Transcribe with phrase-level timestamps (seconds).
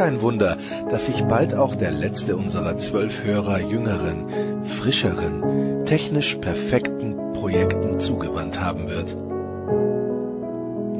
[0.00, 0.56] Kein Wunder,
[0.88, 8.58] dass sich bald auch der letzte unserer zwölf Hörer jüngeren, frischeren, technisch perfekten Projekten zugewandt
[8.64, 9.14] haben wird.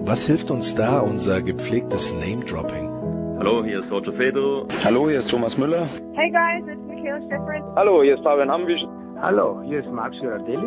[0.07, 3.39] Was hilft uns da unser gepflegtes Name-Dropping?
[3.39, 4.67] Hallo, hier ist Roger Fedor.
[4.85, 5.89] Hallo, hier ist Thomas Müller.
[6.13, 7.63] Hey guys, it's Michaela Schifrin.
[7.77, 8.83] Hallo, hier ist Fabian Hambisch.
[9.23, 10.59] Hallo, hier ist Max Girardelli.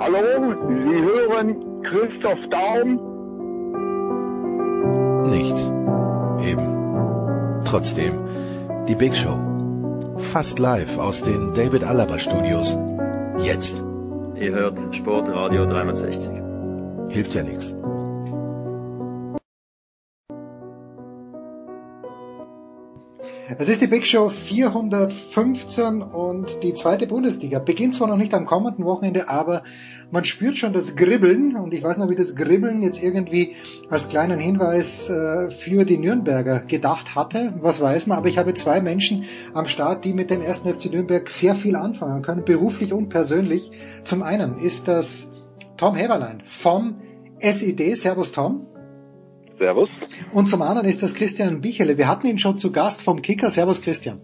[0.00, 0.54] Hallo,
[0.86, 2.98] Sie hören Christoph Daum.
[5.30, 5.70] Nichts.
[7.72, 8.18] Trotzdem,
[8.86, 9.34] die Big Show.
[10.18, 12.76] Fast live aus den David Alaba Studios.
[13.38, 13.82] Jetzt.
[14.34, 16.32] Ihr hört Sportradio 360.
[17.08, 17.74] Hilft ja nichts.
[23.58, 28.46] Es ist die Big Show 415 und die zweite Bundesliga beginnt zwar noch nicht am
[28.46, 29.62] kommenden Wochenende, aber
[30.10, 33.56] man spürt schon das Gribbeln und ich weiß noch, wie das Gribbeln jetzt irgendwie
[33.90, 37.52] als kleinen Hinweis äh, für die Nürnberger gedacht hatte.
[37.60, 40.90] Was weiß man, aber ich habe zwei Menschen am Start, die mit dem ersten FC
[40.90, 43.70] Nürnberg sehr viel anfangen können, beruflich und persönlich.
[44.04, 45.30] Zum einen ist das
[45.76, 47.02] Tom Heberlein vom
[47.40, 47.96] SID.
[47.96, 48.66] Servus Tom.
[49.58, 49.88] Servus.
[50.32, 51.98] Und zum anderen ist das Christian Bichele.
[51.98, 53.50] Wir hatten ihn schon zu Gast vom Kicker.
[53.50, 54.20] Servus Christian.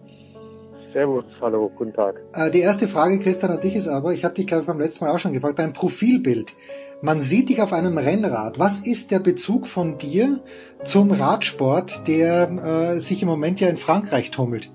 [0.93, 2.21] Servus, hallo, guten Tag.
[2.33, 4.81] Äh, die erste Frage, Christian, an dich ist aber, ich habe dich, glaube ich, beim
[4.81, 6.57] letzten Mal auch schon gefragt, dein Profilbild.
[7.03, 8.59] Man sieht dich auf einem Rennrad.
[8.59, 10.41] Was ist der Bezug von dir
[10.83, 14.71] zum Radsport, der äh, sich im Moment ja in Frankreich tummelt?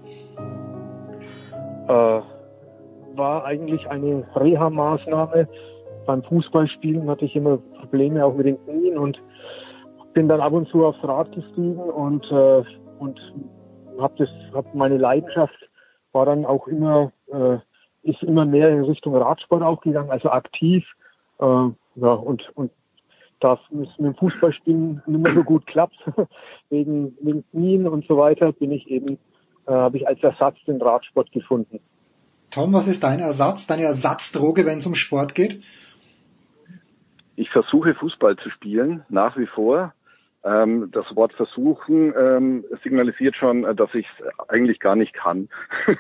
[1.88, 2.22] Äh,
[3.16, 5.50] war eigentlich eine Reha-Maßnahme.
[6.06, 9.22] Beim Fußballspielen hatte ich immer Probleme auch mit den Knien und
[10.14, 12.64] bin dann ab und zu aufs Rad gestiegen und äh,
[13.00, 13.20] und
[14.00, 15.58] habe das hab meine Leidenschaft
[16.12, 17.58] war dann auch immer äh,
[18.04, 20.86] ist immer mehr in Richtung Radsport auch gegangen, also aktiv
[21.40, 22.72] äh, ja und und
[23.40, 25.98] da es mit dem Fußballspielen nicht mehr so gut klappt
[26.70, 29.18] wegen wegen Knien und so weiter bin ich eben
[29.68, 31.80] äh, habe ich als Ersatz den Radsport gefunden.
[32.52, 35.64] Tom, was ist dein Ersatz, deine Ersatzdroge, wenn es um Sport geht?
[37.36, 39.94] Ich versuche Fußball zu spielen, nach wie vor.
[40.46, 45.50] Ähm, das Wort versuchen ähm, signalisiert schon, äh, dass ich es eigentlich gar nicht kann.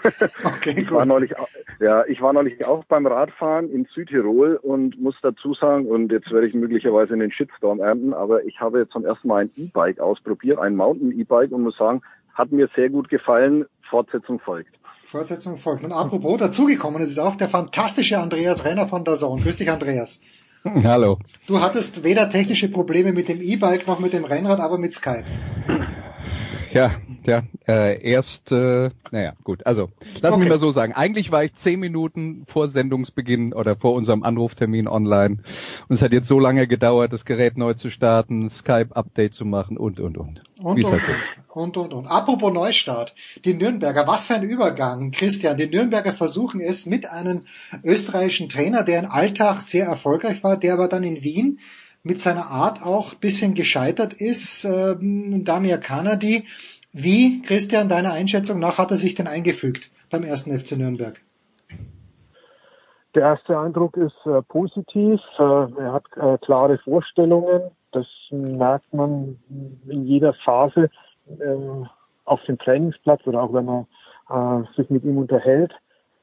[0.43, 1.33] Okay, ich war neulich,
[1.79, 6.31] ja, ich war neulich auch beim Radfahren in Südtirol und muss dazu sagen, und jetzt
[6.31, 10.59] werde ich möglicherweise einen Shitstorm ernten, aber ich habe zum ersten Mal ein E-Bike ausprobiert,
[10.59, 12.01] ein Mountain E-Bike und muss sagen,
[12.33, 13.65] hat mir sehr gut gefallen.
[13.89, 14.73] Fortsetzung folgt.
[15.07, 15.83] Fortsetzung folgt.
[15.83, 19.41] Und apropos, dazugekommen ist auch der fantastische Andreas Renner von der Zone.
[19.41, 20.21] Grüß dich, Andreas.
[20.83, 21.19] Hallo.
[21.47, 25.25] Du hattest weder technische Probleme mit dem E-Bike noch mit dem Rennrad, aber mit Skype.
[26.71, 26.91] Ja,
[27.25, 29.89] ja, äh, erst, äh, naja, gut, also,
[30.21, 30.41] lass Okay.
[30.41, 30.93] mich mal so sagen.
[30.93, 35.39] Eigentlich war ich zehn Minuten vor Sendungsbeginn oder vor unserem Anruftermin online
[35.87, 39.77] und es hat jetzt so lange gedauert, das Gerät neu zu starten, Skype-Update zu machen
[39.77, 40.41] und, und, und.
[40.59, 41.37] Und, Wie es und, halt ist.
[41.49, 42.07] und, und, und.
[42.07, 43.13] Apropos Neustart.
[43.43, 45.11] Die Nürnberger, was für ein Übergang.
[45.11, 47.41] Christian, die Nürnberger versuchen es mit einem
[47.83, 51.59] österreichischen Trainer, der in Alltag sehr erfolgreich war, der aber dann in Wien
[52.03, 56.45] mit seiner Art auch bisschen gescheitert ist, ähm, Damir Kanadi.
[56.93, 61.19] Wie, Christian, deiner Einschätzung nach hat er sich denn eingefügt beim ersten FC Nürnberg?
[63.15, 65.19] Der erste Eindruck ist äh, positiv.
[65.39, 67.71] Äh, er hat äh, klare Vorstellungen.
[67.91, 69.39] Das merkt man
[69.87, 70.89] in jeder Phase
[71.39, 71.85] äh,
[72.25, 73.87] auf dem Trainingsplatz oder auch wenn man
[74.29, 75.71] äh, sich mit ihm unterhält.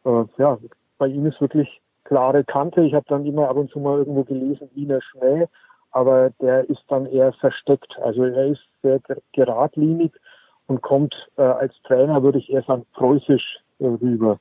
[0.04, 0.58] Äh, ja,
[0.98, 2.82] bei ihm ist wirklich klare Kante.
[2.82, 5.46] Ich habe dann immer ab und zu mal irgendwo gelesen, Wiener Schmäh,
[5.92, 7.98] aber der ist dann eher versteckt.
[8.02, 10.12] Also er ist sehr ger- geradlinig
[10.70, 14.38] und kommt äh, als Trainer, würde ich eher sagen, preußisch äh, rüber.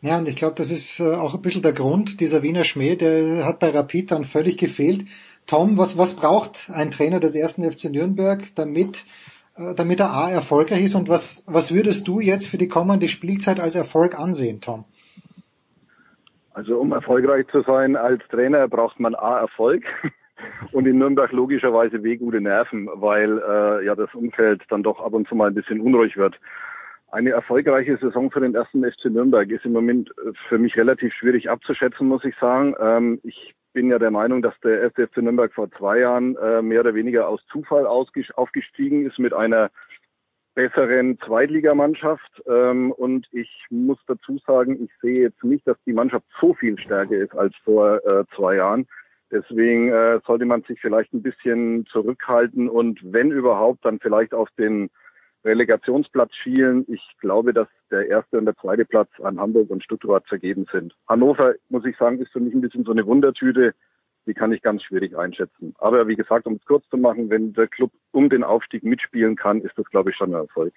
[0.00, 2.96] Ja, und ich glaube, das ist äh, auch ein bisschen der Grund, dieser Wiener Schmäh,
[2.96, 5.06] der hat bei Rapid dann völlig gefehlt.
[5.46, 9.04] Tom, was, was braucht ein Trainer des ersten FC Nürnberg, damit,
[9.56, 13.08] äh, damit er A erfolgreich ist und was, was würdest du jetzt für die kommende
[13.08, 14.84] Spielzeit als Erfolg ansehen, Tom?
[16.54, 19.84] Also um erfolgreich zu sein als Trainer braucht man A Erfolg
[20.72, 25.12] und in Nürnberg logischerweise W gute Nerven, weil äh, ja das Umfeld dann doch ab
[25.12, 26.38] und zu mal ein bisschen unruhig wird.
[27.10, 31.12] Eine erfolgreiche Saison für den ersten FC Nürnberg ist im Moment äh, für mich relativ
[31.12, 32.74] schwierig abzuschätzen, muss ich sagen.
[32.80, 36.62] Ähm, ich bin ja der Meinung, dass der erste FC Nürnberg vor zwei Jahren äh,
[36.62, 39.70] mehr oder weniger aus Zufall aufgestiegen ist mit einer
[40.54, 42.42] besseren Zweitligamannschaft.
[42.46, 46.78] Ähm, und ich muss dazu sagen, ich sehe jetzt nicht, dass die Mannschaft so viel
[46.78, 48.86] stärker ist als vor äh, zwei Jahren.
[49.32, 54.50] Deswegen äh, sollte man sich vielleicht ein bisschen zurückhalten und wenn überhaupt, dann vielleicht auf
[54.58, 54.90] den
[55.44, 56.84] Relegationsplatz schielen.
[56.86, 60.94] Ich glaube, dass der erste und der zweite Platz an Hamburg und Stuttgart vergeben sind.
[61.08, 63.74] Hannover, muss ich sagen, ist für mich ein bisschen so eine Wundertüte.
[64.26, 65.74] Die kann ich ganz schwierig einschätzen.
[65.78, 69.34] Aber wie gesagt, um es kurz zu machen, wenn der Club um den Aufstieg mitspielen
[69.34, 70.74] kann, ist das, glaube ich, schon ein Erfolg.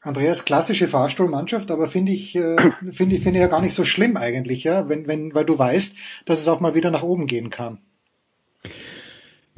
[0.00, 2.56] Andreas, klassische Fahrstuhlmannschaft, aber finde ich, äh,
[2.92, 5.58] finde ich, finde ich ja gar nicht so schlimm eigentlich, ja, wenn, wenn, weil du
[5.58, 7.80] weißt, dass es auch mal wieder nach oben gehen kann.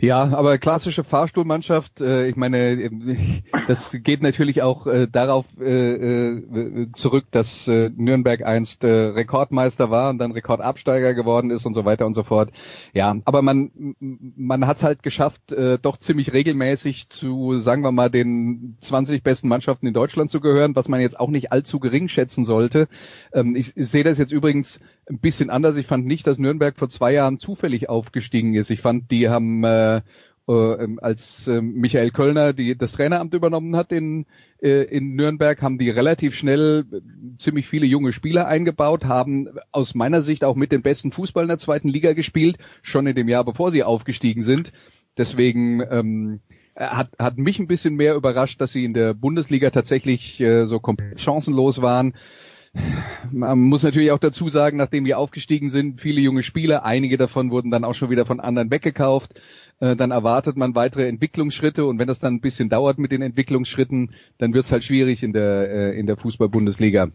[0.02, 2.90] Ja, aber klassische Fahrstuhlmannschaft, äh, ich meine,
[3.68, 9.90] das geht natürlich auch äh, darauf äh, äh, zurück, dass äh, Nürnberg einst äh, Rekordmeister
[9.90, 12.50] war und dann Rekordabsteiger geworden ist und so weiter und so fort.
[12.94, 17.92] Ja, aber man man hat es halt geschafft, äh, doch ziemlich regelmäßig zu, sagen wir
[17.92, 21.78] mal, den 20 besten Mannschaften in Deutschland zu gehören, was man jetzt auch nicht allzu
[21.78, 22.88] gering schätzen sollte.
[23.34, 24.80] Ähm, ich, ich sehe das jetzt übrigens
[25.10, 25.76] ein bisschen anders.
[25.76, 28.70] Ich fand nicht, dass Nürnberg vor zwei Jahren zufällig aufgestiegen ist.
[28.70, 30.02] Ich fand, die haben äh,
[30.50, 34.26] äh, ähm, als äh, Michael Kölner die, das Traineramt übernommen hat in,
[34.60, 37.00] äh, in Nürnberg, haben die relativ schnell äh,
[37.38, 41.48] ziemlich viele junge Spieler eingebaut, haben aus meiner Sicht auch mit den besten Fußball in
[41.48, 44.72] der zweiten Liga gespielt, schon in dem Jahr, bevor sie aufgestiegen sind.
[45.16, 46.40] Deswegen ähm,
[46.74, 50.80] hat, hat mich ein bisschen mehr überrascht, dass sie in der Bundesliga tatsächlich äh, so
[50.80, 52.14] komplett chancenlos waren.
[53.32, 57.50] Man muss natürlich auch dazu sagen, nachdem wir aufgestiegen sind, viele junge Spieler, einige davon
[57.50, 59.34] wurden dann auch schon wieder von anderen weggekauft.
[59.80, 63.22] Äh, dann erwartet man weitere Entwicklungsschritte und wenn das dann ein bisschen dauert mit den
[63.22, 67.10] Entwicklungsschritten, dann wird es halt schwierig in der äh, in der Fußball-Bundesliga.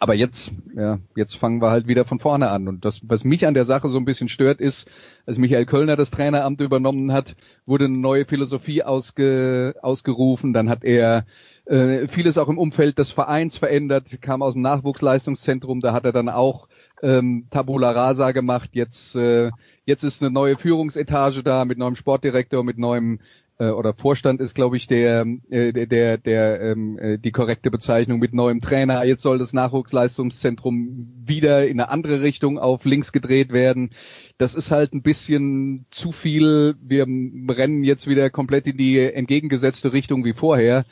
[0.00, 2.68] Aber jetzt, ja, jetzt fangen wir halt wieder von vorne an.
[2.68, 4.88] Und das, was mich an der Sache so ein bisschen stört, ist,
[5.26, 7.34] als Michael Kölner das Traineramt übernommen hat,
[7.66, 10.52] wurde eine neue Philosophie ausge, ausgerufen.
[10.52, 11.26] Dann hat er
[11.68, 16.12] äh, vieles auch im Umfeld des Vereins verändert, kam aus dem Nachwuchsleistungszentrum, da hat er
[16.12, 16.68] dann auch
[17.02, 18.70] ähm, Tabula Rasa gemacht.
[18.72, 19.50] Jetzt, äh,
[19.84, 23.20] jetzt ist eine neue Führungsetage da mit neuem Sportdirektor, mit neuem
[23.58, 27.70] äh, oder Vorstand ist, glaube ich, der, äh, der, der, der ähm, äh, die korrekte
[27.70, 29.04] Bezeichnung mit neuem Trainer.
[29.04, 33.90] Jetzt soll das Nachwuchsleistungszentrum wieder in eine andere Richtung auf links gedreht werden.
[34.38, 36.76] Das ist halt ein bisschen zu viel.
[36.80, 40.86] Wir rennen jetzt wieder komplett in die entgegengesetzte Richtung wie vorher.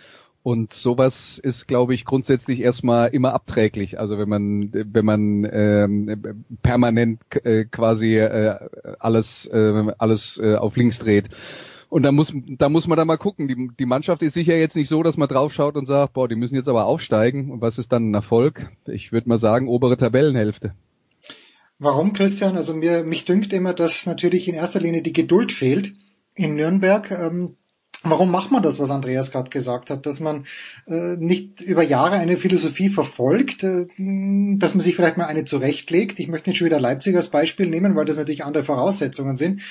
[0.46, 3.98] Und sowas ist, glaube ich, grundsätzlich erstmal immer abträglich.
[3.98, 8.56] Also wenn man, wenn man ähm, permanent äh, quasi äh,
[9.00, 11.30] alles, äh, alles äh, auf links dreht.
[11.88, 13.48] Und da muss, da muss man dann mal gucken.
[13.48, 16.36] Die, die Mannschaft ist sicher jetzt nicht so, dass man draufschaut und sagt, boah, die
[16.36, 17.50] müssen jetzt aber aufsteigen.
[17.50, 18.70] Und was ist dann ein Erfolg?
[18.86, 20.76] Ich würde mal sagen, obere Tabellenhälfte.
[21.80, 22.56] Warum, Christian?
[22.56, 25.94] Also mir, mich dünkt immer, dass natürlich in erster Linie die Geduld fehlt
[26.36, 27.10] in Nürnberg.
[27.10, 27.56] Ähm,
[28.02, 30.46] Warum macht man das, was Andreas gerade gesagt hat, dass man
[30.86, 33.86] äh, nicht über Jahre eine Philosophie verfolgt, äh,
[34.58, 36.20] dass man sich vielleicht mal eine zurechtlegt?
[36.20, 39.62] Ich möchte nicht schon wieder Leipzig als Beispiel nehmen, weil das natürlich andere Voraussetzungen sind.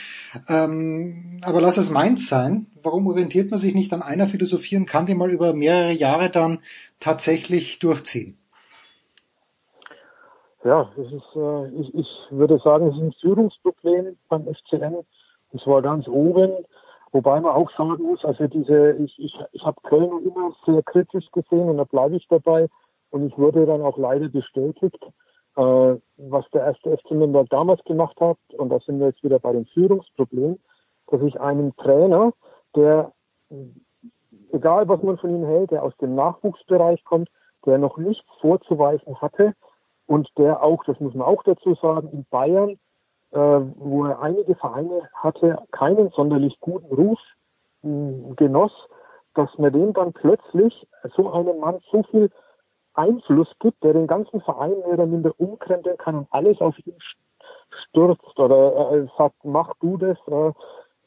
[0.49, 2.67] Ähm, aber lass es Mainz sein.
[2.83, 6.29] Warum orientiert man sich nicht an einer Philosophie und kann die mal über mehrere Jahre
[6.29, 6.59] dann
[6.99, 8.37] tatsächlich durchziehen?
[10.63, 15.05] Ja, das ist, äh, ich, ich würde sagen, es ist ein Führungsproblem beim FCN.
[15.53, 16.65] Das war ganz oben
[17.11, 21.29] Wobei man auch sagen muss, also diese, ich, ich, ich habe Köln immer sehr kritisch
[21.31, 22.67] gesehen und da bleibe ich dabei.
[23.11, 25.01] Und ich wurde dann auch leider bestätigt,
[25.55, 28.37] äh, was der erste FC Nürnberg damals gemacht hat.
[28.57, 30.59] Und da sind wir jetzt wieder bei dem Führungsproblem,
[31.07, 32.33] dass ich einen Trainer,
[32.75, 33.13] der,
[34.51, 37.29] egal was man von ihm hält, der aus dem Nachwuchsbereich kommt,
[37.65, 39.53] der noch nichts vorzuweisen hatte
[40.07, 42.77] und der auch, das muss man auch dazu sagen, in Bayern
[43.35, 47.19] wo er einige Vereine hatte, keinen sonderlich guten Ruf
[47.81, 48.71] mh, genoss,
[49.33, 52.31] dass man dem dann plötzlich so einem Mann so viel
[52.93, 56.97] Einfluss gibt, der den ganzen Verein mehr oder minder umkrempeln kann und alles auf ihn
[57.89, 60.17] stürzt oder äh, sagt, mach du das.
[60.27, 60.53] Äh,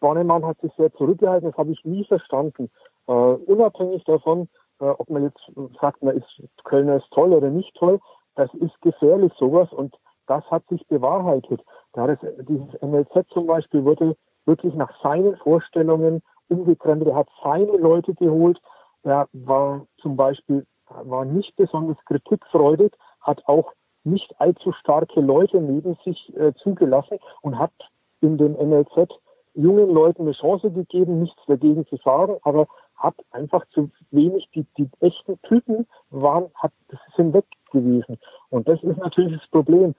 [0.00, 2.70] Bornemann hat sich sehr zurückgehalten, das habe ich nie verstanden.
[3.06, 4.48] Äh, unabhängig davon,
[4.80, 5.40] äh, ob man jetzt
[5.80, 8.00] sagt, man ist Kölner ist toll oder nicht toll,
[8.36, 11.62] das ist gefährlich sowas und das hat sich bewahrheitet.
[11.98, 17.10] Da das, dieses MLZ zum Beispiel wurde wirklich nach seinen Vorstellungen umgekrempelt.
[17.10, 18.60] Er hat seine Leute geholt.
[19.02, 23.72] Er war zum Beispiel war nicht besonders kritikfreudig, hat auch
[24.04, 27.72] nicht allzu starke Leute neben sich äh, zugelassen und hat
[28.20, 29.18] in dem MLZ
[29.54, 34.66] jungen Leuten eine Chance gegeben, nichts dagegen zu sagen, aber hat einfach zu wenig, die,
[34.76, 36.72] die echten Typen waren, hat,
[37.16, 38.18] sind weg gewesen.
[38.50, 39.94] Und das ist natürlich das Problem.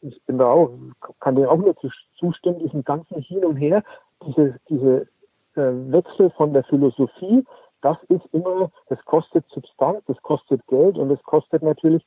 [0.00, 0.70] Ich bin da auch,
[1.20, 1.76] kann dir auch nur
[2.18, 3.82] zustimmen, diesen ganzen Hin und Her,
[4.26, 5.02] diese, diese
[5.54, 7.44] äh, Wechsel von der Philosophie
[7.82, 12.04] das ist immer, das kostet Substanz, das kostet Geld und das kostet natürlich,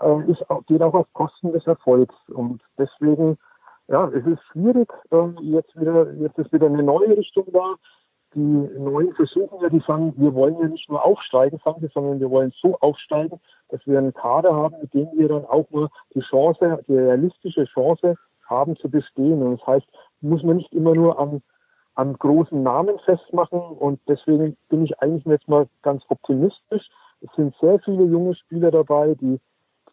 [0.00, 2.14] äh, ist auch, geht auch auf Kosten des Erfolgs.
[2.28, 3.38] Und deswegen,
[3.88, 7.74] ja, es ist schwierig, äh, jetzt wieder, jetzt ist wieder eine neue Richtung da.
[8.34, 12.52] Die Neuen versuchen ja, die sagen, wir wollen ja nicht nur aufsteigen, sondern wir wollen
[12.60, 16.84] so aufsteigen, dass wir einen Kader haben, mit dem wir dann auch mal die Chance,
[16.86, 18.16] die realistische Chance
[18.46, 19.42] haben zu bestehen.
[19.42, 19.86] Und das heißt,
[20.20, 21.42] muss man nicht immer nur an
[21.98, 26.88] an großen Namen festmachen und deswegen bin ich eigentlich jetzt mal ganz optimistisch.
[27.20, 29.40] Es sind sehr viele junge Spieler dabei, die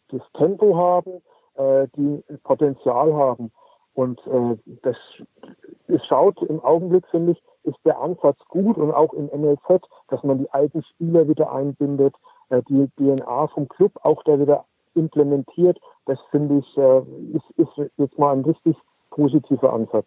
[0.09, 1.23] das Tempo haben,
[1.55, 3.51] äh, die Potenzial haben
[3.95, 4.95] und äh, das
[5.87, 10.23] es schaut im Augenblick finde ich ist der Ansatz gut und auch im NLZ, dass
[10.23, 12.13] man die alten Spieler wieder einbindet,
[12.49, 15.79] äh, die DNA vom Club auch da wieder implementiert.
[16.05, 16.99] Das finde ich äh,
[17.35, 18.77] ist, ist jetzt mal ein richtig
[19.09, 20.05] positiver Ansatz.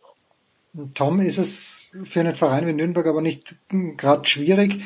[0.94, 4.82] Tom, ist es für einen Verein wie Nürnberg aber nicht gerade schwierig,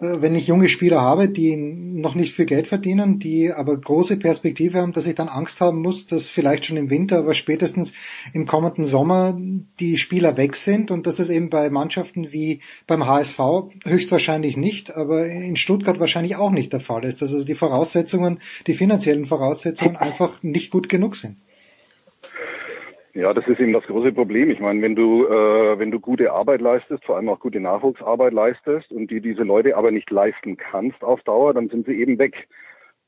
[0.00, 4.78] wenn ich junge Spieler habe, die noch nicht viel Geld verdienen, die aber große Perspektive
[4.78, 7.92] haben, dass ich dann Angst haben muss, dass vielleicht schon im Winter, aber spätestens
[8.32, 9.38] im kommenden Sommer
[9.78, 13.38] die Spieler weg sind und dass es eben bei Mannschaften wie beim HSV
[13.84, 18.40] höchstwahrscheinlich nicht, aber in Stuttgart wahrscheinlich auch nicht der Fall ist, dass also die Voraussetzungen,
[18.66, 21.36] die finanziellen Voraussetzungen einfach nicht gut genug sind.
[23.12, 24.50] Ja, das ist eben das große Problem.
[24.50, 28.32] Ich meine, wenn du, äh, wenn du gute Arbeit leistest, vor allem auch gute Nachwuchsarbeit
[28.32, 32.18] leistest und die diese Leute aber nicht leisten kannst auf Dauer, dann sind sie eben
[32.18, 32.48] weg.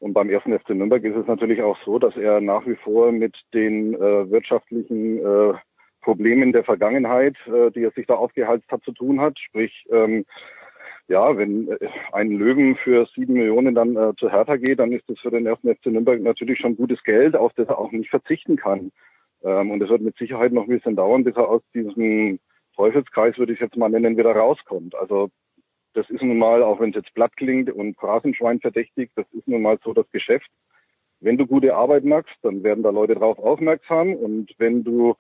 [0.01, 3.13] Und beim ersten FC Nürnberg ist es natürlich auch so, dass er nach wie vor
[3.13, 5.53] mit den äh, wirtschaftlichen äh,
[6.01, 9.39] Problemen der Vergangenheit, äh, die er sich da aufgehalst hat, zu tun hat.
[9.39, 10.25] Sprich, ähm,
[11.07, 15.09] ja, wenn äh, ein Löwen für sieben Millionen dann äh, zu Hertha geht, dann ist
[15.09, 18.11] das für den ersten FC Nürnberg natürlich schon gutes Geld, auf das er auch nicht
[18.11, 18.91] verzichten kann.
[19.45, 22.39] Ähm, und es wird mit Sicherheit noch ein bisschen dauern, bis er aus diesem
[22.77, 24.95] Teufelskreis, würde ich jetzt mal nennen, wieder rauskommt.
[24.95, 25.31] Also
[25.95, 29.47] das ist nun mal, auch wenn es jetzt platt klingt und Phrasenschwein verdächtigt, das ist
[29.47, 30.49] nun mal so das Geschäft.
[31.21, 35.15] Wenn du gute Arbeit machst, dann werden da Leute drauf aufmerksam und wenn du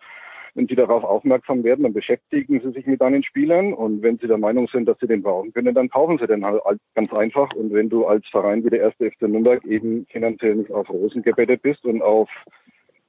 [0.54, 4.26] wenn sie darauf aufmerksam werden, dann beschäftigen sie sich mit deinen Spielern und wenn sie
[4.26, 6.60] der Meinung sind, dass sie den brauchen können, dann kaufen sie den halt
[6.94, 7.54] ganz einfach.
[7.54, 11.22] Und wenn du als Verein wie der erste FC Nürnberg eben finanziell nicht auf Rosen
[11.22, 12.28] gebettet bist und auf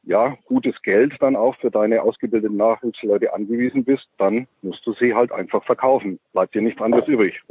[0.04, 5.14] ja, gutes Geld dann auch für deine ausgebildeten Nachwuchsleute angewiesen bist, dann musst du sie
[5.14, 6.20] halt einfach verkaufen.
[6.34, 7.42] Bleibt dir nichts anderes übrig.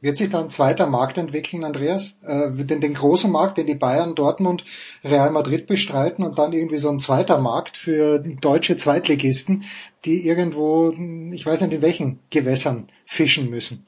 [0.00, 2.20] Wird sich da ein zweiter Markt entwickeln, Andreas?
[2.26, 4.66] Äh, den, den großen Markt, den die Bayern, Dortmund,
[5.02, 9.64] Real Madrid bestreiten und dann irgendwie so ein zweiter Markt für deutsche Zweitligisten,
[10.04, 10.92] die irgendwo,
[11.32, 13.86] ich weiß nicht in welchen Gewässern fischen müssen.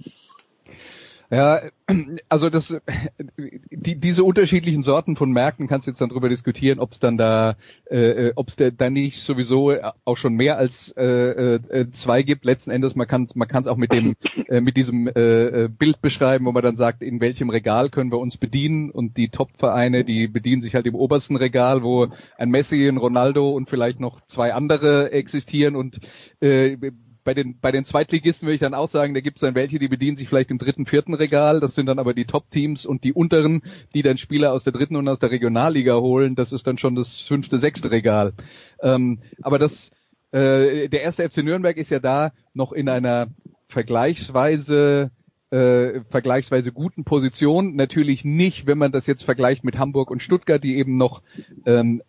[1.31, 1.61] Ja,
[2.29, 2.77] also das,
[3.71, 7.17] die, diese unterschiedlichen Sorten von Märkten kannst du jetzt dann drüber diskutieren, ob es dann
[7.17, 7.57] da,
[7.87, 11.05] äh, ob es da nicht sowieso auch schon mehr als äh,
[11.55, 12.45] äh, zwei gibt.
[12.45, 14.17] Letzten Endes, man kann man kann es auch mit dem
[14.49, 18.13] äh, mit diesem äh, äh, Bild beschreiben, wo man dann sagt, in welchem Regal können
[18.13, 22.51] wir uns bedienen und die Top-Vereine, die bedienen sich halt im obersten Regal, wo ein
[22.51, 25.99] Messi, ein Ronaldo und vielleicht noch zwei andere existieren und
[26.41, 26.77] äh,
[27.27, 29.81] bei den, bei den Zweitligisten würde ich dann auch sagen, da gibt es dann welche,
[29.81, 31.59] die bedienen sich vielleicht im dritten, vierten Regal.
[31.59, 33.63] Das sind dann aber die Top-Teams und die unteren,
[33.95, 36.37] die dann Spieler aus der dritten und aus der Regionalliga holen.
[36.37, 38.33] Das ist dann schon das fünfte, sechste Regal.
[38.81, 39.91] Ähm, aber das,
[40.31, 43.27] äh, der erste FC Nürnberg ist ja da noch in einer
[43.67, 45.11] vergleichsweise
[45.51, 47.75] äh, vergleichsweise guten Position.
[47.75, 51.23] Natürlich nicht, wenn man das jetzt vergleicht mit Hamburg und Stuttgart, die eben noch
[51.67, 52.03] ähm,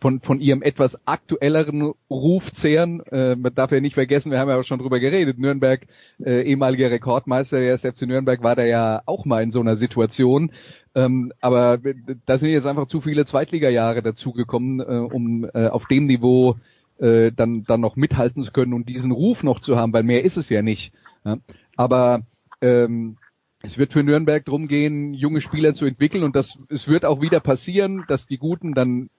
[0.00, 3.00] von, von ihrem etwas aktuelleren Ruf zehren.
[3.06, 5.86] Äh, man darf ja nicht vergessen, wir haben ja auch schon drüber geredet, Nürnberg,
[6.24, 10.52] äh, ehemaliger Rekordmeister, der FC Nürnberg war da ja auch mal in so einer Situation.
[10.94, 11.78] Ähm, aber
[12.24, 16.56] da sind jetzt einfach zu viele Zweitliga-Jahre dazugekommen, äh, um äh, auf dem Niveau
[16.98, 20.24] äh, dann, dann noch mithalten zu können und diesen Ruf noch zu haben, weil mehr
[20.24, 20.92] ist es ja nicht.
[21.24, 21.36] Ja?
[21.76, 22.22] Aber
[22.62, 23.18] ähm,
[23.62, 27.20] es wird für Nürnberg drum gehen, junge Spieler zu entwickeln und das es wird auch
[27.20, 29.10] wieder passieren, dass die Guten dann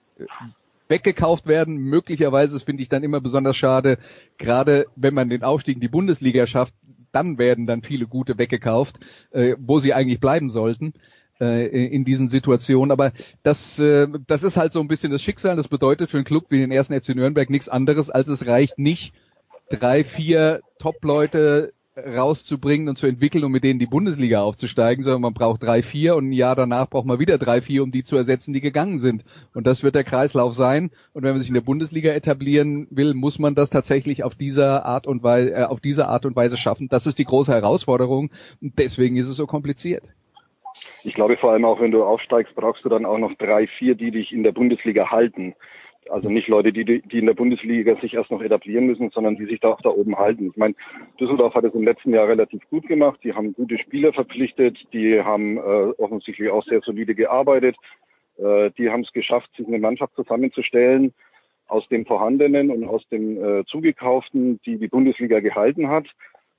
[0.88, 1.78] weggekauft werden.
[1.78, 3.98] Möglicherweise, finde ich dann immer besonders schade,
[4.38, 6.74] gerade wenn man den Aufstieg in die Bundesliga schafft,
[7.12, 8.98] dann werden dann viele gute weggekauft,
[9.32, 10.94] äh, wo sie eigentlich bleiben sollten
[11.40, 12.92] äh, in diesen Situationen.
[12.92, 13.12] Aber
[13.44, 15.56] das, äh, das ist halt so ein bisschen das Schicksal.
[15.56, 18.78] Das bedeutet für einen Club wie den ersten FC Nürnberg nichts anderes, als es reicht
[18.78, 19.14] nicht,
[19.70, 21.74] drei, vier Top-Leute
[22.06, 26.16] rauszubringen und zu entwickeln, um mit denen die Bundesliga aufzusteigen, sondern man braucht drei, vier
[26.16, 29.00] und ein Jahr danach braucht man wieder drei, vier, um die zu ersetzen, die gegangen
[29.00, 29.24] sind.
[29.54, 30.92] Und das wird der Kreislauf sein.
[31.14, 34.86] Und wenn man sich in der Bundesliga etablieren will, muss man das tatsächlich auf dieser
[34.86, 36.88] Art und Weise, äh, auf diese Art und Weise schaffen.
[36.90, 38.30] Das ist die große Herausforderung.
[38.62, 40.04] Und deswegen ist es so kompliziert.
[41.04, 43.96] Ich glaube vor allem auch, wenn du aufsteigst, brauchst du dann auch noch drei, vier,
[43.96, 45.56] die dich in der Bundesliga halten.
[46.10, 49.46] Also nicht Leute, die, die in der Bundesliga sich erst noch etablieren müssen, sondern die
[49.46, 50.48] sich da auch da oben halten.
[50.48, 50.76] Ich meine,
[51.20, 53.20] Düsseldorf hat es im letzten Jahr relativ gut gemacht.
[53.24, 55.62] Die haben gute Spieler verpflichtet, die haben äh,
[55.98, 57.76] offensichtlich auch sehr solide gearbeitet.
[58.38, 61.14] Äh, die haben es geschafft, sich eine Mannschaft zusammenzustellen
[61.68, 66.08] aus dem Vorhandenen und aus dem äh, Zugekauften, die die Bundesliga gehalten hat.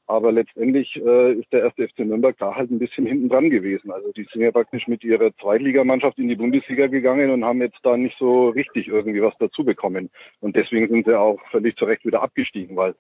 [0.09, 3.93] Aber letztendlich äh, ist der erste FC Nürnberg da halt ein bisschen hinten dran gewesen.
[3.93, 7.81] Also die sind ja praktisch mit ihrer Zweitligamannschaft in die Bundesliga gegangen und haben jetzt
[7.83, 10.09] da nicht so richtig irgendwie was dazu bekommen.
[10.41, 12.95] Und deswegen sind sie auch völlig zu Recht wieder abgestiegen, weil,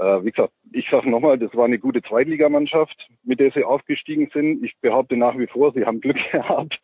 [0.00, 4.28] äh, wie gesagt, ich sage nochmal, das war eine gute Zweitligamannschaft, mit der sie aufgestiegen
[4.34, 4.64] sind.
[4.64, 6.80] Ich behaupte nach wie vor, sie haben Glück gehabt,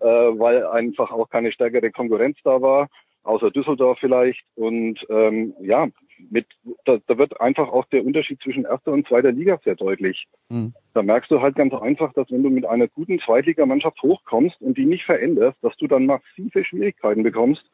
[0.00, 2.88] äh, weil einfach auch keine stärkere Konkurrenz da war
[3.24, 4.44] außer Düsseldorf vielleicht.
[4.54, 5.88] Und ähm, ja,
[6.30, 6.46] mit,
[6.84, 10.26] da, da wird einfach auch der Unterschied zwischen erster und zweiter Liga sehr deutlich.
[10.48, 10.74] Mhm.
[10.94, 14.76] Da merkst du halt ganz einfach, dass wenn du mit einer guten Zweitligamannschaft hochkommst und
[14.78, 17.64] die nicht veränderst, dass du dann massive Schwierigkeiten bekommst.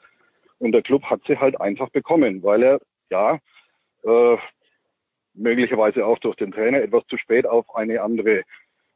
[0.58, 3.38] Und der Club hat sie halt einfach bekommen, weil er, ja,
[4.04, 4.36] äh,
[5.34, 8.42] möglicherweise auch durch den Trainer etwas zu spät auf eine andere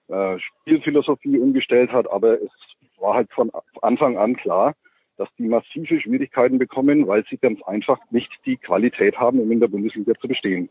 [0.09, 2.11] äh, Spielphilosophie umgestellt hat.
[2.11, 2.51] Aber es
[2.99, 4.75] war halt von Anfang an klar,
[5.23, 9.61] dass die massive Schwierigkeiten bekommen, weil sie ganz einfach nicht die Qualität haben, um in
[9.61, 10.69] der Bundesliga zu bestehen.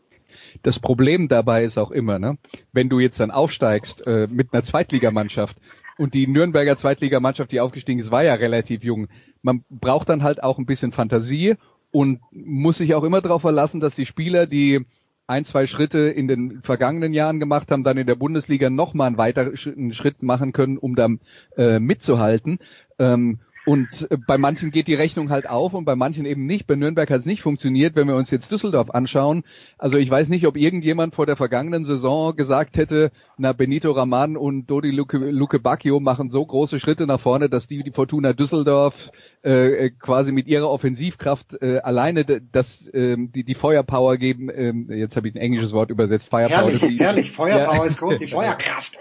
[0.62, 2.36] Das Problem dabei ist auch immer, ne,
[2.72, 5.56] wenn du jetzt dann aufsteigst äh, mit einer Zweitligamannschaft
[5.96, 9.08] und die Nürnberger Zweitligamannschaft, die aufgestiegen ist, war ja relativ jung.
[9.40, 11.54] Man braucht dann halt auch ein bisschen Fantasie
[11.90, 14.84] und muss sich auch immer darauf verlassen, dass die Spieler, die
[15.26, 19.16] ein, zwei Schritte in den vergangenen Jahren gemacht haben, dann in der Bundesliga nochmal einen
[19.16, 21.20] weiteren Schritt machen können, um dann
[21.56, 22.58] äh, mitzuhalten.
[22.98, 26.66] Ähm, und äh, bei manchen geht die Rechnung halt auf und bei manchen eben nicht.
[26.66, 29.44] Bei Nürnberg hat es nicht funktioniert, wenn wir uns jetzt Düsseldorf anschauen.
[29.78, 34.36] Also ich weiß nicht, ob irgendjemand vor der vergangenen Saison gesagt hätte, na Benito Raman
[34.36, 38.32] und Dodi Luke, Luke Bacchio machen so große Schritte nach vorne, dass die die Fortuna
[38.32, 44.48] Düsseldorf äh, quasi mit ihrer Offensivkraft äh, alleine das äh, die die Feuerpower geben.
[44.48, 46.30] Äh, jetzt habe ich ein englisches Wort übersetzt.
[46.30, 46.56] Firepower.
[46.56, 47.32] Herrlich, die, herrlich.
[47.32, 47.84] Feuerpower ja.
[47.84, 48.18] ist groß.
[48.18, 48.98] Die Feuerkraft.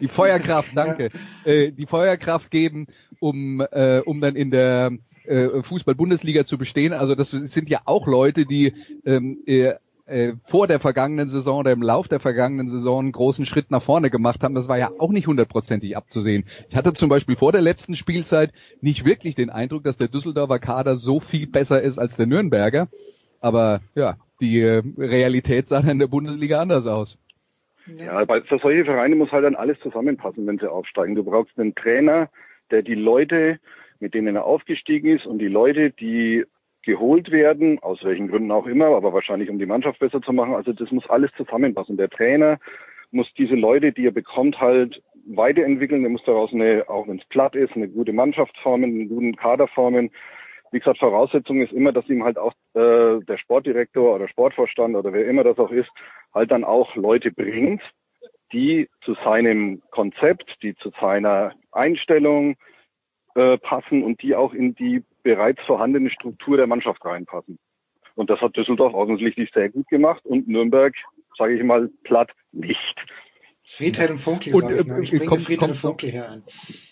[0.00, 1.10] Die Feuerkraft, danke.
[1.44, 1.52] Ja.
[1.52, 2.86] Äh, die Feuerkraft geben,
[3.20, 4.92] um äh, um dann in der
[5.24, 6.92] äh, Fußball-Bundesliga zu bestehen.
[6.92, 9.74] Also das sind ja auch Leute, die ähm, äh,
[10.08, 13.82] äh, vor der vergangenen Saison oder im Lauf der vergangenen Saison einen großen Schritt nach
[13.82, 14.54] vorne gemacht haben.
[14.54, 16.44] Das war ja auch nicht hundertprozentig abzusehen.
[16.68, 20.58] Ich hatte zum Beispiel vor der letzten Spielzeit nicht wirklich den Eindruck, dass der Düsseldorfer
[20.58, 22.88] Kader so viel besser ist als der Nürnberger.
[23.40, 27.18] Aber ja, die äh, Realität sah dann in der Bundesliga anders aus.
[27.96, 31.14] Ja, bei, für solche Vereine muss halt dann alles zusammenpassen, wenn sie aufsteigen.
[31.14, 32.28] Du brauchst einen Trainer,
[32.70, 33.58] der die Leute,
[34.00, 36.44] mit denen er aufgestiegen ist und die Leute, die
[36.82, 40.54] geholt werden, aus welchen Gründen auch immer, aber wahrscheinlich um die Mannschaft besser zu machen.
[40.54, 41.96] Also das muss alles zusammenpassen.
[41.96, 42.58] Der Trainer
[43.10, 46.04] muss diese Leute, die er bekommt, halt weiterentwickeln.
[46.04, 49.36] Er muss daraus eine, auch wenn es platt ist, eine gute Mannschaft formen, einen guten
[49.36, 50.10] Kader formen.
[50.70, 55.12] Wie gesagt, Voraussetzung ist immer, dass ihm halt auch äh, der Sportdirektor oder Sportvorstand oder
[55.12, 55.88] wer immer das auch ist,
[56.34, 57.82] halt dann auch Leute bringt,
[58.52, 62.56] die zu seinem Konzept, die zu seiner Einstellung
[63.34, 67.58] äh, passen und die auch in die bereits vorhandene Struktur der Mannschaft reinpassen.
[68.14, 70.94] Und das hat Düsseldorf offensichtlich sehr gut gemacht und Nürnberg,
[71.36, 72.96] sage ich mal, platt nicht.
[73.62, 75.00] Friedhelm Funkel, und, ich, ne?
[75.02, 76.42] ich bringe kommt, Friedhelm Funkel hier ein.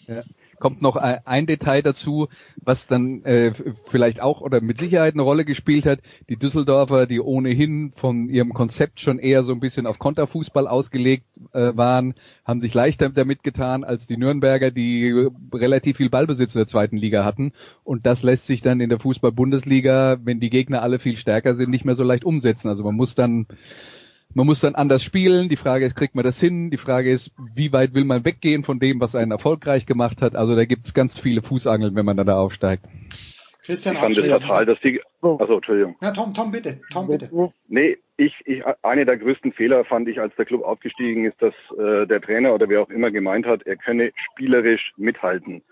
[0.06, 0.22] Ja
[0.58, 3.52] kommt noch ein Detail dazu, was dann äh,
[3.84, 6.00] vielleicht auch oder mit Sicherheit eine Rolle gespielt hat.
[6.28, 11.26] Die Düsseldorfer, die ohnehin von ihrem Konzept schon eher so ein bisschen auf Konterfußball ausgelegt
[11.52, 12.14] äh, waren,
[12.44, 16.96] haben sich leichter damit getan als die Nürnberger, die relativ viel Ballbesitz in der zweiten
[16.96, 17.52] Liga hatten.
[17.84, 21.70] Und das lässt sich dann in der Fußball-Bundesliga, wenn die Gegner alle viel stärker sind,
[21.70, 22.68] nicht mehr so leicht umsetzen.
[22.68, 23.46] Also man muss dann
[24.36, 25.48] man muss dann anders spielen.
[25.48, 26.70] Die Frage ist, kriegt man das hin?
[26.70, 30.36] Die Frage ist, wie weit will man weggehen von dem, was einen erfolgreich gemacht hat?
[30.36, 32.84] Also da gibt's ganz viele Fußangeln, wenn man dann da aufsteigt.
[33.64, 35.96] Christian, ich fand es fatal, dass die, also Entschuldigung.
[36.02, 37.30] Ja, Tom, Tom, bitte, Tom, bitte.
[37.66, 41.54] Nee, ich, ich, eine der größten Fehler fand ich, als der Club aufgestiegen ist, dass
[41.78, 45.62] äh, der Trainer oder wer auch immer gemeint hat, er könne spielerisch mithalten.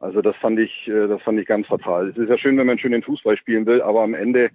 [0.00, 2.08] Also das fand ich, äh, das fand ich ganz fatal.
[2.08, 4.50] Es ist ja schön, wenn man schön den Fußball spielen will, aber am Ende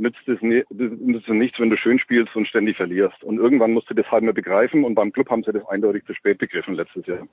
[0.00, 3.22] nützt es, nützt es nichts, wenn du schön spielst und ständig verlierst.
[3.22, 6.04] Und irgendwann musst du das halt mal begreifen und beim Club haben sie das eindeutig
[6.06, 7.26] zu spät begriffen letztes Jahr.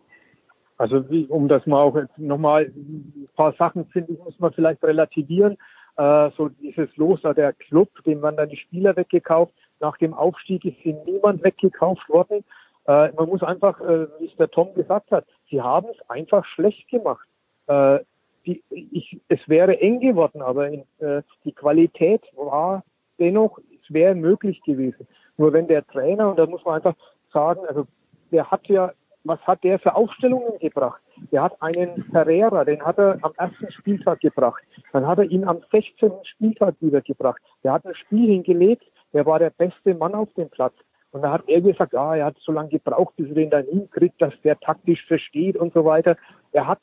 [0.78, 5.58] Also um das mal auch nochmal ein paar Sachen finde ich, muss man vielleicht relativieren.
[5.98, 9.54] Äh, so dieses Los, der Club, dem waren dann die Spieler weggekauft.
[9.80, 12.44] Nach dem Aufstieg ist hier niemand weggekauft worden.
[12.86, 16.46] Äh, man muss einfach, äh, wie es der Tom gesagt hat, sie haben es einfach
[16.46, 17.28] schlecht gemacht.
[17.68, 18.00] Äh,
[18.48, 22.84] die, ich, es wäre eng geworden, aber in, äh, die Qualität war
[23.20, 25.08] dennoch, es wäre möglich gewesen.
[25.38, 26.96] Nur wenn der Trainer, und da muss man einfach
[27.32, 27.86] sagen, also
[28.32, 28.92] der hat ja
[29.28, 31.02] was hat der für Aufstellungen gebracht?
[31.32, 34.64] Der hat einen Pereira, den hat er am ersten Spieltag gebracht.
[34.94, 36.12] Dann hat er ihn am 16.
[36.24, 37.42] Spieltag wieder gebracht.
[37.64, 38.84] Der hat ein Spiel hingelegt,
[39.14, 40.74] der war der beste Mann auf dem Platz.
[41.12, 43.60] Und da hat er gesagt, ja, er hat so lange gebraucht, bis er den da
[43.60, 46.18] hinkriegt, dass der taktisch versteht und so weiter.
[46.52, 46.82] Er hat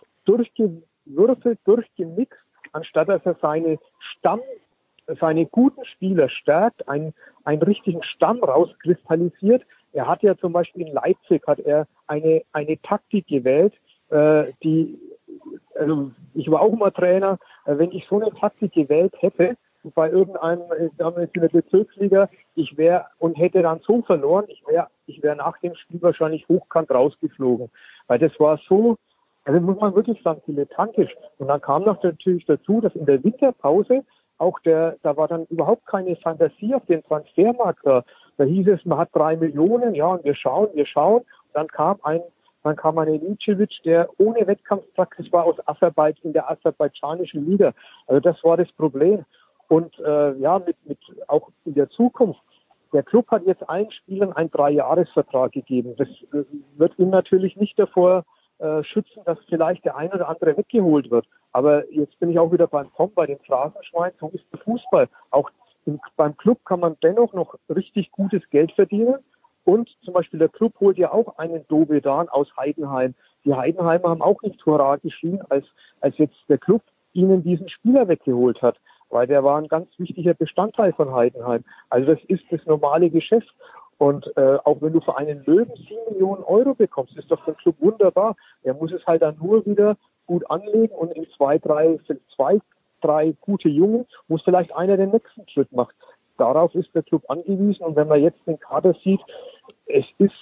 [1.07, 2.41] durchgewürfelt, durchgemixt,
[2.73, 4.41] anstatt dass er seine Stamm,
[5.21, 7.15] seine guten Spieler stärkt, einen,
[7.45, 9.63] einen richtigen Stamm rauskristallisiert.
[9.93, 13.75] Er hat ja zum Beispiel in Leipzig hat er eine, eine Taktik gewählt,
[14.11, 14.99] äh, die,
[15.75, 19.57] also ich war auch immer Trainer, äh, wenn ich so eine Taktik gewählt hätte,
[19.95, 20.63] bei irgendeinem,
[20.97, 25.37] damals in der Bezirksliga, ich wäre und hätte dann so verloren, ich wäre ich wäre
[25.37, 27.71] nach dem Spiel wahrscheinlich hochkant rausgeflogen.
[28.07, 28.97] Weil das war so,
[29.45, 31.15] also muss man wirklich sagen, dilettantisch.
[31.39, 34.05] Und dann kam noch natürlich dazu, dass in der Winterpause
[34.39, 38.05] auch der, da war dann überhaupt keine Fantasie auf den Transfermarkt da.
[38.37, 41.21] Da hieß es, man hat drei Millionen, ja, und wir schauen, wir schauen.
[41.21, 42.21] Und dann kam ein,
[42.63, 47.73] dann kam ein Ilicevic, der ohne Wettkampfpraxis war aus Aserbaid in der aserbaidschanischen Liga.
[48.07, 49.25] Also das war das Problem.
[49.69, 52.41] Und äh, ja, mit, mit auch in der Zukunft.
[52.93, 55.95] Der Club hat jetzt allen Spielern einen Dreijahresvertrag gegeben.
[55.97, 56.45] Das äh,
[56.77, 58.25] wird ihn natürlich nicht davor
[58.65, 61.27] äh, schützen, dass vielleicht der ein oder andere weggeholt wird.
[61.53, 64.13] Aber jetzt bin ich auch wieder beim Tom, bei den Phrasenschwein.
[64.19, 65.09] So ist der Fußball.
[65.31, 65.51] Auch
[65.85, 69.17] im, beim Club kann man dennoch noch richtig gutes Geld verdienen.
[69.65, 73.15] Und zum Beispiel der Club holt ja auch einen Dobedan aus Heidenheim.
[73.45, 75.67] Die Heidenheimer haben auch nicht Hurra geschrien, als,
[76.01, 78.77] als jetzt der Club ihnen diesen Spieler weggeholt hat
[79.11, 81.65] weil der war ein ganz wichtiger Bestandteil von Heidenheim.
[81.89, 83.55] Also das ist das normale Geschäft.
[83.99, 87.53] Und äh, auch wenn du für einen Löwen sieben Millionen Euro bekommst, ist doch für
[87.53, 88.37] den Club wunderbar.
[88.63, 91.99] Er muss es halt dann nur wieder gut anlegen und in zwei, drei,
[92.35, 92.59] zwei,
[93.01, 95.95] drei gute Jungen muss vielleicht einer den nächsten Schritt machen.
[96.39, 97.85] Darauf ist der Club angewiesen.
[97.85, 99.21] Und wenn man jetzt den Kader sieht,
[99.87, 100.35] es ist,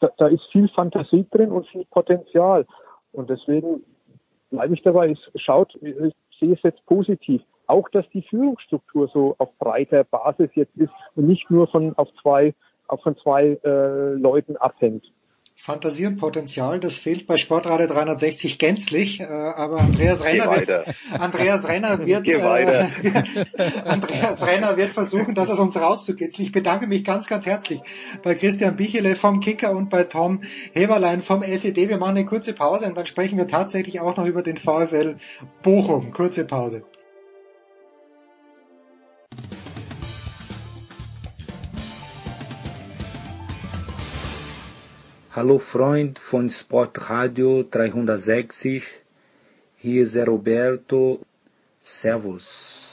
[0.00, 2.66] da, da ist viel Fantasie drin und viel Potenzial.
[3.12, 3.82] Und deswegen
[4.50, 5.10] bleibe ich dabei.
[5.10, 10.50] Es schaut, ich sehe es jetzt positiv auch, dass die Führungsstruktur so auf breiter Basis
[10.54, 12.52] jetzt ist und nicht nur von auf zwei,
[12.90, 15.04] auch von zwei äh, Leuten abhängt.
[15.62, 21.68] Fantasie und Potenzial, das fehlt bei Sportradio 360 gänzlich, äh, aber Andreas Renner wird, Andreas
[21.68, 23.44] Renner wird, äh,
[23.84, 26.46] Andreas Renner wird versuchen, das aus uns rauszukitzeln.
[26.46, 27.82] Ich bedanke mich ganz, ganz herzlich
[28.22, 31.90] bei Christian Bichele vom Kicker und bei Tom Heberlein vom SED.
[31.90, 35.16] Wir machen eine kurze Pause und dann sprechen wir tatsächlich auch noch über den VfL
[35.62, 36.10] Bochum.
[36.12, 36.84] Kurze Pause.
[45.32, 48.84] Hallo Freund von Sportradio 360,
[49.76, 51.20] hier ist Roberto.
[51.80, 52.89] Servus.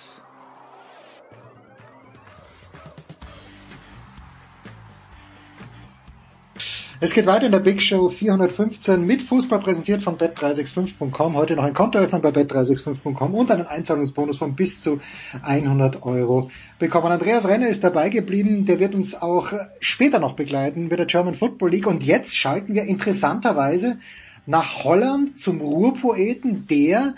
[6.99, 11.35] Es geht weiter in der Big Show 415 mit Fußball präsentiert von bet365.com.
[11.35, 14.99] Heute noch ein Konto öffnen bei bet365.com und einen Einzahlungsbonus von bis zu
[15.43, 17.11] 100 Euro bekommen.
[17.11, 18.65] Andreas Renner ist dabei geblieben.
[18.65, 21.85] Der wird uns auch später noch begleiten mit der German Football League.
[21.85, 23.99] Und jetzt schalten wir interessanterweise
[24.47, 27.13] nach Holland zum Ruhrpoeten, der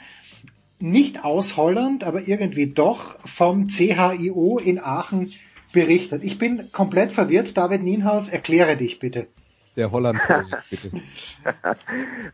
[0.79, 5.31] nicht aus Holland, aber irgendwie doch vom CHIO in Aachen
[5.71, 6.25] berichtet.
[6.25, 7.55] Ich bin komplett verwirrt.
[7.55, 9.27] David Nienhaus, erkläre dich bitte
[9.75, 10.19] der Holland
[10.69, 10.91] bitte.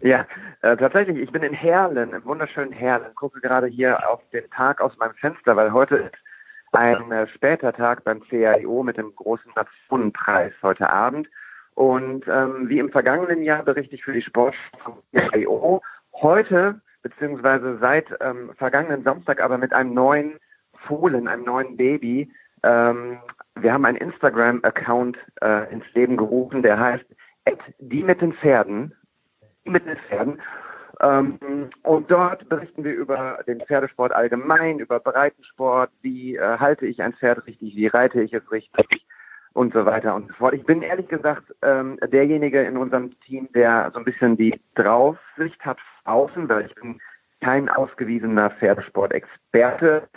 [0.02, 0.26] ja,
[0.62, 4.82] äh, tatsächlich, ich bin in Herlen, im wunderschönen Herlen, gucke gerade hier auf den Tag
[4.82, 6.16] aus meinem Fenster, weil heute ist
[6.72, 11.28] ein äh, später Tag beim CIO mit dem großen Nationenpreis heute Abend.
[11.76, 15.82] Und ähm, wie im vergangenen Jahr berichte ich für die Sport vom CIO.
[16.14, 20.40] Heute, beziehungsweise seit ähm, vergangenen Samstag, aber mit einem neuen
[20.88, 22.32] Fohlen, einem neuen Baby.
[22.64, 23.20] Ähm,
[23.56, 27.06] wir haben einen Instagram-Account äh, ins Leben gerufen, der heißt
[27.80, 28.94] die mit den Pferden,
[29.66, 30.42] die mit den Pferden.
[31.02, 37.02] Ähm, und dort berichten wir über den Pferdesport allgemein, über Breitensport, wie äh, halte ich
[37.02, 39.06] ein Pferd richtig, wie reite ich es richtig
[39.54, 40.54] und so weiter und so fort.
[40.54, 45.64] Ich bin ehrlich gesagt ähm, derjenige in unserem Team, der so ein bisschen die Draufsicht
[45.66, 47.00] hat außen, weil ich bin
[47.42, 50.08] kein ausgewiesener Pferdesport-Experte.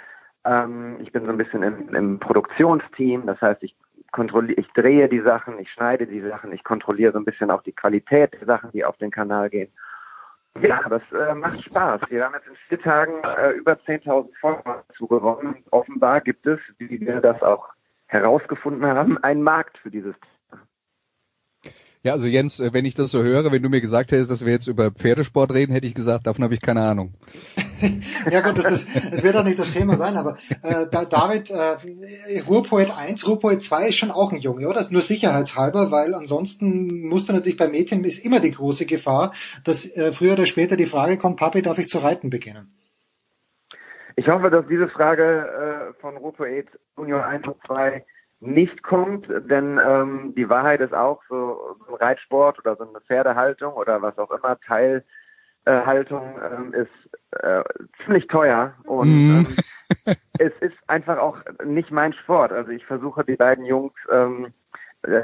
[0.44, 3.76] Ähm, ich bin so ein bisschen im, im Produktionsteam, das heißt, ich
[4.12, 7.62] kontrolliere, ich drehe die Sachen, ich schneide die Sachen, ich kontrolliere so ein bisschen auch
[7.62, 9.70] die Qualität der Sachen, die auf den Kanal gehen.
[10.60, 12.00] Ja, das äh, macht Spaß.
[12.08, 15.56] Wir haben jetzt in vier Tagen äh, über 10.000 Follower zugewonnen.
[15.70, 17.68] Offenbar gibt es, wie wir das auch
[18.06, 20.14] herausgefunden haben, einen Markt für dieses.
[22.04, 24.44] Ja, also Jens, äh, wenn ich das so höre, wenn du mir gesagt hättest, dass
[24.44, 27.14] wir jetzt über Pferdesport reden, hätte ich gesagt, davon habe ich keine Ahnung.
[28.30, 31.50] ja gut, das, das, das wird auch nicht das Thema sein, aber äh, da, David,
[31.50, 34.76] äh, Ruhrpoet 1, Ruhrpoet 2 ist schon auch ein Junge, oder?
[34.76, 38.86] Das ist nur sicherheitshalber, weil ansonsten musst du natürlich bei Mädchen ist immer die große
[38.86, 39.34] Gefahr,
[39.64, 42.72] dass äh, früher oder später die Frage kommt, Papi, darf ich zu reiten beginnen?
[44.14, 48.04] Ich hoffe, dass diese Frage äh, von Ruhrpoet Junior 1 und 2
[48.40, 53.74] nicht kommt, denn ähm, die Wahrheit ist auch, so ein Reitsport oder so eine Pferdehaltung
[53.74, 57.64] oder was auch immer, Teilhaltung ähm, ist äh,
[58.04, 59.46] ziemlich teuer und mm.
[60.06, 62.52] ähm, es ist einfach auch nicht mein Sport.
[62.52, 64.52] Also ich versuche die beiden Jungs ähm,
[65.02, 65.22] äh,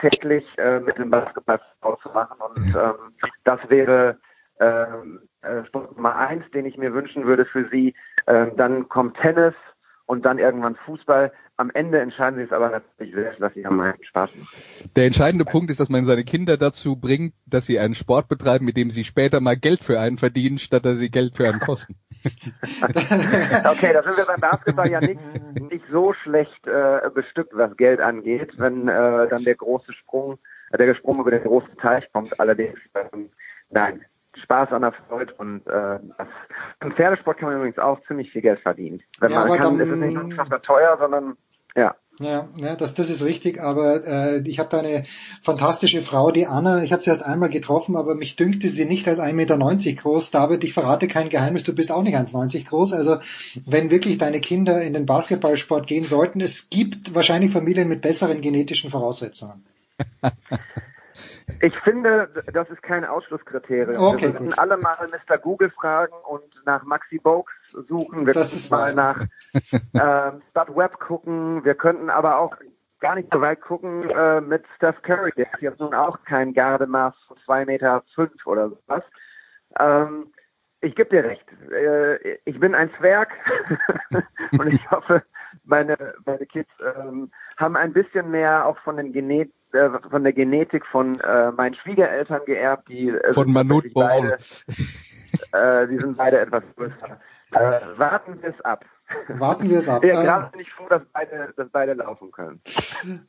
[0.00, 4.18] täglich äh, mit dem Basketball auszumachen und ähm, das wäre
[4.60, 7.94] ähm, äh, Sport Nummer eins, den ich mir wünschen würde für sie.
[8.28, 9.54] Ähm, dann kommt Tennis
[10.12, 11.32] und dann irgendwann Fußball.
[11.56, 14.94] Am Ende entscheiden sie es aber natürlich selbst, was sie am meisten Spaß macht.
[14.94, 18.66] Der entscheidende Punkt ist, dass man seine Kinder dazu bringt, dass sie einen Sport betreiben,
[18.66, 21.60] mit dem sie später mal Geld für einen verdienen, statt dass sie Geld für einen
[21.60, 21.96] kosten.
[22.24, 25.18] okay, da sind wir beim Basketball ja nicht,
[25.70, 30.38] nicht so schlecht äh, bestückt, was Geld angeht, wenn äh, dann der große Sprung,
[30.72, 32.38] äh, der Sprung über den großen Teich kommt.
[32.38, 33.30] Allerdings, ähm,
[33.70, 35.98] nein, Spaß an der Freude und äh,
[36.80, 39.02] im Pferdesport kann man übrigens auch ziemlich viel Geld verdienen.
[39.20, 41.36] Wenn ja, man kann, dann, ist es nicht unfassbar teuer, sondern
[41.74, 41.94] ja.
[42.20, 45.04] Ja, ja das, das ist richtig, aber äh, ich habe da eine
[45.42, 49.08] fantastische Frau, die Anna, ich habe sie erst einmal getroffen, aber mich dünkte sie nicht
[49.08, 50.30] als 1,90 Meter groß.
[50.30, 52.92] David, ich verrate kein Geheimnis, du bist auch nicht 1,90 groß.
[52.92, 53.18] Also
[53.64, 58.42] wenn wirklich deine Kinder in den Basketballsport gehen sollten, es gibt wahrscheinlich Familien mit besseren
[58.42, 59.64] genetischen Voraussetzungen.
[61.60, 64.02] Ich finde, das ist kein Ausschlusskriterium.
[64.02, 65.38] Okay, wir müssen alle mal Mr.
[65.38, 67.52] Google fragen und nach Maxi Bogues
[67.88, 68.26] suchen.
[68.26, 69.20] Wir das könnten mal nach
[69.92, 71.64] äh, Stud Web gucken.
[71.64, 72.56] Wir könnten aber auch
[73.00, 75.32] gar nicht so weit gucken äh, mit Steph Curry.
[75.36, 79.02] Der ist jetzt nun auch kein Gardemaß von zwei Meter fünf oder sowas.
[79.78, 80.32] Ähm,
[80.80, 81.46] ich gebe dir recht.
[81.70, 83.30] Äh, ich bin ein Zwerg
[84.52, 85.22] und ich hoffe,
[85.64, 90.32] meine, meine Kids ähm, haben ein bisschen mehr auch von den Genet äh, von der
[90.32, 94.36] Genetik von äh, meinen Schwiegereltern geerbt, die äh, von Manut beide,
[95.52, 97.20] äh, die sind beide etwas größer.
[97.52, 98.84] Äh, warten wir es ab.
[99.28, 100.02] Warten wir es ab.
[100.12, 102.60] Ja, gerade bin ich froh, dass beide, dass beide laufen können.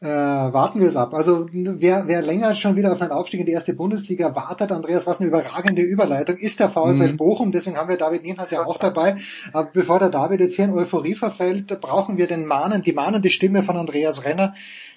[0.02, 1.14] Äh, warten wir es ab.
[1.14, 5.08] Also wer, wer länger schon wieder auf einen Aufstieg in die erste Bundesliga wartet, Andreas,
[5.08, 7.18] was eine überragende Überleitung, ist der VfL mhm.
[7.18, 7.52] Bochum.
[7.52, 9.18] Deswegen haben wir David Nienhaus ja auch dabei.
[9.54, 13.30] Aber bevor der David jetzt hier in Euphorie verfällt, brauchen wir den Mahnen, die mahnende
[13.30, 14.56] Stimme von Andreas Renner.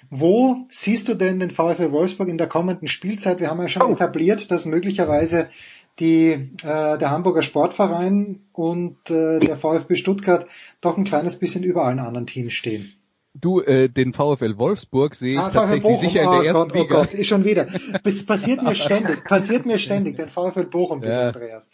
[0.09, 3.39] Wo siehst du denn den VfL Wolfsburg in der kommenden Spielzeit?
[3.39, 3.91] Wir haben ja schon oh.
[3.91, 5.49] etabliert, dass möglicherweise
[5.99, 6.29] die,
[6.63, 10.47] äh, der Hamburger Sportverein und äh, der VfB Stuttgart
[10.81, 12.93] doch ein kleines bisschen über allen anderen Teams stehen.
[13.33, 16.53] Du, äh, den VfL Wolfsburg sehe ich ah, tatsächlich Bochum, sicher in der oh ersten
[16.53, 16.95] Gott, oh Liga.
[16.95, 17.67] Oh Gott, ist schon wieder.
[18.03, 21.27] Das passiert mir ständig, passiert mir ständig, den VfL Bochum, bitte, ja.
[21.27, 21.69] Andreas.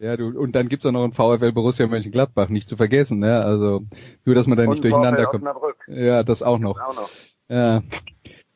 [0.00, 3.42] Ja, du, und dann gibt's auch noch einen VfL Borussia Mönchengladbach, nicht zu vergessen, ne?
[3.42, 3.82] Also,
[4.24, 5.44] nur, dass man da nicht durcheinander kommt.
[5.88, 6.76] Ja, das auch noch.
[6.76, 7.10] Das auch noch.
[7.48, 7.82] Ja.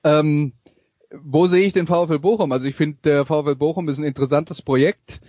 [0.04, 0.52] Ähm,
[1.20, 2.52] wo sehe ich den VfL Bochum?
[2.52, 5.20] Also ich finde, der VfL Bochum ist ein interessantes Projekt.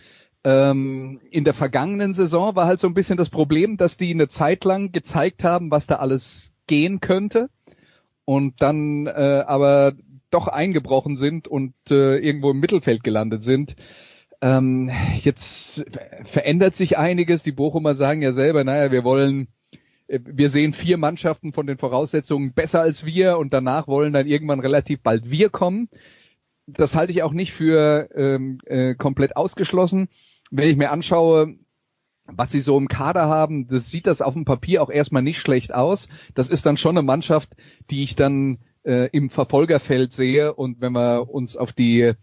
[0.43, 4.28] Ähm, in der vergangenen Saison war halt so ein bisschen das Problem, dass die eine
[4.28, 7.50] Zeit lang gezeigt haben, was da alles gehen könnte
[8.26, 9.93] und dann äh, aber
[10.30, 13.76] doch eingebrochen sind und äh, irgendwo im Mittelfeld gelandet sind.
[14.41, 14.91] Ähm,
[15.22, 15.86] jetzt
[16.24, 17.43] verändert sich einiges.
[17.43, 19.48] Die Bochumer sagen ja selber, naja, wir wollen
[20.08, 24.60] wir sehen vier Mannschaften von den Voraussetzungen besser als wir und danach wollen dann irgendwann
[24.60, 25.89] relativ bald wir kommen.
[26.66, 30.10] Das halte ich auch nicht für ähm, äh, komplett ausgeschlossen.
[30.52, 31.56] Wenn ich mir anschaue,
[32.26, 35.39] was sie so im Kader haben, das sieht das auf dem Papier auch erstmal nicht
[35.39, 36.08] schlecht aus.
[36.36, 37.50] Das ist dann schon eine Mannschaft,
[37.89, 40.54] die ich dann äh, im Verfolgerfeld sehe.
[40.54, 42.13] Und wenn wir uns auf die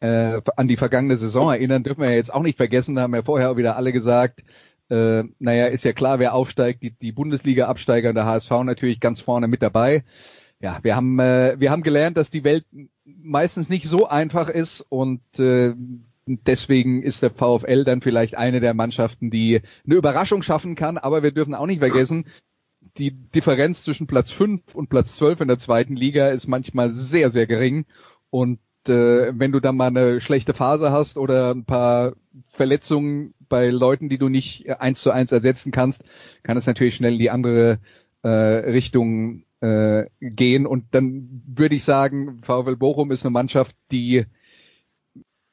[0.00, 3.14] äh, an die vergangene Saison erinnern, dürfen wir ja jetzt auch nicht vergessen, da haben
[3.14, 4.44] ja vorher auch wieder alle gesagt,
[4.90, 9.48] äh, naja, ist ja klar, wer aufsteigt, die, die Bundesliga-Absteiger, der HSV natürlich ganz vorne
[9.48, 10.04] mit dabei.
[10.60, 12.64] Ja, wir haben, äh, wir haben gelernt, dass die Welt
[13.04, 15.74] meistens nicht so einfach ist und äh,
[16.26, 21.22] deswegen ist der VfL dann vielleicht eine der Mannschaften, die eine Überraschung schaffen kann, aber
[21.22, 22.26] wir dürfen auch nicht vergessen,
[22.96, 27.30] die Differenz zwischen Platz 5 und Platz 12 in der zweiten Liga ist manchmal sehr,
[27.30, 27.86] sehr gering
[28.30, 32.14] und äh, wenn du dann mal eine schlechte Phase hast oder ein paar
[32.48, 36.04] Verletzungen bei Leuten, die du nicht eins zu eins ersetzen kannst,
[36.42, 37.78] kann es natürlich schnell in die andere
[38.22, 40.66] äh, Richtung äh, gehen.
[40.66, 44.26] Und dann würde ich sagen, VfL Bochum ist eine Mannschaft, die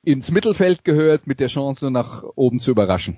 [0.03, 3.17] ins Mittelfeld gehört, mit der Chance nach oben zu überraschen.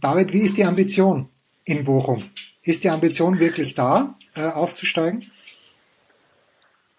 [0.00, 1.28] David, wie ist die Ambition
[1.64, 2.24] in Bochum?
[2.62, 5.30] Ist die Ambition wirklich da, äh, aufzusteigen?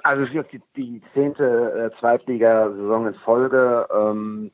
[0.03, 3.87] Also es ist die zehnte äh, Zweitligasaison in Folge.
[3.93, 4.51] Ähm,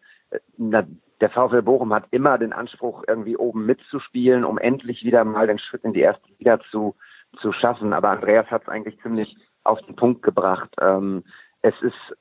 [0.58, 0.88] na,
[1.26, 5.58] der VfL Bochum hat immer den Anspruch, irgendwie oben mitzuspielen, um endlich wieder mal den
[5.58, 6.96] Schritt in die erste Liga zu,
[7.42, 7.94] zu schaffen.
[7.94, 10.70] Aber Andreas hat es eigentlich ziemlich auf den Punkt gebracht.
[10.80, 11.24] Ähm,
[11.64, 12.16] es ist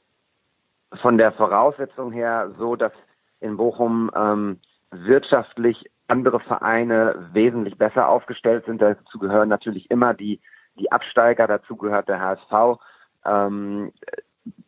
[1.02, 2.92] von der Voraussetzung her so, dass
[3.40, 4.58] in Bochum ähm,
[4.90, 8.80] wirtschaftlich andere Vereine wesentlich besser aufgestellt sind.
[8.80, 10.40] Dazu gehören natürlich immer die,
[10.78, 12.80] die Absteiger, dazu gehört der HSV.
[13.26, 13.92] Ähm,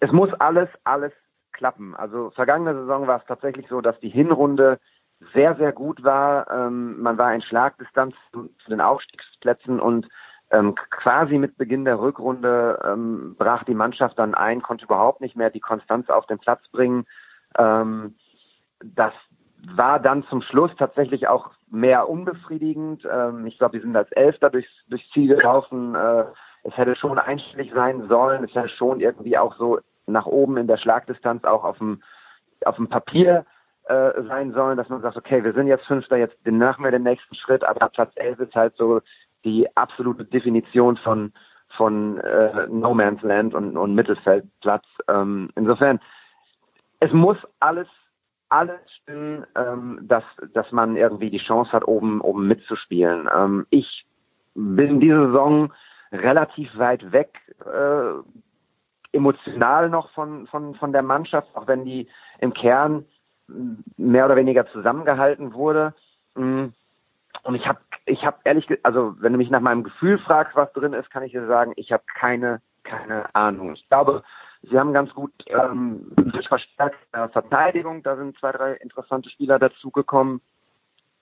[0.01, 1.13] es muss alles, alles
[1.57, 1.95] klappen.
[1.97, 4.79] Also vergangene Saison war es tatsächlich so, dass die Hinrunde
[5.33, 6.51] sehr, sehr gut war.
[6.51, 10.09] Ähm, man war in Schlagdistanz zu, zu den Aufstiegsplätzen und
[10.51, 15.37] ähm, quasi mit Beginn der Rückrunde ähm, brach die Mannschaft dann ein, konnte überhaupt nicht
[15.37, 17.05] mehr die Konstanz auf den Platz bringen.
[17.59, 18.15] Ähm,
[18.83, 19.13] das
[19.75, 23.07] war dann zum Schluss tatsächlich auch mehr unbefriedigend.
[23.11, 25.95] Ähm, ich glaube, wir sind als Elfter durchs, durchs Ziel gelaufen.
[25.95, 26.25] Äh,
[26.63, 28.45] es hätte schon einstellig sein sollen.
[28.45, 32.03] Es hätte schon irgendwie auch so nach oben in der Schlagdistanz auch auf dem,
[32.65, 33.45] auf dem Papier
[33.85, 37.03] äh, sein sollen, dass man sagt, okay, wir sind jetzt Fünfter, jetzt machen wir den
[37.03, 39.01] nächsten Schritt, aber Platz 11 ist halt so
[39.45, 41.33] die absolute Definition von
[41.77, 44.85] von äh, No Man's Land und, und Mittelfeldplatz.
[45.09, 46.01] Ähm, insofern,
[47.01, 47.89] es muss alles
[48.49, 53.29] alles stimmen, ähm, dass dass man irgendwie die Chance hat, oben oben mitzuspielen.
[53.35, 54.07] Ähm, ich
[54.55, 55.73] bin diese Saison
[56.13, 58.21] relativ weit weg, äh,
[59.17, 63.05] emotional noch von von von der Mannschaft, auch wenn die im Kern
[63.97, 65.95] mehr oder weniger zusammengehalten wurde.
[66.35, 66.67] Mm.
[67.43, 70.73] Und ich habe ich habe ehrlich, also wenn du mich nach meinem Gefühl fragst, was
[70.73, 73.75] drin ist, kann ich dir sagen, ich habe keine keine Ahnung.
[73.75, 74.23] Ich glaube,
[74.63, 80.41] sie haben ganz gut ähm, durch verstärkte Verteidigung, da sind zwei, drei interessante Spieler dazugekommen,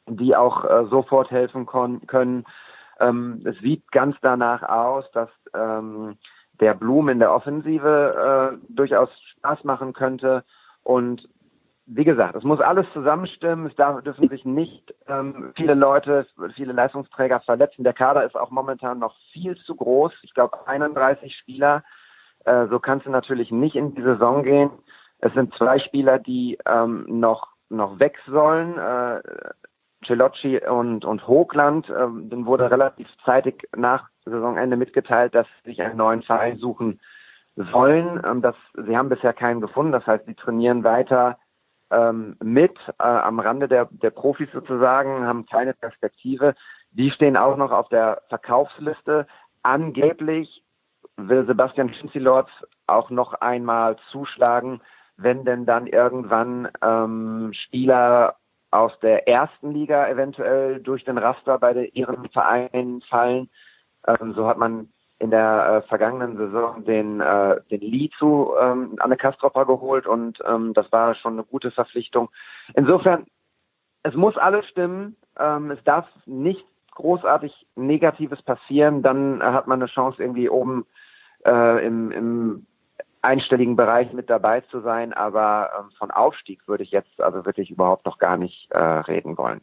[0.07, 2.45] die auch äh, sofort helfen können.
[3.01, 6.17] Ähm, es sieht ganz danach aus, dass ähm,
[6.61, 10.45] der Blum in der Offensive äh, durchaus Spaß machen könnte.
[10.83, 11.29] Und
[11.87, 13.67] wie gesagt, es muss alles zusammenstimmen.
[13.67, 17.85] Es darf, dürfen sich nicht ähm, viele Leute, viele Leistungsträger verletzen.
[17.85, 20.13] Der Kader ist auch momentan noch viel zu groß.
[20.23, 21.85] Ich glaube 31 Spieler.
[22.45, 24.71] Äh, so kannst du natürlich nicht in die Saison gehen.
[25.19, 28.79] Es sind zwei Spieler, die ähm, noch noch weg sollen.
[28.79, 29.21] Äh,
[30.07, 31.91] Celocci und und Hochland.
[31.91, 37.01] Ähm, dann wurde relativ zeitig nach Saisonende mitgeteilt, dass sie sich einen neuen Verein suchen
[37.57, 38.21] wollen.
[38.25, 39.93] Ähm, das, sie haben bisher keinen gefunden.
[39.93, 41.39] Das heißt, sie trainieren weiter
[41.91, 46.55] ähm, mit äh, am Rande der, der Profis sozusagen, haben keine Perspektive.
[46.91, 49.27] Die stehen auch noch auf der Verkaufsliste.
[49.63, 50.65] Angeblich
[51.17, 52.49] will Sebastian Schinzilorz
[52.87, 54.81] auch noch einmal zuschlagen,
[55.17, 58.37] wenn denn dann irgendwann ähm, Spieler
[58.71, 63.49] aus der ersten Liga eventuell durch den Raster bei der, ihren Vereinen fallen.
[64.07, 64.89] Ähm, so hat man
[65.19, 70.39] in der äh, vergangenen Saison den, äh, den Lee zu ähm, Anne Kastropper geholt und
[70.47, 72.29] ähm, das war schon eine gute Verpflichtung.
[72.75, 73.27] Insofern,
[74.03, 75.17] es muss alles stimmen.
[75.39, 76.65] Ähm, es darf nicht
[76.95, 80.87] großartig Negatives passieren, dann äh, hat man eine Chance, irgendwie oben
[81.45, 82.67] äh, im, im
[83.23, 87.71] einstelligen Bereich mit dabei zu sein, aber ähm, von Aufstieg würde ich jetzt also wirklich
[87.71, 89.61] überhaupt noch gar nicht äh, reden wollen.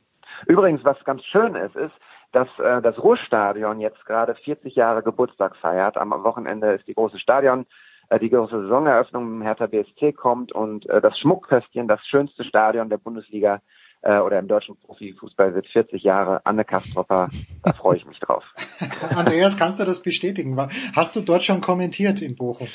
[0.47, 1.93] Übrigens, was ganz schön ist, ist,
[2.31, 5.97] dass äh, das Ruhrstadion jetzt gerade 40 Jahre Geburtstag feiert.
[5.97, 7.65] Am Wochenende ist die große Stadion,
[8.09, 12.89] äh, die große Saisoneröffnung im Hertha BSC kommt und äh, das Schmuckköstchen, das schönste Stadion
[12.89, 13.61] der Bundesliga
[14.01, 16.45] äh, oder im deutschen Profifußball wird 40 Jahre.
[16.45, 17.29] Anne Kastropper,
[17.63, 18.43] da freue ich mich drauf.
[19.15, 20.57] Andreas, kannst du das bestätigen?
[20.95, 22.67] Hast du dort schon kommentiert in Bochum?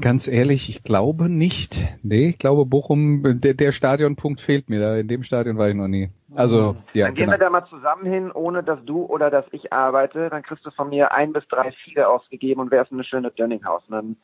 [0.00, 1.78] Ganz ehrlich, ich glaube nicht.
[2.02, 4.80] Nee, ich glaube Bochum, der, der Stadionpunkt fehlt mir.
[4.80, 6.10] Da in dem Stadion war ich noch nie.
[6.34, 7.06] Also, ja.
[7.06, 7.32] Dann gehen genau.
[7.32, 10.30] wir da mal zusammen hin, ohne dass du oder dass ich arbeite.
[10.30, 13.82] Dann kriegst du von mir ein bis drei Fiege ausgegeben und wärst eine schöne Dönninghaus.
[13.88, 14.16] Und dann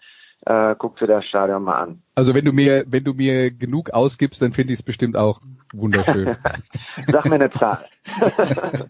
[0.46, 2.02] äh, guckst du das Stadion mal an.
[2.14, 5.40] Also wenn du mir, wenn du mir genug ausgibst, dann finde ich es bestimmt auch
[5.72, 6.36] wunderschön.
[7.06, 7.84] Sag mir eine Zahl.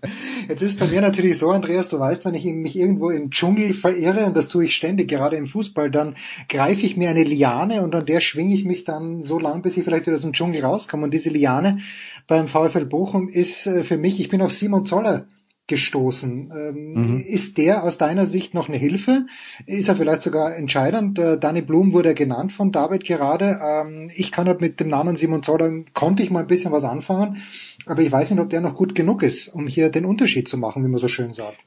[0.48, 3.74] Jetzt ist bei mir natürlich so, Andreas, du weißt, wenn ich mich irgendwo im Dschungel
[3.74, 6.16] verirre, und das tue ich ständig, gerade im Fußball, dann
[6.48, 9.76] greife ich mir eine Liane und an der schwinge ich mich dann so lang, bis
[9.76, 11.04] ich vielleicht wieder aus dem Dschungel rauskomme.
[11.04, 11.78] Und diese Liane
[12.26, 15.26] beim VfL Bochum ist äh, für mich, ich bin auf Simon Zoller
[15.70, 16.52] gestoßen.
[16.54, 17.24] Ähm, mhm.
[17.26, 19.24] Ist der aus deiner Sicht noch eine Hilfe?
[19.64, 21.18] Ist er vielleicht sogar entscheidend?
[21.18, 23.58] Äh, Danny Blum wurde genannt von David gerade.
[23.64, 26.84] Ähm, ich kann halt mit dem Namen Simon Zoller, konnte ich mal ein bisschen was
[26.84, 27.42] anfangen,
[27.86, 30.58] aber ich weiß nicht, ob der noch gut genug ist, um hier den Unterschied zu
[30.58, 31.58] machen, wie man so schön sagt.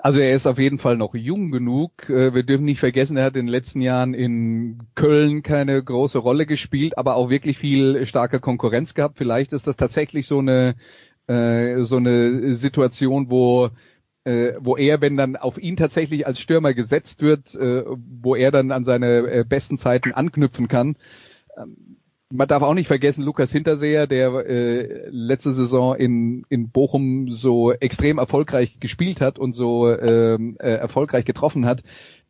[0.00, 2.08] Also er ist auf jeden Fall noch jung genug.
[2.08, 6.18] Äh, wir dürfen nicht vergessen, er hat in den letzten Jahren in Köln keine große
[6.18, 9.18] Rolle gespielt, aber auch wirklich viel starke Konkurrenz gehabt.
[9.18, 10.76] Vielleicht ist das tatsächlich so eine
[11.28, 13.70] äh, so eine Situation, wo
[14.24, 18.50] äh, wo er, wenn dann auf ihn tatsächlich als Stürmer gesetzt wird, äh, wo er
[18.50, 20.96] dann an seine besten Zeiten anknüpfen kann.
[21.56, 21.96] Ähm,
[22.30, 28.18] man darf auch nicht vergessen, Lukas Hinterseher, der letzte Saison in, in Bochum so extrem
[28.18, 31.82] erfolgreich gespielt hat und so ähm, äh, erfolgreich getroffen hat.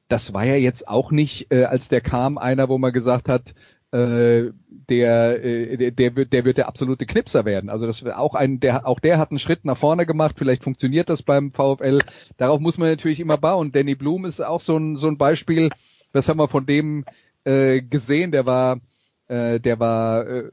[0.07, 3.55] Das war ja jetzt auch nicht, als der kam, einer, wo man gesagt hat,
[3.91, 4.51] äh,
[4.89, 7.71] der, äh, der, wird, der wird der absolute Knipser werden.
[7.71, 10.37] Also das auch ein, der, auch der hat einen Schritt nach vorne gemacht.
[10.39, 12.01] Vielleicht funktioniert das beim VfL.
[12.37, 13.73] Darauf muss man natürlich immer bauen.
[13.73, 15.71] Danny Blum ist auch so ein, so ein Beispiel.
[16.13, 17.05] Das haben wir von dem
[17.45, 18.33] äh, gesehen.
[18.33, 18.81] Der war,
[19.29, 20.51] äh, der war äh,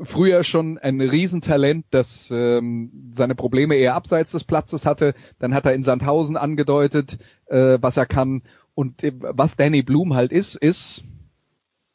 [0.00, 5.14] früher schon ein Riesentalent, das ähm, seine Probleme eher abseits des Platzes hatte.
[5.38, 8.42] Dann hat er in Sandhausen angedeutet, äh, was er kann.
[8.74, 11.02] Und äh, was Danny Blum halt ist, ist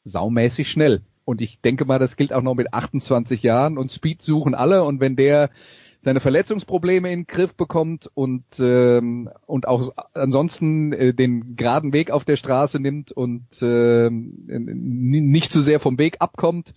[0.03, 1.01] saumäßig schnell.
[1.25, 4.83] Und ich denke mal, das gilt auch noch mit 28 Jahren und Speed suchen alle
[4.83, 5.49] und wenn der
[6.01, 12.09] seine Verletzungsprobleme in den Griff bekommt und ähm, und auch ansonsten äh, den geraden Weg
[12.09, 16.73] auf der Straße nimmt und äh, nicht zu sehr vom Weg abkommt,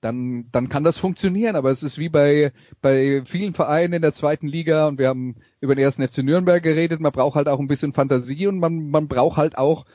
[0.00, 1.54] dann dann kann das funktionieren.
[1.54, 2.52] Aber es ist wie bei
[2.82, 6.62] bei vielen Vereinen in der zweiten Liga und wir haben über den ersten FC Nürnberg
[6.62, 6.98] geredet.
[6.98, 9.86] Man braucht halt auch ein bisschen Fantasie und man man braucht halt auch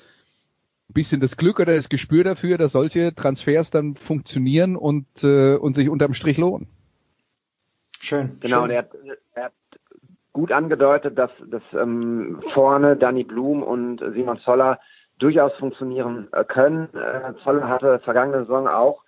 [0.93, 5.75] bisschen das Glück oder das Gespür dafür, dass solche Transfers dann funktionieren und, äh, und
[5.75, 6.67] sich unterm Strich lohnen.
[7.99, 8.37] Schön.
[8.39, 8.63] Genau, schön.
[8.63, 8.91] und er hat,
[9.33, 9.53] er hat
[10.33, 14.79] gut angedeutet, dass, dass ähm, vorne Danny Blum und Simon Zoller
[15.19, 16.89] durchaus funktionieren äh, können.
[16.93, 19.03] Äh, Zoller hatte vergangene Saison auch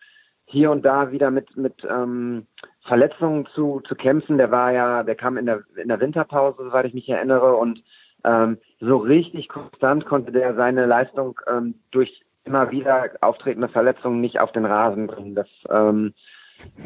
[0.45, 2.45] hier und da wieder mit, mit ähm,
[2.83, 4.37] Verletzungen zu, zu kämpfen.
[4.37, 7.83] Der war ja, der kam in der, in der Winterpause, soweit ich mich erinnere, und
[8.25, 14.39] ähm, so richtig konstant konnte der seine Leistung ähm, durch immer wieder auftretende Verletzungen nicht
[14.39, 15.35] auf den Rasen bringen.
[15.35, 16.13] Das, ähm,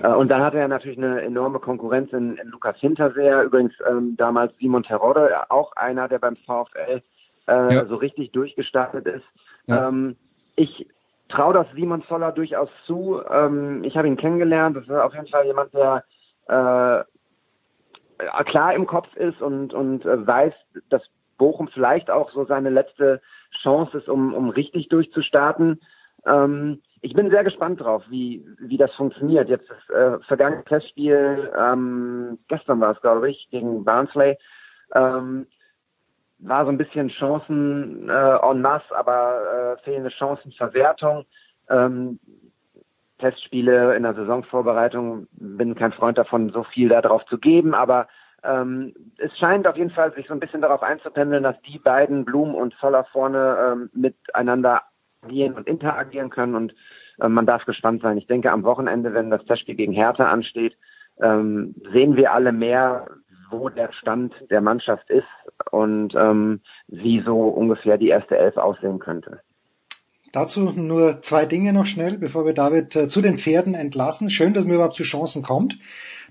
[0.02, 4.16] äh, und dann hatte er natürlich eine enorme Konkurrenz in, in Lukas Hinterseher, übrigens ähm,
[4.18, 7.02] damals Simon Terodde, auch einer, der beim VfL
[7.48, 7.86] äh, ja.
[7.86, 9.26] so richtig durchgestartet ist.
[9.68, 9.88] Ja.
[9.88, 10.16] Ähm,
[10.56, 10.88] ich
[11.30, 13.22] traue das Simon Zoller durchaus zu.
[13.30, 14.76] Ähm, ich habe ihn kennengelernt.
[14.76, 16.04] Das ist auf jeden Fall jemand, der
[16.48, 17.04] äh,
[18.46, 20.54] klar im Kopf ist und, und äh, weiß,
[20.90, 21.04] dass
[21.40, 23.22] Bochum vielleicht auch so seine letzte
[23.64, 25.82] Chance ist, um, um richtig durchzustarten.
[26.28, 29.50] Ähm, ich bin sehr gespannt drauf, wie, wie das funktioniert.
[29.50, 34.38] Jetzt das äh, vergangene Testspiel, ähm, gestern war es, glaube ich, gegen Barnsley,
[34.94, 35.48] ähm,
[36.40, 41.26] war so ein bisschen Chancen äh, en masse, aber äh, fehlende Chancenverwertung.
[41.70, 42.20] Ähm,
[43.20, 48.08] Testspiele in der Saisonvorbereitung bin kein Freund davon, so viel darauf zu geben, aber
[48.44, 52.26] ähm, es scheint auf jeden Fall sich so ein bisschen darauf einzupendeln, dass die beiden,
[52.26, 54.84] Blum und Zoller vorne, ähm, miteinander
[55.22, 56.76] agieren und interagieren können und
[57.20, 58.18] äh, man darf gespannt sein.
[58.18, 60.78] Ich denke, am Wochenende, wenn das Testspiel gegen Hertha ansteht,
[61.22, 63.08] ähm, sehen wir alle mehr,
[63.50, 65.28] wo der Stand der Mannschaft ist
[65.72, 69.42] und ähm, wie so ungefähr die erste Elf aussehen könnte.
[70.32, 74.30] Dazu nur zwei Dinge noch schnell, bevor wir David äh, zu den Pferden entlassen.
[74.30, 75.80] Schön, dass man überhaupt zu Chancen kommt.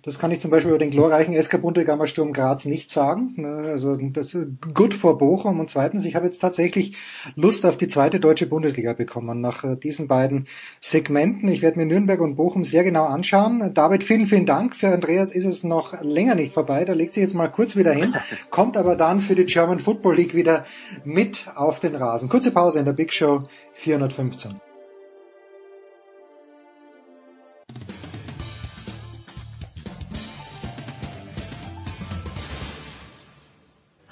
[0.03, 3.35] Das kann ich zum Beispiel über den glorreichen SK Bundegammer Sturm Graz nicht sagen.
[3.37, 5.61] Ne, also das ist gut vor Bochum.
[5.61, 6.97] Und zweitens, ich habe jetzt tatsächlich
[7.35, 10.47] Lust auf die zweite deutsche Bundesliga bekommen nach äh, diesen beiden
[10.81, 11.49] Segmenten.
[11.49, 13.73] Ich werde mir Nürnberg und Bochum sehr genau anschauen.
[13.75, 14.77] David, vielen, vielen Dank.
[14.77, 16.85] Für Andreas ist es noch länger nicht vorbei.
[16.85, 18.15] Da legt sich jetzt mal kurz wieder hin,
[18.51, 20.65] kommt aber dann für die German Football League wieder
[21.05, 22.29] mit auf den Rasen.
[22.29, 23.45] Kurze Pause in der Big Show
[23.75, 24.68] 415.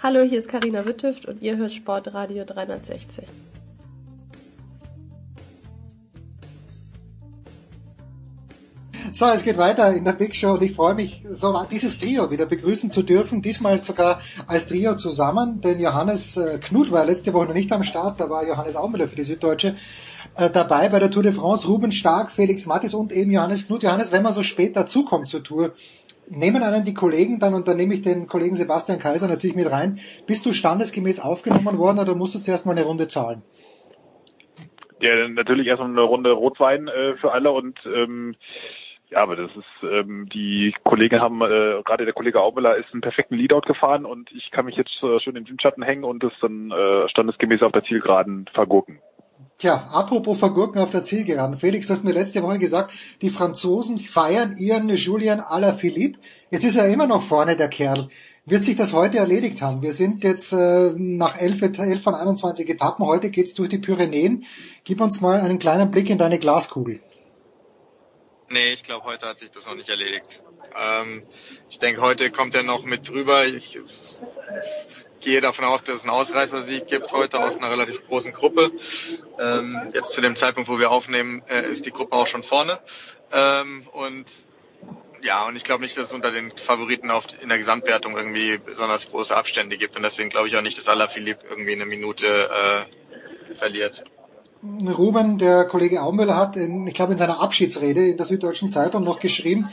[0.07, 3.25] Hallo, hier ist Karina Wittüft und ihr hört Sportradio 360.
[9.17, 12.31] So, es geht weiter in der Big Show und ich freue mich, so dieses Trio
[12.31, 13.41] wieder begrüßen zu dürfen.
[13.41, 17.83] Diesmal sogar als Trio zusammen, denn Johannes äh, Knut war letzte Woche noch nicht am
[17.83, 19.75] Start, da war Johannes Aumüller für die Süddeutsche
[20.37, 21.67] äh, dabei bei der Tour de France.
[21.67, 23.85] Ruben Stark, Felix Mattis und eben Johannes Knut.
[23.85, 25.73] Johannes, wenn man so spät dazukommt zur Tour,
[26.29, 29.71] nehmen einen die Kollegen dann, und dann nehme ich den Kollegen Sebastian Kaiser natürlich mit
[29.71, 29.99] rein.
[30.27, 33.41] Bist du standesgemäß aufgenommen worden oder musst du zuerst mal eine Runde zahlen?
[35.01, 38.37] Ja, natürlich erstmal eine Runde Rotwein äh, für alle und ähm,
[39.11, 43.03] ja, aber das ist, ähm, die Kollegen haben, äh, gerade der Kollege Aumüller ist einen
[43.03, 46.33] perfekten Leadout gefahren und ich kann mich jetzt äh, schön im Windschatten hängen und das
[46.41, 49.01] dann äh, standesgemäß auf der Zielgeraden vergurken.
[49.59, 51.57] Tja, apropos Vergurken auf der Zielgeraden.
[51.57, 56.19] Felix, du hast mir letzte Woche gesagt, die Franzosen feiern ihren Julien Alaphilippe.
[56.51, 58.09] Jetzt ist er immer noch vorne, der Kerl.
[58.45, 59.83] Wird sich das heute erledigt haben?
[59.83, 63.07] Wir sind jetzt äh, nach elf, elf von 21 Etappen.
[63.07, 64.45] Heute geht's durch die Pyrenäen.
[64.85, 67.01] Gib uns mal einen kleinen Blick in deine Glaskugel.
[68.49, 70.40] Nee, ich glaube, heute hat sich das noch nicht erledigt.
[70.76, 71.24] Ähm,
[71.68, 73.44] ich denke, heute kommt er noch mit drüber.
[73.44, 73.80] Ich,
[75.26, 78.70] gehe davon aus, dass es einen Ausreißersieg gibt heute aus einer relativ großen Gruppe.
[79.40, 82.78] Ähm, jetzt zu dem Zeitpunkt, wo wir aufnehmen, äh, ist die Gruppe auch schon vorne.
[83.32, 84.30] Ähm, und
[85.22, 88.59] ja, und ich glaube nicht, dass es unter den Favoriten auf, in der Gesamtwertung irgendwie
[88.59, 89.97] besonders große Abstände gibt.
[89.97, 92.26] Und deswegen glaube ich auch nicht, dass Alaphilippe irgendwie eine Minute
[93.51, 94.05] äh, verliert.
[94.97, 99.05] Ruben, der Kollege Aumüller hat, in, ich glaube in seiner Abschiedsrede in der Süddeutschen Zeitung
[99.05, 99.69] noch geschrieben,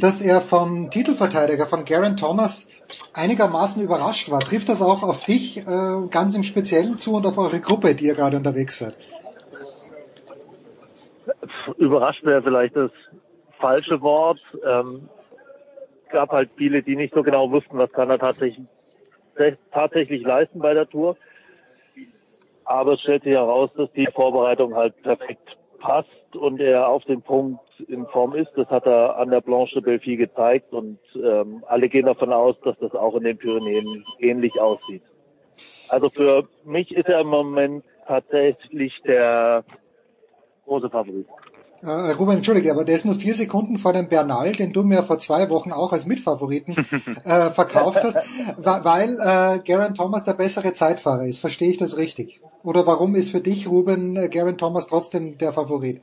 [0.00, 2.70] dass er vom Titelverteidiger, von Garen Thomas,
[3.12, 4.40] einigermaßen überrascht war.
[4.40, 8.06] Trifft das auch auf dich äh, ganz im Speziellen zu und auf eure Gruppe, die
[8.06, 8.94] ihr gerade unterwegs seid?
[11.78, 12.90] Überrascht wäre vielleicht das
[13.58, 14.40] falsche Wort.
[14.66, 15.08] Ähm,
[16.10, 18.66] gab halt viele, die nicht so genau wussten, was kann er tatsächlich,
[19.72, 21.16] tatsächlich leisten bei der Tour.
[22.64, 27.20] Aber es stellt sich heraus, dass die Vorbereitung halt perfekt passt und er auf den
[27.20, 28.50] Punkt in Form ist.
[28.56, 32.56] Das hat er an der Blanche de Belfi gezeigt und ähm, alle gehen davon aus,
[32.64, 35.02] dass das auch in den Pyrenäen ähnlich aussieht.
[35.88, 39.64] Also für mich ist er im Moment tatsächlich der
[40.64, 41.26] große Favorit.
[41.84, 45.02] Äh, Ruben, entschuldige, aber der ist nur vier Sekunden vor dem Bernal, den du mir
[45.02, 46.76] vor zwei Wochen auch als Mitfavoriten
[47.24, 48.16] äh, verkauft hast,
[48.56, 51.40] weil äh, Garen Thomas der bessere Zeitfahrer ist.
[51.40, 52.40] Verstehe ich das richtig?
[52.62, 56.00] Oder warum ist für dich, Ruben, äh, Garen Thomas trotzdem der Favorit?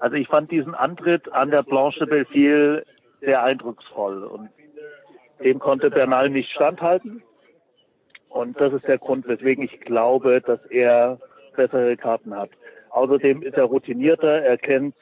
[0.00, 2.84] Also ich fand diesen Antritt an der Blanche de Belfiel
[3.20, 4.48] sehr eindrucksvoll und
[5.44, 7.22] dem konnte Bernal nicht standhalten.
[8.28, 11.20] Und das ist der Grund, weswegen ich glaube, dass er
[11.54, 12.50] bessere Karten hat.
[12.90, 14.94] Außerdem ist er routinierter, er kennt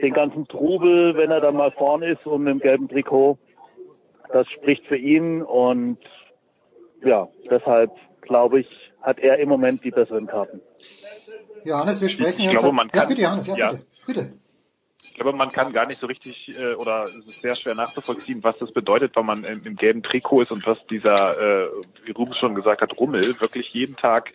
[0.00, 3.38] den ganzen Trubel, wenn er dann mal vorn ist und im gelben Trikot.
[4.32, 5.98] Das spricht für ihn und
[7.04, 7.92] ja, deshalb
[8.22, 8.68] glaube ich,
[9.02, 10.60] hat er im Moment die besseren Karten.
[11.64, 13.70] Johannes, wir sprechen ich, ich glaube, man kann, ja, bitte, Johannes, ja, ja.
[13.70, 14.32] bitte, bitte.
[15.02, 18.42] Ich glaube, man kann gar nicht so richtig äh, oder es ist sehr schwer nachzuvollziehen,
[18.42, 21.68] was das bedeutet, wenn man im, im gelben Trikot ist und was dieser, äh,
[22.04, 24.32] wie Rubens schon gesagt hat, Rummel wirklich jeden Tag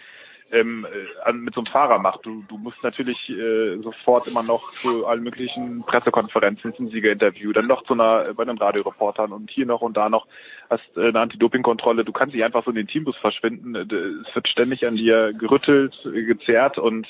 [0.52, 0.86] ähm,
[1.26, 2.26] äh, mit so einem Fahrer macht.
[2.26, 7.66] Du, du musst natürlich äh, sofort immer noch zu allen möglichen Pressekonferenzen, zum Siegerinterview, dann
[7.66, 10.28] noch zu einer äh, bei den Radioreportern und hier noch und da noch
[10.70, 12.06] hast äh, eine Anti-Doping-Kontrolle.
[12.06, 13.76] Du kannst nicht einfach so in den Teambus verschwinden.
[13.76, 17.08] Äh, es wird ständig an dir gerüttelt, gezerrt und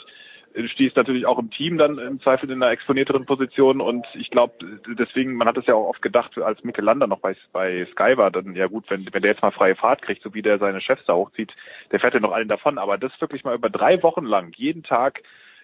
[0.68, 3.82] stehst natürlich auch im Team dann im Zweifel in einer exponierteren Position.
[3.82, 4.54] Und ich glaube,
[4.98, 8.18] deswegen, man hat es ja auch oft gedacht, als Mikkel Lander noch bei, bei Sky
[8.18, 10.60] war, dann ja gut, wenn, wenn der jetzt mal freie Fahrt kriegt, so wie der
[10.60, 11.54] seine Chefs da hochzieht,
[11.92, 14.84] der fährt ja noch allen davon, aber das wirklich mal über drei Wochen lang, jeden
[14.84, 15.22] Tag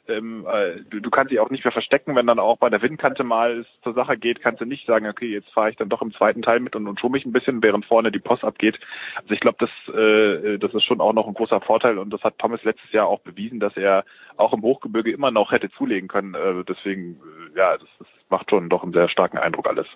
[0.10, 2.82] ähm, äh, du, du kannst dich auch nicht mehr verstecken, wenn dann auch bei der
[2.82, 5.90] Windkante mal es zur Sache geht, kannst du nicht sagen, okay, jetzt fahre ich dann
[5.90, 8.44] doch im zweiten Teil mit und, und schumme mich ein bisschen, während vorne die Post
[8.44, 8.80] abgeht.
[9.16, 12.24] Also ich glaube, das, äh, das ist schon auch noch ein großer Vorteil und das
[12.24, 14.06] hat Thomas letztes Jahr auch bewiesen, dass er
[14.38, 16.36] auch im Hochgebirge immer noch hätte zulegen können.
[16.36, 17.20] Äh, deswegen,
[17.56, 19.88] äh, ja, das, das macht schon doch einen sehr starken Eindruck alles.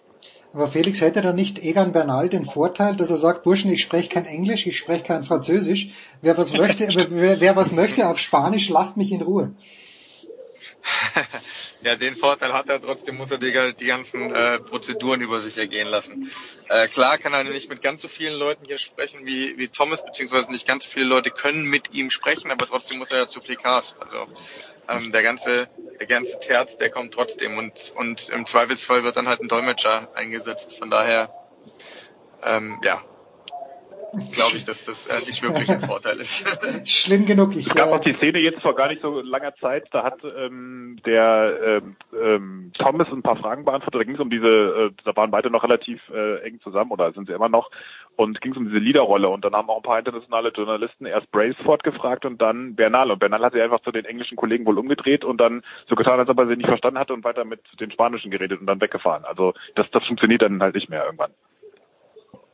[0.54, 4.10] Aber Felix hätte da nicht Egan Bernal den Vorteil, dass er sagt, Burschen, ich spreche
[4.10, 5.90] kein Englisch, ich spreche kein Französisch.
[6.22, 9.54] Wer was möchte, wer, wer was möchte auf Spanisch, lasst mich in Ruhe.
[11.82, 15.58] ja, den Vorteil hat er, trotzdem muss er die, die ganzen äh, Prozeduren über sich
[15.58, 16.32] ergehen lassen.
[16.68, 20.04] Äh, klar kann er nicht mit ganz so vielen Leuten hier sprechen wie, wie Thomas,
[20.04, 23.28] beziehungsweise nicht ganz so viele Leute können mit ihm sprechen, aber trotzdem muss er ja
[23.28, 23.96] zu Plikas.
[24.00, 24.28] Also
[24.88, 25.70] ähm, der ganze,
[26.00, 30.10] der ganze Terz, der kommt trotzdem und, und im Zweifelsfall wird dann halt ein Dolmetscher
[30.16, 30.78] eingesetzt.
[30.78, 31.34] Von daher,
[32.44, 33.02] ähm, ja,
[34.12, 36.46] glaube ich, dass das äh, nicht wirklich ein Vorteil ist.
[36.86, 37.56] Schlimm genug.
[37.56, 40.20] Ich, es gab auch die Szene jetzt vor gar nicht so langer Zeit, da hat
[40.24, 44.02] ähm, der ähm, ähm, Thomas ein paar Fragen beantwortet.
[44.02, 47.12] Da ging es um diese, äh, da waren beide noch relativ äh, eng zusammen oder
[47.14, 47.70] sind sie immer noch
[48.16, 51.32] und ging es um diese Leaderrolle und dann haben auch ein paar internationale Journalisten erst
[51.32, 54.78] Braceford gefragt und dann Bernal und Bernal hat sich einfach zu den englischen Kollegen wohl
[54.78, 57.62] umgedreht und dann so getan, als ob er sie nicht verstanden hatte und weiter mit
[57.80, 59.24] den Spanischen geredet und dann weggefahren.
[59.24, 61.32] Also das, das funktioniert dann halt nicht mehr irgendwann.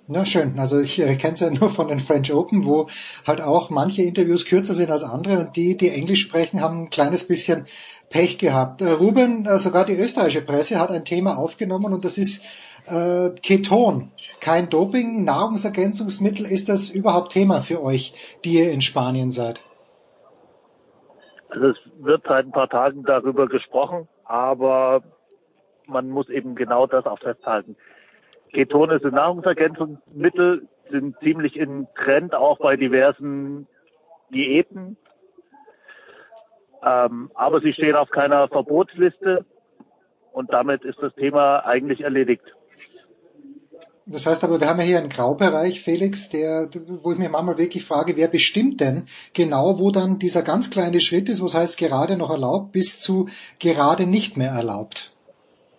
[0.07, 2.87] Na schön, also ich kenne es ja nur von den French Open, wo
[3.25, 6.89] halt auch manche Interviews kürzer sind als andere und die, die Englisch sprechen, haben ein
[6.89, 7.65] kleines bisschen
[8.09, 8.81] Pech gehabt.
[8.81, 12.45] Äh, Ruben, äh, sogar die österreichische Presse hat ein Thema aufgenommen und das ist
[12.85, 14.11] äh, Keton.
[14.41, 16.45] Kein Doping, Nahrungsergänzungsmittel.
[16.45, 19.59] Ist das überhaupt Thema für euch, die ihr in Spanien seid?
[21.49, 25.01] Also es wird seit ein paar Tagen darüber gesprochen, aber
[25.87, 27.75] man muss eben genau das auch festhalten.
[28.55, 33.67] Ketone sind Nahrungsergänzungsmittel, sind ziemlich in Trend auch bei diversen
[34.33, 34.97] Diäten.
[36.81, 39.45] Ähm, aber sie stehen auf keiner Verbotsliste
[40.31, 42.43] und damit ist das Thema eigentlich erledigt.
[44.05, 46.69] Das heißt aber, wir haben ja hier einen Graubereich, Felix, der,
[47.01, 51.01] wo ich mir manchmal wirklich frage, wer bestimmt denn genau, wo dann dieser ganz kleine
[51.01, 53.27] Schritt ist, was heißt gerade noch erlaubt, bis zu
[53.59, 55.14] gerade nicht mehr erlaubt?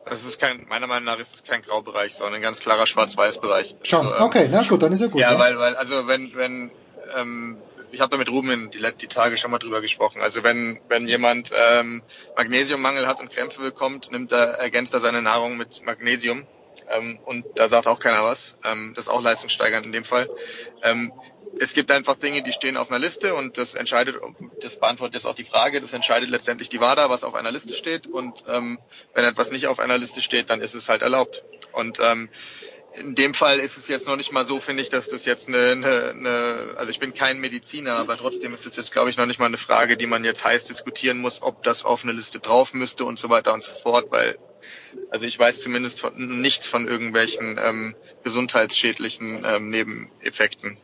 [0.08, 3.74] Das ist kein, meiner Meinung nach ist es kein Graubereich, sondern ein ganz klarer Schwarz-Weiß-Bereich.
[3.82, 5.20] Schon, Also, ähm, okay, na gut, dann ist ja gut.
[5.20, 5.38] Ja, ja.
[5.38, 6.70] weil, weil, also wenn, wenn,
[7.16, 7.56] ähm,
[7.90, 10.20] ich habe da mit Ruben die, die Tage schon mal drüber gesprochen.
[10.20, 12.02] Also wenn, wenn jemand ähm,
[12.36, 16.46] Magnesiummangel hat und Krämpfe bekommt, nimmt er, ergänzt er seine Nahrung mit Magnesium.
[16.90, 18.56] Ähm, und da sagt auch keiner was.
[18.64, 20.28] Ähm, das ist auch leistungssteigernd in dem Fall.
[20.82, 21.12] Ähm,
[21.58, 24.16] es gibt einfach Dinge, die stehen auf einer Liste und das entscheidet,
[24.60, 27.74] das beantwortet jetzt auch die Frage, das entscheidet letztendlich die WADA, was auf einer Liste
[27.74, 28.06] steht.
[28.06, 28.78] Und ähm,
[29.14, 31.44] wenn etwas nicht auf einer Liste steht, dann ist es halt erlaubt.
[31.72, 32.28] Und ähm,
[32.98, 35.48] in dem Fall ist es jetzt noch nicht mal so, finde ich, dass das jetzt
[35.48, 39.16] eine, eine, eine, also ich bin kein Mediziner, aber trotzdem ist es jetzt, glaube ich,
[39.16, 42.12] noch nicht mal eine Frage, die man jetzt heiß diskutieren muss, ob das auf eine
[42.12, 44.38] Liste drauf müsste und so weiter und so fort, weil,
[45.10, 47.94] also ich weiß zumindest von, nichts von irgendwelchen ähm,
[48.24, 50.76] gesundheitsschädlichen ähm, Nebeneffekten.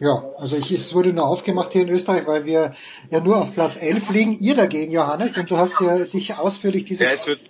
[0.00, 2.74] Ja, also ich, es wurde nur aufgemacht hier in Österreich, weil wir
[3.10, 4.38] ja nur auf Platz 11 liegen.
[4.38, 7.08] Ihr dagegen, Johannes, und du hast ja dich ausführlich dieses...
[7.08, 7.40] Ja, es wird,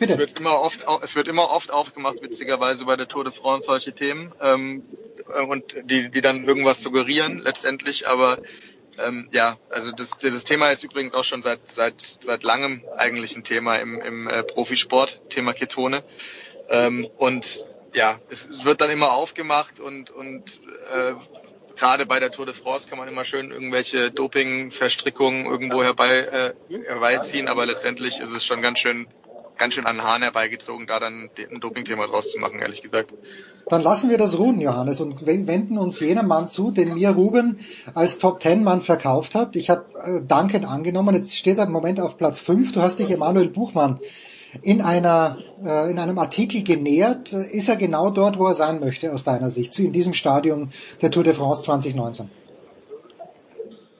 [0.00, 0.14] Bitte.
[0.14, 3.66] Es wird immer oft, es wird immer oft aufgemacht, witzigerweise bei der Tour de France
[3.66, 4.82] solche Themen ähm,
[5.28, 8.08] äh, und die, die dann irgendwas suggerieren letztendlich.
[8.08, 8.38] Aber
[8.98, 13.36] ähm, ja, also das, das Thema ist übrigens auch schon seit seit seit langem eigentlich
[13.36, 16.02] ein Thema im, im äh, Profisport, Thema Ketone.
[16.68, 17.64] Ähm, und
[17.94, 20.60] ja, es wird dann immer aufgemacht und und
[20.94, 21.14] äh,
[21.76, 26.84] gerade bei der Tour de France kann man immer schön irgendwelche Doping-Verstrickungen irgendwo herbei äh,
[26.84, 29.06] herbeiziehen, aber letztendlich ist es schon ganz schön
[29.60, 33.12] ganz schön an den Haaren herbeigezogen, da dann ein Doping-Thema draus zu machen, ehrlich gesagt.
[33.68, 37.10] Dann lassen wir das ruhen, Johannes, und wen- wenden uns jenem Mann zu, den mir
[37.10, 37.60] Ruben
[37.94, 39.54] als Top Ten Mann verkauft hat.
[39.54, 41.14] Ich habe äh, dankend angenommen.
[41.14, 42.72] Jetzt steht er im Moment auf Platz 5.
[42.72, 44.00] Du hast dich Emanuel Buchmann
[44.62, 47.32] in einer äh, in einem Artikel genähert.
[47.32, 50.70] Ist er genau dort, wo er sein möchte aus deiner Sicht, in diesem Stadium
[51.02, 52.28] der Tour de France 2019?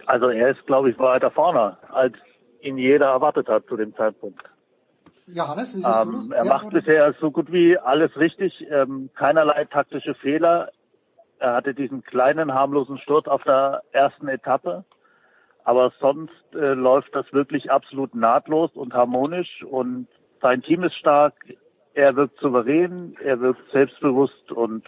[0.06, 2.14] Also er ist, glaube ich, weiter vorne, als
[2.62, 4.42] ihn jeder erwartet hat zu dem Zeitpunkt.
[5.26, 6.38] Johannes, wie siehst du Ähm, das?
[6.38, 6.80] er Ja, macht oder?
[6.80, 10.70] bisher so gut wie alles richtig, ähm, keinerlei taktische Fehler.
[11.38, 14.84] Er hatte diesen kleinen harmlosen Sturz auf der ersten Etappe,
[15.64, 20.06] aber sonst äh, läuft das wirklich absolut nahtlos und harmonisch und
[20.42, 21.34] sein Team ist stark.
[21.94, 24.84] Er wirkt souverän, er wirkt selbstbewusst und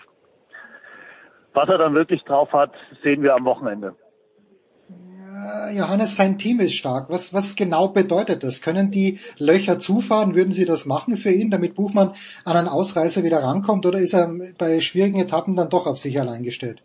[1.54, 2.72] was er dann wirklich drauf hat,
[3.02, 3.94] sehen wir am Wochenende.
[5.42, 7.10] Äh, Johannes, sein Team ist stark.
[7.10, 8.62] Was, was genau bedeutet das?
[8.62, 10.34] Können die Löcher zufahren?
[10.34, 12.14] Würden Sie das machen für ihn, damit Buchmann
[12.44, 13.86] an einen Ausreißer wieder rankommt?
[13.86, 16.82] Oder ist er bei schwierigen Etappen dann doch auf sich allein gestellt?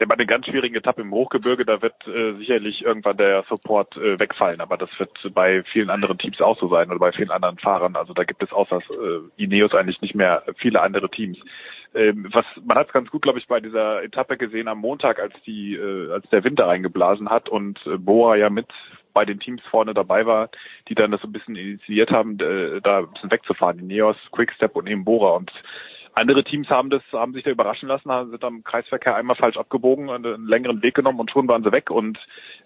[0.00, 3.98] Ja, bei den ganz schwierigen Etappen im Hochgebirge, da wird äh, sicherlich irgendwann der Support
[3.98, 7.30] äh, wegfallen, aber das wird bei vielen anderen Teams auch so sein oder bei vielen
[7.30, 7.96] anderen Fahrern.
[7.96, 11.36] Also da gibt es außer äh, Ineos eigentlich nicht mehr viele andere Teams.
[11.94, 15.18] Ähm, was man hat es ganz gut, glaube ich, bei dieser Etappe gesehen am Montag,
[15.18, 18.68] als die, äh, als der Winter reingeblasen hat und äh, Boa ja mit
[19.12, 20.50] bei den Teams vorne dabei war,
[20.88, 23.80] die dann das so ein bisschen initiiert haben, äh, da ein bisschen wegzufahren.
[23.80, 25.52] Ineos, Quickstep und eben Bora und
[26.14, 29.56] andere Teams haben das, haben sich da überraschen lassen, haben- sind am Kreisverkehr einmal falsch
[29.56, 31.90] abgebogen einen längeren Weg genommen und schon waren sie weg.
[31.90, 32.18] Und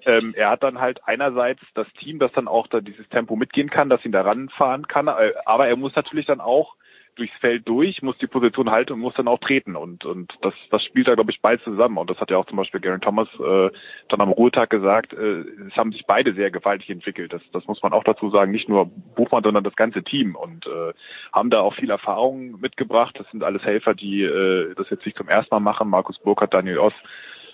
[0.07, 3.70] ähm, er hat dann halt einerseits das Team, das dann auch da dieses Tempo mitgehen
[3.70, 6.75] kann, dass ihn da ranfahren kann, äh, aber er muss natürlich dann auch
[7.14, 9.76] durchs Feld durch, muss die Position halten und muss dann auch treten.
[9.76, 11.98] Und, und das, das spielt da, glaube ich, beides zusammen.
[11.98, 13.70] Und das hat ja auch zum Beispiel Garen Thomas äh,
[14.08, 17.32] dann am Ruhetag gesagt, äh, es haben sich beide sehr gewaltig entwickelt.
[17.32, 20.36] Das, das muss man auch dazu sagen, nicht nur Buchmann, sondern das ganze Team.
[20.36, 20.92] Und äh,
[21.32, 23.18] haben da auch viel Erfahrung mitgebracht.
[23.18, 25.88] Das sind alles Helfer, die äh, das jetzt nicht zum ersten Mal machen.
[25.88, 26.94] Markus Burkhardt, Daniel Oss,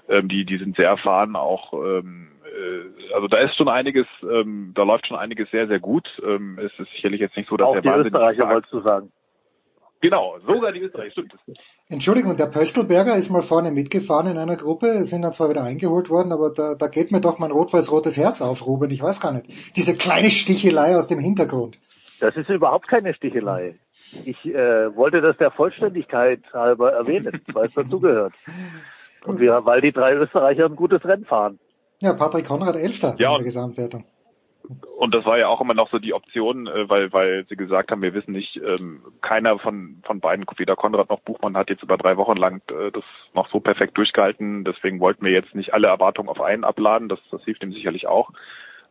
[0.08, 4.72] ähm, die, die sind sehr erfahren, auch ähm, äh, also da ist schon einiges, ähm,
[4.74, 6.20] da läuft schon einiges sehr, sehr gut.
[6.24, 9.12] Ähm, es ist sicherlich jetzt nicht so, dass Auch er die Österreicher wolltest du sagen.
[10.02, 11.34] Genau, sogar die Österreicher, stimmt.
[11.88, 16.08] Entschuldigung, der Pöstelberger ist mal vorne mitgefahren in einer Gruppe, sind dann zwar wieder eingeholt
[16.08, 18.90] worden, aber da, da geht mir doch mein rot-weiß-rotes Herz auf, Ruben.
[18.90, 19.76] Ich weiß gar nicht.
[19.76, 21.78] Diese kleine Stichelei aus dem Hintergrund.
[22.18, 23.78] Das ist überhaupt keine Stichelei.
[24.24, 28.32] Ich äh, wollte das der Vollständigkeit halber erwähnen, weil es dazugehört.
[29.26, 31.58] Und wir, weil die drei Österreicher ein gutes Rennen fahren.
[31.98, 34.04] Ja, Patrick Konrad Elfter Ja, in der Gesamtwertung.
[34.98, 37.90] Und das war ja auch immer noch so die Option, äh, weil, weil sie gesagt
[37.90, 41.82] haben, wir wissen nicht, ähm, keiner von, von beiden, weder Konrad noch Buchmann hat jetzt
[41.82, 43.04] über drei Wochen lang äh, das
[43.34, 44.64] noch so perfekt durchgehalten.
[44.64, 47.08] Deswegen wollten wir jetzt nicht alle Erwartungen auf einen abladen.
[47.08, 48.30] Das, das hilft ihm sicherlich auch.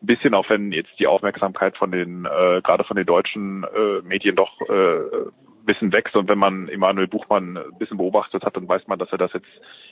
[0.01, 4.01] Ein bisschen, auch wenn jetzt die Aufmerksamkeit von den, äh, gerade von den deutschen äh,
[4.03, 5.29] Medien doch äh,
[5.65, 6.15] bisschen wächst.
[6.15, 9.33] Und wenn man Emanuel Buchmann ein bisschen beobachtet hat, dann weiß man, dass er das
[9.33, 9.47] jetzt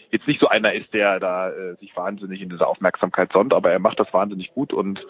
[0.10, 3.72] jetzt nicht so einer ist, der da äh, sich wahnsinnig in dieser Aufmerksamkeit sonnt, aber
[3.72, 5.06] er macht das wahnsinnig gut und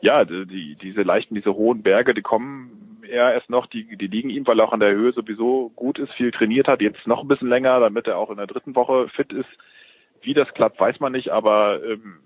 [0.00, 4.30] ja, die, diese leichten, diese hohen Berge, die kommen eher erst noch, die, die liegen
[4.30, 7.22] ihm, weil er auch an der Höhe sowieso gut ist, viel trainiert hat, jetzt noch
[7.22, 9.48] ein bisschen länger, damit er auch in der dritten Woche fit ist.
[10.20, 12.18] Wie das klappt, weiß man nicht, aber ähm,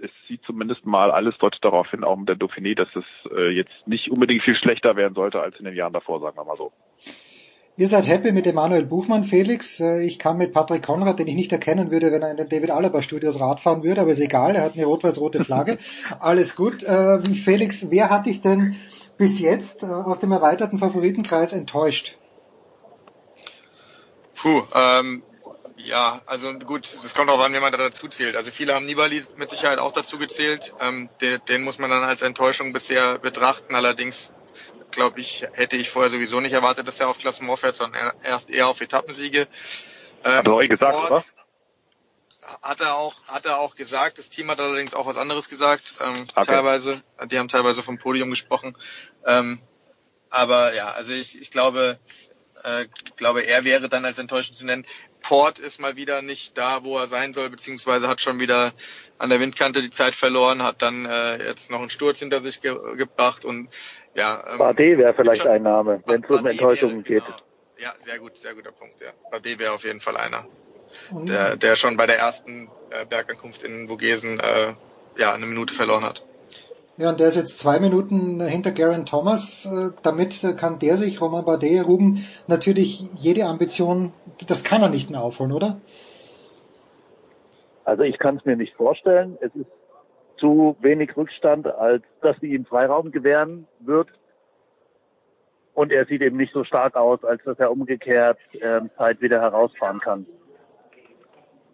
[0.00, 3.50] es sieht zumindest mal alles deutet darauf hin, auch mit der Dauphiné, dass es äh,
[3.50, 6.56] jetzt nicht unbedingt viel schlechter werden sollte als in den Jahren davor, sagen wir mal
[6.56, 6.72] so.
[7.78, 9.78] Ihr seid happy mit Emanuel Buchmann, Felix.
[9.78, 12.48] Äh, ich kann mit Patrick Konrad, den ich nicht erkennen würde, wenn er in den
[12.48, 15.78] David Alaba Studios Rad fahren würde, aber ist egal, er hat eine rot-weiß-rote Flagge.
[16.18, 16.82] Alles gut.
[16.82, 18.74] Äh, Felix, wer hat dich denn
[19.16, 22.16] bis jetzt äh, aus dem erweiterten Favoritenkreis enttäuscht?
[24.34, 25.22] Puh, ähm,
[25.76, 28.34] ja, also gut, das kommt auch an, wie man da dazu zählt.
[28.34, 30.74] Also viele haben Nibali mit Sicherheit auch dazu gezählt.
[30.80, 33.76] Ähm, den, den muss man dann als Enttäuschung bisher betrachten.
[33.76, 34.32] Allerdings
[34.90, 38.50] glaube ich, hätte ich vorher sowieso nicht erwartet, dass er auf Klassement fährt, sondern erst
[38.50, 39.48] eher auf Etappensiege.
[40.24, 41.24] Ähm, hat er auch eh gesagt, Ort, oder?
[42.62, 44.18] Hat er auch, hat er auch gesagt.
[44.18, 45.94] Das Team hat allerdings auch was anderes gesagt.
[46.00, 46.46] Ähm, okay.
[46.46, 48.76] Teilweise, die haben teilweise vom Podium gesprochen.
[49.26, 49.60] Ähm,
[50.30, 51.98] aber ja, also ich, ich glaube,
[52.64, 52.86] äh,
[53.16, 54.86] glaube, er wäre dann als enttäuschend zu nennen.
[55.20, 58.72] Port ist mal wieder nicht da, wo er sein soll, beziehungsweise hat schon wieder
[59.18, 62.60] an der Windkante die Zeit verloren, hat dann äh, jetzt noch einen Sturz hinter sich
[62.60, 63.68] ge gebracht und
[64.18, 64.44] ja.
[64.52, 67.24] Ähm, Bardet wäre vielleicht ein Name, wenn es um Enttäuschungen geht.
[67.24, 67.36] Genau.
[67.78, 69.08] Ja, sehr gut, sehr guter Punkt, ja.
[69.30, 70.44] Bardet wäre auf jeden Fall einer.
[71.10, 74.74] Der, der schon bei der ersten äh, Bergankunft in Vogesen äh,
[75.18, 76.24] ja, eine Minute verloren hat.
[76.96, 79.66] Ja, und der ist jetzt zwei Minuten hinter Garen Thomas.
[79.66, 84.12] Äh, damit kann der sich, Roman Bardet, Ruben, natürlich jede Ambition,
[84.46, 85.80] das kann er nicht mehr aufholen, oder?
[87.84, 89.38] Also ich kann es mir nicht vorstellen.
[89.40, 89.70] Es ist
[90.38, 94.08] zu wenig Rückstand, als dass sie ihm Freiraum gewähren wird.
[95.74, 99.40] Und er sieht eben nicht so stark aus, als dass er umgekehrt äh, Zeit wieder
[99.40, 100.26] herausfahren kann.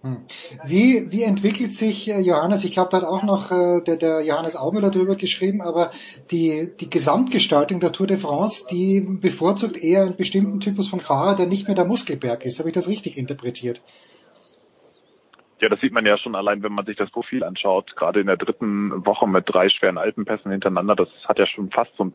[0.04, 0.18] Hm.
[0.66, 2.62] Wie, wie entwickelt sich äh, Johannes?
[2.62, 5.92] Ich glaube, da hat auch noch äh, der, der Johannes Aumüller drüber geschrieben, aber
[6.30, 11.36] die, die Gesamtgestaltung der Tour de France, die bevorzugt eher einen bestimmten Typus von Fahrer,
[11.36, 12.58] der nicht mehr der Muskelberg ist.
[12.58, 13.80] Habe ich das richtig interpretiert?
[15.60, 17.94] Ja, das sieht man ja schon allein, wenn man sich das Profil anschaut.
[17.96, 21.92] Gerade in der dritten Woche mit drei schweren Alpenpässen hintereinander, das hat ja schon fast
[21.96, 22.12] so,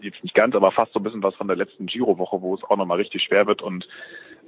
[0.00, 2.64] jetzt nicht ganz, aber fast so ein bisschen was von der letzten Giro-Woche, wo es
[2.64, 3.88] auch nochmal richtig schwer wird und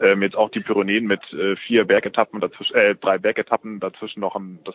[0.01, 4.37] ähm, jetzt auch die Pyrenäen mit äh, vier Bergetappen dazwischen, äh, drei Bergetappen dazwischen noch
[4.37, 4.75] ein, das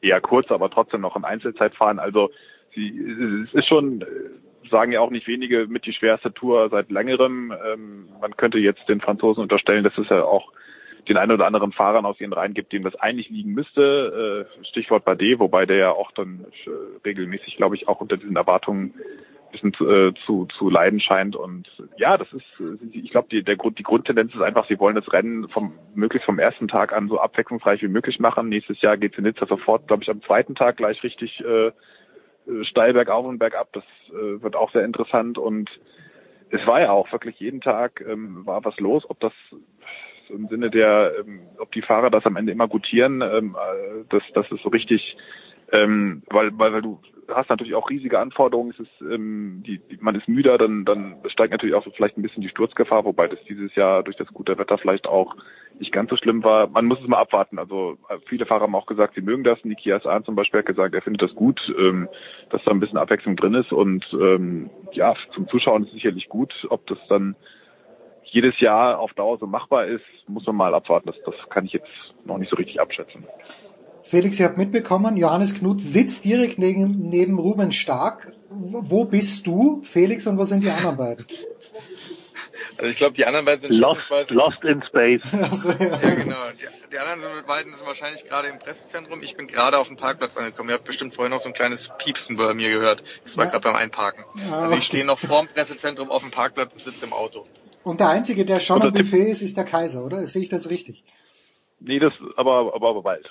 [0.00, 1.98] eher kurz, aber trotzdem noch ein Einzelzeitfahren.
[1.98, 2.30] Also
[2.74, 6.90] sie, es ist schon, äh, sagen ja auch nicht wenige, mit die schwerste Tour seit
[6.90, 7.54] längerem.
[7.66, 10.52] Ähm, man könnte jetzt den Franzosen unterstellen, dass es ja auch
[11.08, 14.46] den einen oder anderen Fahrern aus ihren Reihen gibt, dem das eigentlich liegen müsste.
[14.60, 16.70] Äh, Stichwort Bade, wobei der ja auch dann äh,
[17.04, 18.94] regelmäßig, glaube ich, auch unter diesen Erwartungen
[19.56, 21.36] bisschen zu, äh, zu, zu leiden scheint.
[21.36, 24.78] Und ja, das ist, äh, ich glaube, die, der Grund, die Grundtendenz ist einfach, sie
[24.78, 28.48] wollen das Rennen vom möglichst vom ersten Tag an so abwechslungsreich wie möglich machen.
[28.48, 31.72] Nächstes Jahr geht es in Nizza sofort, glaube ich, am zweiten Tag gleich richtig äh,
[32.62, 33.72] steil bergauf und bergab.
[33.72, 35.70] Das äh, wird auch sehr interessant und
[36.50, 39.32] es war ja auch wirklich jeden Tag ähm, war was los, ob das
[40.30, 44.22] im Sinne der, ähm, ob die Fahrer das am Ende immer gutieren, ähm, äh, das,
[44.34, 45.16] das ist so richtig,
[45.72, 47.00] ähm, weil, weil, weil du
[47.34, 48.70] hast natürlich auch riesige Anforderungen.
[48.70, 52.16] Es ist, ähm, die, die, man ist müder, dann, dann steigt natürlich auch so vielleicht
[52.16, 55.34] ein bisschen die Sturzgefahr, wobei das dieses Jahr durch das gute Wetter vielleicht auch
[55.78, 56.68] nicht ganz so schlimm war.
[56.68, 57.58] Man muss es mal abwarten.
[57.58, 59.64] Also äh, viele Fahrer haben auch gesagt, sie mögen das.
[59.64, 62.08] Nikias Ahn zum Beispiel hat gesagt, er findet das gut, ähm,
[62.50, 66.66] dass da ein bisschen Abwechslung drin ist und ähm, ja, zum Zuschauen ist sicherlich gut.
[66.70, 67.36] Ob das dann
[68.36, 71.06] jedes Jahr auf Dauer so machbar ist, muss man mal abwarten.
[71.06, 71.88] Das, das kann ich jetzt
[72.26, 73.24] noch nicht so richtig abschätzen.
[74.02, 78.34] Felix, ihr habt mitbekommen, Johannes Knut sitzt direkt neben, neben Ruben Stark.
[78.50, 81.26] Wo bist du, Felix, und wo sind die anderen beiden?
[82.78, 85.22] Also ich glaube, die anderen beiden sind lost, lost in space.
[85.32, 85.78] Also, ja.
[85.78, 86.36] ja, genau.
[86.60, 89.22] Die, die anderen sind, beiden sind wahrscheinlich gerade im Pressezentrum.
[89.22, 90.68] Ich bin gerade auf dem Parkplatz angekommen.
[90.68, 93.02] Ihr habt bestimmt vorher noch so ein kleines Piepsen bei mir gehört.
[93.24, 93.50] Das war ja.
[93.50, 94.24] gerade beim Einparken.
[94.46, 97.46] Ja, also ich stehe noch vorm Pressezentrum auf dem Parkplatz und sitze im Auto.
[97.86, 100.26] Und der Einzige, der schon am Buffet ist, ist der Kaiser, oder?
[100.26, 101.04] Sehe ich das richtig?
[101.78, 103.30] Nee, das aber, aber, aber bald.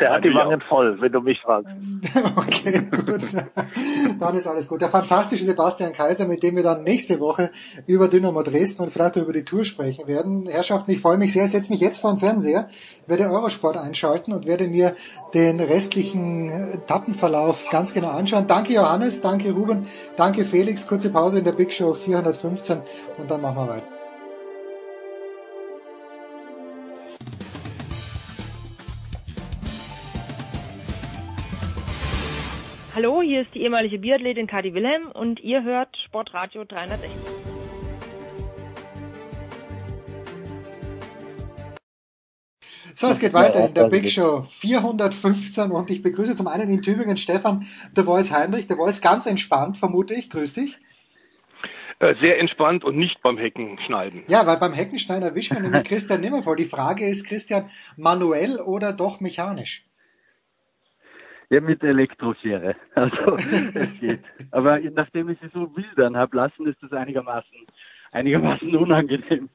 [0.00, 1.76] Der hat die Wangen voll, wenn du mich fragst.
[2.36, 3.22] Okay, gut.
[4.20, 4.80] Dann ist alles gut.
[4.80, 7.50] Der fantastische Sebastian Kaiser, mit dem wir dann nächste Woche
[7.86, 10.46] über Dynamo Dresden und vielleicht über die Tour sprechen werden.
[10.46, 11.46] Herrschaften, ich freue mich sehr.
[11.46, 12.68] Ich setze mich jetzt vor den Fernseher,
[13.06, 14.94] werde Eurosport einschalten und werde mir
[15.32, 18.46] den restlichen Etappenverlauf ganz genau anschauen.
[18.46, 20.86] Danke Johannes, danke Ruben, danke Felix.
[20.86, 22.78] Kurze Pause in der Big Show 415
[23.18, 23.93] und dann machen wir weiter.
[32.94, 37.10] Hallo, hier ist die ehemalige Biathletin Kadi Wilhelm und ihr hört Sportradio 360.
[42.94, 46.82] So, es geht weiter in der Big Show 415 und ich begrüße zum einen in
[46.82, 47.66] Tübingen Stefan
[47.96, 48.68] der Voice Heinrich.
[48.68, 50.30] Der Voice ganz entspannt, vermute ich.
[50.30, 50.78] Grüß dich.
[51.98, 54.22] Äh, sehr entspannt und nicht beim Heckenschneiden.
[54.28, 56.54] Ja, weil beim Heckenschneiden erwischt man nämlich Christian Nimmervoll.
[56.54, 59.84] Die Frage ist, Christian, manuell oder doch mechanisch?
[61.50, 62.74] Ja, mit Elektroschere.
[62.94, 63.36] Also
[63.74, 64.20] es geht.
[64.50, 67.66] Aber nachdem ich sie so wildern habe lassen, ist das einigermaßen
[68.14, 69.50] einigermaßen unangenehm.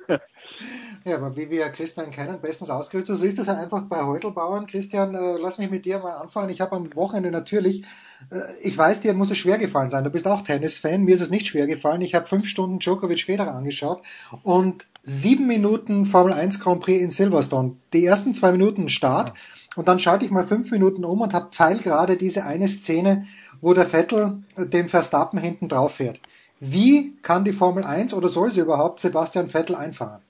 [1.05, 3.16] Ja, aber wie wir Christian kennen, bestens ausgerüstet.
[3.16, 4.68] So ist es halt einfach bei Häuselbauern.
[4.68, 6.49] Christian, äh, lass mich mit dir mal anfangen.
[6.49, 7.86] Ich habe am Wochenende natürlich,
[8.32, 10.03] äh, ich weiß, dir muss es schwer gefallen sein.
[10.03, 11.03] Du bist auch Tennis-Fan.
[11.03, 12.01] Mir ist es nicht schwer gefallen.
[12.01, 14.01] Ich habe fünf Stunden Djokovic Federer angeschaut
[14.43, 17.78] und sieben Minuten Formel 1 Grand Prix in Silverstone.
[17.93, 19.34] Die ersten zwei Minuten Start
[19.76, 23.26] und dann schalte ich mal fünf Minuten um und habe pfeilgerade diese eine Szene,
[23.62, 26.20] wo der Vettel dem Verstappen hinten drauf fährt.
[26.60, 30.22] Wie kann die Formel 1 oder soll sie überhaupt Sebastian Vettel einfangen?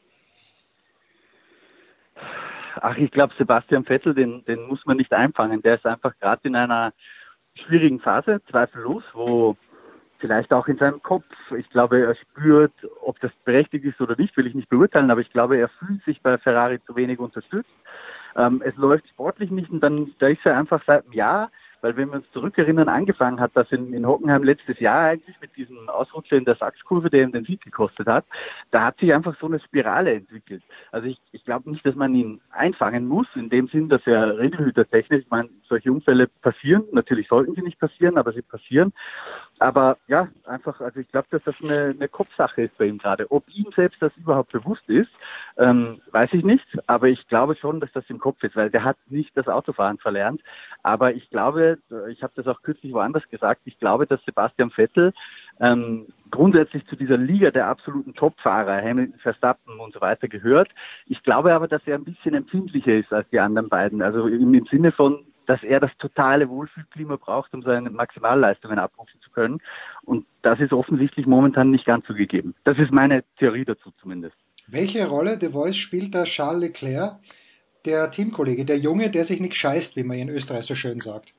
[2.82, 5.62] Ach, ich glaube, Sebastian Vettel, den, den muss man nicht einfangen.
[5.62, 6.94] Der ist einfach gerade in einer
[7.56, 9.58] schwierigen Phase, zweifellos, wo
[10.20, 11.26] vielleicht auch in seinem Kopf,
[11.58, 15.22] ich glaube, er spürt, ob das berechtigt ist oder nicht, will ich nicht beurteilen, aber
[15.22, 17.70] ich glaube, er fühlt sich bei Ferrari zu wenig unterstützt.
[18.36, 21.52] Ähm, es läuft sportlich nicht und dann, da ist er einfach seit einem Jahr
[21.82, 25.56] weil wenn wir uns zurückerinnern, angefangen hat das in, in Hockenheim letztes Jahr eigentlich mit
[25.56, 28.26] diesem Ausrutscher in der Sachskurve, der ihm den Sieg gekostet hat,
[28.72, 30.64] da hat sich einfach so eine Spirale entwickelt.
[30.92, 34.38] Also ich, ich glaube nicht, dass man ihn einfangen muss, in dem Sinn, dass er
[34.38, 38.94] Regelhütertechnisch, ich meine, solche Unfälle passieren, natürlich sollten sie nicht passieren, aber sie passieren.
[39.60, 43.30] Aber ja, einfach, also ich glaube, dass das eine, eine Kopfsache ist bei ihm gerade.
[43.30, 45.12] Ob ihm selbst das überhaupt bewusst ist,
[45.58, 46.66] ähm, weiß ich nicht.
[46.88, 49.98] Aber ich glaube schon, dass das im Kopf ist, weil der hat nicht das Autofahren
[49.98, 50.42] verlernt.
[50.82, 51.69] Aber ich glaube,
[52.10, 55.14] ich habe das auch kürzlich woanders gesagt, ich glaube, dass Sebastian Vettel
[55.60, 60.70] ähm, grundsätzlich zu dieser Liga der absoluten Topfahrer, Hamilton, Verstappen und so weiter gehört.
[61.08, 64.02] Ich glaube aber, dass er ein bisschen empfindlicher ist als die anderen beiden.
[64.02, 69.20] Also im, im Sinne von, dass er das totale Wohlfühlklima braucht, um seine Maximalleistungen abrufen
[69.22, 69.60] zu können.
[70.04, 72.54] Und das ist offensichtlich momentan nicht ganz so gegeben.
[72.66, 74.36] Das ist meine Theorie dazu zumindest.
[74.68, 77.18] Welche Rolle The Voice spielt da Charles Leclerc,
[77.86, 81.34] der Teamkollege, der Junge, der sich nicht scheißt, wie man in Österreich so schön sagt?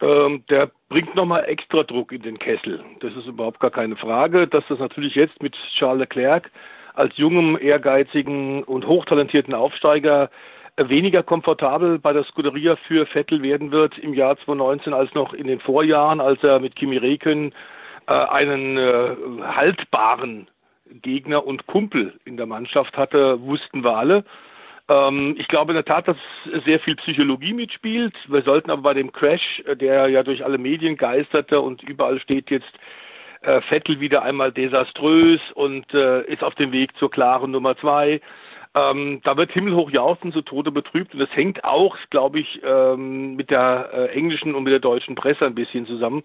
[0.00, 2.84] Ähm, der bringt nochmal extra Druck in den Kessel.
[3.00, 6.50] Das ist überhaupt gar keine Frage, dass das natürlich jetzt mit Charles Leclerc
[6.94, 10.30] als jungem, ehrgeizigen und hochtalentierten Aufsteiger
[10.76, 15.46] weniger komfortabel bei der Scuderia für Vettel werden wird im Jahr 2019 als noch in
[15.46, 17.54] den Vorjahren, als er mit Kimi Räikkönen
[18.06, 20.48] äh, einen äh, haltbaren
[21.02, 24.24] Gegner und Kumpel in der Mannschaft hatte, wussten wir alle.
[24.88, 26.16] Ähm, ich glaube in der Tat, dass
[26.64, 28.14] sehr viel Psychologie mitspielt.
[28.28, 32.20] Wir sollten aber bei dem Crash, äh, der ja durch alle Medien geisterte und überall
[32.20, 32.72] steht jetzt
[33.42, 38.20] äh, Vettel wieder einmal desaströs und äh, ist auf dem Weg zur klaren Nummer zwei.
[38.74, 41.14] Ähm, da wird himmelhoch jauchzen, zu Tode betrübt.
[41.14, 45.14] Und das hängt auch, glaube ich, ähm, mit der äh, englischen und mit der deutschen
[45.14, 46.22] Presse ein bisschen zusammen.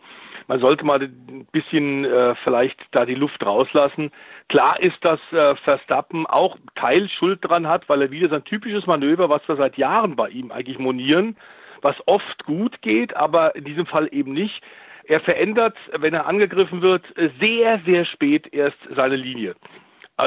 [0.48, 4.12] Man sollte mal ein bisschen äh, vielleicht da die Luft rauslassen.
[4.50, 9.30] Klar ist, dass äh, Verstappen auch Teilschuld dran hat, weil er wieder sein typisches Manöver,
[9.30, 11.38] was wir seit Jahren bei ihm eigentlich monieren,
[11.82, 14.62] was oft gut geht, aber in diesem Fall eben nicht.
[15.06, 17.04] Er verändert, wenn er angegriffen wird,
[17.40, 19.56] sehr, sehr spät erst seine Linie.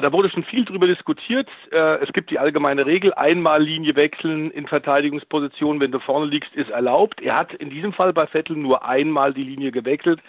[0.00, 1.48] Da wurde schon viel darüber diskutiert.
[1.70, 6.52] Äh, es gibt die allgemeine Regel, einmal Linie wechseln in Verteidigungsposition, wenn du vorne liegst,
[6.54, 7.20] ist erlaubt.
[7.20, 10.20] Er hat in diesem Fall bei Vettel nur einmal die Linie gewechselt,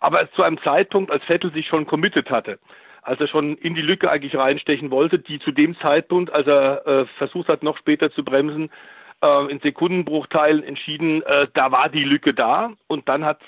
[0.00, 2.58] aber zu einem Zeitpunkt, als Vettel sich schon committed hatte,
[3.02, 6.86] als er schon in die Lücke eigentlich reinstechen wollte, die zu dem Zeitpunkt, als er
[6.86, 8.68] äh, versucht hat, noch später zu bremsen,
[9.22, 11.22] äh, in Sekundenbruchteilen entschieden,
[11.54, 13.40] da war die Lücke da und dann hat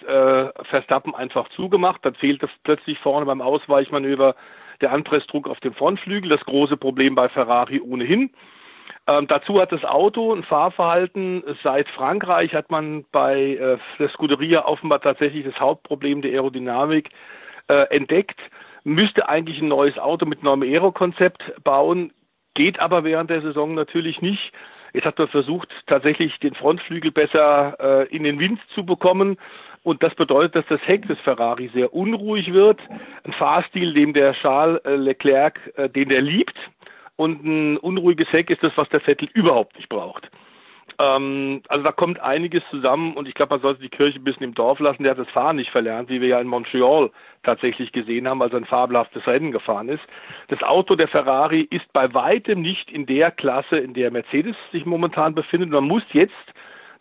[0.70, 4.36] Verstappen einfach zugemacht, dann fehlte plötzlich vorne beim Ausweichmanöver
[4.80, 8.30] der Anpressdruck auf dem Frontflügel, das große Problem bei Ferrari ohnehin.
[9.08, 11.44] Ähm, dazu hat das Auto ein Fahrverhalten.
[11.62, 17.10] Seit Frankreich hat man bei äh, der Scuderia offenbar tatsächlich das Hauptproblem der Aerodynamik
[17.68, 18.40] äh, entdeckt.
[18.84, 22.12] Müsste eigentlich ein neues Auto mit neuem Aero-Konzept bauen,
[22.54, 24.52] geht aber während der Saison natürlich nicht.
[24.92, 29.36] Jetzt hat man versucht, tatsächlich den Frontflügel besser äh, in den Wind zu bekommen.
[29.86, 32.80] Und das bedeutet, dass das Heck des Ferrari sehr unruhig wird.
[33.22, 36.56] Ein Fahrstil, dem der Charles äh, Leclerc, äh, den der liebt.
[37.14, 40.28] Und ein unruhiges Heck ist das, was der Vettel überhaupt nicht braucht.
[40.98, 44.42] Ähm, also da kommt einiges zusammen und ich glaube, man sollte die Kirche ein bisschen
[44.42, 45.04] im Dorf lassen.
[45.04, 47.12] Der hat das Fahren nicht verlernt, wie wir ja in Montreal
[47.44, 50.02] tatsächlich gesehen haben, als er ein fabelhaftes Rennen gefahren ist.
[50.48, 54.84] Das Auto der Ferrari ist bei weitem nicht in der Klasse, in der Mercedes sich
[54.84, 55.70] momentan befindet.
[55.70, 56.34] Man muss jetzt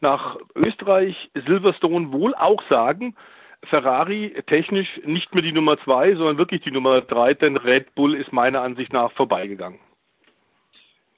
[0.01, 3.15] nach Österreich Silverstone wohl auch sagen,
[3.63, 8.13] Ferrari technisch nicht mehr die Nummer zwei, sondern wirklich die Nummer drei, denn Red Bull
[8.15, 9.79] ist meiner Ansicht nach vorbeigegangen.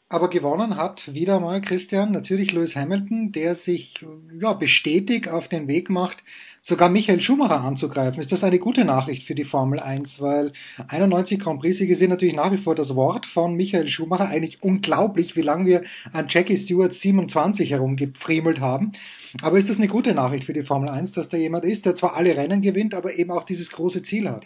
[0.10, 3.94] Aber gewonnen hat wieder mal Christian, natürlich Lewis Hamilton, der sich
[4.40, 6.24] ja, bestätigt auf den Weg macht,
[6.62, 8.22] sogar Michael Schumacher anzugreifen.
[8.22, 10.22] Ist das eine gute Nachricht für die Formel 1?
[10.22, 10.54] Weil
[10.88, 14.30] 91 Grand Prix-Siege sind natürlich nach wie vor das Wort von Michael Schumacher.
[14.30, 15.84] Eigentlich unglaublich, wie lange wir
[16.14, 18.94] an Jackie Stewart 27 herumgefriemelt haben.
[19.42, 21.98] Aber ist das eine gute Nachricht für die Formel 1, dass da jemand ist, der
[21.98, 24.46] zwar alle Rennen gewinnt, aber eben auch dieses große Ziel hat?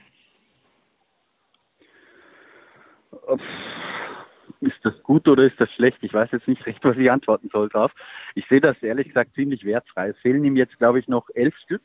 [4.62, 5.98] Ist das gut oder ist das schlecht?
[6.02, 7.92] Ich weiß jetzt nicht recht, was ich antworten soll drauf.
[8.36, 10.10] Ich sehe das ehrlich gesagt ziemlich wertfrei.
[10.10, 11.82] Es fehlen ihm jetzt, glaube ich, noch elf Stück.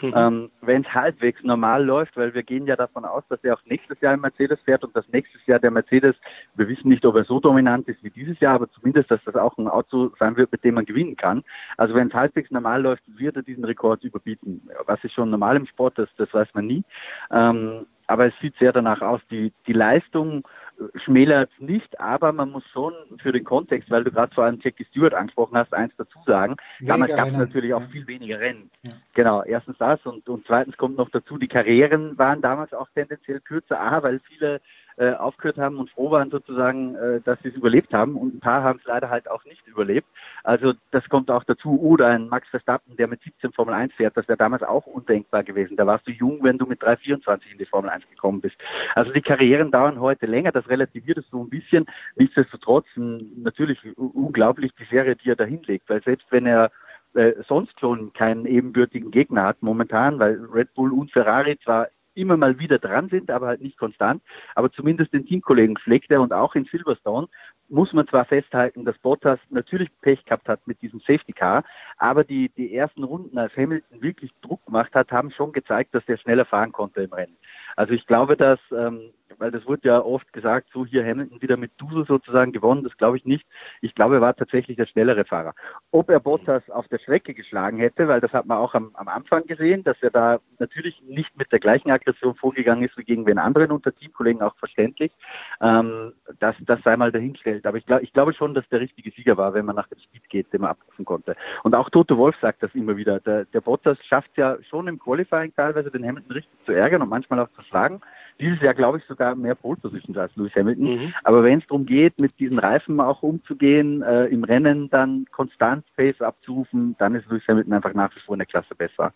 [0.00, 0.14] Mhm.
[0.16, 3.64] Ähm, Wenn es halbwegs normal läuft, weil wir gehen ja davon aus, dass er auch
[3.66, 6.16] nächstes Jahr im Mercedes fährt und dass nächstes Jahr der Mercedes,
[6.54, 9.36] wir wissen nicht, ob er so dominant ist wie dieses Jahr, aber zumindest, dass das
[9.36, 11.44] auch ein Auto sein wird, mit dem man gewinnen kann.
[11.76, 14.68] Also wenn es halbwegs normal läuft, wird er diesen Rekord überbieten.
[14.86, 16.84] Was ist schon normal im Sport, das, das weiß man nie.
[17.30, 19.20] Ähm, aber es sieht sehr danach aus.
[19.30, 20.46] Die, die Leistung
[20.94, 24.84] schmälert nicht, aber man muss schon für den Kontext, weil du gerade vor allem Jackie
[24.84, 26.56] Stewart angesprochen hast, eins dazu sagen.
[26.78, 28.70] Weniger Damals gab es natürlich auch viel weniger Rennen.
[28.82, 28.92] Ja.
[29.14, 33.40] Genau, erstens das und, und zweitens kommt noch dazu, die Karrieren waren damals auch tendenziell
[33.40, 34.60] kürzer, A, weil viele
[34.96, 38.40] äh, aufgehört haben und froh waren sozusagen, äh, dass sie es überlebt haben und ein
[38.40, 40.06] paar haben es leider halt auch nicht überlebt.
[40.44, 41.80] Also das kommt auch dazu.
[41.80, 45.44] Oder ein Max Verstappen, der mit 17 Formel 1 fährt, das wäre damals auch undenkbar
[45.44, 45.76] gewesen.
[45.76, 48.56] Da warst du jung, wenn du mit 3,24 in die Formel 1 gekommen bist.
[48.94, 51.86] Also die Karrieren dauern heute länger, das relativiert es so ein bisschen.
[52.16, 56.70] Nichtsdestotrotz natürlich unglaublich die Serie, die er da hinlegt, weil selbst wenn er
[57.14, 62.36] äh, sonst schon keinen ebenbürtigen Gegner hat momentan, weil Red Bull und Ferrari zwar immer
[62.36, 64.22] mal wieder dran sind, aber halt nicht konstant.
[64.54, 67.28] Aber zumindest den Teamkollegen pflegt er und auch in Silverstone
[67.68, 71.64] muss man zwar festhalten, dass Bottas natürlich Pech gehabt hat mit diesem Safety Car,
[71.96, 76.02] aber die, die ersten Runden, als Hamilton wirklich Druck gemacht hat, haben schon gezeigt, dass
[76.06, 77.36] er schneller fahren konnte im Rennen.
[77.76, 81.56] Also ich glaube, dass, ähm, weil das wurde ja oft gesagt, so hier Hamilton wieder
[81.56, 83.44] mit Dusel sozusagen gewonnen, das glaube ich nicht.
[83.80, 85.54] Ich glaube, er war tatsächlich der schnellere Fahrer.
[85.90, 89.08] Ob er Bottas auf der Strecke geschlagen hätte, weil das hat man auch am, am
[89.08, 93.24] Anfang gesehen, dass er da natürlich nicht mit der gleichen Aggression vorgegangen ist wie gegen
[93.24, 95.12] den anderen unter Teamkollegen, auch verständlich.
[95.60, 97.66] Ähm, das, das sei mal dahingestellt.
[97.66, 99.98] Aber ich, glaube ich glaube schon, dass der richtige Sieger war, wenn man nach dem
[99.98, 101.36] Speed geht, den man abrufen konnte.
[101.62, 103.20] Und auch Toto Wolf sagt das immer wieder.
[103.20, 107.08] Der, der Bottas schafft ja schon im Qualifying teilweise den Hamilton richtig zu ärgern und
[107.08, 108.00] manchmal auch zu schlagen.
[108.40, 110.84] Dieses Jahr glaube ich sogar mehr Pole Positions als Lewis Hamilton.
[110.84, 111.14] Mhm.
[111.22, 115.84] Aber wenn es darum geht, mit diesen Reifen auch umzugehen, äh, im Rennen dann konstant
[115.96, 119.12] Pace abzurufen, dann ist Lewis Hamilton einfach nach wie vor in der Klasse besser.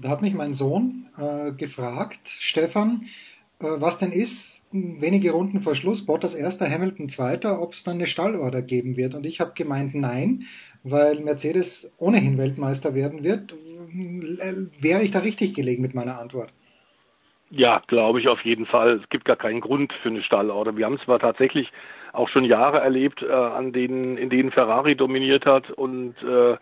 [0.00, 3.06] Da hat mich mein Sohn äh, gefragt, Stefan,
[3.60, 7.96] äh, was denn ist, wenige Runden vor Schluss, Bottas erster, Hamilton zweiter, ob es dann
[7.96, 9.14] eine Stallorder geben wird.
[9.14, 10.44] Und ich habe gemeint, nein,
[10.84, 13.52] weil Mercedes ohnehin Weltmeister werden wird.
[13.52, 16.52] Äh, wäre ich da richtig gelegen mit meiner Antwort?
[17.50, 19.00] Ja, glaube ich auf jeden Fall.
[19.02, 20.76] Es gibt gar keinen Grund für eine Stallorder.
[20.76, 21.72] Wir haben es zwar tatsächlich
[22.12, 26.56] auch schon Jahre erlebt, äh, an denen, in denen Ferrari dominiert hat und äh,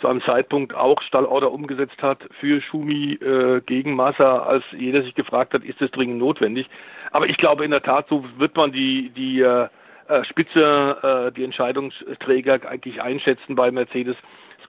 [0.00, 5.14] zu einem Zeitpunkt auch Stallorder umgesetzt hat für Schumi äh, gegen Massa, als jeder sich
[5.14, 6.68] gefragt hat, ist das dringend notwendig.
[7.12, 9.68] Aber ich glaube in der Tat, so wird man die, die äh,
[10.08, 14.16] äh Spitze, äh, die Entscheidungsträger eigentlich einschätzen bei Mercedes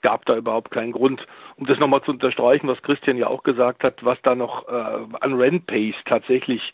[0.03, 1.25] gab da überhaupt keinen Grund.
[1.55, 5.15] Um das nochmal zu unterstreichen, was Christian ja auch gesagt hat, was da noch äh,
[5.19, 6.73] an Rennpace tatsächlich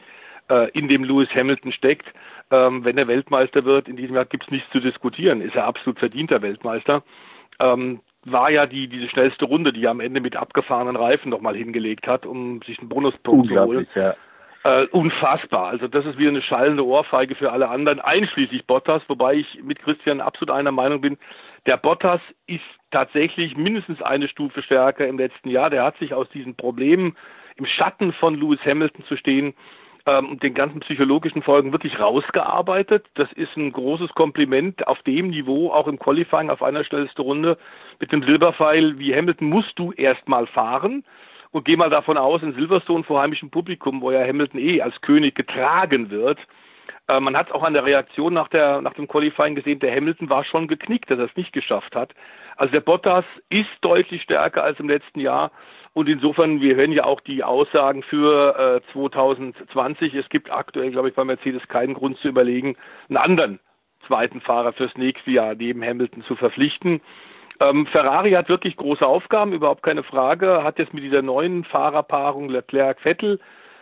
[0.49, 2.07] äh, in dem Lewis Hamilton steckt.
[2.51, 5.65] Ähm, wenn er Weltmeister wird, in diesem Jahr gibt es nichts zu diskutieren, ist er
[5.65, 7.03] absolut verdienter Weltmeister.
[7.61, 11.55] Ähm, war ja die diese schnellste Runde, die er am Ende mit abgefahrenen Reifen nochmal
[11.55, 13.88] hingelegt hat, um sich einen Bonuspunkt zu holen.
[13.95, 14.15] Ja.
[14.63, 15.67] Äh, unfassbar.
[15.67, 19.80] Also das ist wieder eine schallende Ohrfeige für alle anderen, einschließlich Bottas, wobei ich mit
[19.80, 21.17] Christian absolut einer Meinung bin.
[21.66, 25.70] Der Bottas ist tatsächlich mindestens eine Stufe stärker im letzten Jahr.
[25.70, 27.16] Der hat sich aus diesen Problemen
[27.57, 29.53] im Schatten von Lewis Hamilton zu stehen
[30.05, 33.07] ähm, und den ganzen psychologischen Folgen wirklich rausgearbeitet.
[33.16, 37.57] Das ist ein großes Kompliment auf dem Niveau, auch im Qualifying auf einer schnellsten Runde
[37.99, 41.03] mit dem Silberpfeil wie Hamilton musst du erstmal fahren.
[41.51, 45.01] Und geh mal davon aus, in Silverstone vor heimischem Publikum, wo ja Hamilton eh als
[45.01, 46.38] König getragen wird,
[47.10, 50.30] äh, man hat auch an der Reaktion nach, der, nach dem Qualifying gesehen, der Hamilton
[50.30, 52.14] war schon geknickt, dass er es nicht geschafft hat.
[52.55, 55.51] Also der Bottas ist deutlich stärker als im letzten Jahr.
[55.93, 60.14] Und insofern, wir hören ja auch die Aussagen für äh, 2020.
[60.14, 62.78] Es gibt aktuell, glaube ich, bei Mercedes keinen Grund zu überlegen,
[63.10, 63.60] einen anderen
[64.05, 67.01] zweiten Fahrer fürs nächste Jahr neben Hamilton zu verpflichten.
[67.60, 70.64] Ähm, Ferrari hat wirklich große Aufgaben, überhaupt keine Frage.
[70.64, 73.39] Hat jetzt mit dieser neuen Fahrerpaarung Leclerc-Vettel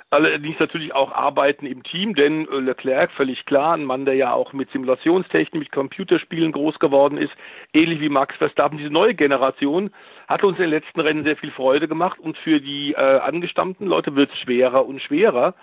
[0.10, 4.34] allerdings natürlich auch Arbeiten im Team, denn äh, Leclerc, völlig klar, ein Mann, der ja
[4.34, 7.34] auch mit Simulationstechnik, mit Computerspielen groß geworden ist,
[7.74, 9.92] ähnlich wie Max Verstappen, diese neue Generation,
[10.28, 13.88] hat uns in den letzten Rennen sehr viel Freude gemacht und für die äh, angestammten
[13.88, 15.56] Leute wird es schwerer und schwerer.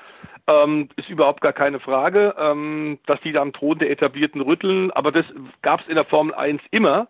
[0.47, 4.90] Ähm, ist überhaupt gar keine Frage, ähm, dass die da am Thron der Etablierten rütteln,
[4.90, 5.24] aber das
[5.62, 7.09] gab es in der Formel 1 immer.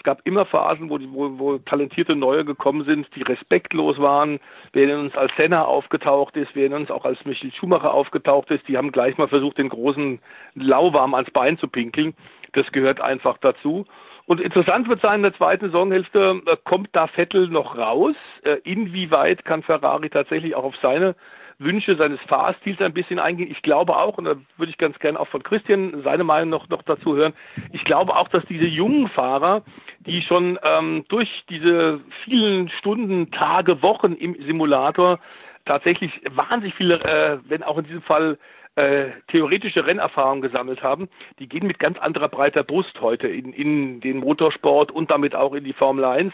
[0.00, 4.40] Es gab immer Phasen, wo, die, wo, wo talentierte Neue gekommen sind, die respektlos waren,
[4.72, 8.78] wer uns als Senna aufgetaucht ist, wer uns auch als Michael Schumacher aufgetaucht ist, die
[8.78, 10.18] haben gleich mal versucht, den großen
[10.54, 12.14] Lauwarm ans Bein zu pinkeln.
[12.52, 13.84] Das gehört einfach dazu.
[14.24, 18.16] Und interessant wird sein, in der zweiten Saisonhälfte äh, kommt da Vettel noch raus.
[18.44, 21.14] Äh, inwieweit kann Ferrari tatsächlich auch auf seine
[21.60, 23.50] Wünsche seines Fahrstils ein bisschen eingehen.
[23.50, 26.68] Ich glaube auch, und da würde ich ganz gerne auch von Christian seine Meinung noch,
[26.68, 27.34] noch dazu hören,
[27.72, 29.62] ich glaube auch, dass diese jungen Fahrer,
[30.00, 35.20] die schon ähm, durch diese vielen Stunden, Tage, Wochen im Simulator
[35.66, 38.38] tatsächlich wahnsinnig viele, äh, wenn auch in diesem Fall
[38.76, 41.08] äh, theoretische Rennerfahrung gesammelt haben,
[41.38, 45.54] die gehen mit ganz anderer breiter Brust heute in, in den Motorsport und damit auch
[45.54, 46.32] in die Formel 1.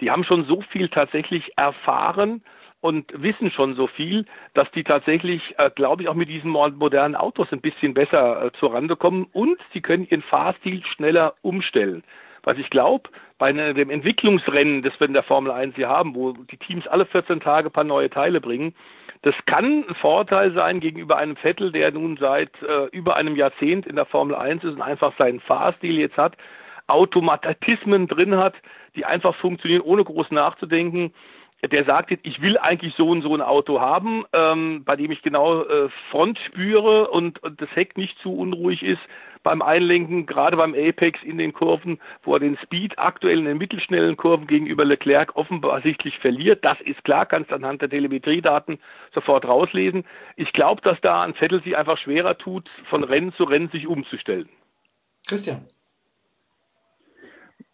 [0.00, 2.42] Die haben schon so viel tatsächlich erfahren
[2.86, 7.16] und wissen schon so viel, dass die tatsächlich, äh, glaube ich, auch mit diesen modernen
[7.16, 12.04] Autos ein bisschen besser äh, zur Rande kommen und sie können ihren Fahrstil schneller umstellen.
[12.44, 16.14] Was ich glaube, bei ne, dem Entwicklungsrennen, das wir in der Formel 1 hier haben,
[16.14, 18.72] wo die Teams alle 14 Tage ein paar neue Teile bringen,
[19.22, 23.84] das kann ein Vorteil sein gegenüber einem Vettel, der nun seit äh, über einem Jahrzehnt
[23.84, 26.36] in der Formel 1 ist und einfach seinen Fahrstil jetzt hat,
[26.86, 28.54] Automatismen drin hat,
[28.94, 31.12] die einfach funktionieren, ohne groß nachzudenken
[31.62, 35.22] der sagt ich will eigentlich so und so ein Auto haben, ähm, bei dem ich
[35.22, 39.00] genau äh, Front spüre und, und das Heck nicht zu unruhig ist
[39.42, 43.58] beim Einlenken, gerade beim Apex in den Kurven, wo er den Speed aktuell in den
[43.58, 46.64] mittelschnellen Kurven gegenüber Leclerc offensichtlich verliert.
[46.64, 48.80] Das ist klar, kannst anhand der Telemetriedaten
[49.14, 50.04] sofort rauslesen.
[50.34, 53.86] Ich glaube, dass da ein Vettel sich einfach schwerer tut, von Rennen zu Rennen sich
[53.86, 54.48] umzustellen.
[55.28, 55.68] Christian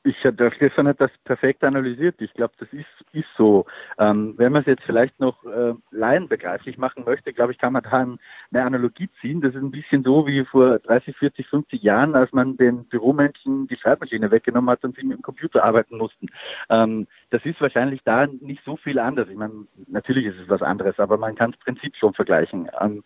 [0.05, 2.20] ich, der Stefan hat das perfekt analysiert.
[2.20, 3.66] Ich glaube, das ist, ist so.
[3.98, 7.82] Ähm, wenn man es jetzt vielleicht noch äh, laienbegreiflich machen möchte, glaube ich, kann man
[7.82, 8.18] da eine
[8.64, 9.40] Analogie ziehen.
[9.40, 13.68] Das ist ein bisschen so wie vor 30, 40, 50 Jahren, als man den Büromenschen
[13.68, 16.26] die Schreibmaschine weggenommen hat und sie mit dem Computer arbeiten mussten.
[16.68, 19.28] Ähm, das ist wahrscheinlich da nicht so viel anders.
[19.28, 22.68] Ich meine, natürlich ist es was anderes, aber man kann das Prinzip schon vergleichen.
[22.80, 23.05] Ähm,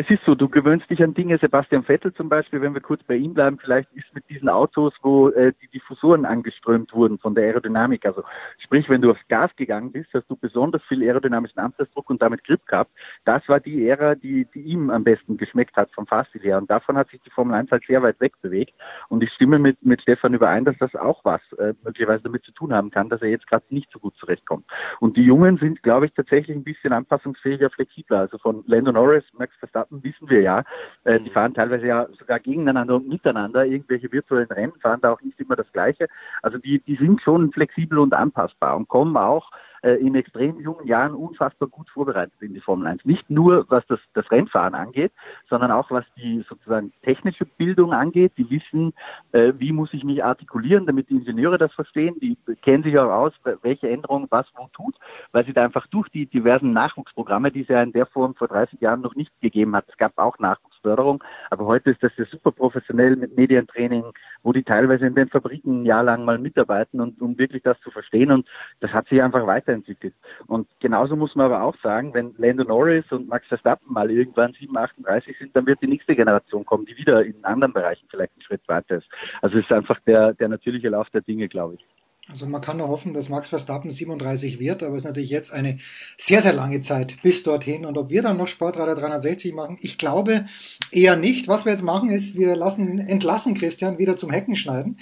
[0.00, 1.36] es ist so, du gewöhnst dich an Dinge.
[1.36, 4.94] Sebastian Vettel zum Beispiel, wenn wir kurz bei ihm bleiben, vielleicht ist mit diesen Autos,
[5.02, 8.06] wo äh, die Diffusoren angeströmt wurden von der Aerodynamik.
[8.06, 8.22] Also
[8.64, 12.44] sprich, wenn du aufs Gas gegangen bist, hast du besonders viel aerodynamischen Anpressdruck und damit
[12.44, 12.90] Grip gehabt.
[13.26, 16.56] Das war die Ära, die, die ihm am besten geschmeckt hat vom Fahrstil her.
[16.56, 18.72] Und davon hat sich die Formel 1 halt sehr weit weg bewegt.
[19.10, 22.52] Und ich stimme mit, mit Stefan überein, dass das auch was äh, möglicherweise damit zu
[22.52, 24.64] tun haben kann, dass er jetzt gerade nicht so gut zurechtkommt.
[24.98, 28.20] Und die Jungen sind, glaube ich, tatsächlich ein bisschen anpassungsfähiger, flexibler.
[28.20, 30.64] Also von Lando Norris, Max Verstappen, Verstappen wissen wir ja,
[31.04, 33.66] äh, die fahren teilweise ja sogar gegeneinander und miteinander.
[33.66, 36.08] Irgendwelche virtuellen Rennen fahren da auch nicht immer das Gleiche.
[36.42, 39.50] Also die, die sind schon flexibel und anpassbar und kommen auch
[39.82, 43.04] äh, in extrem jungen Jahren unfassbar gut vorbereitet in die Formel 1.
[43.04, 45.12] Nicht nur was das, das Rennfahren angeht,
[45.48, 48.32] sondern auch was die sozusagen technische Bildung angeht.
[48.36, 48.92] Die wissen,
[49.32, 52.16] äh, wie muss ich mich artikulieren, damit die Ingenieure das verstehen.
[52.20, 54.96] Die kennen sich auch aus, welche Änderung was wo tut,
[55.32, 58.48] weil sie da einfach durch die diversen Nachwuchsprogramme, die es ja in der Form vor
[58.48, 60.38] 30 Jahren noch nicht gegeben hat, es gab auch
[60.80, 64.04] Nachwuchsförderung, aber heute ist das ja super professionell mit Medientraining,
[64.42, 67.80] wo die teilweise in den Fabriken ein Jahr lang mal mitarbeiten und um wirklich das
[67.80, 68.46] zu verstehen und
[68.80, 70.14] das hat sich einfach weiterentwickelt.
[70.46, 74.52] Und genauso muss man aber auch sagen, wenn Lando Norris und Max Verstappen mal irgendwann
[74.52, 78.32] 7, 38 sind, dann wird die nächste Generation kommen, die wieder in anderen Bereichen vielleicht
[78.34, 79.08] einen Schritt weiter ist.
[79.42, 81.99] Also es ist einfach der, der natürliche Lauf der Dinge, glaube ich.
[82.30, 85.52] Also man kann nur hoffen, dass Max Verstappen 37 wird, aber es ist natürlich jetzt
[85.52, 85.78] eine
[86.16, 87.84] sehr, sehr lange Zeit bis dorthin.
[87.84, 90.46] Und ob wir dann noch Sportradar 360 machen, ich glaube
[90.92, 91.48] eher nicht.
[91.48, 94.98] Was wir jetzt machen, ist, wir lassen, entlassen Christian wieder zum Hecken schneiden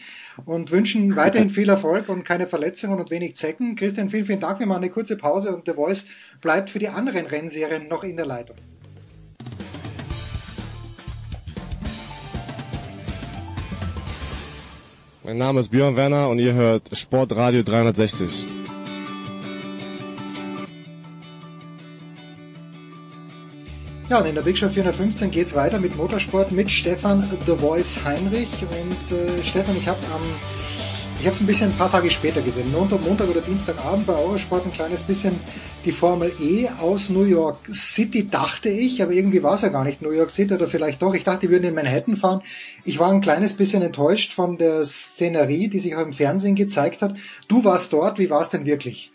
[0.46, 3.76] und wünschen weiterhin viel Erfolg und keine Verletzungen und wenig Zecken.
[3.76, 4.58] Christian, vielen, vielen Dank.
[4.60, 6.06] Wir machen eine kurze Pause und The Voice
[6.40, 8.56] bleibt für die anderen Rennserien noch in der Leitung.
[15.28, 18.46] Mein Name ist Björn Werner und ihr hört Sportradio 360.
[24.08, 28.02] Ja, und in der Big Show 415 geht's weiter mit Motorsport mit Stefan The Voice
[28.06, 28.48] Heinrich.
[28.62, 30.22] Und äh, Stefan, ich habe am
[31.20, 32.70] ich habe es ein bisschen ein paar Tage später gesehen.
[32.70, 35.40] Montag, oder Dienstagabend bei Eurosport ein kleines bisschen
[35.84, 39.82] die Formel E aus New York City, dachte ich, aber irgendwie war es ja gar
[39.82, 41.14] nicht New York City oder vielleicht doch.
[41.14, 42.42] Ich dachte, die würden in Manhattan fahren.
[42.84, 47.02] Ich war ein kleines bisschen enttäuscht von der Szenerie, die sich auch im Fernsehen gezeigt
[47.02, 47.16] hat.
[47.48, 49.10] Du warst dort, wie war es denn wirklich?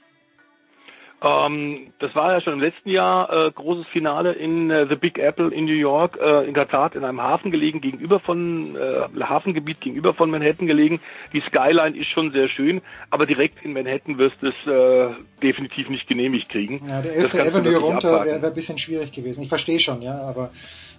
[1.23, 5.17] Ähm, das war ja schon im letzten Jahr äh, großes Finale in äh, The Big
[5.17, 9.23] Apple in New York, äh, in der Tat in einem Hafen gelegen, gegenüber von äh,
[9.23, 10.99] Hafengebiet gegenüber von Manhattan gelegen.
[11.31, 15.89] Die Skyline ist schon sehr schön, aber direkt in Manhattan wirst du es äh, definitiv
[15.89, 16.81] nicht genehmigt kriegen.
[16.89, 17.35] Ja, der 11.
[17.35, 19.43] Avenue runter wäre wär ein bisschen schwierig gewesen.
[19.43, 20.51] Ich verstehe schon, ja, aber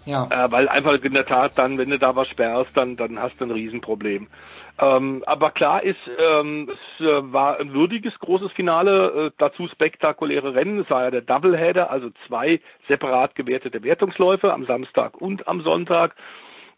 [0.04, 0.28] ja.
[0.30, 3.40] Äh, weil einfach in der Tat dann, wenn du da was sperrst, dann, dann hast
[3.40, 4.28] du ein Riesenproblem.
[4.80, 10.54] Ähm, aber klar ist, ähm, es äh, war ein würdiges großes Finale, äh, dazu spektakuläre
[10.54, 10.80] Rennen.
[10.80, 16.16] Es war ja der Doubleheader, also zwei separat gewertete Wertungsläufe am Samstag und am Sonntag.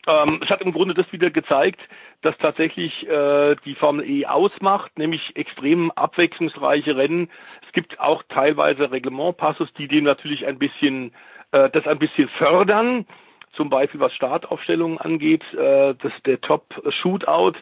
[0.07, 1.81] Ähm, es hat im Grunde das wieder gezeigt,
[2.21, 7.31] dass tatsächlich äh, die Formel E ausmacht, nämlich extrem abwechslungsreiche Rennen.
[7.67, 11.13] Es gibt auch teilweise Reglementpassus, die dem natürlich ein bisschen
[11.57, 13.07] äh, das ein bisschen fördern
[13.53, 17.55] zum Beispiel was Startaufstellungen angeht, äh, das der Top Shootout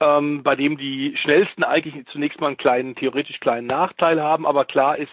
[0.00, 4.64] ähm, bei dem die schnellsten eigentlich zunächst mal einen kleinen, theoretisch kleinen Nachteil haben, aber
[4.64, 5.12] klar ist,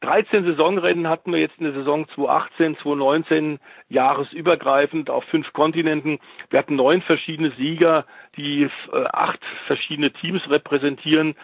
[0.00, 3.58] 13 Saisonrennen hatten wir jetzt in der Saison 2018, 2019
[3.88, 6.20] jahresübergreifend auf fünf Kontinenten.
[6.50, 8.04] Wir hatten neun verschiedene Sieger,
[8.36, 11.34] die äh, acht verschiedene Teams repräsentieren,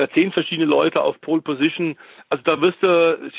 [0.00, 1.96] äh, zehn verschiedene Leute auf Pole Position.
[2.28, 3.30] Also da wirst du,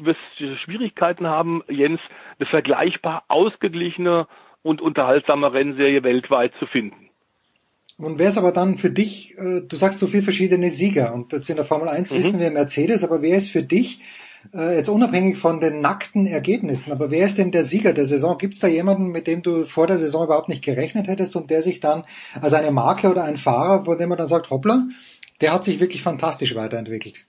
[0.00, 2.00] wirst du Schwierigkeiten haben, Jens,
[2.38, 4.26] eine vergleichbar ausgeglichene
[4.62, 7.10] und unterhaltsame Rennserie weltweit zu finden.
[7.98, 11.32] Und wer ist aber dann für dich, äh, du sagst so viele verschiedene Sieger und
[11.32, 12.16] jetzt in der Formel 1 mhm.
[12.16, 14.00] wissen wir Mercedes, aber wer ist für dich,
[14.54, 18.38] äh, jetzt unabhängig von den nackten Ergebnissen, aber wer ist denn der Sieger der Saison?
[18.38, 21.50] Gibt es da jemanden, mit dem du vor der Saison überhaupt nicht gerechnet hättest und
[21.50, 22.04] der sich dann
[22.40, 24.88] als eine Marke oder ein Fahrer, von dem man dann sagt, hoppla,
[25.40, 27.26] der hat sich wirklich fantastisch weiterentwickelt?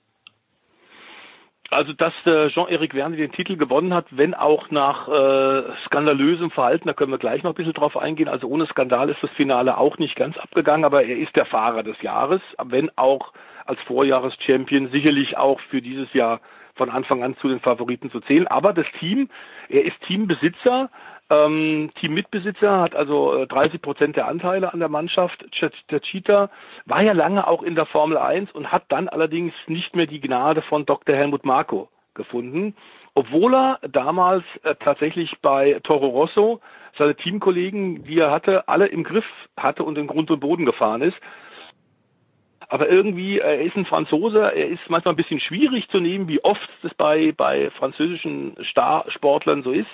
[1.69, 6.89] Also, dass äh, Jean-Éric Verne den Titel gewonnen hat, wenn auch nach äh, skandalösem Verhalten,
[6.89, 8.27] da können wir gleich noch ein bisschen drauf eingehen.
[8.27, 11.83] Also ohne Skandal ist das Finale auch nicht ganz abgegangen, aber er ist der Fahrer
[11.83, 13.31] des Jahres, wenn auch
[13.65, 16.41] als Vorjahreschampion sicherlich auch für dieses Jahr
[16.75, 18.47] von Anfang an zu den Favoriten zu zählen.
[18.47, 19.29] Aber das Team,
[19.69, 20.89] er ist Teambesitzer,
[21.31, 25.45] ähm, Teammitbesitzer, hat also 30 äh, Prozent der Anteile an der Mannschaft.
[25.51, 26.49] Cheetah
[26.85, 30.19] war ja lange auch in der Formel 1 und hat dann allerdings nicht mehr die
[30.19, 31.15] Gnade von Dr.
[31.15, 32.75] Helmut Marko gefunden,
[33.15, 36.59] obwohl er damals äh, tatsächlich bei Toro Rosso
[36.97, 39.25] seine Teamkollegen, die er hatte, alle im Griff
[39.55, 41.17] hatte und in Grund und Boden gefahren ist.
[42.67, 46.43] Aber irgendwie, er ist ein Franzose, er ist manchmal ein bisschen schwierig zu nehmen, wie
[46.43, 49.89] oft das bei, bei französischen Star Sportlern so ist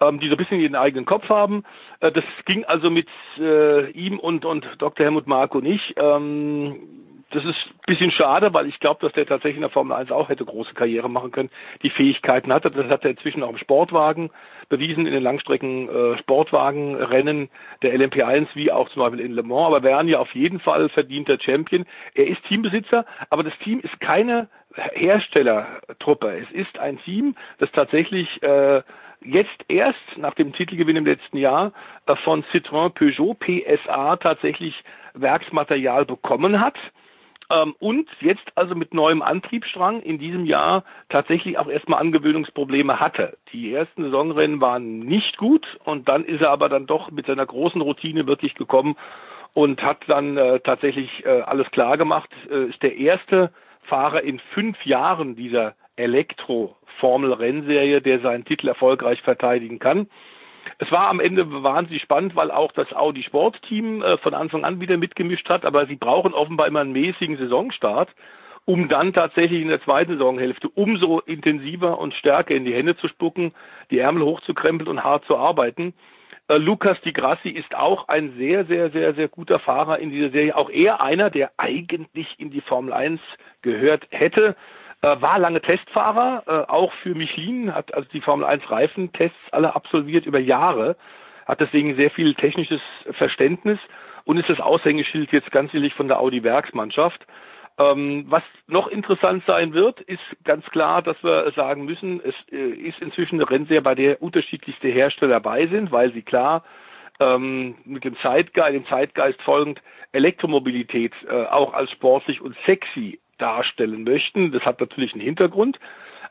[0.00, 1.64] ähm, die so ein bisschen ihren eigenen Kopf haben.
[2.00, 3.08] Äh, das ging also mit
[3.38, 5.04] äh, ihm und, und Dr.
[5.04, 5.94] Helmut Marko nicht.
[5.96, 6.98] Ähm,
[7.30, 10.10] das ist ein bisschen schade, weil ich glaube, dass der tatsächlich in der Formel 1
[10.10, 11.50] auch hätte große Karriere machen können,
[11.82, 12.70] die Fähigkeiten hatte.
[12.70, 14.30] Das hat er inzwischen auch im Sportwagen
[14.70, 17.50] bewiesen, in den Langstrecken äh, Sportwagenrennen
[17.82, 19.66] der LMP1 wie auch zum Beispiel in Le Mans.
[19.66, 21.84] Aber wären ja auf jeden Fall verdienter Champion.
[22.14, 26.38] Er ist Teambesitzer, aber das Team ist keine Herstellertruppe.
[26.38, 28.82] Es ist ein Team, das tatsächlich äh,
[29.22, 31.72] jetzt erst nach dem Titelgewinn im letzten Jahr
[32.06, 34.82] äh, von Citroën Peugeot PSA tatsächlich
[35.14, 36.76] Werksmaterial bekommen hat
[37.50, 43.38] ähm, und jetzt also mit neuem Antriebsstrang in diesem Jahr tatsächlich auch erstmal Angewöhnungsprobleme hatte.
[43.52, 47.46] Die ersten Saisonrennen waren nicht gut und dann ist er aber dann doch mit seiner
[47.46, 48.96] großen Routine wirklich gekommen
[49.54, 52.30] und hat dann äh, tatsächlich äh, alles klar gemacht.
[52.50, 53.50] Äh, ist der erste
[53.82, 60.08] Fahrer in fünf Jahren dieser Elektro-Formel-Rennserie, der seinen Titel erfolgreich verteidigen kann.
[60.78, 64.80] Es war am Ende wahnsinnig spannend, weil auch das Audi Sportteam äh, von Anfang an
[64.80, 68.10] wieder mitgemischt hat, aber sie brauchen offenbar immer einen mäßigen Saisonstart,
[68.64, 73.08] um dann tatsächlich in der zweiten Saisonhälfte umso intensiver und stärker in die Hände zu
[73.08, 73.52] spucken,
[73.90, 75.94] die Ärmel hochzukrempeln und hart zu arbeiten.
[76.48, 80.30] Äh, Lukas Di Grassi ist auch ein sehr, sehr, sehr, sehr guter Fahrer in dieser
[80.30, 80.56] Serie.
[80.56, 83.20] Auch er einer, der eigentlich in die Formel 1
[83.62, 84.56] gehört hätte.
[85.00, 89.76] Äh, war lange Testfahrer, äh, auch für Michelin, hat also die Formel 1 Reifentests alle
[89.76, 90.96] absolviert über Jahre,
[91.46, 92.80] hat deswegen sehr viel technisches
[93.12, 93.78] Verständnis
[94.24, 97.24] und ist das Aushängeschild jetzt ganz ehrlich von der Audi Werksmannschaft.
[97.78, 102.56] Ähm, was noch interessant sein wird, ist ganz klar, dass wir sagen müssen, es äh,
[102.56, 106.64] ist inzwischen eine Rennserie, bei der unterschiedlichste Hersteller dabei sind, weil sie klar
[107.20, 109.80] ähm, mit dem Zeitgeist, dem Zeitgeist folgend
[110.10, 114.52] Elektromobilität äh, auch als sportlich und sexy darstellen möchten.
[114.52, 115.78] Das hat natürlich einen Hintergrund.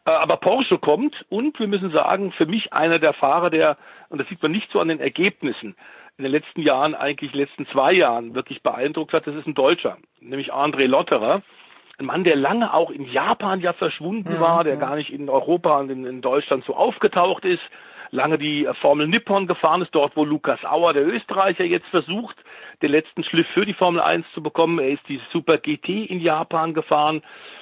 [0.05, 3.77] Äh, aber Porsche kommt und wir müssen sagen, für mich einer der Fahrer, der,
[4.09, 5.75] und das sieht man nicht so an den Ergebnissen,
[6.17, 9.97] in den letzten Jahren, eigentlich letzten zwei Jahren wirklich beeindruckt hat, das ist ein Deutscher,
[10.19, 11.43] nämlich André Lotterer.
[11.99, 15.29] Ein Mann, der lange auch in Japan ja verschwunden ja, war, der gar nicht in
[15.29, 17.61] Europa und in, in Deutschland so aufgetaucht ist,
[18.11, 22.37] lange die Formel Nippon gefahren ist, dort wo Lukas Auer, der Österreicher, jetzt versucht,
[22.81, 24.79] den letzten Schliff für die Formel 1 zu bekommen.
[24.79, 27.21] Er ist die Super GT in Japan gefahren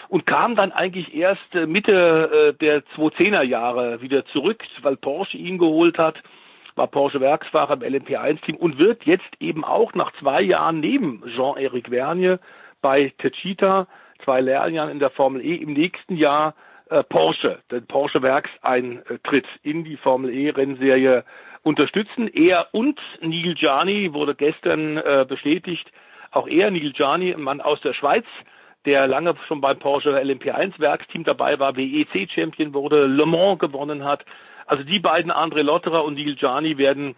[0.09, 5.37] und kam dann eigentlich erst äh, Mitte äh, der 2010er Jahre wieder zurück, weil Porsche
[5.37, 6.21] ihn geholt hat,
[6.75, 11.89] war Porsche Werksfahrer im LMP1-Team und wird jetzt eben auch nach zwei Jahren neben Jean-Éric
[11.89, 12.39] Vergne
[12.81, 13.87] bei Techita,
[14.23, 16.74] zwei Lehrjahren in der Formel E, im nächsten Jahr äh,
[17.09, 21.23] Porsche, den Porsche Werkseintritt in die Formel E Rennserie
[21.63, 22.27] unterstützen.
[22.27, 25.91] Er und Neil Gianni wurde gestern äh, bestätigt.
[26.31, 28.25] Auch er, Neil Gianni, ein Mann aus der Schweiz,
[28.85, 34.03] der lange schon beim Porsche LMP1 Werksteam dabei war, WEC Champion wurde, Le Mans gewonnen
[34.03, 34.23] hat.
[34.67, 37.15] Also die beiden, André Lotterer und Neil Gianni, werden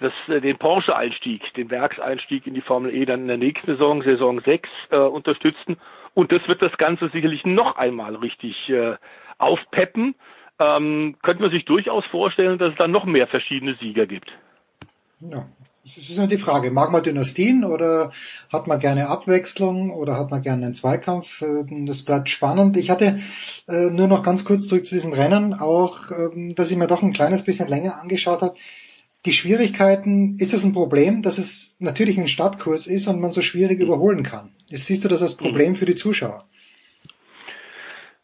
[0.00, 4.02] das, äh, den Porsche-Einstieg, den Werkseinstieg in die Formel E dann in der nächsten Saison,
[4.02, 5.76] Saison 6, äh, unterstützen.
[6.14, 8.96] Und das wird das Ganze sicherlich noch einmal richtig äh,
[9.38, 10.14] aufpeppen.
[10.58, 14.30] Ähm, könnte man sich durchaus vorstellen, dass es dann noch mehr verschiedene Sieger gibt.
[15.20, 15.46] Ja,
[15.84, 16.70] das ist ja die Frage.
[16.70, 18.12] Mag man Dynastien oder
[18.52, 21.40] hat man gerne Abwechslung oder hat man gerne einen Zweikampf?
[21.42, 22.76] Ähm, das bleibt spannend.
[22.76, 23.20] Ich hatte
[23.68, 27.02] äh, nur noch ganz kurz zurück zu diesem Rennen auch, ähm, dass ich mir doch
[27.02, 28.56] ein kleines bisschen länger angeschaut habe.
[29.26, 33.42] Die Schwierigkeiten, ist es ein Problem, dass es natürlich ein Stadtkurs ist und man so
[33.42, 33.84] schwierig mhm.
[33.84, 34.54] überholen kann?
[34.68, 35.76] Jetzt siehst du das als Problem mhm.
[35.76, 36.46] für die Zuschauer?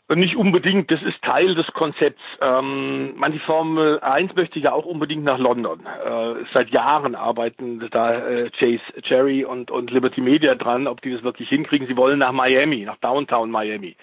[0.09, 2.23] Nicht unbedingt, das ist Teil des Konzepts.
[2.41, 5.81] Ähm, man, die Formel 1 möchte ja auch unbedingt nach London.
[5.85, 11.11] Äh, seit Jahren arbeiten da äh, Chase Cherry und, und Liberty Media dran, ob die
[11.11, 11.89] das wirklich hinkriegen.
[11.89, 13.97] Sie wollen nach Miami, nach Downtown Miami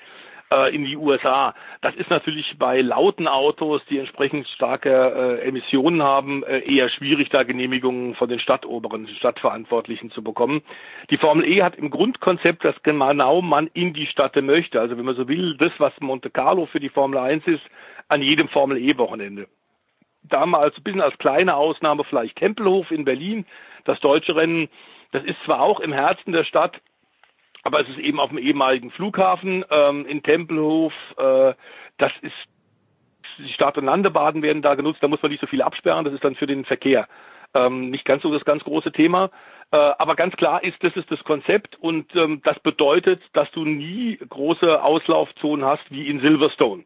[0.54, 1.56] äh, in die USA.
[1.82, 7.30] Das ist natürlich bei lauten Autos, die entsprechend starke äh, Emissionen haben, äh, eher schwierig,
[7.30, 10.62] da Genehmigungen von den Stadtoberen, den Stadtverantwortlichen zu bekommen.
[11.10, 14.80] Die Formel E hat im Grundkonzept, dass genau man in die Stadt möchte.
[14.80, 17.64] Also wenn man so will, das, was Monte Carlo für die Formel 1 ist,
[18.08, 19.48] an jedem Formel E-Wochenende.
[20.24, 23.46] Damals ein bisschen als kleine Ausnahme vielleicht Tempelhof in Berlin,
[23.86, 24.70] das deutsche Rennen.
[25.12, 26.80] Das ist zwar auch im Herzen der Stadt,
[27.64, 30.94] aber es ist eben auf dem ehemaligen Flughafen ähm, in Tempelhof.
[31.18, 31.53] Äh,
[31.98, 32.35] das ist
[33.40, 35.02] die Start- und Landebaden werden da genutzt.
[35.02, 36.06] Da muss man nicht so viel absperren.
[36.06, 37.07] Das ist dann für den Verkehr
[37.53, 39.30] ähm, nicht ganz so das ganz große Thema.
[39.72, 43.65] Äh, aber ganz klar ist, das ist das Konzept und ähm, das bedeutet, dass du
[43.65, 46.84] nie große Auslaufzonen hast wie in Silverstone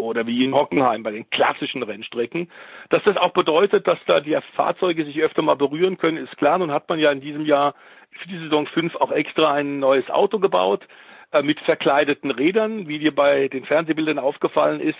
[0.00, 2.50] oder wie in Hockenheim bei den klassischen Rennstrecken.
[2.88, 6.58] Dass das auch bedeutet, dass da die Fahrzeuge sich öfter mal berühren können, ist klar.
[6.58, 7.74] Nun hat man ja in diesem Jahr
[8.10, 10.86] für die Saison 5 auch extra ein neues Auto gebaut
[11.32, 14.98] äh, mit verkleideten Rädern, wie dir bei den Fernsehbildern aufgefallen ist.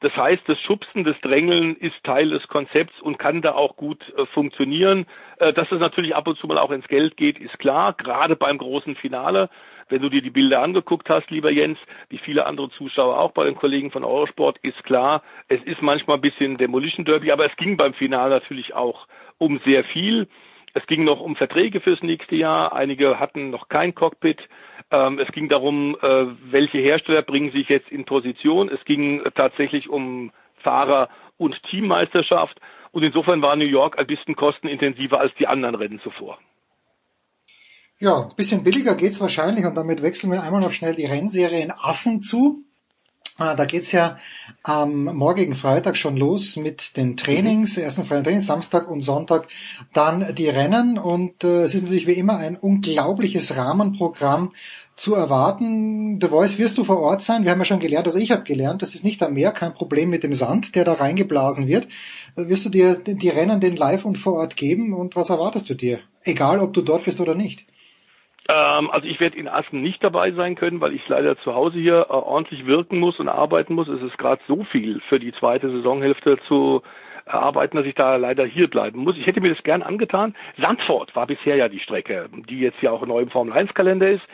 [0.00, 4.02] Das heißt, das Schubsen, das Drängeln ist Teil des Konzepts und kann da auch gut
[4.16, 5.06] äh, funktionieren.
[5.38, 8.36] Äh, dass es natürlich ab und zu mal auch ins Geld geht, ist klar, gerade
[8.36, 9.50] beim großen Finale.
[9.88, 11.78] Wenn du dir die Bilder angeguckt hast, lieber Jens,
[12.10, 16.18] wie viele andere Zuschauer auch bei den Kollegen von Eurosport, ist klar, es ist manchmal
[16.18, 19.06] ein bisschen Demolition Derby, aber es ging beim Finale natürlich auch
[19.38, 20.28] um sehr viel.
[20.74, 22.74] Es ging noch um Verträge fürs nächste Jahr.
[22.74, 24.40] Einige hatten noch kein Cockpit.
[24.90, 28.68] Ähm, es ging darum, äh, welche Hersteller bringen sich jetzt in Position.
[28.68, 30.30] Es ging tatsächlich um
[30.62, 32.60] Fahrer- und Teammeisterschaft.
[32.92, 36.38] Und insofern war New York ein bisschen kostenintensiver als die anderen Rennen zuvor.
[38.00, 41.60] Ja, ein bisschen billiger geht's wahrscheinlich und damit wechseln wir einmal noch schnell die Rennserie
[41.60, 42.62] in Assen zu.
[43.38, 44.18] Ah, da geht's ja
[44.62, 47.82] am morgigen Freitag schon los mit den Trainings, mhm.
[47.82, 49.48] ersten freien Trainings, Samstag und Sonntag
[49.92, 54.52] dann die Rennen und äh, es ist natürlich wie immer ein unglaubliches Rahmenprogramm
[54.94, 56.20] zu erwarten.
[56.20, 57.42] The Voice wirst du vor Ort sein.
[57.42, 59.74] Wir haben ja schon gelernt, also ich habe gelernt, das ist nicht am Meer kein
[59.74, 61.88] Problem mit dem Sand, der da reingeblasen wird.
[62.36, 65.68] Äh, wirst du dir die Rennen den live und vor Ort geben und was erwartest
[65.68, 65.98] du dir?
[66.22, 67.66] Egal, ob du dort bist oder nicht.
[68.48, 71.78] Ähm, also ich werde in Assen nicht dabei sein können, weil ich leider zu Hause
[71.78, 73.88] hier äh, ordentlich wirken muss und arbeiten muss.
[73.88, 76.82] Es ist gerade so viel für die zweite Saisonhälfte zu
[77.26, 79.16] erarbeiten, dass ich da leider hier bleiben muss.
[79.16, 80.34] Ich hätte mir das gern angetan.
[80.56, 84.08] Sandford war bisher ja die Strecke, die jetzt ja auch neu im Formel 1 Kalender
[84.08, 84.24] ist.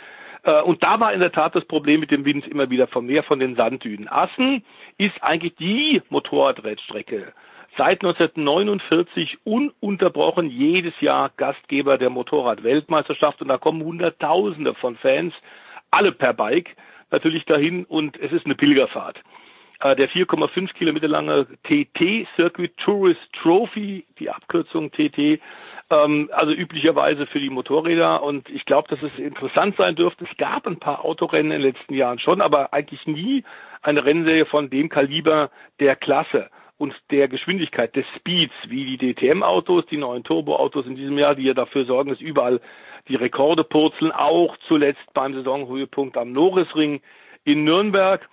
[0.45, 3.07] Äh, und da war in der Tat das Problem mit dem Wind immer wieder von
[3.07, 4.09] mehr von den Sanddünen.
[4.09, 4.65] Assen
[4.97, 7.33] ist eigentlich die Motorradrennstrecke
[7.77, 15.35] seit 1949 ununterbrochen jedes Jahr Gastgeber der Motorrad-Weltmeisterschaft und da kommen Hunderttausende von Fans,
[15.91, 16.77] alle per Bike
[17.11, 19.21] natürlich dahin und es ist eine Pilgerfahrt.
[19.81, 25.41] Äh, der 4,5 Kilometer lange TT Circuit Tourist Trophy, die Abkürzung TT,
[25.91, 30.25] ähm, also üblicherweise für die Motorräder und ich glaube, dass es interessant sein dürfte.
[30.25, 33.45] Es gab ein paar Autorennen in den letzten Jahren schon, aber eigentlich nie
[33.83, 39.87] eine Rennserie von dem Kaliber der Klasse und der Geschwindigkeit des Speeds, wie die DTM-Autos,
[39.87, 42.61] die neuen Turbo-Autos in diesem Jahr, die ja dafür sorgen, dass überall
[43.09, 47.01] die Rekorde purzeln, auch zuletzt beim Saisonhöhepunkt am Norrisring
[47.45, 48.29] in Nürnberg.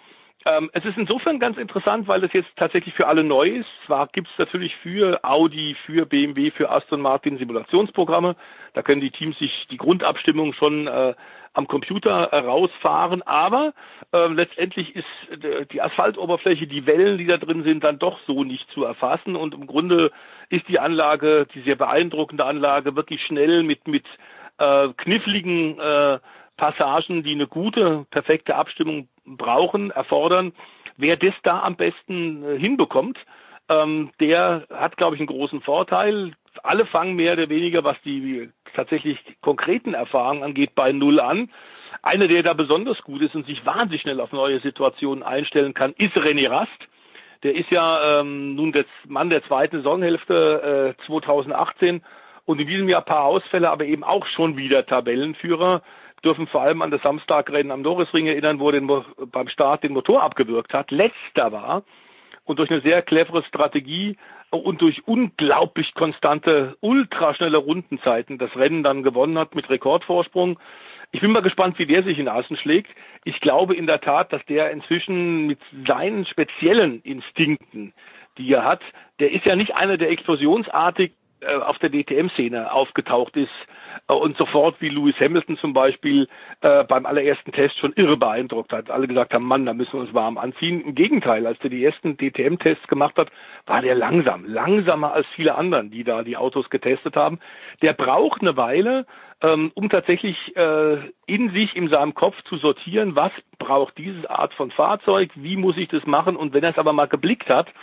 [0.45, 3.69] Ähm, es ist insofern ganz interessant, weil es jetzt tatsächlich für alle neu ist.
[3.85, 8.35] Zwar gibt es natürlich für Audi, für BMW, für Aston Martin Simulationsprogramme.
[8.73, 11.13] Da können die Teams sich die Grundabstimmung schon äh,
[11.53, 13.73] am Computer rausfahren, aber
[14.13, 18.43] äh, letztendlich ist äh, die Asphaltoberfläche, die Wellen, die da drin sind, dann doch so
[18.43, 20.11] nicht zu erfassen und im Grunde
[20.49, 24.05] ist die Anlage, die sehr beeindruckende Anlage, wirklich schnell mit mit
[24.59, 26.19] äh, kniffligen äh,
[26.55, 30.53] Passagen, die eine gute, perfekte Abstimmung brauchen, erfordern.
[30.97, 33.17] Wer das da am besten äh, hinbekommt,
[33.69, 36.33] ähm, der hat, glaube ich, einen großen Vorteil.
[36.63, 41.49] Alle fangen mehr oder weniger, was die tatsächlich konkreten Erfahrungen angeht, bei Null an.
[42.03, 45.93] Einer, der da besonders gut ist und sich wahnsinnig schnell auf neue Situationen einstellen kann,
[45.97, 46.69] ist René Rast.
[47.43, 52.03] Der ist ja ähm, nun der Mann der zweiten Saisonhälfte äh, 2018
[52.45, 55.81] und in diesem Jahr paar Ausfälle, aber eben auch schon wieder Tabellenführer
[56.23, 58.87] dürfen vor allem an das Samstagrennen am Norrisring erinnern, wo den,
[59.31, 61.83] beim Start den Motor abgewürgt hat, letzter war
[62.45, 64.17] und durch eine sehr clevere Strategie
[64.49, 70.59] und durch unglaublich konstante, ultraschnelle Rundenzeiten das Rennen dann gewonnen hat mit Rekordvorsprung.
[71.11, 72.91] Ich bin mal gespannt, wie der sich in Aßen schlägt.
[73.23, 77.93] Ich glaube in der Tat, dass der inzwischen mit seinen speziellen Instinkten,
[78.37, 78.81] die er hat,
[79.19, 83.49] der ist ja nicht einer, der explosionsartig äh, auf der DTM-Szene aufgetaucht ist
[84.07, 86.27] äh, und sofort wie Lewis Hamilton zum Beispiel
[86.61, 88.89] äh, beim allerersten Test schon irre beeindruckt hat.
[88.91, 90.81] Alle gesagt haben, Mann, da müssen wir uns warm anziehen.
[90.81, 93.29] Im Gegenteil, als der die ersten DTM-Tests gemacht hat,
[93.65, 97.39] war der langsam, langsamer als viele anderen, die da die Autos getestet haben.
[97.81, 99.05] Der braucht eine Weile,
[99.41, 104.53] ähm, um tatsächlich äh, in sich, in seinem Kopf zu sortieren, was braucht diese Art
[104.53, 107.73] von Fahrzeug, wie muss ich das machen und wenn er es aber mal geblickt hat,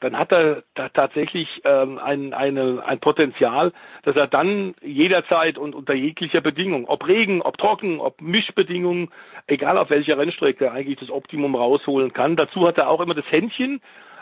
[0.00, 5.74] dann hat er da tatsächlich ähm, ein, eine, ein Potenzial, dass er dann jederzeit und
[5.74, 9.10] unter jeglicher Bedingung, ob Regen, ob Trocken, ob Mischbedingungen,
[9.46, 12.36] egal auf welcher Rennstrecke, eigentlich das Optimum rausholen kann.
[12.36, 13.80] Dazu hat er auch immer das Händchen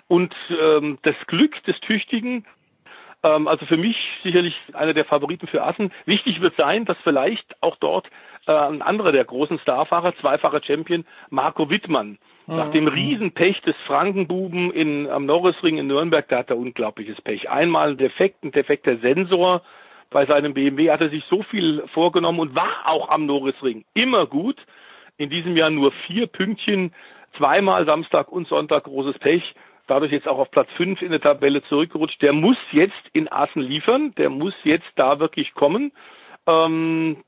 [0.09, 2.45] und ähm, das Glück des Tüchtigen,
[3.23, 5.93] ähm, also für mich sicherlich einer der Favoriten für Assen.
[6.05, 8.09] Wichtig wird sein, dass vielleicht auch dort
[8.47, 12.91] äh, ein anderer der großen Starfahrer, zweifacher Champion, Marco Wittmann, nach dem mhm.
[12.91, 17.49] Riesenpech des Frankenbuben in, am Norrisring in Nürnberg, da hat er unglaubliches Pech.
[17.49, 19.63] Einmal ein Defekt, ein defekter Sensor
[20.11, 24.27] bei seinem BMW, hat er sich so viel vorgenommen und war auch am Norrisring immer
[24.27, 24.57] gut.
[25.17, 26.93] In diesem Jahr nur vier Pünktchen,
[27.37, 29.55] zweimal Samstag und Sonntag großes Pech.
[29.87, 32.21] Dadurch jetzt auch auf Platz fünf in der Tabelle zurückgerutscht.
[32.23, 35.93] Der muss jetzt in Assen liefern, der muss jetzt da wirklich kommen.
[36.47, 37.19] Ähm,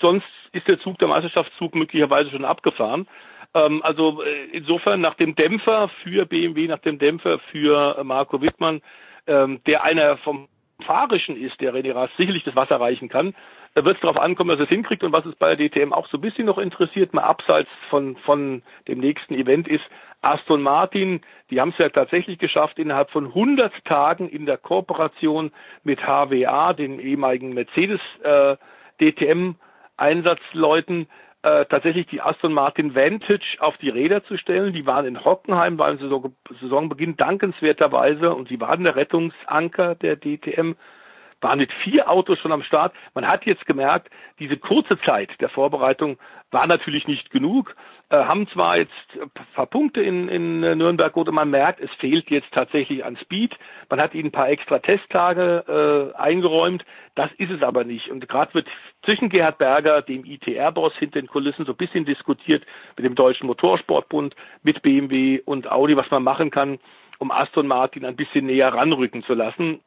[0.00, 3.06] sonst ist der Zug, der Meisterschaftszug möglicherweise schon abgefahren.
[3.54, 8.40] Ähm, also äh, insofern nach dem Dämpfer für BMW, nach dem Dämpfer für äh, Marco
[8.40, 8.80] Wittmann,
[9.26, 10.48] ähm, der einer vom
[10.84, 13.34] Fahrischen ist, der René Rast sicherlich das Wasser reichen kann,
[13.74, 15.02] da wird es darauf ankommen, dass es hinkriegt.
[15.02, 18.16] Und was es bei der DTM auch so ein bisschen noch interessiert, mal abseits von,
[18.16, 19.84] von dem nächsten Event ist,
[20.20, 21.20] Aston Martin,
[21.50, 25.52] die haben es ja tatsächlich geschafft, innerhalb von 100 Tagen in der Kooperation
[25.82, 28.56] mit HWA, den ehemaligen Mercedes äh,
[29.00, 29.54] DTM
[29.96, 31.08] Einsatzleuten,
[31.42, 34.72] äh, tatsächlich die Aston Martin Vantage auf die Räder zu stellen.
[34.72, 40.74] Die waren in Hockenheim beim Saison Saisonbeginn dankenswerterweise und sie waren der Rettungsanker der DTM
[41.42, 42.94] waren mit vier Autos schon am Start.
[43.14, 46.18] Man hat jetzt gemerkt, diese kurze Zeit der Vorbereitung
[46.50, 47.74] war natürlich nicht genug,
[48.10, 51.90] äh, haben zwar jetzt ein paar Punkte in, in äh, Nürnberg oder man merkt, es
[51.98, 53.56] fehlt jetzt tatsächlich an Speed.
[53.88, 58.10] Man hat ihnen ein paar extra Testtage äh, eingeräumt, das ist es aber nicht.
[58.10, 58.68] Und gerade wird
[59.04, 62.64] zwischen Gerhard Berger, dem ITR-Boss hinter den Kulissen, so ein bisschen diskutiert
[62.96, 66.78] mit dem Deutschen Motorsportbund, mit BMW und Audi, was man machen kann,
[67.18, 69.80] um Aston Martin ein bisschen näher ranrücken zu lassen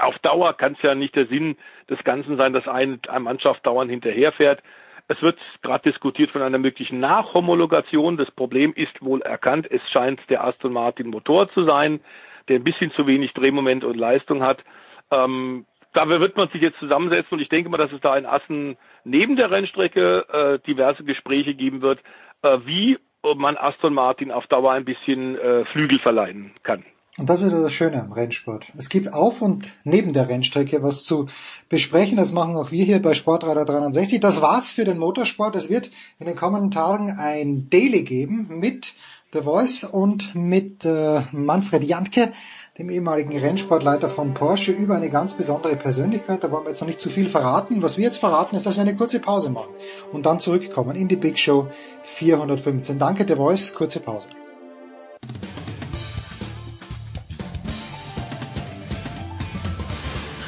[0.00, 1.56] auf Dauer kann es ja nicht der Sinn
[1.88, 4.62] des Ganzen sein, dass eine, eine Mannschaft dauernd hinterherfährt.
[5.08, 8.16] Es wird gerade diskutiert von einer möglichen Nachhomologation.
[8.16, 9.70] Das Problem ist wohl erkannt.
[9.70, 12.00] Es scheint der Aston Martin Motor zu sein,
[12.48, 14.64] der ein bisschen zu wenig Drehmoment und Leistung hat.
[15.10, 18.26] Ähm, da wird man sich jetzt zusammensetzen und ich denke mal, dass es da in
[18.26, 22.00] Assen neben der Rennstrecke äh, diverse Gespräche geben wird,
[22.42, 22.98] äh, wie
[23.34, 26.84] man Aston Martin auf Dauer ein bisschen äh, Flügel verleihen kann.
[27.18, 28.66] Und das ist das Schöne am Rennsport.
[28.76, 31.28] Es gibt auf und neben der Rennstrecke was zu
[31.70, 32.18] besprechen.
[32.18, 34.20] Das machen auch wir hier bei Sportradar 360.
[34.20, 35.56] Das war's für den Motorsport.
[35.56, 38.94] Es wird in den kommenden Tagen ein Daily geben mit
[39.32, 42.34] The Voice und mit äh, Manfred Jantke,
[42.78, 46.44] dem ehemaligen Rennsportleiter von Porsche, über eine ganz besondere Persönlichkeit.
[46.44, 47.82] Da wollen wir jetzt noch nicht zu viel verraten.
[47.82, 49.74] Was wir jetzt verraten, ist, dass wir eine kurze Pause machen
[50.12, 51.68] und dann zurückkommen in die Big Show
[52.02, 52.98] 415.
[52.98, 53.74] Danke, The Voice.
[53.74, 54.28] Kurze Pause.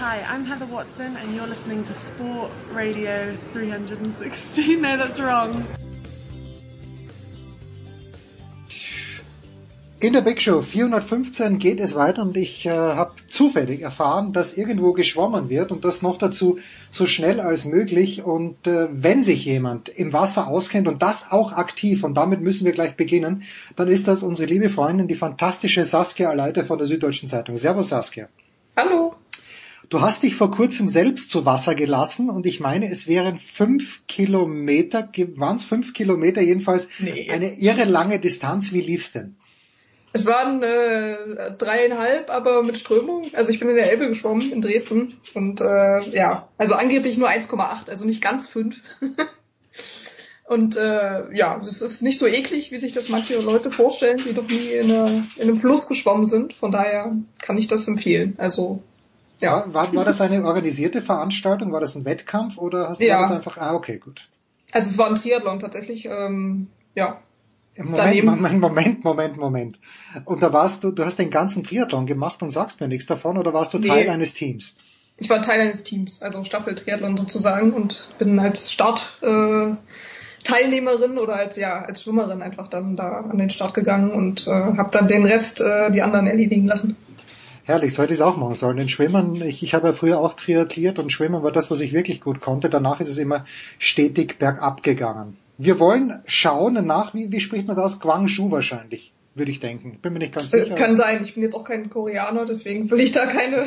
[0.08, 4.80] Hi, I'm Heather Watson, and you're listening to Sport Radio 316.
[4.80, 5.66] no, that's wrong.
[10.00, 14.56] In der Big Show 415 geht es weiter und ich äh, habe zufällig erfahren, dass
[14.56, 16.58] irgendwo geschwommen wird und das noch dazu
[16.90, 18.22] so schnell als möglich.
[18.22, 22.64] Und äh, wenn sich jemand im Wasser auskennt und das auch aktiv, und damit müssen
[22.64, 23.42] wir gleich beginnen,
[23.76, 27.58] dann ist das unsere liebe Freundin, die fantastische Saskia Aleiter von der Süddeutschen Zeitung.
[27.58, 28.28] Servus Saskia.
[28.74, 29.17] Hallo.
[29.88, 34.06] Du hast dich vor kurzem selbst zu Wasser gelassen und ich meine, es wären fünf
[34.06, 37.30] Kilometer, waren es fünf Kilometer jedenfalls, nee.
[37.30, 38.72] eine irre lange Distanz.
[38.74, 39.36] Wie lief's denn?
[40.12, 43.30] Es waren äh, dreieinhalb, aber mit Strömung.
[43.32, 47.30] Also ich bin in der Elbe geschwommen in Dresden und äh, ja, also angeblich nur
[47.30, 48.82] 1,8, also nicht ganz fünf.
[50.46, 54.32] und äh, ja, es ist nicht so eklig, wie sich das manche Leute vorstellen, die
[54.32, 56.52] noch nie in, eine, in einem Fluss geschwommen sind.
[56.52, 58.34] Von daher kann ich das empfehlen.
[58.38, 58.82] Also
[59.40, 59.64] ja.
[59.72, 61.72] War, war, das eine organisierte Veranstaltung?
[61.72, 63.22] War das ein Wettkampf oder hast du ja.
[63.22, 63.56] das einfach?
[63.58, 64.28] Ah, okay, gut.
[64.72, 66.06] Also es war ein Triathlon tatsächlich.
[66.06, 67.20] Ähm, ja,
[67.78, 68.26] Moment, daneben.
[68.26, 69.80] Moment, Moment, Moment, Moment.
[70.24, 73.38] Und da warst du, du hast den ganzen Triathlon gemacht und sagst mir nichts davon
[73.38, 74.10] oder warst du Teil nee.
[74.10, 74.76] eines Teams?
[75.16, 79.74] Ich war Teil eines Teams, also Staffel-Triathlon sozusagen und bin als Start äh,
[80.44, 84.50] Teilnehmerin oder als ja als Schwimmerin einfach dann da an den Start gegangen und äh,
[84.50, 86.96] habe dann den Rest äh, die anderen erledigen lassen.
[87.68, 88.78] Herrlich, so hätte ich es auch machen sollen.
[88.78, 91.92] Den Schwimmen, ich, ich habe ja früher auch triathlliert und Schwimmen war das, was ich
[91.92, 92.70] wirklich gut konnte.
[92.70, 93.44] Danach ist es immer
[93.78, 95.36] stetig bergab gegangen.
[95.58, 98.00] Wir wollen schauen nach, wie, wie spricht man das aus?
[98.00, 99.98] Guangzhou wahrscheinlich, würde ich denken.
[100.00, 100.70] Bin mir nicht ganz sicher.
[100.70, 103.66] Äh, kann sein, ich bin jetzt auch kein Koreaner, deswegen will ich da keine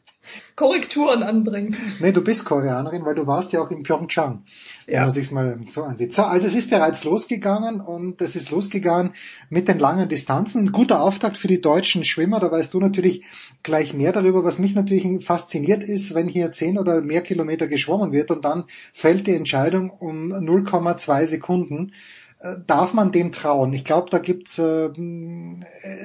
[0.56, 1.76] Korrekturen anbringen.
[2.00, 4.44] Nee, du bist Koreanerin, weil du warst ja auch in Pyeongchang,
[4.86, 4.94] ja.
[4.94, 6.12] wenn man sich's mal so ansieht.
[6.14, 9.14] So, also es ist bereits losgegangen und es ist losgegangen
[9.50, 10.72] mit den langen Distanzen.
[10.72, 13.24] Guter Auftakt für die deutschen Schwimmer, da weißt du natürlich
[13.62, 14.44] gleich mehr darüber.
[14.44, 18.64] Was mich natürlich fasziniert ist, wenn hier zehn oder mehr Kilometer geschwommen wird und dann
[18.92, 21.92] fällt die Entscheidung um 0,2 Sekunden
[22.40, 23.72] äh, darf man dem trauen?
[23.72, 24.90] Ich glaube, da gibt's äh,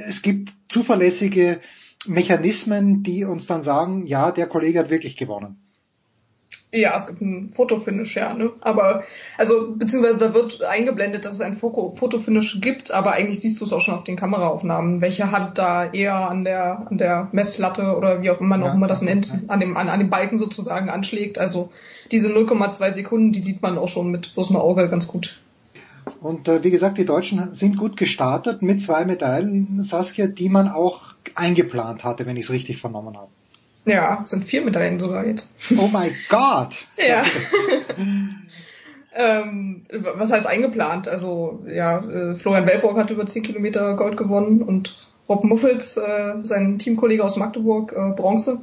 [0.07, 1.60] es gibt zuverlässige
[2.07, 5.69] Mechanismen, die uns dann sagen, ja, der Kollege hat wirklich gewonnen.
[6.72, 8.52] Ja, es gibt ein Fotofinish, ja, ne?
[8.62, 9.04] Aber,
[9.40, 13.74] also, beziehungsweise da wird eingeblendet, dass es ein Fotofinish gibt, aber eigentlich siehst du es
[13.74, 15.02] auch schon auf den Kameraaufnahmen.
[15.02, 18.86] Welche hat da eher an der, an der Messlatte oder wie auch immer, ja, immer
[18.86, 19.40] das nennt, ja.
[19.48, 21.40] an dem, an, an dem Balken sozusagen anschlägt.
[21.40, 21.72] Also,
[22.12, 25.40] diese 0,2 Sekunden, die sieht man auch schon mit bloßem Auge ganz gut.
[26.22, 30.68] Und äh, wie gesagt, die Deutschen sind gut gestartet mit zwei Medaillen, Saskia, die man
[30.68, 33.32] auch eingeplant hatte, wenn ich es richtig vernommen habe.
[33.90, 35.52] Ja, sind vier Medaillen sogar jetzt.
[35.78, 36.76] Oh my God!
[36.98, 37.24] ja.
[39.16, 41.07] ähm, was heißt eingeplant?
[41.07, 46.36] Also ja, äh, Florian Wellborg hat über zehn Kilometer Gold gewonnen und Rob Muffels, äh,
[46.44, 48.61] sein Teamkollege aus Magdeburg, äh, Bronze.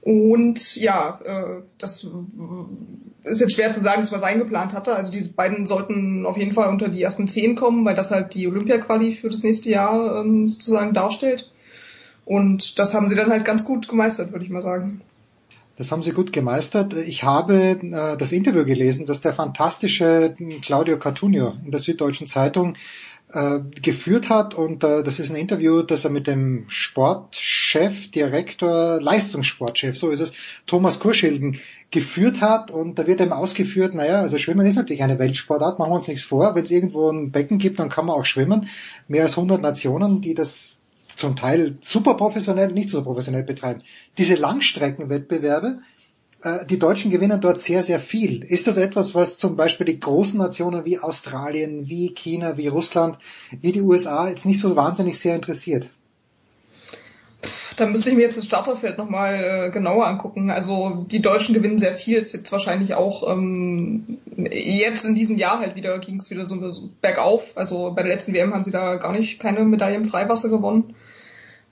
[0.00, 2.06] Und ja, äh, das
[3.24, 4.94] ist jetzt schwer zu sagen, dass was eingeplant hatte.
[4.94, 8.32] Also diese beiden sollten auf jeden Fall unter die ersten zehn kommen, weil das halt
[8.32, 11.50] die Olympia-Quali für das nächste Jahr ähm, sozusagen darstellt.
[12.28, 15.00] Und das haben sie dann halt ganz gut gemeistert, würde ich mal sagen.
[15.78, 16.92] Das haben sie gut gemeistert.
[16.92, 22.76] Ich habe äh, das Interview gelesen, das der fantastische Claudio Cartunio in der Süddeutschen Zeitung
[23.32, 29.00] äh, geführt hat und äh, das ist ein Interview, das er mit dem Sportchef, Direktor,
[29.00, 30.34] Leistungssportchef, so ist es,
[30.66, 31.58] Thomas Kurschilden
[31.90, 35.90] geführt hat und da wird ihm ausgeführt, naja, also Schwimmen ist natürlich eine Weltsportart, machen
[35.90, 38.68] wir uns nichts vor, wenn es irgendwo ein Becken gibt, dann kann man auch schwimmen.
[39.08, 40.77] Mehr als 100 Nationen, die das
[41.18, 43.82] zum Teil super professionell, nicht so professionell betreiben.
[44.16, 45.80] Diese Langstreckenwettbewerbe,
[46.42, 48.44] äh, die Deutschen gewinnen dort sehr, sehr viel.
[48.44, 53.18] Ist das etwas, was zum Beispiel die großen Nationen wie Australien, wie China, wie Russland,
[53.60, 55.90] wie die USA jetzt nicht so wahnsinnig sehr interessiert?
[57.76, 60.50] Da müsste ich mir jetzt das Starterfeld nochmal äh, genauer angucken.
[60.50, 65.60] Also die Deutschen gewinnen sehr viel, ist jetzt wahrscheinlich auch ähm, jetzt in diesem Jahr
[65.60, 67.52] halt wieder ging es wieder so, so bergauf.
[67.56, 70.94] Also bei der letzten WM haben sie da gar nicht keine Medaille im Freiwasser gewonnen.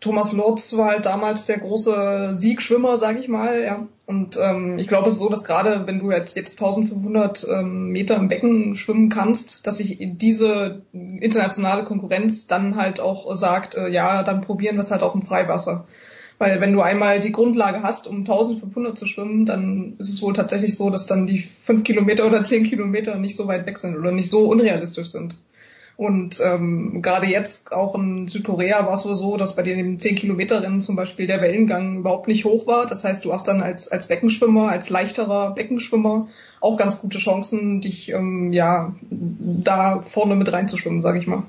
[0.01, 3.87] Thomas Lorz war halt damals der große Siegschwimmer, sag ich mal, ja.
[4.05, 7.89] Und ähm, ich glaube, es ist so, dass gerade wenn du jetzt, jetzt 1500 ähm,
[7.89, 13.89] Meter im Becken schwimmen kannst, dass sich diese internationale Konkurrenz dann halt auch sagt, äh,
[13.89, 15.87] ja, dann probieren wir es halt auch im Freiwasser.
[16.39, 20.35] Weil wenn du einmal die Grundlage hast, um 1500 zu schwimmen, dann ist es wohl
[20.35, 23.97] tatsächlich so, dass dann die fünf Kilometer oder zehn Kilometer nicht so weit weg sind
[23.97, 25.37] oder nicht so unrealistisch sind.
[25.97, 30.17] Und ähm, gerade jetzt auch in Südkorea war es wohl so, dass bei den 10
[30.17, 32.87] Kilometer Rennen zum Beispiel der Wellengang überhaupt nicht hoch war.
[32.87, 36.29] Das heißt, du hast dann als, als Beckenschwimmer, als leichterer Beckenschwimmer
[36.61, 41.45] auch ganz gute Chancen, dich ähm, ja da vorne mit reinzuschwimmen, sage ich mal.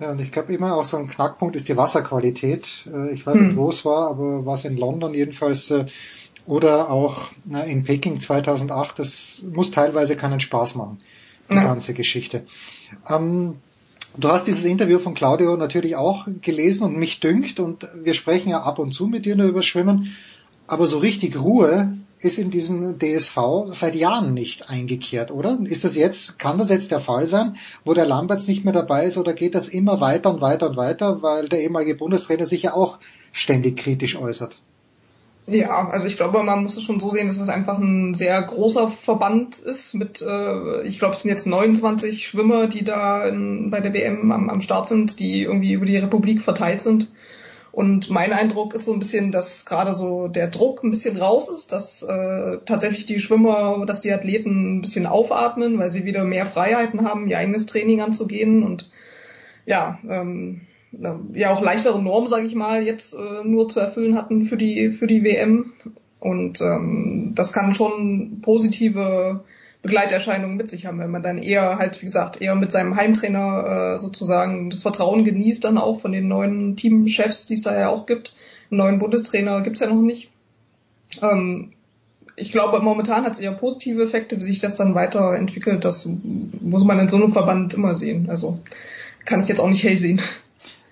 [0.00, 2.88] Ja, und ich glaube immer auch so ein Knackpunkt ist die Wasserqualität.
[2.92, 3.56] Äh, ich weiß nicht, hm.
[3.56, 5.86] wo es war, aber war es in London jedenfalls äh,
[6.46, 7.30] oder auch
[7.64, 8.98] in Peking 2008.
[8.98, 10.98] Das muss teilweise keinen Spaß machen
[11.52, 11.64] die ja.
[11.64, 12.46] ganze Geschichte.
[13.08, 13.56] Ähm,
[14.14, 18.50] Du hast dieses Interview von Claudio natürlich auch gelesen und mich dünkt und wir sprechen
[18.50, 20.14] ja ab und zu mit dir nur über Schwimmen,
[20.66, 23.38] aber so richtig Ruhe ist in diesem DSV
[23.68, 25.58] seit Jahren nicht eingekehrt, oder?
[25.64, 27.56] Ist das jetzt, kann das jetzt der Fall sein,
[27.86, 30.76] wo der Lamberts nicht mehr dabei ist oder geht das immer weiter und weiter und
[30.76, 32.98] weiter, weil der ehemalige Bundestrainer sich ja auch
[33.32, 34.56] ständig kritisch äußert?
[35.46, 38.40] Ja, also ich glaube, man muss es schon so sehen, dass es einfach ein sehr
[38.40, 43.70] großer Verband ist mit, äh, ich glaube, es sind jetzt 29 Schwimmer, die da in,
[43.70, 47.12] bei der WM am, am Start sind, die irgendwie über die Republik verteilt sind.
[47.72, 51.48] Und mein Eindruck ist so ein bisschen, dass gerade so der Druck ein bisschen raus
[51.48, 56.24] ist, dass äh, tatsächlich die Schwimmer, dass die Athleten ein bisschen aufatmen, weil sie wieder
[56.24, 58.90] mehr Freiheiten haben, ihr eigenes Training anzugehen und
[59.64, 60.60] ja, ähm,
[61.34, 64.90] ja auch leichtere Normen, sage ich mal, jetzt äh, nur zu erfüllen hatten für die
[64.90, 65.72] für die WM.
[66.20, 69.42] Und ähm, das kann schon positive
[69.82, 73.94] Begleiterscheinungen mit sich haben, wenn man dann eher halt, wie gesagt, eher mit seinem Heimtrainer
[73.94, 77.88] äh, sozusagen das Vertrauen genießt, dann auch von den neuen Teamchefs, die es da ja
[77.88, 78.32] auch gibt.
[78.70, 80.30] Einen neuen Bundestrainer gibt's ja noch nicht.
[81.20, 81.72] Ähm,
[82.36, 85.84] ich glaube, momentan hat es eher positive Effekte, wie sich das dann weiterentwickelt.
[85.84, 86.08] Das
[86.60, 88.30] muss man in so einem Verband immer sehen.
[88.30, 88.60] Also
[89.24, 90.20] kann ich jetzt auch nicht hell sehen.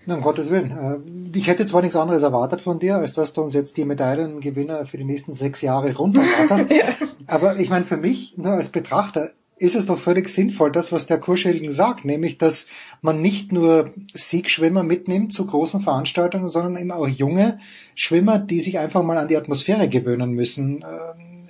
[0.06, 1.32] Na, um Gottes Willen.
[1.32, 3.84] Äh, ich hätte zwar nichts anderes erwartet von dir, als dass du uns jetzt die
[3.84, 6.70] Medaillengewinner für die nächsten sechs Jahre runterratterst.
[6.70, 6.84] ja.
[7.26, 11.06] Aber ich meine, für mich, nur als Betrachter, ist es doch völlig sinnvoll, das, was
[11.06, 12.66] der Kurschelgen sagt, nämlich, dass
[13.02, 17.60] man nicht nur Siegschwimmer mitnimmt zu großen Veranstaltungen, sondern eben auch junge
[17.94, 20.82] Schwimmer, die sich einfach mal an die Atmosphäre gewöhnen müssen.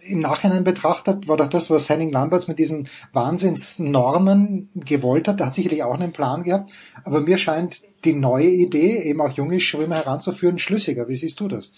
[0.06, 5.46] Im Nachhinein betrachtet war doch das, was Henning Lamberts mit diesen Wahnsinnsnormen gewollt hat, da
[5.46, 6.70] hat sicherlich auch einen Plan gehabt,
[7.04, 11.08] aber mir scheint die neue Idee, eben auch junge Schwimmer heranzuführen, schlüssiger.
[11.08, 11.72] Wie siehst du das?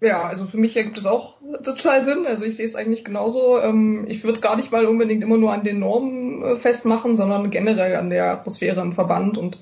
[0.00, 2.26] Ja, also für mich ergibt es auch total Sinn.
[2.26, 3.58] Also ich sehe es eigentlich genauso.
[3.60, 7.16] Ähm, ich würde es gar nicht mal unbedingt immer nur an den Normen äh, festmachen,
[7.16, 9.58] sondern generell an der Atmosphäre im Verband und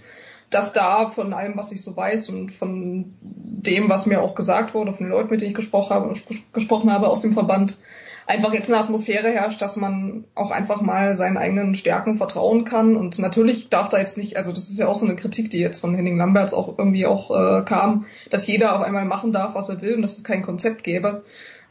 [0.55, 4.75] dass da von allem, was ich so weiß und von dem, was mir auch gesagt
[4.75, 6.15] wurde, von den Leuten, mit denen ich gesprochen habe,
[6.53, 7.79] gesprochen habe aus dem Verband,
[8.27, 12.97] einfach jetzt eine Atmosphäre herrscht, dass man auch einfach mal seinen eigenen Stärken vertrauen kann.
[12.97, 15.59] Und natürlich darf da jetzt nicht, also das ist ja auch so eine Kritik, die
[15.59, 19.55] jetzt von Henning Lamberts auch irgendwie auch äh, kam, dass jeder auf einmal machen darf,
[19.55, 21.25] was er will und dass es kein Konzept gäbe.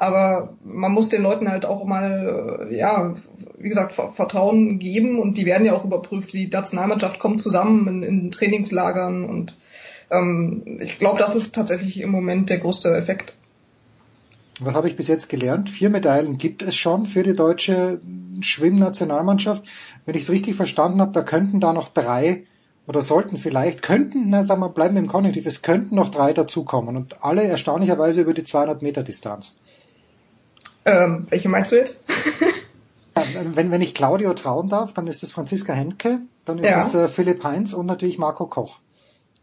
[0.04, 3.14] Aber man muss den Leuten halt auch mal, äh, ja,
[3.58, 6.34] wie gesagt, Vertrauen geben und die werden ja auch überprüft.
[6.34, 9.56] Die Nationalmannschaft kommt zusammen in, in Trainingslagern und
[10.12, 13.36] ähm, ich glaube, das ist tatsächlich im Moment der größte Effekt
[14.60, 15.68] was habe ich bis jetzt gelernt?
[15.68, 18.00] Vier Medaillen gibt es schon für die deutsche
[18.40, 19.64] Schwimmnationalmannschaft.
[20.06, 22.46] Wenn ich es richtig verstanden habe, da könnten da noch drei
[22.86, 26.98] oder sollten vielleicht, könnten, na sagen wir, bleiben im Konjunktiv, es könnten noch drei dazukommen
[26.98, 29.56] und alle erstaunlicherweise über die 200 Meter Distanz.
[30.86, 32.06] Ähm, welche meinst du jetzt?
[33.54, 36.82] wenn, wenn ich Claudio trauen darf, dann ist es Franziska Henke, dann ist ja.
[36.82, 38.80] es äh, Philipp Heinz und natürlich Marco Koch.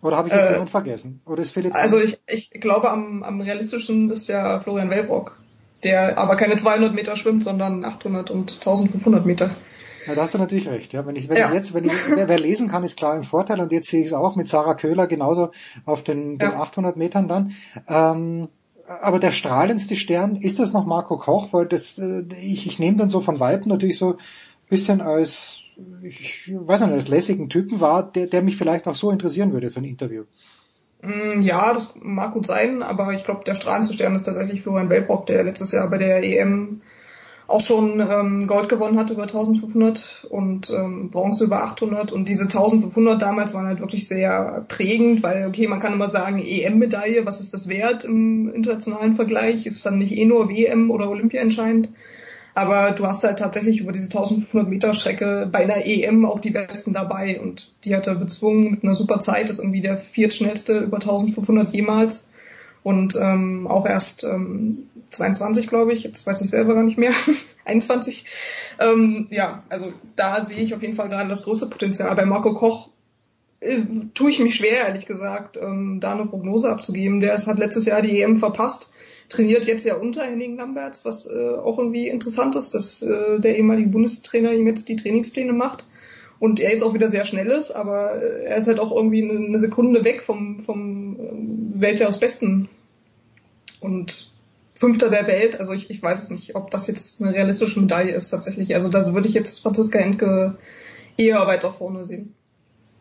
[0.02, 1.20] Oder habe ich jetzt äh, jemanden vergessen?
[1.26, 1.74] Oder ist Philipp?
[1.74, 5.38] Also ich, ich glaube, am, am realistischen ist ja Florian Wellbrock,
[5.84, 9.50] der aber keine 200 Meter schwimmt, sondern 800 und 1500 Meter.
[10.06, 10.94] Ja, da hast du natürlich recht.
[10.94, 11.48] Ja, wenn ich, wenn ja.
[11.48, 13.60] ich jetzt, wenn ich, wer, wer, lesen kann, ist klar im Vorteil.
[13.60, 15.50] Und jetzt sehe ich es auch mit Sarah Köhler genauso
[15.84, 17.52] auf den, den 800 Metern dann.
[17.86, 18.48] Ähm,
[18.90, 22.96] aber der strahlendste Stern ist das noch Marco Koch, weil das, äh, ich, ich nehme
[22.96, 24.16] dann so von Weitem natürlich so
[24.68, 25.58] bisschen als
[26.02, 29.70] ich weiß nicht, als lässigen Typen war, der, der mich vielleicht auch so interessieren würde
[29.70, 30.24] für ein Interview.
[31.00, 34.90] Mm, ja, das mag gut sein, aber ich glaube, der strahlendste Stern ist tatsächlich Florian
[34.90, 36.82] Wellbrock, der letztes Jahr bei der EM
[37.50, 42.44] auch schon ähm, Gold gewonnen hat über 1500 und ähm, Bronze über 800 und diese
[42.44, 47.40] 1500 damals waren halt wirklich sehr prägend, weil okay, man kann immer sagen EM-Medaille, was
[47.40, 49.66] ist das wert im internationalen Vergleich?
[49.66, 51.90] Ist dann nicht eh nur WM oder Olympia entscheidend?
[52.54, 56.50] Aber du hast halt tatsächlich über diese 1500 Meter Strecke bei einer EM auch die
[56.50, 60.78] Besten dabei und die hat er bezwungen mit einer super Zeit, ist irgendwie der viertschnellste
[60.78, 62.28] über 1500 jemals
[62.82, 67.12] und ähm, auch erst ähm, 22, glaube ich, jetzt weiß ich selber gar nicht mehr,
[67.64, 68.24] 21.
[68.80, 72.14] Ähm, ja, also da sehe ich auf jeden Fall gerade das große Potenzial.
[72.14, 72.88] Bei Marco Koch
[73.60, 73.78] äh,
[74.14, 77.20] tue ich mich schwer, ehrlich gesagt, ähm, da eine Prognose abzugeben.
[77.20, 78.90] Der ist, hat letztes Jahr die EM verpasst
[79.30, 83.56] trainiert jetzt ja unter Henning Lamberts, was äh, auch irgendwie interessant ist, dass äh, der
[83.56, 85.86] ehemalige Bundestrainer ihm jetzt die Trainingspläne macht
[86.38, 89.22] und er jetzt auch wieder sehr schnell ist, aber äh, er ist halt auch irgendwie
[89.22, 92.68] eine Sekunde weg vom, vom äh, Weltjahresbesten
[93.80, 94.29] und
[94.80, 95.60] Fünfter der Welt.
[95.60, 98.74] Also ich, ich weiß es nicht, ob das jetzt eine realistische Medaille ist tatsächlich.
[98.74, 100.52] Also da würde ich jetzt Franziska Entke
[101.18, 102.34] eher weiter vorne sehen.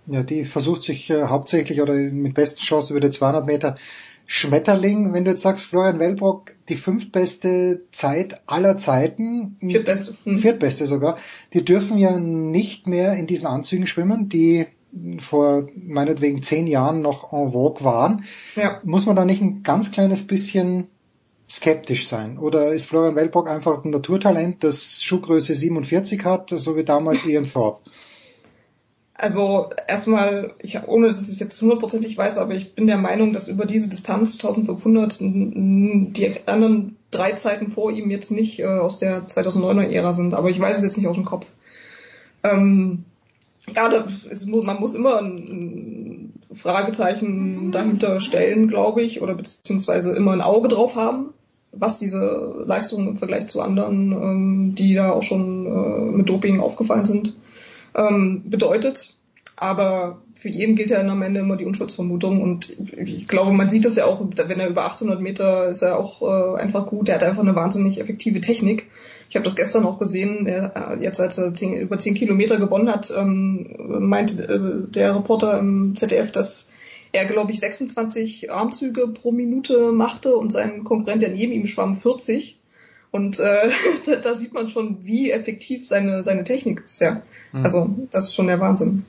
[0.05, 3.77] Ja, die versucht sich äh, hauptsächlich oder mit besten Chance über die 200 Meter
[4.25, 9.55] Schmetterling, wenn du jetzt sagst, Florian Wellbrock, die fünftbeste Zeit aller Zeiten.
[9.59, 10.15] Viertbeste.
[10.25, 10.39] Hm.
[10.39, 11.17] Viertbeste sogar.
[11.53, 14.67] Die dürfen ja nicht mehr in diesen Anzügen schwimmen, die
[15.19, 18.25] vor meinetwegen zehn Jahren noch en vogue waren,
[18.55, 18.81] Ja.
[18.83, 20.87] muss man da nicht ein ganz kleines bisschen
[21.49, 22.37] skeptisch sein?
[22.37, 27.49] Oder ist Florian Wellbrock einfach ein Naturtalent, das Schuhgröße 47 hat, so wie damals Ian
[27.51, 27.89] Thorpe?
[29.15, 33.33] Also erstmal, ich, ohne dass ich es jetzt hundertprozentig weiß, aber ich bin der Meinung,
[33.33, 38.59] dass über diese Distanz 1500 n- n- die anderen drei Zeiten vor ihm jetzt nicht
[38.59, 40.33] äh, aus der 2009er Ära sind.
[40.33, 41.51] Aber ich weiß es jetzt nicht aus dem Kopf.
[42.43, 43.03] Ähm,
[43.75, 49.35] ja, da, es, mu- man muss immer ein, ein Fragezeichen dahinter stellen, glaube ich, oder
[49.35, 51.33] beziehungsweise immer ein Auge drauf haben,
[51.71, 56.59] was diese Leistungen im Vergleich zu anderen, ähm, die da auch schon äh, mit Doping
[56.59, 57.35] aufgefallen sind,
[57.95, 59.15] ähm, bedeutet.
[59.55, 63.69] Aber für jeden gilt ja dann am Ende immer die Unschuldsvermutung und ich glaube, man
[63.69, 67.09] sieht das ja auch, wenn er über 800 Meter ist er auch äh, einfach gut.
[67.09, 68.87] Er hat einfach eine wahnsinnig effektive Technik.
[69.29, 72.57] Ich habe das gestern auch gesehen, er, äh, jetzt als er 10, über 10 Kilometer
[72.57, 76.71] gewonnen hat, ähm, meinte äh, der Reporter im ZDF, dass
[77.11, 81.95] er, glaube ich, 26 Armzüge pro Minute machte und sein Konkurrent, der neben ihm schwamm,
[81.95, 82.59] 40.
[83.11, 83.69] Und äh,
[84.05, 87.23] da, da sieht man schon, wie effektiv seine, seine Technik ist, ja.
[87.51, 87.63] Hm.
[87.63, 89.05] Also, das ist schon der Wahnsinn.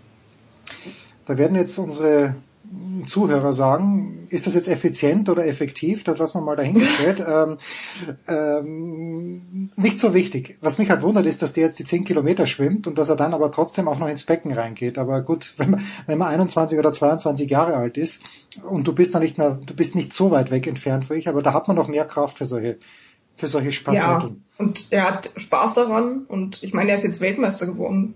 [1.26, 2.36] Da werden jetzt unsere
[3.06, 6.04] Zuhörer sagen, ist das jetzt effizient oder effektiv?
[6.04, 7.24] Das lassen wir mal dahingestellt.
[7.26, 7.56] ähm,
[8.28, 10.58] ähm, nicht so wichtig.
[10.60, 13.16] Was mich halt wundert, ist, dass der jetzt die 10 Kilometer schwimmt und dass er
[13.16, 14.98] dann aber trotzdem auch noch ins Becken reingeht.
[14.98, 18.22] Aber gut, wenn man, wenn man 21 oder 22 Jahre alt ist
[18.68, 21.28] und du bist da nicht mehr, du bist nicht so weit weg entfernt wie ich,
[21.28, 22.78] aber da hat man noch mehr Kraft für solche,
[23.36, 24.30] für solche Spaßmittel.
[24.30, 28.14] Ja, und er hat Spaß daran und ich meine, er ist jetzt Weltmeister geworden.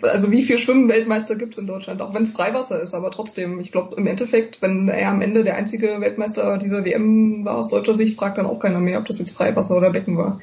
[0.00, 3.58] Also wie viel Schwimmen-Weltmeister gibt es in Deutschland, auch wenn es Freiwasser ist, aber trotzdem,
[3.60, 7.68] ich glaube im Endeffekt, wenn er am Ende der einzige Weltmeister dieser WM war aus
[7.68, 10.40] deutscher Sicht, fragt dann auch keiner mehr, ob das jetzt Freiwasser oder Becken war.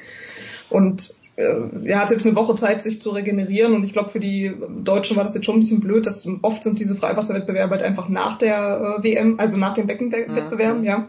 [0.68, 1.54] Und äh,
[1.84, 4.54] er hat jetzt eine Woche Zeit, sich zu regenerieren und ich glaube für die
[4.84, 8.08] Deutschen war das jetzt schon ein bisschen blöd, dass oft sind diese Freiwasserwettbewerbe halt einfach
[8.08, 11.08] nach der äh, WM, also nach dem Beckenwettbewerb, ja.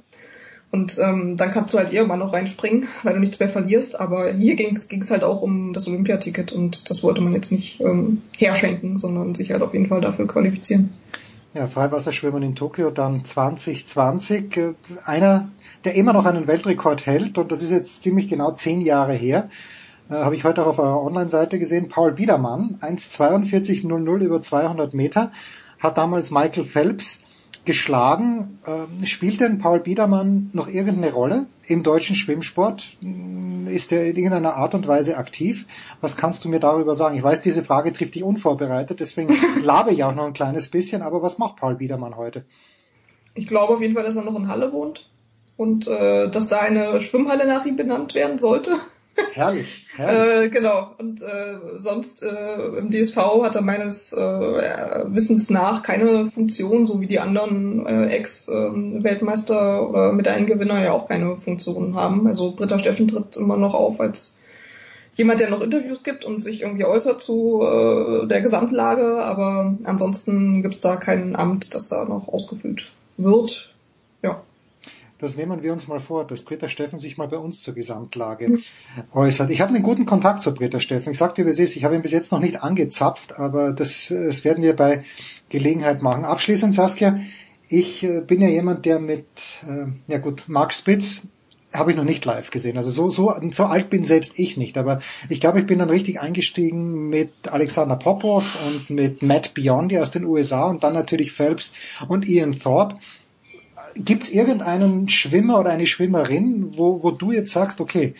[0.72, 4.00] Und ähm, dann kannst du halt irgendwann noch reinspringen, weil du nichts mehr verlierst.
[4.00, 7.82] Aber hier ging es halt auch um das Olympiaticket und das wollte man jetzt nicht
[7.82, 10.94] ähm, herschenken, sondern sich halt auf jeden Fall dafür qualifizieren.
[11.54, 14.56] Ja, Freiwasserschwimmen in Tokio dann 2020.
[14.56, 14.74] Äh,
[15.04, 15.50] Einer,
[15.84, 19.50] der immer noch einen Weltrekord hält, und das ist jetzt ziemlich genau zehn Jahre her,
[20.10, 25.34] äh, habe ich heute auch auf eurer Online-Seite gesehen, Paul Biedermann, 1,42,00 über 200 Meter,
[25.80, 27.22] hat damals Michael Phelps
[27.66, 28.60] geschlagen.
[28.66, 32.98] Ähm, spielt denn Paul Biedermann noch irgendeine Rolle im deutschen Schwimmsport?
[33.02, 35.66] Mm, Ist er in irgendeiner Art und Weise aktiv?
[36.02, 37.18] Was kannst du mir darüber sagen?
[37.18, 41.02] Ich weiß, diese Frage trifft dich unvorbereitet, deswegen labe ich auch noch ein kleines bisschen,
[41.02, 42.46] aber was macht Paul Biedermann heute?
[43.34, 45.10] Ich glaube auf jeden Fall, dass er noch in Halle wohnt
[45.58, 48.72] und äh, dass da eine Schwimmhalle nach ihm benannt werden sollte.
[49.34, 50.46] Herrlich, herrlich.
[50.46, 50.92] Äh, genau.
[50.98, 57.02] Und äh, sonst äh, im DSV hat er meines äh, Wissens nach keine Funktion, so
[57.02, 62.28] wie die anderen äh, Ex-Weltmeister oder Medaillengewinner ja auch keine Funktion haben.
[62.28, 64.38] Also Britta Steffen tritt immer noch auf als
[65.14, 70.62] jemand, der noch Interviews gibt und sich irgendwie äußert zu äh, der Gesamtlage, aber ansonsten
[70.62, 73.71] gibt es da kein Amt, das da noch ausgefüllt wird.
[75.22, 78.58] Das nehmen wir uns mal vor, dass Britta Steffen sich mal bei uns zur Gesamtlage
[79.14, 79.52] äußert.
[79.52, 81.12] Ich habe einen guten Kontakt zu Britta Steffen.
[81.12, 84.08] Ich sagte, wie es ist, ich habe ihn bis jetzt noch nicht angezapft, aber das,
[84.10, 85.06] das werden wir bei
[85.50, 86.26] Gelegenheit machen.
[86.26, 87.22] Abschließend, Saskia,
[87.70, 89.28] ich äh, bin ja jemand, der mit,
[89.68, 91.28] äh, ja gut, Mark Spitz
[91.72, 92.78] habe ich noch nicht live gesehen.
[92.78, 94.78] Also so, so, so alt bin selbst ich nicht.
[94.78, 100.00] Aber ich glaube, ich bin dann richtig eingestiegen mit Alexander Popov und mit Matt Biondi
[100.00, 101.74] aus den USA und dann natürlich Phelps
[102.10, 102.96] und Ian Thorpe.
[103.96, 108.16] Gibt es irgendeinen Schwimmer oder eine Schwimmerin, wo, wo du jetzt sagst, okay,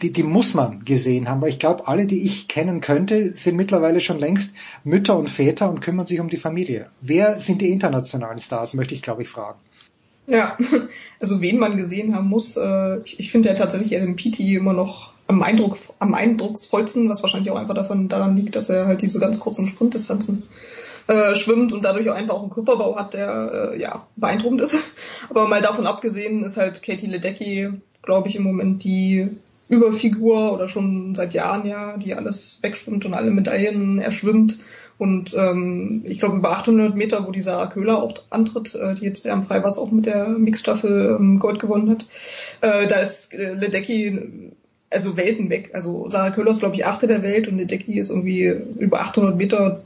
[0.00, 3.56] die, die muss man gesehen haben, weil ich glaube, alle, die ich kennen könnte, sind
[3.56, 4.54] mittlerweile schon längst
[4.84, 6.88] Mütter und Väter und kümmern sich um die Familie.
[7.00, 9.58] Wer sind die internationalen Stars, möchte ich, glaube ich, fragen.
[10.26, 10.56] Ja,
[11.20, 14.72] also wen man gesehen haben muss, äh, ich, ich finde ja tatsächlich Adam Peaty immer
[14.72, 19.02] noch am, Eindruck, am eindrucksvollsten, was wahrscheinlich auch einfach davon daran liegt, dass er halt
[19.02, 20.44] diese ganz kurzen Sprintdistanzen
[21.08, 24.78] äh, schwimmt und dadurch auch einfach auch einen Körperbau hat, der äh, ja beeindruckend ist.
[25.30, 27.70] Aber mal davon abgesehen ist halt Katie Ledecky,
[28.02, 29.28] glaube ich, im Moment die
[29.68, 34.58] Überfigur oder schon seit Jahren ja, die alles wegschwimmt und alle Medaillen erschwimmt.
[34.98, 39.04] Und ähm, ich glaube über 800 Meter, wo die Sarah Köhler auch antritt, äh, die
[39.04, 42.06] jetzt am Freiwasser auch mit der Mixstaffel ähm, Gold gewonnen hat,
[42.60, 44.52] äh, da ist äh, Ledecky
[44.92, 45.70] also Welten weg.
[45.72, 49.36] Also Sarah Köhler ist glaube ich achte der Welt und Ledecky ist irgendwie über 800
[49.36, 49.82] Meter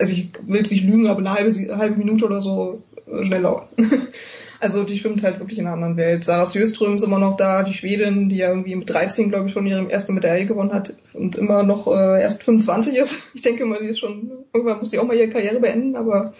[0.00, 3.68] also ich will jetzt nicht lügen, aber eine halbe, halbe Minute oder so äh, schneller.
[4.60, 6.24] also die schwimmt halt wirklich in einer anderen Welt.
[6.24, 9.52] Sarah Sjöström ist immer noch da, die Schwedin, die ja irgendwie mit 13, glaube ich,
[9.52, 13.22] schon ihre erste Medaille gewonnen hat und immer noch äh, erst 25 ist.
[13.34, 16.32] Ich denke mal, die ist schon, irgendwann muss sie auch mal ihre Karriere beenden, aber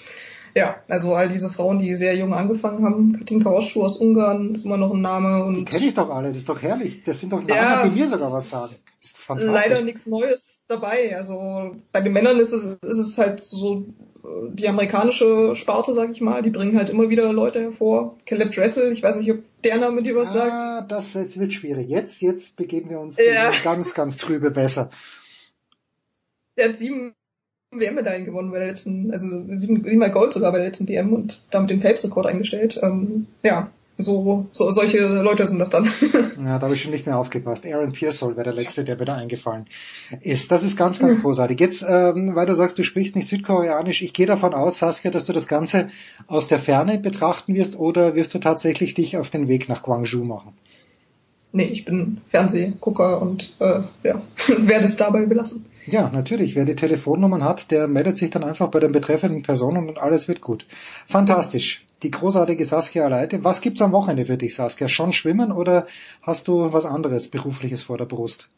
[0.54, 3.12] ja, also all diese Frauen, die sehr jung angefangen haben.
[3.12, 5.44] Katinka Oschu aus Ungarn ist immer noch ein Name.
[5.44, 7.02] Und die kenne ich doch alle, das ist doch herrlich.
[7.04, 8.74] Das sind doch Namen, ja, die mir sogar was sagen.
[9.28, 11.16] Leider nichts Neues dabei.
[11.16, 13.86] Also bei den Männern ist es, ist es halt so
[14.24, 16.42] äh, die amerikanische Sparte, sag ich mal.
[16.42, 18.16] Die bringen halt immer wieder Leute hervor.
[18.26, 20.52] Caleb Dressel, ich weiß nicht, ob der Name dir was ah, sagt.
[20.52, 21.88] Ah, das jetzt wird schwierig.
[21.88, 23.52] Jetzt, jetzt begeben wir uns ja.
[23.62, 24.90] ganz, ganz trübe besser.
[26.56, 27.14] Der hat sieben
[27.72, 31.70] WM-Medaillen gewonnen bei der letzten, also siebenmal Gold sogar bei der letzten WM und damit
[31.70, 32.80] den Phelps-Rekord eingestellt.
[32.82, 35.84] Ähm, ja, so, so solche Leute sind das dann.
[36.44, 37.64] ja, da habe ich schon nicht mehr aufgepasst.
[37.64, 39.66] Aaron Pearsall wäre der letzte, der mir da eingefallen
[40.20, 40.50] ist.
[40.50, 41.60] Das ist ganz, ganz großartig.
[41.60, 45.24] Jetzt, ähm, weil du sagst, du sprichst nicht Südkoreanisch, ich gehe davon aus, Saskia, dass
[45.24, 45.90] du das Ganze
[46.26, 50.24] aus der Ferne betrachten wirst oder wirst du tatsächlich dich auf den Weg nach Gwangju
[50.24, 50.54] machen?
[51.52, 54.22] Nee, ich bin Fernsehgucker und äh, ja,
[54.58, 55.66] werde es dabei belassen.
[55.86, 56.54] Ja, natürlich.
[56.54, 60.28] Wer die Telefonnummern hat, der meldet sich dann einfach bei den betreffenden Personen und alles
[60.28, 60.66] wird gut.
[61.08, 61.84] Fantastisch.
[62.02, 63.42] Die großartige Saskia Leite.
[63.42, 64.88] Was gibt's am Wochenende für dich, Saskia?
[64.88, 65.86] Schon schwimmen oder
[66.22, 68.48] hast du was anderes berufliches vor der Brust?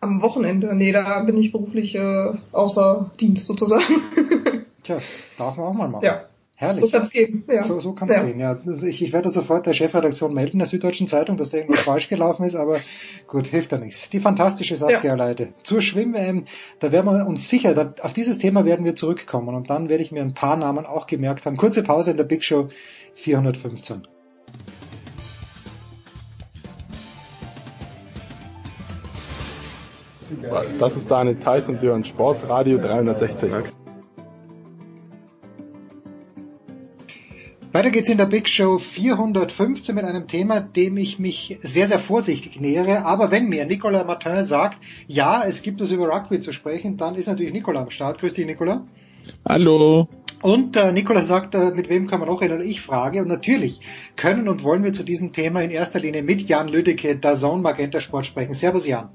[0.00, 0.74] Am Wochenende?
[0.74, 3.82] Nee, da bin ich beruflich äh, außer Dienst sozusagen.
[4.84, 4.96] Tja,
[5.36, 6.04] darf man auch mal machen.
[6.04, 6.24] Ja.
[6.60, 6.80] Herrlich.
[6.80, 7.44] So kann's gehen.
[7.48, 7.62] Ja.
[7.62, 8.24] So, so kann's ja.
[8.24, 8.48] gehen, ja.
[8.48, 12.08] Also ich, ich werde sofort der Chefredaktion melden der Süddeutschen Zeitung, dass da irgendwas falsch
[12.08, 12.76] gelaufen ist, aber
[13.28, 14.10] gut, hilft ja nichts.
[14.10, 15.14] Die fantastische Saskia ja.
[15.14, 15.50] Leite.
[15.62, 16.46] Zur Schwimm-WM,
[16.80, 20.02] da werden wir uns sicher, da, auf dieses Thema werden wir zurückkommen und dann werde
[20.02, 21.56] ich mir ein paar Namen auch gemerkt haben.
[21.56, 22.70] Kurze Pause in der Big Show
[23.14, 24.08] 415.
[30.80, 33.52] Das ist Daniel Theiss und Sie hören Sportsradio 360.
[37.78, 42.00] Weiter geht's in der Big Show 415 mit einem Thema, dem ich mich sehr, sehr
[42.00, 43.04] vorsichtig nähere.
[43.04, 47.14] Aber wenn mir Nicolas Martin sagt, ja, es gibt es über Rugby zu sprechen, dann
[47.14, 48.18] ist natürlich Nicolas am Start.
[48.18, 48.80] Grüß dich, Nicolas.
[49.48, 50.08] Hallo.
[50.42, 52.62] Und äh, Nicolas sagt, äh, mit wem kann man noch reden?
[52.62, 53.22] Ich frage.
[53.22, 53.78] Und natürlich
[54.16, 57.62] können und wollen wir zu diesem Thema in erster Linie mit Jan Lüdecke, der Zone
[57.62, 58.54] Magenta Sport sprechen.
[58.54, 59.10] Servus, Jan.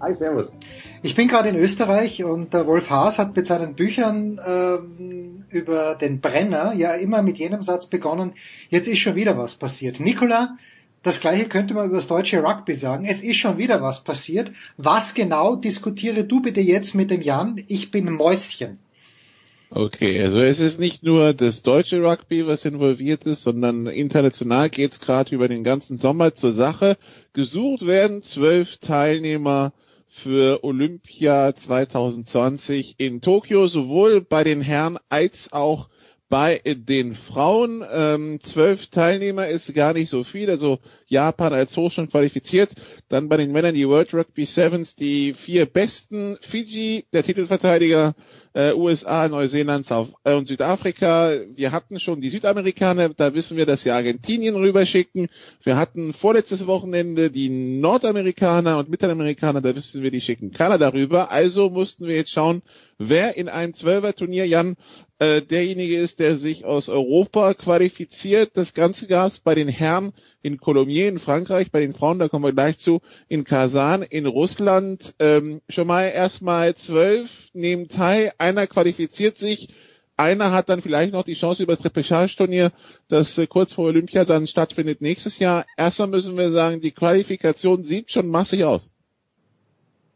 [0.00, 0.58] Hi, servus.
[1.02, 5.94] Ich bin gerade in Österreich und der Wolf Haas hat mit seinen Büchern ähm, über
[5.94, 8.32] den Brenner ja immer mit jenem Satz begonnen,
[8.70, 10.00] jetzt ist schon wieder was passiert.
[10.00, 10.56] Nicola,
[11.02, 13.04] das gleiche könnte man über das deutsche Rugby sagen.
[13.04, 14.50] Es ist schon wieder was passiert.
[14.76, 17.62] Was genau diskutiere du bitte jetzt mit dem Jan?
[17.68, 18.78] Ich bin Mäuschen.
[19.70, 24.92] Okay, also es ist nicht nur das deutsche Rugby, was involviert ist, sondern international geht
[24.92, 26.96] es gerade über den ganzen Sommer zur Sache.
[27.32, 29.72] Gesucht werden zwölf Teilnehmer
[30.06, 35.88] für Olympia 2020 in Tokio, sowohl bei den Herren als auch
[36.34, 37.84] bei den Frauen.
[37.92, 42.70] Ähm, zwölf Teilnehmer ist gar nicht so viel, also Japan als hoch schon qualifiziert.
[43.08, 46.36] Dann bei den Männern die World Rugby Sevens, die vier besten.
[46.40, 48.14] Fiji, der Titelverteidiger,
[48.52, 51.30] äh, USA, Neuseeland South, äh, und Südafrika.
[51.54, 55.28] Wir hatten schon die Südamerikaner, da wissen wir, dass wir Argentinien rüberschicken.
[55.62, 61.30] Wir hatten vorletztes Wochenende die Nordamerikaner und Mittelamerikaner, da wissen wir, die schicken Kanada rüber.
[61.30, 62.62] Also mussten wir jetzt schauen,
[62.98, 64.76] wer in einem Zwölfer-Turnier, Jan,
[65.24, 68.50] äh, derjenige ist, der sich aus Europa qualifiziert.
[68.54, 72.28] Das Ganze gab es bei den Herren in Colomiers in Frankreich, bei den Frauen, da
[72.28, 75.14] kommen wir gleich zu, in Kasan in Russland.
[75.18, 79.68] Ähm, schon mal erstmal zwölf nehmen teil, einer qualifiziert sich,
[80.16, 82.70] einer hat dann vielleicht noch die Chance über das Repechage-Turnier,
[83.08, 85.64] das äh, kurz vor Olympia dann stattfindet nächstes Jahr.
[85.76, 88.90] Erstmal müssen wir sagen, die Qualifikation sieht schon massig aus.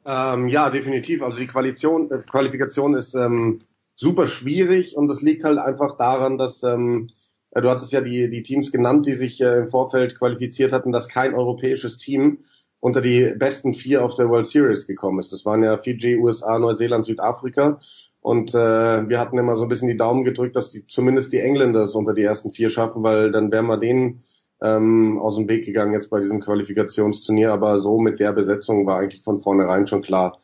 [0.04, 1.22] Ähm, ja, definitiv.
[1.22, 3.58] Also die Qualifikation, äh, Qualifikation ist ähm,
[3.98, 7.10] super schwierig und das liegt halt einfach daran, dass ähm,
[7.50, 10.92] äh, du hattest ja die, die Teams genannt, die sich äh, im Vorfeld qualifiziert hatten,
[10.92, 12.38] dass kein europäisches Team
[12.80, 15.32] unter die besten vier auf der World Series gekommen ist.
[15.32, 17.80] Das waren ja Fiji, USA, Neuseeland, Südafrika.
[18.20, 21.40] Und äh, wir hatten immer so ein bisschen die Daumen gedrückt, dass die, zumindest die
[21.40, 24.22] Engländer es unter die ersten vier schaffen, weil dann wären wir denen
[24.60, 27.52] ähm, aus dem Weg gegangen jetzt bei diesem Qualifikationsturnier.
[27.52, 30.38] Aber so mit der Besetzung war eigentlich von vornherein schon klar,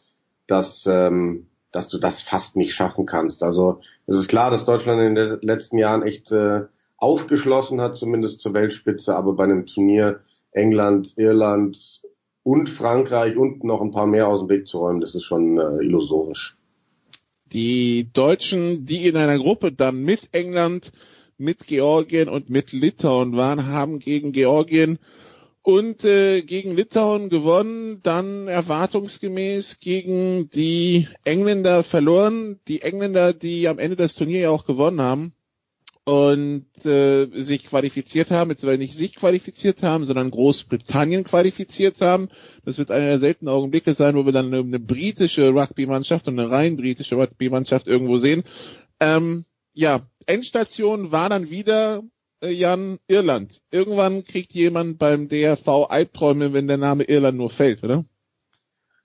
[0.49, 3.43] dass, ähm, dass du das fast nicht schaffen kannst.
[3.43, 6.63] Also es ist klar, dass Deutschland in den letzten Jahren echt äh,
[6.97, 10.21] aufgeschlossen hat, zumindest zur Weltspitze, aber bei einem Turnier
[10.53, 12.03] England, Irland
[12.43, 15.59] und Frankreich und noch ein paar mehr aus dem Weg zu räumen, das ist schon
[15.59, 16.57] äh, illusorisch.
[17.53, 20.93] Die Deutschen, die in einer Gruppe dann mit England,
[21.39, 24.99] mit Georgien und mit Litauen waren, haben gegen Georgien
[25.65, 33.79] und äh, gegen Litauen gewonnen, dann erwartungsgemäß gegen die Engländer verloren, die Engländer, die am
[33.79, 35.33] Ende das Turnier ja auch gewonnen haben.
[36.07, 42.29] und äh, sich qualifiziert haben, jetzt weil nicht sich qualifiziert haben, sondern Großbritannien qualifiziert haben.
[42.67, 46.39] Das wird einer der seltenen Augenblicke sein, wo wir dann eine, eine britische Rugby-Mannschaft und
[46.39, 48.43] eine rein britische Rugby-Mannschaft irgendwo sehen.
[49.01, 52.03] Ähm, ja, Endstation war dann wieder
[52.51, 53.61] Jan Irland.
[53.71, 58.05] Irgendwann kriegt jemand beim DRV Albträume, wenn der Name Irland nur fällt, oder?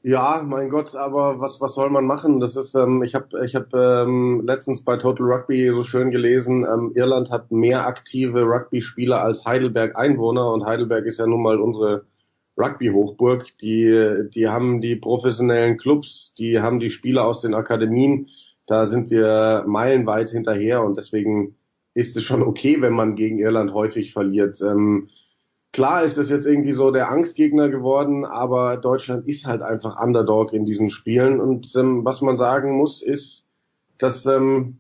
[0.01, 2.39] Ja, mein Gott, aber was was soll man machen?
[2.39, 6.65] Das ist, ähm, ich habe ich hab, ähm, letztens bei Total Rugby so schön gelesen,
[6.65, 11.59] ähm, Irland hat mehr aktive Rugby-Spieler als Heidelberg Einwohner und Heidelberg ist ja nun mal
[11.59, 12.05] unsere
[12.57, 13.57] Rugby-Hochburg.
[13.61, 18.27] Die die haben die professionellen Clubs, die haben die Spieler aus den Akademien.
[18.67, 21.55] Da sind wir meilenweit hinterher und deswegen
[21.93, 24.61] ist es schon okay, wenn man gegen Irland häufig verliert.
[24.61, 25.09] Ähm,
[25.71, 30.51] Klar ist es jetzt irgendwie so der Angstgegner geworden, aber Deutschland ist halt einfach Underdog
[30.51, 31.39] in diesen Spielen.
[31.39, 33.47] Und ähm, was man sagen muss, ist,
[33.99, 34.79] dass ähm,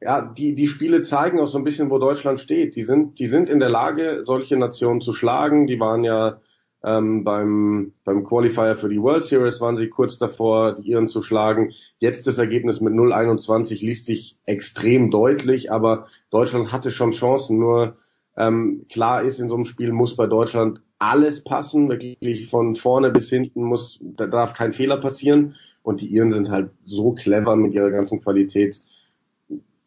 [0.00, 2.74] ja die die Spiele zeigen auch so ein bisschen, wo Deutschland steht.
[2.74, 5.68] Die sind die sind in der Lage, solche Nationen zu schlagen.
[5.68, 6.38] Die waren ja
[6.84, 11.22] ähm, beim beim Qualifier für die World Series waren sie kurz davor, die Iren zu
[11.22, 11.72] schlagen.
[11.98, 17.58] Jetzt das Ergebnis mit 0:21 liest sich extrem deutlich, aber Deutschland hatte schon Chancen.
[17.58, 17.96] Nur
[18.36, 23.10] ähm, klar ist, in so einem Spiel muss bei Deutschland alles passen, wirklich von vorne
[23.10, 25.54] bis hinten muss, da darf kein Fehler passieren.
[25.82, 28.80] Und die Iren sind halt so clever mit ihrer ganzen Qualität.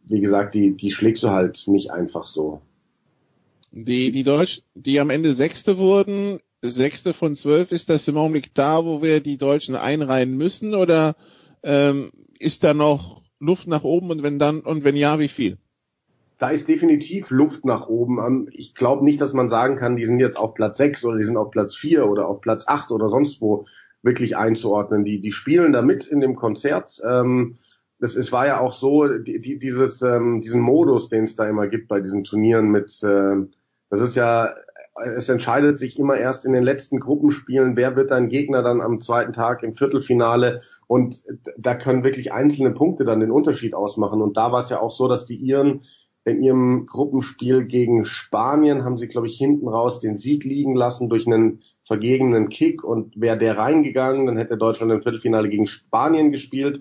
[0.06, 2.62] Wie gesagt, die, die schlägst du halt nicht einfach so.
[3.72, 8.54] Die, die Deutschen, die am Ende Sechste wurden, Sechste von zwölf, ist das im Augenblick
[8.54, 11.16] da, wo wir die Deutschen einreihen müssen oder
[11.64, 15.58] ähm, ist da noch Luft nach oben und wenn dann und wenn ja, wie viel?
[16.42, 18.18] da ist definitiv Luft nach oben.
[18.18, 21.18] Ähm, ich glaube nicht, dass man sagen kann, die sind jetzt auf Platz 6 oder
[21.18, 23.64] die sind auf Platz 4 oder auf Platz 8 oder sonst wo
[24.02, 25.06] wirklich einzuordnen.
[25.06, 27.00] Die, die spielen da mit in dem Konzert.
[27.08, 27.58] Ähm,
[28.00, 31.48] das, es war ja auch so, die, die, dieses, ähm, diesen Modus, den es da
[31.48, 33.36] immer gibt bei diesen Turnieren mit, äh,
[33.92, 34.50] das ist ja,
[34.96, 39.00] es entscheidet sich immer erst in den letzten Gruppenspielen, wer wird dein Gegner dann am
[39.00, 41.24] zweiten Tag im Viertelfinale und
[41.58, 44.22] da können wirklich einzelne Punkte dann den Unterschied ausmachen.
[44.22, 45.82] Und da war es ja auch so, dass die Iren
[46.24, 51.10] in ihrem Gruppenspiel gegen Spanien haben sie, glaube ich, hinten raus den Sieg liegen lassen
[51.10, 56.32] durch einen vergegenen Kick und wäre der reingegangen, dann hätte Deutschland im Viertelfinale gegen Spanien
[56.32, 56.80] gespielt.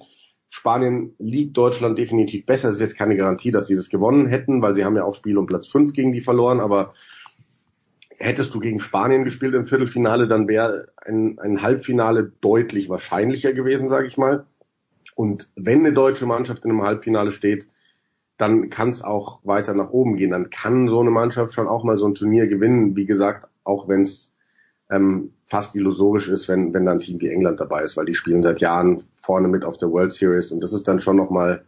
[0.51, 2.69] Spanien liegt Deutschland definitiv besser.
[2.69, 5.15] Es ist jetzt keine Garantie, dass sie das gewonnen hätten, weil sie haben ja auch
[5.15, 6.93] Spiel um Platz 5 gegen die verloren, aber
[8.21, 13.89] hättest du gegen Spanien gespielt im Viertelfinale, dann wäre ein, ein Halbfinale deutlich wahrscheinlicher gewesen,
[13.89, 14.47] sage ich mal.
[15.15, 17.67] Und wenn eine deutsche Mannschaft in einem Halbfinale steht,
[18.37, 20.31] dann kann es auch weiter nach oben gehen.
[20.31, 22.95] Dann kann so eine Mannschaft schon auch mal so ein Turnier gewinnen.
[22.95, 24.35] Wie gesagt, auch wenn es
[24.91, 28.15] ähm, fast illusorisch ist, wenn, wenn dann ein Team wie England dabei ist, weil die
[28.15, 31.65] spielen seit Jahren vorne mit auf der World Series und das ist dann schon nochmal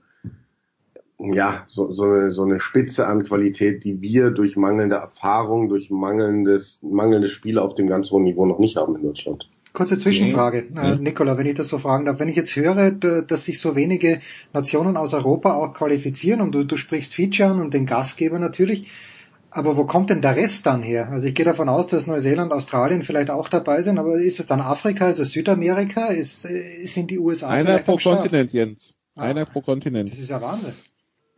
[1.23, 5.90] ja, so, so, eine, so eine Spitze an Qualität, die wir durch mangelnde Erfahrung, durch
[5.90, 9.49] mangelndes, mangelnde Spiele auf dem ganz hohen Niveau noch nicht haben in Deutschland.
[9.73, 10.93] Kurze Zwischenfrage, okay.
[10.93, 12.19] äh, Nicola, wenn ich das so fragen darf.
[12.19, 14.20] Wenn ich jetzt höre, dass sich so wenige
[14.53, 18.90] Nationen aus Europa auch qualifizieren und du, du sprichst Fiji an und den Gastgeber natürlich,
[19.51, 21.09] aber wo kommt denn der Rest dann her?
[21.11, 24.47] Also ich gehe davon aus, dass Neuseeland, Australien vielleicht auch dabei sind, aber ist es
[24.47, 27.49] dann Afrika, ist es Südamerika, ist, äh, sind die USA?
[27.49, 28.94] Einer pro Kontinent, Jens.
[29.15, 29.23] Ah.
[29.23, 30.12] Einer pro Kontinent.
[30.12, 30.73] Das ist ja Wahnsinn.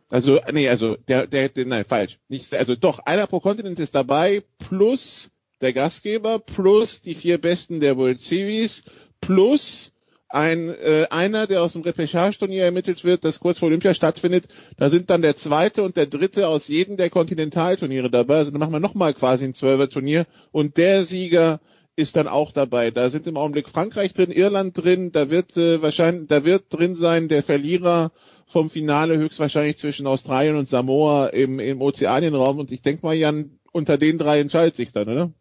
[0.09, 2.19] Also, nee, also, der, der, der, nein, falsch.
[2.27, 7.79] Nicht, also doch, einer pro Kontinent ist dabei, plus der Gastgeber plus die vier Besten
[7.79, 8.83] der World Series
[9.21, 9.93] plus
[10.27, 14.47] ein äh, einer, der aus dem Repechage-Turnier ermittelt wird, das kurz vor Olympia stattfindet.
[14.77, 18.37] Da sind dann der zweite und der dritte aus jedem der Kontinentalturniere dabei.
[18.37, 21.61] Also dann machen wir nochmal quasi ein Zwölfer-Turnier und der Sieger
[21.95, 22.91] ist dann auch dabei.
[22.91, 26.95] Da sind im Augenblick Frankreich drin, Irland drin, da wird äh, wahrscheinlich, da wird drin
[26.95, 28.11] sein der Verlierer
[28.47, 32.59] vom Finale höchstwahrscheinlich zwischen Australien und Samoa im, im Ozeanienraum.
[32.59, 35.31] Und ich denke mal, Jan, unter den drei entscheidet sich dann, oder?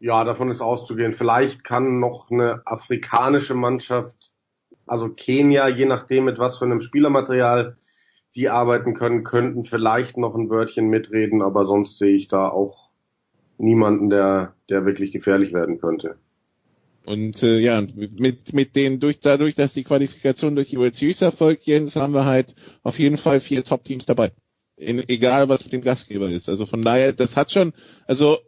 [0.00, 1.12] Ja, davon ist auszugehen.
[1.12, 4.32] Vielleicht kann noch eine afrikanische Mannschaft,
[4.86, 7.74] also Kenia, je nachdem mit was für einem Spielermaterial
[8.34, 12.90] die arbeiten können, könnten vielleicht noch ein Wörtchen mitreden, aber sonst sehe ich da auch
[13.58, 16.16] niemanden, der, der wirklich gefährlich werden könnte.
[17.06, 21.22] Und äh, ja, mit, mit den, durch, dadurch, dass die Qualifikation durch die World Series
[21.22, 24.32] erfolgt, Jens, haben wir halt auf jeden Fall vier Top-Teams dabei.
[24.76, 26.48] In, egal was mit dem Gastgeber ist.
[26.48, 27.72] Also von daher, das hat schon,
[28.06, 28.38] also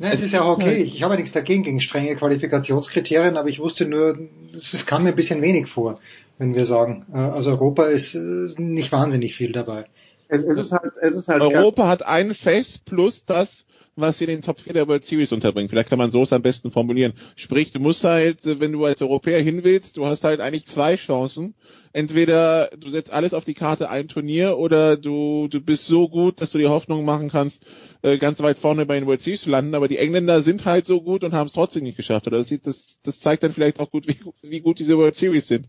[0.00, 0.64] ja, es ist ja okay.
[0.64, 4.16] Halt ich habe ja nichts dagegen gegen strenge Qualifikationskriterien, aber ich wusste nur,
[4.56, 6.00] es kam mir ein bisschen wenig vor,
[6.38, 9.86] wenn wir sagen, äh, also Europa ist äh, nicht wahnsinnig viel dabei.
[10.28, 14.24] Es, es ist halt, es ist halt Europa hat ein Face plus das, was sie
[14.24, 15.70] in den Top 4 der World Series unterbringt.
[15.70, 17.14] Vielleicht kann man so es am besten formulieren.
[17.34, 20.96] Sprich, du musst halt, wenn du als Europäer hin willst, du hast halt eigentlich zwei
[20.96, 21.54] Chancen.
[21.92, 26.40] Entweder du setzt alles auf die Karte ein Turnier oder du, du bist so gut,
[26.40, 27.66] dass du die Hoffnung machen kannst,
[28.02, 29.74] äh, ganz weit vorne bei den World Series zu landen.
[29.74, 32.26] Aber die Engländer sind halt so gut und haben es trotzdem nicht geschafft.
[32.30, 35.68] Das, das, das zeigt dann vielleicht auch gut, wie, wie gut diese World Series sind.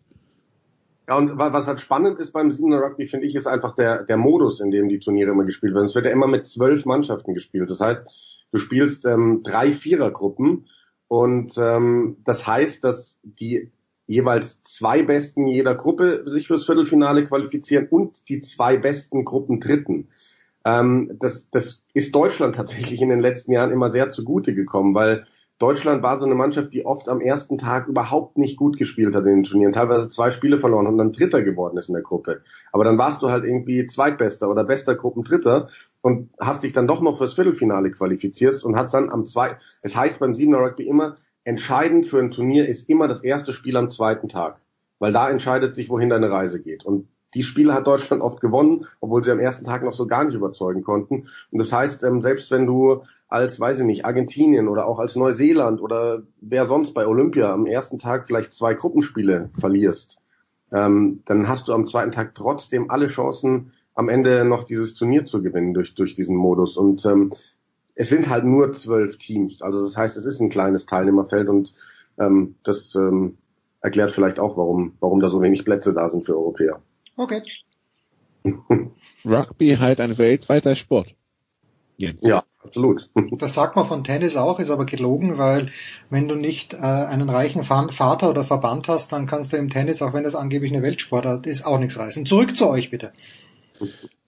[1.09, 4.15] Ja, und was halt spannend ist beim Siebener Rugby, finde ich, ist einfach der, der
[4.15, 5.87] Modus, in dem die Turniere immer gespielt werden.
[5.87, 7.71] Es wird ja immer mit zwölf Mannschaften gespielt.
[7.71, 10.67] Das heißt, du spielst ähm, drei Vierergruppen
[11.07, 13.71] und ähm, das heißt, dass die
[14.05, 20.09] jeweils zwei Besten jeder Gruppe sich fürs Viertelfinale qualifizieren und die zwei besten Gruppen Dritten.
[20.63, 25.25] Ähm, das, das ist Deutschland tatsächlich in den letzten Jahren immer sehr zugute gekommen, weil
[25.59, 29.25] Deutschland war so eine Mannschaft, die oft am ersten Tag überhaupt nicht gut gespielt hat
[29.25, 32.41] in den Turnieren, teilweise zwei Spiele verloren und dann Dritter geworden ist in der Gruppe.
[32.71, 35.67] Aber dann warst du halt irgendwie Zweitbester oder bester Gruppendritter
[36.01, 39.97] und hast dich dann doch noch fürs Viertelfinale qualifiziert und hast dann am zweiten, es
[39.97, 43.89] heißt beim Siebener Rugby immer, entscheidend für ein Turnier ist immer das erste Spiel am
[43.89, 44.61] zweiten Tag.
[44.97, 46.85] Weil da entscheidet sich, wohin deine Reise geht.
[46.85, 50.23] Und die Spiele hat Deutschland oft gewonnen, obwohl sie am ersten Tag noch so gar
[50.23, 51.23] nicht überzeugen konnten.
[51.51, 55.15] Und das heißt, ähm, selbst wenn du als, weiß ich nicht, Argentinien oder auch als
[55.15, 60.21] Neuseeland oder wer sonst bei Olympia am ersten Tag vielleicht zwei Gruppenspiele verlierst,
[60.71, 65.25] ähm, dann hast du am zweiten Tag trotzdem alle Chancen, am Ende noch dieses Turnier
[65.25, 66.77] zu gewinnen durch, durch diesen Modus.
[66.77, 67.31] Und ähm,
[67.95, 69.61] es sind halt nur zwölf Teams.
[69.61, 71.73] Also das heißt, es ist ein kleines Teilnehmerfeld und
[72.63, 72.97] das
[73.81, 76.81] erklärt vielleicht auch, warum, warum da so wenig Plätze da sind für Europäer.
[77.19, 77.41] Okay.
[79.25, 81.13] Rugby halt ein weltweiter Sport.
[81.97, 82.23] Jetzt.
[82.23, 83.09] Ja, absolut.
[83.39, 85.69] Das sagt man von Tennis auch, ist aber gelogen, weil
[86.09, 90.01] wenn du nicht äh, einen reichen Vater oder Verband hast, dann kannst du im Tennis,
[90.01, 92.25] auch wenn das angeblich eine Weltsportart ist, auch nichts reißen.
[92.25, 93.11] Zurück zu euch bitte.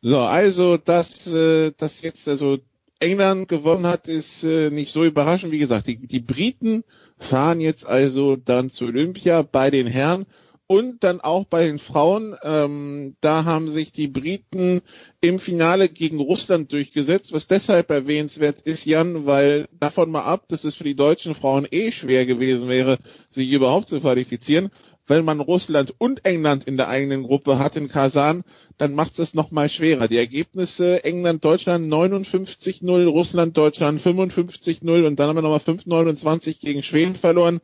[0.01, 2.57] So, also dass äh, das jetzt also
[2.99, 5.53] England gewonnen hat, ist äh, nicht so überraschend.
[5.53, 6.83] Wie gesagt, die, die Briten
[7.17, 10.25] fahren jetzt also dann zu Olympia bei den Herren
[10.71, 12.33] und dann auch bei den Frauen.
[12.43, 14.81] Ähm, da haben sich die Briten
[15.19, 20.63] im Finale gegen Russland durchgesetzt, was deshalb erwähnenswert ist, Jan, weil davon mal ab, dass
[20.63, 22.99] es für die deutschen Frauen eh schwer gewesen wäre,
[23.29, 24.69] sich überhaupt zu qualifizieren.
[25.05, 28.43] Wenn man Russland und England in der eigenen Gruppe hat in Kasan,
[28.77, 30.07] dann macht es es nochmal schwerer.
[30.07, 37.59] Die Ergebnisse England-Deutschland 59-0, Russland-Deutschland 55-0 und dann haben wir nochmal 5-29 gegen Schweden verloren.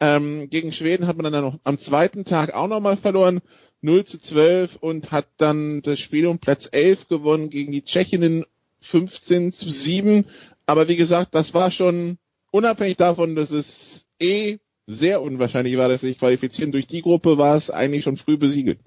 [0.00, 3.40] Ähm, gegen Schweden hat man dann noch am zweiten Tag auch nochmal verloren,
[3.80, 8.44] 0 zu 12 und hat dann das Spiel um Platz 11 gewonnen gegen die Tschechinnen
[8.80, 10.24] 15 zu 7.
[10.66, 12.18] Aber wie gesagt, das war schon
[12.50, 16.72] unabhängig davon, dass es eh sehr unwahrscheinlich war, dass sie sich qualifizieren.
[16.72, 18.78] Durch die Gruppe war es eigentlich schon früh besiegelt.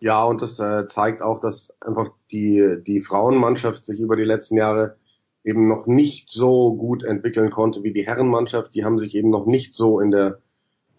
[0.00, 4.56] Ja, und das äh, zeigt auch, dass einfach die, die Frauenmannschaft sich über die letzten
[4.56, 4.96] Jahre
[5.44, 8.74] eben noch nicht so gut entwickeln konnte wie die Herrenmannschaft.
[8.74, 10.38] Die haben sich eben noch nicht so in der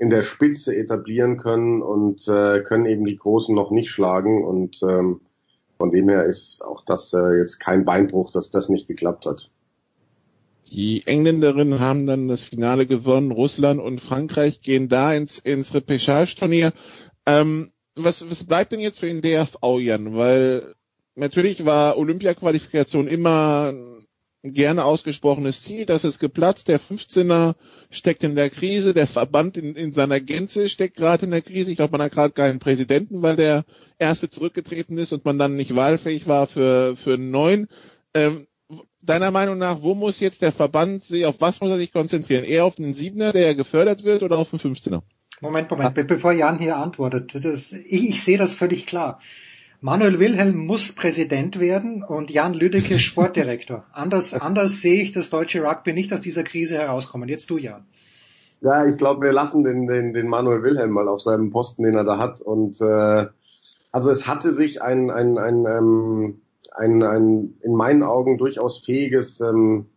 [0.01, 4.43] in der Spitze etablieren können und äh, können eben die Großen noch nicht schlagen.
[4.43, 5.21] Und ähm,
[5.77, 9.51] von dem her ist auch das äh, jetzt kein Beinbruch, dass das nicht geklappt hat.
[10.71, 13.31] Die Engländerinnen haben dann das Finale gewonnen.
[13.31, 16.71] Russland und Frankreich gehen da ins, ins Repechage-Turnier.
[17.27, 20.15] Ähm, was, was bleibt denn jetzt für den DFV, Jan?
[20.15, 20.73] Weil
[21.13, 23.71] natürlich war Olympia-Qualifikation immer
[24.43, 26.67] gerne ausgesprochenes Ziel, das ist geplatzt.
[26.67, 27.55] Der 15er
[27.89, 31.71] steckt in der Krise, der Verband in, in seiner Gänze steckt gerade in der Krise.
[31.71, 33.63] Ich glaube, man hat gerade keinen Präsidenten, weil der
[33.99, 37.67] erste zurückgetreten ist und man dann nicht wahlfähig war für, für einen neuen.
[38.13, 38.47] Ähm,
[39.01, 42.43] deiner Meinung nach, wo muss jetzt der Verband sich, auf was muss er sich konzentrieren?
[42.43, 45.01] Eher auf den Siebener, der ja gefördert wird, oder auf den 15er?
[45.39, 47.33] Moment, Moment, bevor Jan hier antwortet.
[47.43, 49.19] Das, ich, ich sehe das völlig klar.
[49.83, 53.83] Manuel Wilhelm muss Präsident werden und Jan Lüdecke Sportdirektor.
[53.91, 57.27] Anders, anders sehe ich das deutsche Rugby nicht aus dieser Krise herauskommen.
[57.27, 57.87] Jetzt du, Jan.
[58.61, 61.95] Ja, ich glaube, wir lassen den, den, den Manuel Wilhelm mal auf seinem Posten, den
[61.95, 62.41] er da hat.
[62.41, 63.25] Und äh,
[63.91, 66.41] also es hatte sich ein, ein, ein, ähm,
[66.75, 69.87] ein, ein in meinen Augen durchaus fähiges ähm,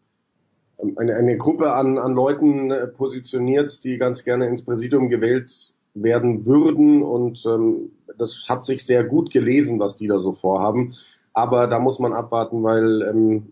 [0.97, 6.44] eine, eine Gruppe an, an Leuten äh, positioniert, die ganz gerne ins Präsidium gewählt werden
[6.44, 10.92] würden und ähm, das hat sich sehr gut gelesen, was die da so vorhaben.
[11.32, 13.46] Aber da muss man abwarten, weil ähm,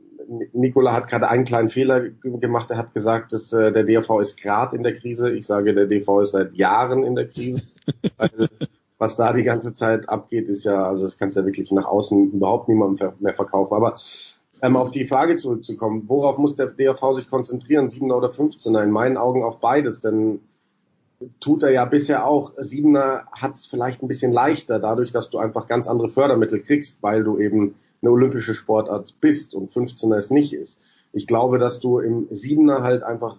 [0.53, 2.71] Nikola hat gerade einen kleinen Fehler gemacht.
[2.71, 5.33] Er hat gesagt, dass äh, der DV ist gerade in der Krise.
[5.33, 7.63] Ich sage, der DV ist seit Jahren in der Krise.
[8.17, 8.49] weil,
[8.99, 12.33] was da die ganze Zeit abgeht, ist ja, also das kannst ja wirklich nach außen
[12.33, 13.75] überhaupt niemandem mehr verkaufen.
[13.75, 13.95] Aber
[14.63, 18.83] ähm, auf die Frage zurückzukommen, worauf muss der DRV sich konzentrieren, 7er oder 15er?
[18.85, 20.41] In meinen Augen auf beides, denn
[21.41, 22.53] tut er ja bisher auch.
[22.59, 27.03] Siebener hat es vielleicht ein bisschen leichter, dadurch, dass du einfach ganz andere Fördermittel kriegst,
[27.03, 30.81] weil du eben eine olympische Sportart bist und 15er es nicht ist.
[31.13, 33.37] Ich glaube, dass du im Siebener halt einfach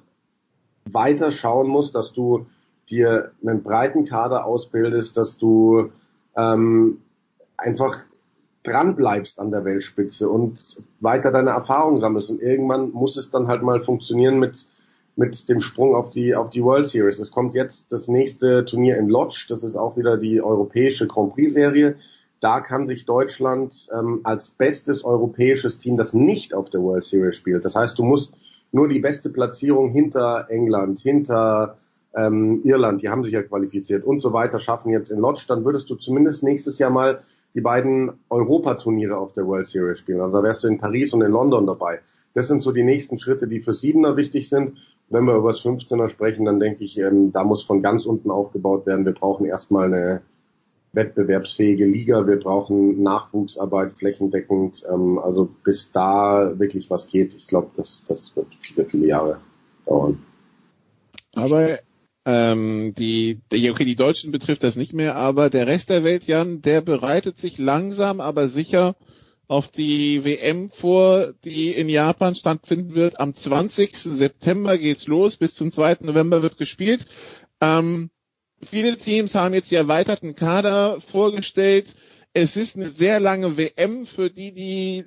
[0.85, 2.45] weiter schauen musst, dass du
[2.89, 5.91] dir einen breiten Kader ausbildest, dass du
[6.35, 6.99] ähm,
[7.57, 8.03] einfach
[8.63, 12.29] dran bleibst an der Weltspitze und weiter deine Erfahrung sammelst.
[12.29, 14.65] Und irgendwann muss es dann halt mal funktionieren mit,
[15.15, 17.19] mit dem Sprung auf die, auf die World Series.
[17.19, 19.47] Es kommt jetzt das nächste Turnier in Lodz.
[19.47, 21.95] Das ist auch wieder die europäische Grand Prix Serie.
[22.39, 27.35] Da kann sich Deutschland ähm, als bestes europäisches Team, das nicht auf der World Series
[27.35, 27.63] spielt.
[27.63, 28.33] Das heißt, du musst
[28.71, 31.75] nur die beste Platzierung hinter England, hinter
[32.15, 35.65] ähm, Irland, die haben sich ja qualifiziert und so weiter, schaffen jetzt in Lodz, dann
[35.65, 37.19] würdest du zumindest nächstes Jahr mal
[37.55, 40.21] die beiden Europaturniere auf der World Series spielen.
[40.21, 41.99] Also da wärst du in Paris und in London dabei.
[42.33, 44.79] Das sind so die nächsten Schritte, die für Siebener wichtig sind.
[45.13, 48.31] Wenn wir über das 15er sprechen, dann denke ich, ähm, da muss von ganz unten
[48.31, 49.05] aufgebaut werden.
[49.05, 50.23] Wir brauchen erstmal eine
[50.93, 52.25] wettbewerbsfähige Liga.
[52.25, 54.83] Wir brauchen Nachwuchsarbeit flächendeckend.
[54.91, 59.39] Ähm, also bis da wirklich was geht, ich glaube, das, das wird viele, viele Jahre
[59.85, 60.17] dauern.
[61.35, 61.77] Aber
[62.25, 66.63] ähm, die, okay, die Deutschen betrifft das nicht mehr, aber der Rest der Welt, Jan,
[66.63, 68.95] der bereitet sich langsam, aber sicher
[69.47, 73.19] auf die WM vor, die in Japan stattfinden wird.
[73.19, 73.97] Am 20.
[73.97, 75.97] September geht's los, bis zum 2.
[76.01, 77.05] November wird gespielt.
[77.61, 78.09] Ähm,
[78.61, 81.93] viele Teams haben jetzt die erweiterten Kader vorgestellt.
[82.33, 85.03] Es ist eine sehr lange WM für die, die,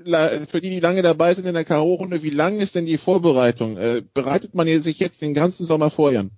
[0.48, 2.22] für die, die lange dabei sind in der K.O.-Runde.
[2.22, 3.76] Wie lang ist denn die Vorbereitung?
[3.76, 6.30] Äh, bereitet man sich jetzt den ganzen Sommer vor, Jan?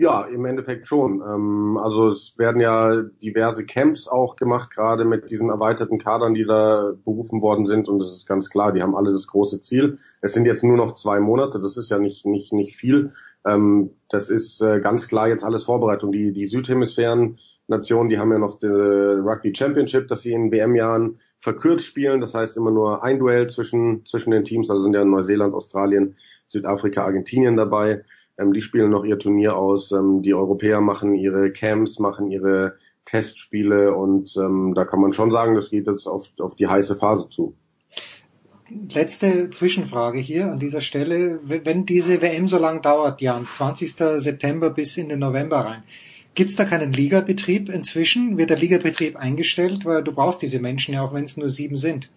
[0.00, 1.22] Ja, im Endeffekt schon.
[1.22, 6.44] Ähm, also es werden ja diverse Camps auch gemacht, gerade mit diesen erweiterten Kadern, die
[6.44, 7.88] da berufen worden sind.
[7.88, 9.96] Und es ist ganz klar, die haben alle das große Ziel.
[10.20, 13.10] Es sind jetzt nur noch zwei Monate, das ist ja nicht, nicht, nicht viel.
[13.44, 16.12] Ähm, das ist äh, ganz klar jetzt alles Vorbereitung.
[16.12, 21.86] Die, die Südhemisphären-Nationen, die haben ja noch die Rugby Championship, dass sie in WM-Jahren verkürzt
[21.86, 22.20] spielen.
[22.20, 24.70] Das heißt immer nur ein Duell zwischen, zwischen den Teams.
[24.70, 26.14] Also sind ja Neuseeland, Australien,
[26.46, 28.04] Südafrika, Argentinien dabei.
[28.38, 29.92] Ähm, die spielen noch ihr Turnier aus.
[29.92, 35.30] Ähm, die Europäer machen ihre Camps, machen ihre Testspiele und ähm, da kann man schon
[35.30, 37.54] sagen, das geht jetzt auf, auf die heiße Phase zu.
[38.90, 41.40] Letzte Zwischenfrage hier an dieser Stelle.
[41.42, 43.94] Wenn diese WM so lang dauert, Jan, 20.
[43.94, 45.84] September bis in den November rein,
[46.38, 48.38] Gibt es da keinen Ligabetrieb inzwischen?
[48.38, 49.84] Wird der Ligabetrieb eingestellt?
[49.84, 52.10] Weil du brauchst diese Menschen ja auch, wenn es nur sieben sind.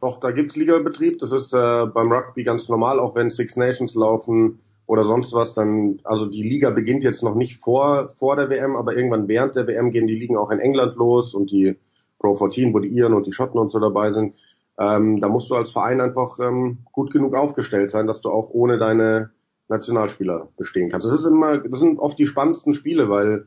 [0.00, 1.18] Doch, da gibt's Ligabetrieb.
[1.18, 5.54] Das ist äh, beim Rugby ganz normal, auch wenn Six Nations laufen oder sonst was,
[5.54, 9.56] dann, also die Liga beginnt jetzt noch nicht vor, vor der WM, aber irgendwann während
[9.56, 11.76] der WM gehen die Ligen auch in England los und die
[12.18, 14.34] Pro 14, wo die Iren und die Schotten und so dabei sind.
[14.78, 18.50] Ähm, da musst du als Verein einfach ähm, gut genug aufgestellt sein, dass du auch
[18.50, 19.30] ohne deine
[19.68, 21.06] Nationalspieler bestehen kannst.
[21.06, 23.46] Das ist immer, das sind oft die spannendsten Spiele, weil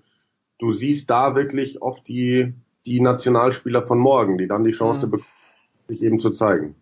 [0.57, 2.53] du siehst da wirklich oft die,
[2.85, 5.11] die Nationalspieler von morgen, die dann die Chance mhm.
[5.11, 5.29] bekommen,
[5.87, 6.75] sich eben zu zeigen.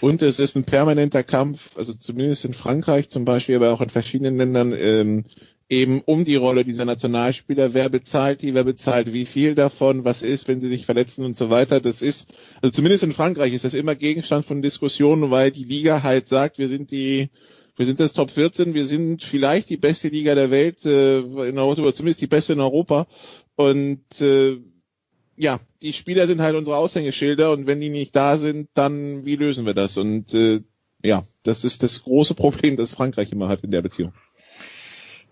[0.00, 3.88] Und es ist ein permanenter Kampf, also zumindest in Frankreich zum Beispiel, aber auch in
[3.88, 5.24] verschiedenen Ländern, ähm,
[5.68, 7.74] eben um die Rolle dieser Nationalspieler.
[7.74, 11.36] Wer bezahlt die, wer bezahlt wie viel davon, was ist, wenn sie sich verletzen und
[11.36, 11.80] so weiter.
[11.80, 12.28] Das ist,
[12.62, 16.58] also zumindest in Frankreich ist das immer Gegenstand von Diskussionen, weil die Liga halt sagt,
[16.58, 17.30] wir sind die,
[17.76, 21.58] wir sind das Top 14, wir sind vielleicht die beste Liga der Welt äh, in
[21.58, 23.06] Europa, zumindest die beste in Europa.
[23.56, 24.58] Und äh,
[25.36, 29.36] ja, die Spieler sind halt unsere Aushängeschilder und wenn die nicht da sind, dann wie
[29.36, 29.96] lösen wir das?
[29.96, 30.60] Und äh,
[31.02, 34.12] ja, das ist das große Problem, das Frankreich immer hat in der Beziehung.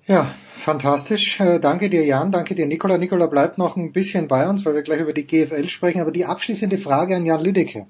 [0.06, 1.40] Ja, fantastisch.
[1.40, 2.30] Äh, danke dir, Jan.
[2.30, 2.98] Danke dir, Nikola.
[2.98, 6.02] Nikola bleibt noch ein bisschen bei uns, weil wir gleich über die GFL sprechen.
[6.02, 7.86] Aber die abschließende Frage an Jan Lüdecke.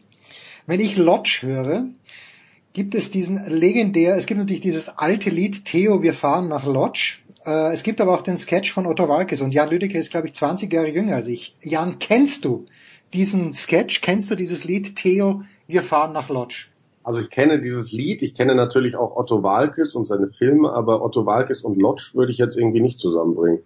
[0.66, 1.86] Wenn ich Lodge höre,
[2.74, 7.18] gibt es diesen legendär, es gibt natürlich dieses alte Lied Theo, wir fahren nach Lodge.
[7.46, 10.26] Äh, es gibt aber auch den Sketch von Otto Walkes und Jan Lüdecke ist, glaube
[10.26, 11.56] ich, 20 Jahre jünger als ich.
[11.62, 12.66] Jan, kennst du
[13.12, 14.00] diesen Sketch?
[14.00, 16.66] Kennst du dieses Lied Theo, wir fahren nach Lodge?
[17.04, 21.04] Also ich kenne dieses Lied, ich kenne natürlich auch Otto Walkes und seine Filme, aber
[21.04, 23.60] Otto Walkes und Lodge würde ich jetzt irgendwie nicht zusammenbringen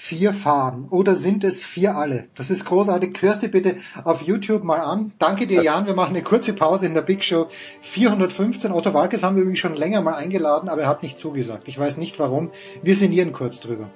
[0.00, 2.28] vier fahren oder sind es vier alle?
[2.36, 3.20] Das ist großartig.
[3.20, 5.12] Hörst dir bitte auf YouTube mal an.
[5.18, 5.86] Danke dir, Jan.
[5.86, 7.48] Wir machen eine kurze Pause in der Big Show
[7.80, 8.70] 415.
[8.70, 11.66] Otto Walkes haben wir übrigens schon länger mal eingeladen, aber er hat nicht zugesagt.
[11.66, 12.52] Ich weiß nicht warum.
[12.80, 13.90] Wir sinnieren kurz drüber.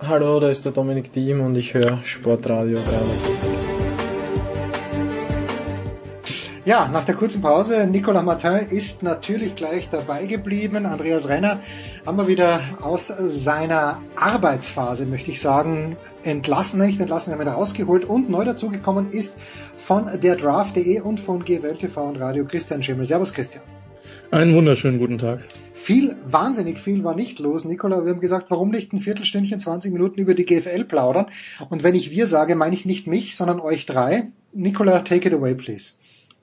[0.00, 3.65] Hallo, da ist der Dominik Diem und ich höre Sportradio 360.
[6.66, 10.84] Ja, nach der kurzen Pause, Nicolas Martin ist natürlich gleich dabei geblieben.
[10.84, 11.60] Andreas Renner
[12.04, 17.54] haben wir wieder aus seiner Arbeitsphase, möchte ich sagen, entlassen, nicht entlassen, wir haben ihn
[17.54, 19.38] rausgeholt und neu dazugekommen ist
[19.78, 23.06] von der Draft.de und von GWL TV und Radio Christian Schimmel.
[23.06, 23.62] Servus Christian.
[24.32, 25.44] Einen wunderschönen guten Tag.
[25.72, 28.04] Viel, wahnsinnig viel war nicht los, Nicola.
[28.04, 31.26] Wir haben gesagt, warum nicht ein Viertelstündchen, 20 Minuten über die GFL plaudern?
[31.70, 34.32] Und wenn ich wir sage, meine ich nicht mich, sondern euch drei.
[34.52, 35.92] Nicola, take it away, please.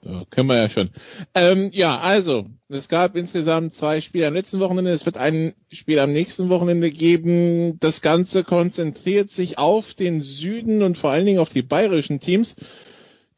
[0.05, 0.89] Ja, können wir ja schon.
[1.33, 4.91] Ähm, ja, also, es gab insgesamt zwei Spiele am letzten Wochenende.
[4.91, 7.79] Es wird ein Spiel am nächsten Wochenende geben.
[7.79, 12.55] Das Ganze konzentriert sich auf den Süden und vor allen Dingen auf die bayerischen Teams.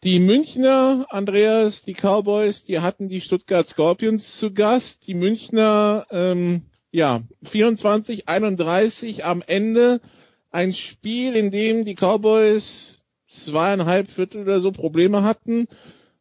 [0.04, 5.08] Die Münchner, Andreas, die Cowboys, die hatten die Stuttgart Scorpions zu Gast.
[5.08, 10.02] Die Münchner, ähm, ja, 24, 31 am Ende.
[10.50, 15.68] Ein Spiel, in dem die Cowboys zweieinhalb Viertel oder so Probleme hatten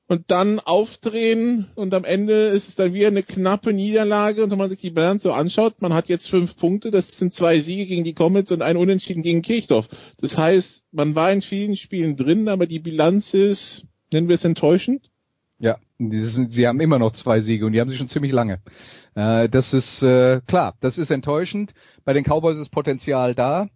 [0.06, 4.58] und dann aufdrehen und am Ende ist es dann wieder eine knappe Niederlage und wenn
[4.58, 7.86] man sich die Bilanz so anschaut, man hat jetzt fünf Punkte, das sind zwei Siege
[7.86, 9.88] gegen die Comets und ein Unentschieden gegen Kirchdorf.
[10.20, 14.44] Das heißt, man war in vielen Spielen drin, aber die Bilanz ist, nennen wir es
[14.44, 15.10] enttäuschend?
[15.58, 18.60] Ja, sie haben immer noch zwei Siege und die haben sie schon ziemlich lange.
[19.14, 21.72] Äh, das ist äh, klar, das ist enttäuschend.
[22.04, 23.68] Bei den Cowboys ist Potenzial da.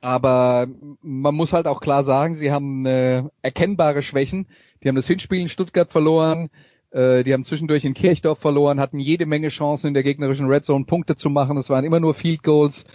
[0.00, 0.68] Aber
[1.02, 4.46] man muss halt auch klar sagen, sie haben äh, erkennbare Schwächen.
[4.88, 6.48] Die haben das Hinspiel in Stuttgart verloren,
[6.92, 10.64] äh, die haben zwischendurch in Kirchdorf verloren, hatten jede Menge Chancen in der gegnerischen Red
[10.64, 11.58] Zone Punkte zu machen.
[11.58, 12.86] Es waren immer nur Field Goals.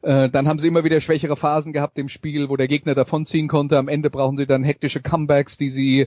[0.00, 3.48] Äh, dann haben sie immer wieder schwächere Phasen gehabt im Spiel, wo der Gegner davonziehen
[3.48, 3.76] konnte.
[3.76, 6.06] Am Ende brauchen sie dann hektische Comebacks, die sie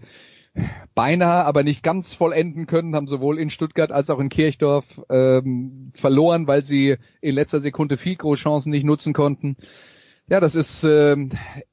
[0.95, 5.91] beinahe, aber nicht ganz vollenden können, haben sowohl in Stuttgart als auch in Kirchdorf ähm,
[5.93, 9.57] verloren, weil sie in letzter Sekunde Field Goal Chancen nicht nutzen konnten.
[10.27, 11.15] Ja, das ist äh,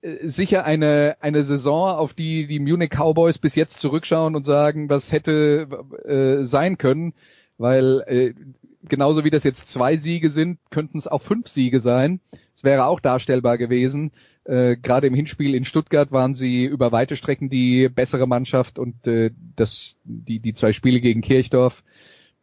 [0.03, 5.11] sicher eine, eine Saison, auf die die Munich Cowboys bis jetzt zurückschauen und sagen, was
[5.11, 5.69] hätte
[6.05, 7.15] äh, sein können,
[7.57, 8.35] weil äh,
[8.83, 12.21] genauso wie das jetzt zwei Siege sind, könnten es auch fünf Siege sein.
[12.55, 14.13] Es wäre auch darstellbar gewesen.
[14.45, 19.07] Äh, Gerade im Hinspiel in Stuttgart waren sie über weite Strecken die bessere Mannschaft und
[19.07, 21.83] äh, das, die, die zwei Spiele gegen Kirchdorf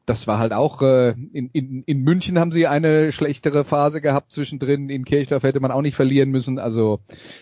[0.10, 4.32] das war halt auch, äh, in, in, in München haben sie eine schlechtere Phase gehabt
[4.32, 7.00] zwischendrin, in Kirchdorf hätte man auch nicht verlieren müssen, also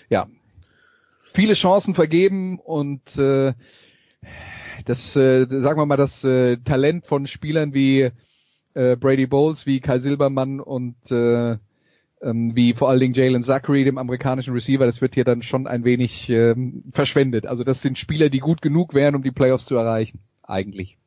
[0.10, 0.28] ja,
[1.34, 3.54] viele Chancen vergeben und äh,
[4.86, 8.12] das, äh, sagen wir mal, das äh, Talent von Spielern wie
[8.74, 11.58] äh, Brady Bowles, wie Kai Silbermann und äh,
[12.22, 15.68] ähm, wie vor allen Dingen Jalen Zachary, dem amerikanischen Receiver, das wird hier dann schon
[15.68, 17.46] ein wenig ähm, verschwendet.
[17.46, 20.98] Also das sind Spieler, die gut genug wären, um die Playoffs zu erreichen, eigentlich.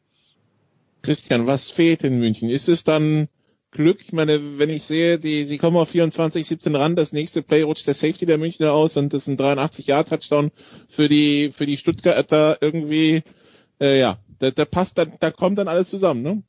[1.02, 2.50] Christian, was fehlt in München?
[2.50, 3.28] Ist es dann
[3.70, 4.00] Glück?
[4.02, 7.62] Ich meine, wenn ich sehe, die, sie kommen auf 24, 17 ran, das nächste Play
[7.62, 10.50] rutscht der Safety der Münchner aus und das ist ein 83 Yard Touchdown
[10.88, 13.22] für die, für die Stuttgarter irgendwie,
[13.80, 16.42] äh, ja, da, da passt, da, da kommt dann alles zusammen, ne?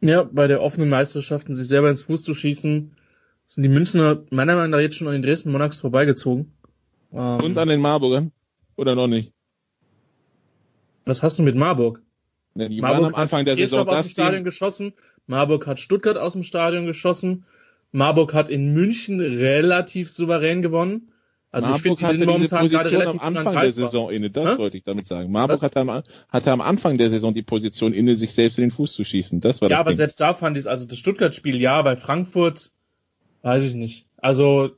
[0.00, 2.96] Ja, bei der offenen Meisterschaften sich selber ins Fuß zu schießen,
[3.46, 6.52] sind die Münchner meiner Meinung nach jetzt schon an den Dresden Monarchs vorbeigezogen.
[7.12, 8.32] Ähm, und an den Marburgern?
[8.76, 9.32] Oder noch nicht?
[11.06, 12.02] Was hast du mit Marburg?
[12.56, 14.94] Ne, die Marburg waren am Anfang der Saison aus dem Stadion geschossen.
[15.26, 17.44] Marburg hat Stuttgart aus dem Stadion geschossen.
[17.92, 21.12] Marburg hat in München relativ souverän gewonnen.
[21.52, 24.54] Also Marburg ich finde, die sind momentan gerade relativ am Anfang der Saison inne, das
[24.54, 24.58] Hä?
[24.58, 25.30] wollte ich damit sagen.
[25.30, 28.70] Marburg hatte am, hatte am, Anfang der Saison die Position inne, sich selbst in den
[28.70, 29.40] Fuß zu schießen.
[29.40, 29.98] Das war ja, das aber Ding.
[29.98, 32.72] selbst da fand ich es, also das Stuttgart-Spiel, ja, bei Frankfurt,
[33.42, 34.06] weiß ich nicht.
[34.16, 34.70] Also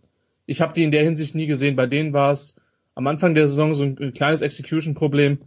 [0.47, 1.77] ich habe die in der Hinsicht nie gesehen.
[1.77, 2.57] Bei denen war es
[2.95, 5.39] am Anfang der Saison so ein kleines Execution-Problem.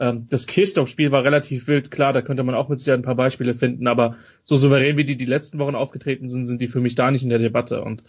[0.00, 3.16] Ähm, das Kirchdorf-Spiel war relativ wild, klar, da könnte man auch mit Sicherheit ein paar
[3.16, 6.80] Beispiele finden, aber so souverän wie die die letzten Wochen aufgetreten sind, sind die für
[6.80, 7.84] mich da nicht in der Debatte.
[7.84, 8.02] Und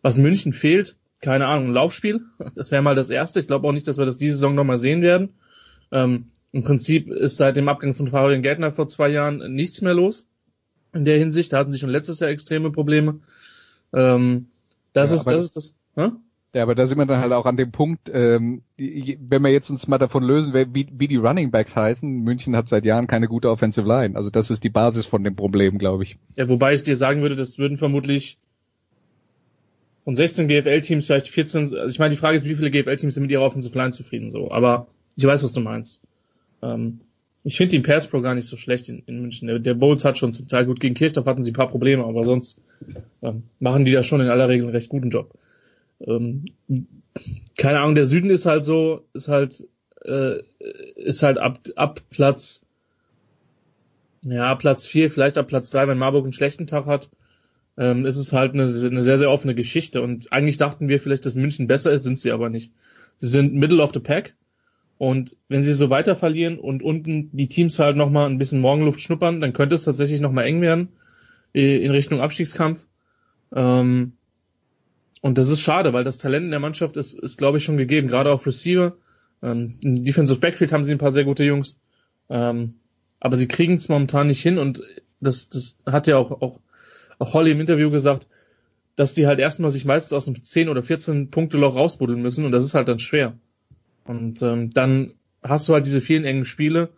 [0.00, 2.22] was München fehlt, keine Ahnung, ein Laufspiel,
[2.54, 3.38] das wäre mal das erste.
[3.38, 5.34] Ich glaube auch nicht, dass wir das diese Saison nochmal sehen werden.
[5.92, 9.94] Ähm, Im Prinzip ist seit dem Abgang von Fabian Gärtner vor zwei Jahren nichts mehr
[9.94, 10.26] los.
[10.94, 13.20] In der Hinsicht, da hatten sie schon letztes Jahr extreme Probleme.
[13.92, 14.46] Ähm,
[14.94, 15.74] das ja, ist, das ist das.
[15.96, 16.12] Hä?
[16.56, 19.68] Ja, aber da sind wir dann halt auch an dem Punkt, ähm, wenn wir jetzt
[19.68, 23.28] uns mal davon lösen, wie, wie die Running Backs heißen, München hat seit Jahren keine
[23.28, 24.16] gute Offensive Line.
[24.16, 26.16] Also das ist die Basis von dem Problem, glaube ich.
[26.34, 28.38] Ja, wobei ich dir sagen würde, das würden vermutlich
[30.04, 33.24] von 16 GFL-Teams vielleicht 14, also ich meine, die Frage ist, wie viele GFL-Teams sind
[33.24, 36.00] mit ihrer Offensive Line zufrieden so, aber ich weiß, was du meinst.
[36.62, 37.00] Ähm,
[37.44, 39.46] ich finde den Pass Pro gar nicht so schlecht in, in München.
[39.46, 42.02] Der, der Bowles hat schon zum Teil gut gegen Kirchdorf hatten sie ein paar Probleme,
[42.06, 42.62] aber sonst
[43.20, 45.34] ähm, machen die da schon in aller Regel einen recht guten Job
[46.00, 46.44] ähm,
[47.56, 49.66] keine Ahnung, der Süden ist halt so, ist halt,
[50.04, 50.42] äh,
[50.96, 52.64] ist halt ab, ab Platz,
[54.22, 57.10] ja, Platz vier, vielleicht ab Platz drei, wenn Marburg einen schlechten Tag hat,
[57.78, 60.02] ähm, ist es halt eine, eine sehr, sehr offene Geschichte.
[60.02, 62.72] Und eigentlich dachten wir vielleicht, dass München besser ist, sind sie aber nicht.
[63.18, 64.34] Sie sind Middle of the Pack.
[64.98, 69.00] Und wenn sie so weiter verlieren und unten die Teams halt nochmal ein bisschen Morgenluft
[69.00, 70.88] schnuppern, dann könnte es tatsächlich nochmal eng werden
[71.54, 72.86] äh, in Richtung Abstiegskampf.
[73.54, 74.14] Ähm,
[75.26, 77.76] und das ist schade, weil das Talent in der Mannschaft ist, ist glaube ich, schon
[77.76, 78.96] gegeben, gerade auf Receiver.
[79.42, 81.80] Ähm, Im Defensive Backfield haben sie ein paar sehr gute Jungs.
[82.28, 82.74] Ähm,
[83.18, 84.82] aber sie kriegen es momentan nicht hin und
[85.20, 86.60] das, das hat ja auch, auch,
[87.18, 88.28] auch Holly im Interview gesagt,
[88.94, 92.44] dass die halt erstmal sich meistens aus einem 10 oder 14 Punkte Loch rausbuddeln müssen
[92.46, 93.36] und das ist halt dann schwer.
[94.04, 96.90] Und ähm, dann hast du halt diese vielen engen Spiele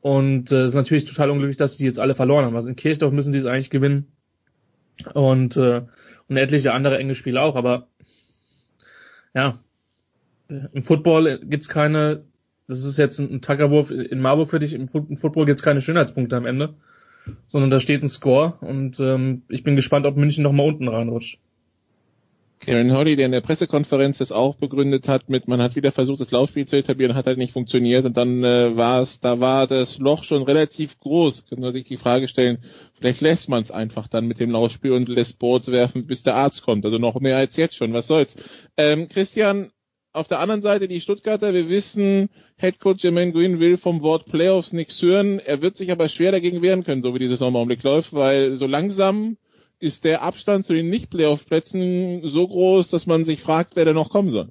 [0.00, 2.56] und äh, ist natürlich total unglücklich, dass die jetzt alle verloren haben.
[2.56, 4.06] Also in Kirchdorf müssen die es eigentlich gewinnen
[5.14, 5.82] und, äh,
[6.30, 7.88] und etliche andere enge Spiele auch, aber
[9.34, 9.58] ja,
[10.48, 12.24] im Football gibt's keine,
[12.68, 15.80] das ist jetzt ein, ein Tackerwurf in Marburg für dich, im, im Football gibt's keine
[15.80, 16.74] Schönheitspunkte am Ende,
[17.46, 21.40] sondern da steht ein Score und ähm, ich bin gespannt, ob München nochmal unten reinrutscht.
[22.60, 26.20] Karen Holly, der in der Pressekonferenz das auch begründet hat mit, man hat wieder versucht,
[26.20, 29.66] das Laufspiel zu etablieren, hat halt nicht funktioniert und dann äh, war es, da war
[29.66, 31.46] das Loch schon relativ groß.
[31.46, 32.58] Kann man sich die Frage stellen,
[32.92, 36.36] vielleicht lässt man es einfach dann mit dem Laufspiel und lässt Boards werfen, bis der
[36.36, 36.84] Arzt kommt.
[36.84, 38.36] Also noch mehr als jetzt schon, was soll's.
[38.76, 39.70] Ähm, Christian,
[40.12, 42.28] auf der anderen Seite die Stuttgarter, wir wissen,
[42.58, 45.38] Head Coach Jermaine Green will vom Wort Playoffs nichts hören.
[45.38, 48.12] Er wird sich aber schwer dagegen wehren können, so wie die Saison im Augenblick läuft,
[48.12, 49.38] weil so langsam
[49.80, 54.10] ist der Abstand zu den Nicht-Playoff-Plätzen so groß, dass man sich fragt, wer da noch
[54.10, 54.50] kommen soll.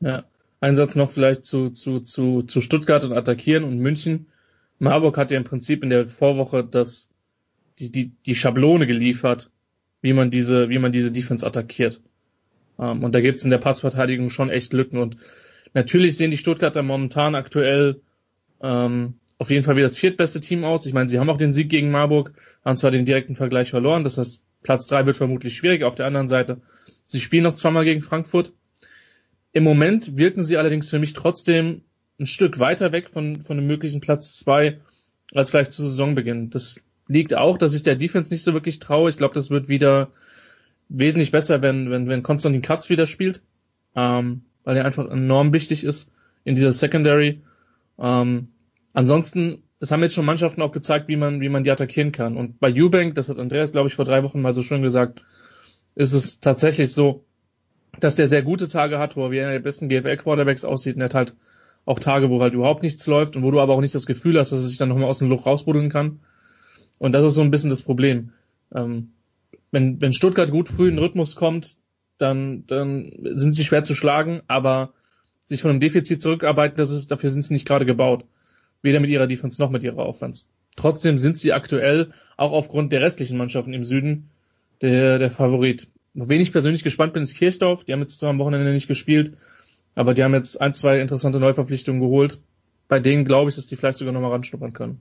[0.00, 0.24] Ja,
[0.60, 4.26] ein Satz noch vielleicht zu, zu, zu, zu Stuttgart und Attackieren und München.
[4.78, 7.10] Marburg hat ja im Prinzip in der Vorwoche das,
[7.78, 9.50] die, die, die Schablone geliefert,
[10.00, 12.00] wie man diese, wie man diese Defense attackiert.
[12.78, 15.16] Um, ähm, und da gibt's in der Passverteidigung schon echt Lücken und
[15.72, 18.02] natürlich sehen die Stuttgarter momentan aktuell
[18.60, 20.86] ähm, auf jeden Fall wie das viertbeste Team aus.
[20.86, 22.32] Ich meine, sie haben auch den Sieg gegen Marburg,
[22.64, 25.84] haben zwar den direkten Vergleich verloren, das heißt, Platz drei wird vermutlich schwierig.
[25.84, 26.60] Auf der anderen Seite,
[27.06, 28.52] sie spielen noch zweimal gegen Frankfurt.
[29.52, 31.82] Im Moment wirken sie allerdings für mich trotzdem
[32.18, 34.80] ein Stück weiter weg von, von einem möglichen Platz zwei
[35.32, 36.50] als vielleicht zu Saisonbeginn.
[36.50, 39.10] Das liegt auch, dass ich der Defense nicht so wirklich traue.
[39.10, 40.10] Ich glaube, das wird wieder
[40.88, 43.42] wesentlich besser, wenn, wenn, wenn Konstantin Katz wieder spielt,
[43.94, 46.10] ähm, weil er einfach enorm wichtig ist
[46.44, 47.42] in dieser Secondary.
[47.98, 48.48] Ähm,
[48.96, 52.38] Ansonsten, es haben jetzt schon Mannschaften auch gezeigt, wie man, wie man die attackieren kann.
[52.38, 55.20] Und bei Eubank, das hat Andreas, glaube ich, vor drei Wochen mal so schön gesagt,
[55.94, 57.26] ist es tatsächlich so,
[58.00, 61.02] dass der sehr gute Tage hat, wo er wie einer der besten GFL-Quarterbacks aussieht und
[61.02, 61.34] er hat halt
[61.84, 64.38] auch Tage, wo halt überhaupt nichts läuft und wo du aber auch nicht das Gefühl
[64.38, 66.20] hast, dass er sich dann nochmal aus dem Loch rausbuddeln kann.
[66.96, 68.32] Und das ist so ein bisschen das Problem.
[68.74, 69.10] Ähm,
[69.72, 71.76] wenn, wenn Stuttgart gut früh in den Rhythmus kommt,
[72.16, 74.94] dann, dann sind sie schwer zu schlagen, aber
[75.48, 78.24] sich von einem Defizit zurückarbeiten, das ist, dafür sind sie nicht gerade gebaut
[78.82, 80.46] weder mit ihrer Defense noch mit ihrer Offense.
[80.76, 84.30] Trotzdem sind sie aktuell, auch aufgrund der restlichen Mannschaften im Süden,
[84.82, 85.88] der, der Favorit.
[86.14, 87.84] Noch wen ich persönlich gespannt bin, ist Kirchdorf.
[87.84, 89.36] Die haben jetzt zwar am Wochenende nicht gespielt,
[89.94, 92.40] aber die haben jetzt ein, zwei interessante Neuverpflichtungen geholt.
[92.88, 95.00] Bei denen glaube ich, dass die vielleicht sogar nochmal ranschnuppern können.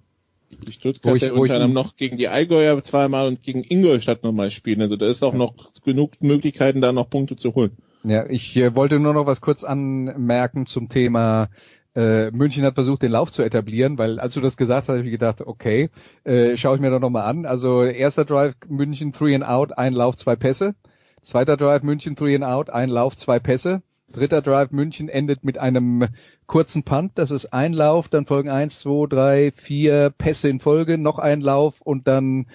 [0.65, 4.81] Die Stuttgarter unter anderem noch gegen die Allgäuer zweimal und gegen Ingolstadt nochmal spielen.
[4.81, 5.53] Also da ist auch noch
[5.83, 7.71] genug Möglichkeiten, da noch Punkte zu holen.
[8.03, 11.49] Ja, ich äh, wollte nur noch was kurz anmerken zum Thema
[11.95, 15.05] äh, München hat versucht, den Lauf zu etablieren, weil als du das gesagt hast, habe
[15.05, 15.89] ich gedacht, okay,
[16.23, 17.45] äh, schaue ich mir doch nochmal an.
[17.45, 20.75] Also erster Drive München, three and out, ein Lauf, zwei Pässe.
[21.21, 23.81] Zweiter Drive München, three and out, ein Lauf, zwei Pässe.
[24.11, 26.07] Dritter Drive München endet mit einem
[26.45, 27.13] kurzen Punt.
[27.15, 31.41] Das ist ein Lauf, dann folgen eins, zwei, drei, vier Pässe in Folge, noch ein
[31.41, 32.47] Lauf und dann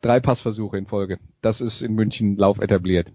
[0.00, 1.18] drei Passversuche in Folge.
[1.42, 3.12] Das ist in München Lauf etabliert.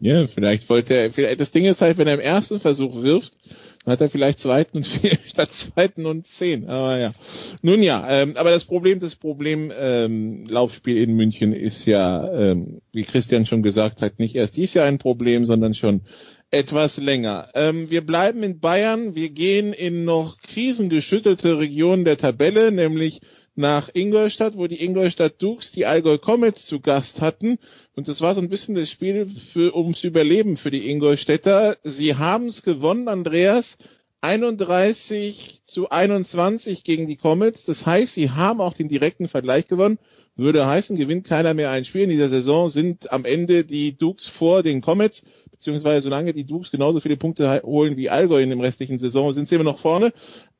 [0.00, 3.36] Ja, vielleicht wollte er, vielleicht, das Ding ist halt, wenn er im ersten Versuch wirft,
[3.84, 6.68] dann hat er vielleicht zweiten und vier statt zweiten und zehn.
[6.68, 7.14] Aber ja.
[7.62, 12.80] Nun ja, ähm, aber das Problem, das Problem ähm, Laufspiel in München ist ja, ähm,
[12.92, 16.02] wie Christian schon gesagt hat, nicht erst dies Jahr ein Problem, sondern schon
[16.50, 17.48] etwas länger.
[17.54, 19.14] Ähm, wir bleiben in Bayern.
[19.14, 23.20] Wir gehen in noch krisengeschüttelte Regionen der Tabelle, nämlich
[23.58, 27.58] nach Ingolstadt, wo die Ingolstadt Dukes die Allgäu Comets zu Gast hatten.
[27.96, 31.76] Und das war so ein bisschen das Spiel für, ums Überleben für die Ingolstädter.
[31.82, 33.76] Sie haben es gewonnen, Andreas.
[34.20, 37.64] 31 zu 21 gegen die Comets.
[37.64, 39.98] Das heißt, sie haben auch den direkten Vergleich gewonnen.
[40.36, 44.28] Würde heißen, gewinnt keiner mehr ein Spiel in dieser Saison, sind am Ende die Dukes
[44.28, 48.60] vor den Comets, beziehungsweise solange die Dukes genauso viele Punkte holen wie Allgäu in dem
[48.60, 50.12] restlichen Saison, sind sie immer noch vorne.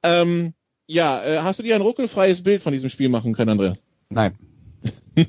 [0.02, 0.54] Ähm,
[0.89, 3.82] ja, äh, hast du dir ein ruckelfreies Bild von diesem Spiel machen können, Andreas?
[4.09, 4.36] Nein.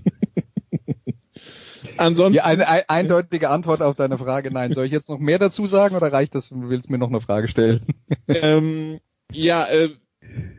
[1.97, 2.37] Ansonsten.
[2.37, 4.73] Ja, eine, eine eindeutige Antwort auf deine Frage, nein.
[4.73, 7.19] Soll ich jetzt noch mehr dazu sagen oder reicht das, du willst mir noch eine
[7.19, 7.81] Frage stellen?
[8.27, 8.99] ähm,
[9.31, 9.89] ja, äh,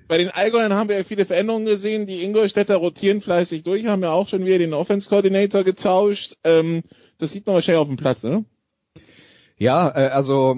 [0.07, 2.05] bei den Allgäuern haben wir ja viele Veränderungen gesehen.
[2.07, 6.37] Die Ingolstädter rotieren fleißig durch, haben ja auch schon wieder den Offense Coordinator getauscht.
[6.45, 6.83] Ähm,
[7.17, 8.45] das sieht man wahrscheinlich auf dem Platz, ne?
[9.57, 10.57] Ja, äh, also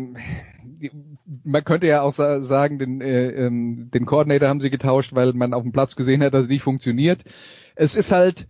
[1.45, 5.55] man könnte ja auch sagen, den, äh, ähm, den Coordinator haben sie getauscht, weil man
[5.55, 7.25] auf dem Platz gesehen hat, dass es nicht funktioniert.
[7.75, 8.49] Es ist halt,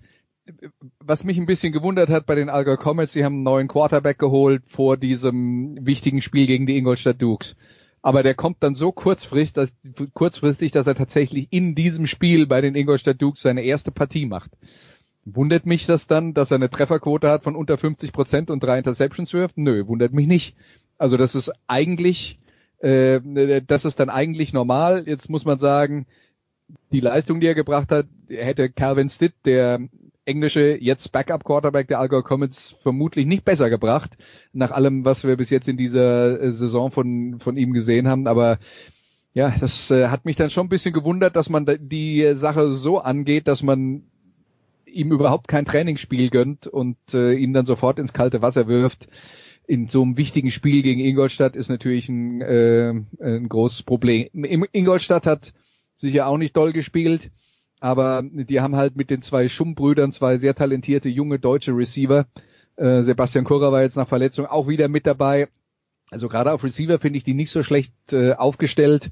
[0.99, 4.19] was mich ein bisschen gewundert hat bei den Allgäu Comets, sie haben einen neuen Quarterback
[4.19, 7.57] geholt vor diesem wichtigen Spiel gegen die Ingolstadt Dukes.
[8.03, 9.73] Aber der kommt dann so kurzfristig, dass,
[10.13, 14.51] kurzfristig, dass er tatsächlich in diesem Spiel bei den Ingolstadt Dukes seine erste Partie macht.
[15.25, 18.79] Wundert mich das dann, dass er eine Trefferquote hat von unter 50 Prozent und drei
[18.79, 19.57] Interceptions wirft?
[19.57, 20.57] Nö, wundert mich nicht.
[20.99, 22.41] Also das ist eigentlich,
[22.83, 25.05] äh, das ist dann eigentlich normal.
[25.07, 26.07] Jetzt muss man sagen,
[26.93, 29.81] die Leistung, die er gebracht hat, hätte Calvin Stitt, der
[30.25, 34.17] englische jetzt Backup Quarterback der Allgäu Comets vermutlich nicht besser gebracht
[34.53, 38.27] nach allem, was wir bis jetzt in dieser äh, Saison von von ihm gesehen haben.
[38.27, 38.59] Aber
[39.35, 42.99] ja, das äh, hat mich dann schon ein bisschen gewundert, dass man die Sache so
[42.99, 44.05] angeht, dass man
[44.87, 49.09] ihm überhaupt kein Trainingsspiel gönnt und äh, ihn dann sofort ins kalte Wasser wirft.
[49.73, 54.29] In so einem wichtigen Spiel gegen Ingolstadt ist natürlich ein, äh, ein großes Problem.
[54.73, 55.55] Ingolstadt hat
[55.97, 57.31] sicher auch nicht doll gespielt
[57.83, 62.27] aber die haben halt mit den zwei Schummbrüdern zwei sehr talentierte junge deutsche Receiver.
[62.77, 65.49] Äh, Sebastian Kurrer war jetzt nach Verletzung auch wieder mit dabei.
[66.09, 69.11] Also gerade auf Receiver finde ich die nicht so schlecht äh, aufgestellt.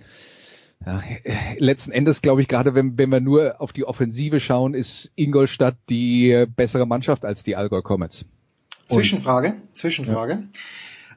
[0.87, 4.75] Ja, äh, letzten Endes glaube ich gerade, wenn, wenn wir nur auf die Offensive schauen,
[4.75, 8.25] ist Ingolstadt die bessere Mannschaft als die Allgäu Comets.
[8.91, 10.45] Zwischenfrage, Zwischenfrage.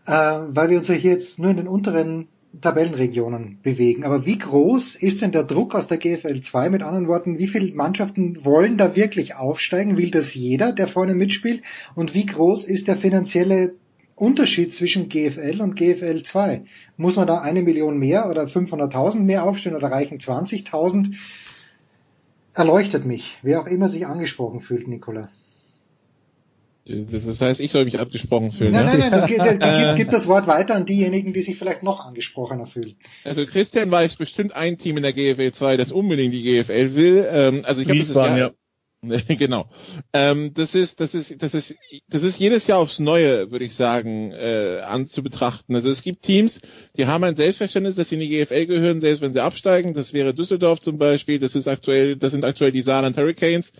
[0.07, 0.41] Ja.
[0.41, 2.27] Äh, weil wir uns ja hier jetzt nur in den unteren
[2.61, 4.03] Tabellenregionen bewegen.
[4.03, 6.69] Aber wie groß ist denn der Druck aus der GFL 2?
[6.69, 9.97] Mit anderen Worten, wie viele Mannschaften wollen da wirklich aufsteigen?
[9.97, 11.63] Will das jeder, der vorne mitspielt?
[11.95, 13.73] Und wie groß ist der finanzielle
[14.15, 16.65] Unterschied zwischen GFL und GFL 2?
[16.97, 21.15] Muss man da eine Million mehr oder 500.000 mehr aufstellen oder reichen 20.000?
[22.53, 25.29] Erleuchtet mich, wer auch immer sich angesprochen fühlt, Nicola.
[26.85, 28.71] Das heißt, ich soll mich abgesprochen fühlen.
[28.71, 29.09] Nein, ja?
[29.09, 32.67] nein, nein, gib, gib, gib das Wort weiter an diejenigen, die sich vielleicht noch angesprochener
[32.67, 32.97] fühlen.
[33.23, 37.25] Also Christian weiß bestimmt ein Team in der GFL 2, das unbedingt die GFL will.
[37.29, 38.51] Ähm, also ich habe das Jahr, ja.
[39.27, 39.69] genau.
[40.13, 41.75] Ähm, das ist, das ist, das ist,
[42.07, 45.75] das ist jedes Jahr aufs Neue, würde ich sagen, äh, anzubetrachten.
[45.75, 46.61] Also es gibt Teams,
[46.95, 49.93] die haben ein Selbstverständnis, dass sie in die GFL gehören, selbst wenn sie absteigen.
[49.93, 51.39] Das wäre Düsseldorf zum Beispiel.
[51.39, 53.73] Das ist aktuell, das sind aktuell die Saarland Hurricanes.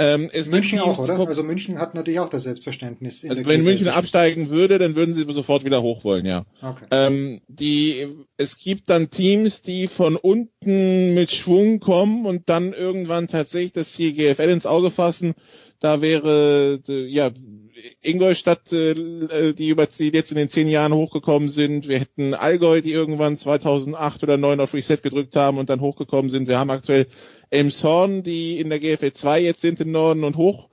[0.00, 1.18] Ähm, München auch, oder?
[1.18, 3.26] Also München hat natürlich auch das Selbstverständnis.
[3.28, 6.44] also wenn München absteigen würde, dann würden sie sofort wieder hoch wollen, ja.
[6.62, 6.84] Okay.
[6.92, 8.06] Ähm, die,
[8.36, 13.92] es gibt dann Teams, die von unten mit Schwung kommen und dann irgendwann tatsächlich das
[13.94, 15.34] die GFL ins Auge fassen.
[15.80, 17.30] Da wäre ja
[18.02, 21.88] Ingolstadt, äh, die über die jetzt in den zehn Jahren hochgekommen sind.
[21.88, 26.30] Wir hätten Allgäu, die irgendwann 2008 oder 2009 auf Reset gedrückt haben und dann hochgekommen
[26.30, 26.48] sind.
[26.48, 27.06] Wir haben aktuell
[27.50, 30.68] Elmshorn, die in der GFL 2 jetzt sind im Norden und hoch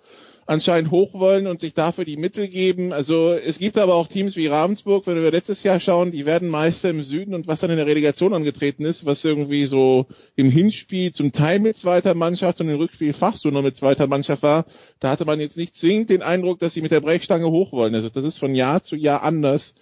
[0.48, 2.94] anscheinend hoch wollen und sich dafür die Mittel geben.
[2.94, 6.50] Also es gibt aber auch Teams wie Ravensburg, wenn wir letztes Jahr schauen, die werden
[6.50, 10.06] Meister im Süden und was dann in der Relegation angetreten ist, was irgendwie so
[10.36, 14.44] im Hinspiel zum Teil mit zweiter Mannschaft und im Rückspiel fast nur mit zweiter Mannschaft
[14.44, 14.66] war,
[15.00, 17.96] da hatte man jetzt nicht zwingend den Eindruck, dass sie mit der Brechstange hoch wollen.
[17.96, 19.76] Also das ist von Jahr zu Jahr anders.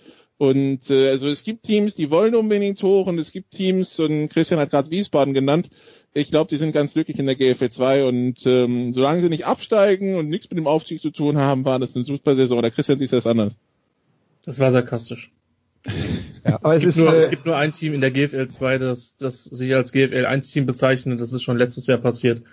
[0.44, 4.28] Und äh, also es gibt Teams, die wollen unbedingt hoch und es gibt Teams, und
[4.28, 5.70] Christian hat gerade Wiesbaden genannt,
[6.14, 9.46] ich glaube, die sind ganz glücklich in der GFL 2 und ähm, solange sie nicht
[9.46, 12.62] absteigen und nichts mit dem Aufstieg zu tun haben, war das eine super Saison.
[12.62, 13.58] Der Christian sieht das anders.
[14.44, 15.32] Das war sarkastisch.
[16.44, 18.48] ja, aber es, es, gibt nur, äh, es gibt nur ein Team in der GFL
[18.48, 21.22] 2, das, das sich als GFL 1 Team bezeichnet.
[21.22, 22.44] Das ist schon letztes Jahr passiert.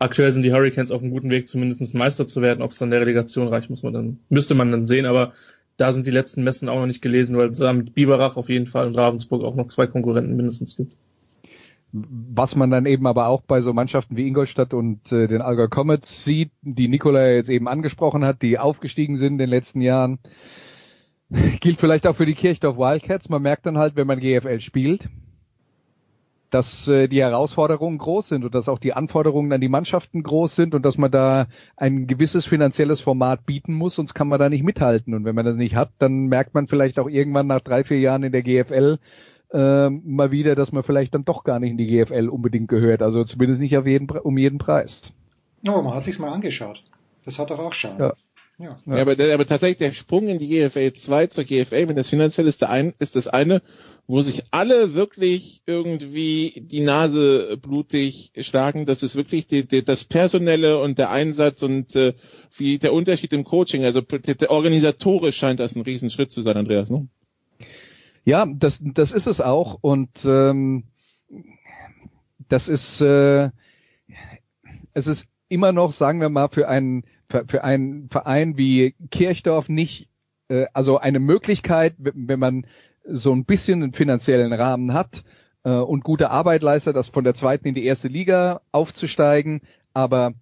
[0.00, 2.60] Aktuell sind die Hurricanes auf einem guten Weg, zumindest Meister zu werden.
[2.60, 5.06] Ob es dann der Relegation reicht, muss man dann, müsste man dann sehen.
[5.06, 5.32] Aber
[5.76, 8.48] da sind die letzten Messen auch noch nicht gelesen, weil es da mit Biberach auf
[8.48, 10.92] jeden Fall und Ravensburg auch noch zwei Konkurrenten mindestens gibt
[11.92, 15.68] was man dann eben aber auch bei so Mannschaften wie Ingolstadt und äh, den Allgäu
[15.68, 20.18] Comets sieht, die Nikola jetzt eben angesprochen hat, die aufgestiegen sind in den letzten Jahren,
[21.60, 23.28] gilt vielleicht auch für die Kirchdorf Wildcats.
[23.28, 25.08] Man merkt dann halt, wenn man GFL spielt,
[26.50, 30.54] dass äh, die Herausforderungen groß sind und dass auch die Anforderungen an die Mannschaften groß
[30.54, 34.48] sind und dass man da ein gewisses finanzielles Format bieten muss, sonst kann man da
[34.48, 35.14] nicht mithalten.
[35.14, 37.98] Und wenn man das nicht hat, dann merkt man vielleicht auch irgendwann nach drei, vier
[37.98, 38.98] Jahren in der GFL,
[39.52, 43.02] äh, mal wieder, dass man vielleicht dann doch gar nicht in die GFL unbedingt gehört.
[43.02, 45.12] Also zumindest nicht auf jeden, um jeden Preis.
[45.62, 46.82] Ja, man hat sich's mal angeschaut.
[47.24, 47.98] Das hat doch auch Schaden.
[47.98, 48.14] Ja.
[48.58, 48.76] Ja.
[48.86, 52.08] ja aber, der, aber tatsächlich der Sprung in die GFL 2 zur GFL, wenn das
[52.08, 53.60] finanziell ist, der ein, ist das eine,
[54.06, 58.86] wo sich alle wirklich irgendwie die Nase blutig schlagen.
[58.86, 62.14] Das ist wirklich die, die, das Personelle und der Einsatz und äh,
[62.56, 63.84] wie der Unterschied im Coaching.
[63.84, 66.88] Also der, der organisatorisch scheint das ein Riesenschritt zu sein, Andreas.
[66.88, 67.08] Ne?
[68.24, 70.84] Ja, das, das ist es auch und ähm,
[72.48, 73.50] das ist äh,
[74.94, 79.68] es ist immer noch, sagen wir mal, für einen für, für einen Verein wie Kirchdorf
[79.68, 80.08] nicht
[80.48, 82.66] äh, also eine Möglichkeit, wenn man
[83.04, 85.24] so ein bisschen einen finanziellen Rahmen hat
[85.64, 89.62] äh, und gute Arbeit leistet, das von der zweiten in die erste Liga aufzusteigen.
[89.94, 90.34] Aber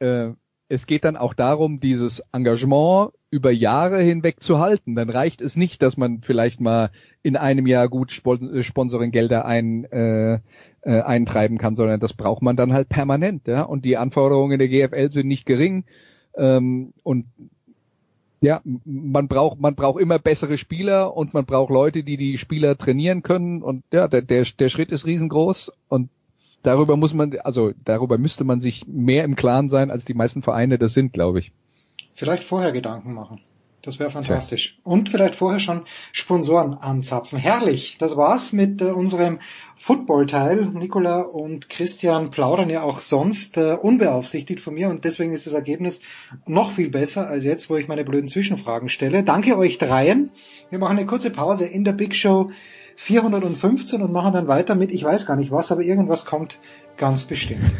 [0.00, 0.30] äh,
[0.68, 4.94] es geht dann auch darum, dieses Engagement über Jahre hinweg zu halten.
[4.94, 6.90] Dann reicht es nicht, dass man vielleicht mal
[7.22, 10.40] in einem Jahr gut äh, Sponsoringgelder ein, äh,
[10.82, 13.46] äh, eintreiben kann, sondern das braucht man dann halt permanent.
[13.46, 13.62] Ja?
[13.62, 15.84] Und die Anforderungen der GFL sind nicht gering.
[16.36, 17.26] Ähm, und
[18.40, 22.78] ja, man braucht, man braucht immer bessere Spieler und man braucht Leute, die die Spieler
[22.78, 23.62] trainieren können.
[23.62, 26.08] Und ja, der, der, der Schritt ist riesengroß und
[26.62, 30.42] darüber muss man, also darüber müsste man sich mehr im Klaren sein, als die meisten
[30.42, 31.52] Vereine das sind, glaube ich.
[32.14, 33.40] Vielleicht vorher Gedanken machen.
[33.88, 34.76] Das wäre fantastisch.
[34.84, 34.92] Ja.
[34.92, 37.38] Und vielleicht vorher schon Sponsoren anzapfen.
[37.38, 37.96] Herrlich.
[37.98, 39.38] Das war's mit äh, unserem
[39.78, 40.66] Football-Teil.
[40.74, 45.54] Nicola und Christian plaudern ja auch sonst äh, unbeaufsichtigt von mir und deswegen ist das
[45.54, 46.02] Ergebnis
[46.44, 49.22] noch viel besser als jetzt, wo ich meine blöden Zwischenfragen stelle.
[49.22, 50.32] Danke euch dreien.
[50.68, 52.50] Wir machen eine kurze Pause in der Big Show
[52.96, 56.58] 415 und machen dann weiter mit, ich weiß gar nicht was, aber irgendwas kommt
[56.98, 57.72] ganz bestimmt.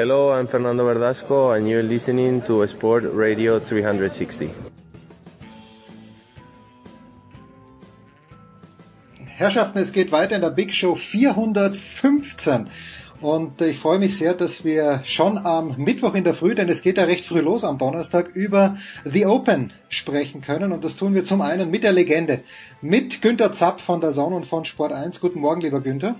[0.00, 4.48] Hello, I'm Fernando Verdasco and you're listening to Sport Radio 360.
[9.26, 12.70] Herrschaften, es geht weiter in der Big Show 415.
[13.20, 16.80] Und ich freue mich sehr, dass wir schon am Mittwoch in der Früh, denn es
[16.80, 20.72] geht ja recht früh los am Donnerstag, über The Open sprechen können.
[20.72, 22.40] Und das tun wir zum einen mit der Legende,
[22.80, 25.20] mit Günter Zapp von der Sonne und von Sport 1.
[25.20, 26.14] Guten Morgen, lieber Günther.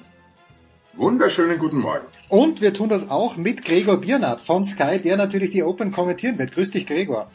[0.93, 2.05] Wunderschönen guten Morgen.
[2.31, 6.39] Und wir tun das auch mit Gregor Biernat von Sky, der natürlich die Open kommentieren
[6.39, 6.53] wird.
[6.53, 7.29] Grüß dich, Gregor.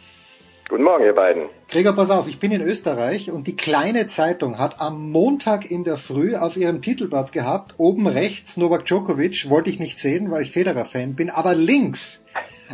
[0.69, 1.49] Guten Morgen, ihr beiden.
[1.67, 5.83] Gregor, pass auf, ich bin in Österreich und die kleine Zeitung hat am Montag in
[5.83, 10.41] der Früh auf ihrem Titelblatt gehabt, oben rechts Novak Djokovic, wollte ich nicht sehen, weil
[10.41, 12.25] ich Federer-Fan bin, aber links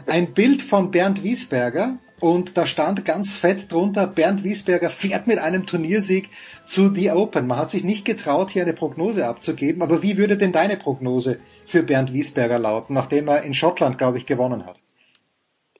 [0.06, 5.39] ein Bild von Bernd Wiesberger und da stand ganz fett drunter, Bernd Wiesberger fährt mit
[5.39, 6.30] einem Turniersieg
[6.65, 7.48] zu The Open.
[7.48, 11.39] Man hat sich nicht getraut, hier eine Prognose abzugeben, aber wie würde denn deine Prognose
[11.65, 14.80] für Bernd Wiesberger lauten, nachdem er in Schottland, glaube ich, gewonnen hat?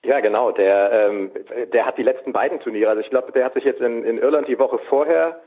[0.04, 0.50] Ja, genau.
[0.50, 1.30] Der, ähm,
[1.72, 2.90] der hat die letzten beiden Turniere.
[2.90, 5.40] Also ich glaube, der hat sich jetzt in, in Irland die Woche vorher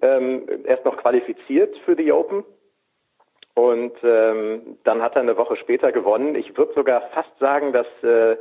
[0.00, 2.44] ähm, erst noch qualifiziert für die Open.
[3.54, 6.34] Und ähm, dann hat er eine Woche später gewonnen.
[6.34, 8.36] Ich würde sogar fast sagen, dass äh,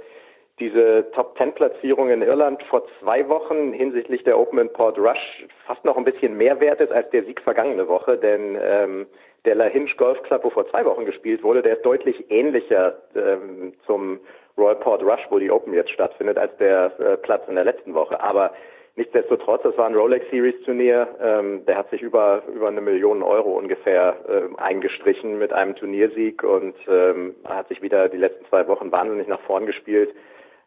[0.60, 5.98] diese Top-10-Platzierung in Irland vor zwei Wochen hinsichtlich der Open in Port Rush fast noch
[5.98, 9.07] ein bisschen mehr wert ist als der Sieg vergangene Woche, denn ähm,
[9.44, 12.98] der La Hinge Golf Club, wo vor zwei Wochen gespielt wurde, der ist deutlich ähnlicher
[13.15, 14.19] ähm, zum
[14.57, 17.94] Royal Port Rush, wo die Open jetzt stattfindet, als der äh, Platz in der letzten
[17.94, 18.22] Woche.
[18.22, 18.53] Aber
[18.95, 23.22] nichtsdestotrotz, das war ein Rolex Series Turnier, ähm, der hat sich über über eine Million
[23.23, 28.65] Euro ungefähr äh, eingestrichen mit einem Turniersieg und ähm, hat sich wieder die letzten zwei
[28.69, 30.15] Wochen wahnsinnig nach vorn gespielt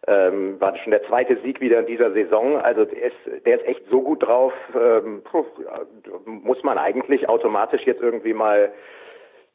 [0.07, 2.57] ähm, war schon der zweite Sieg wieder in dieser Saison.
[2.59, 5.23] Also der ist, der ist echt so gut drauf, ähm,
[6.25, 8.73] muss man eigentlich automatisch jetzt irgendwie mal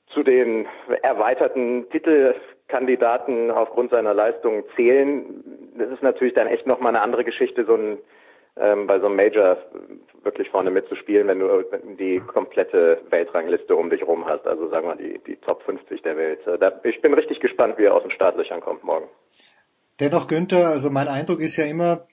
[0.07, 0.67] zu den
[1.01, 5.43] erweiterten Titelkandidaten aufgrund seiner Leistung zählen.
[5.77, 7.97] Das ist natürlich dann echt nochmal eine andere Geschichte, so ein
[8.55, 9.57] ähm, bei so einem Major
[10.23, 11.63] wirklich vorne mitzuspielen, wenn du
[11.97, 16.17] die komplette Weltrangliste um dich rum hast, also sagen wir die, die Top 50 der
[16.17, 16.45] Welt.
[16.45, 19.07] Äh, da, ich bin richtig gespannt, wie er aus den Startlöchern kommt morgen.
[19.99, 22.07] Dennoch, Günther, also mein Eindruck ist ja immer,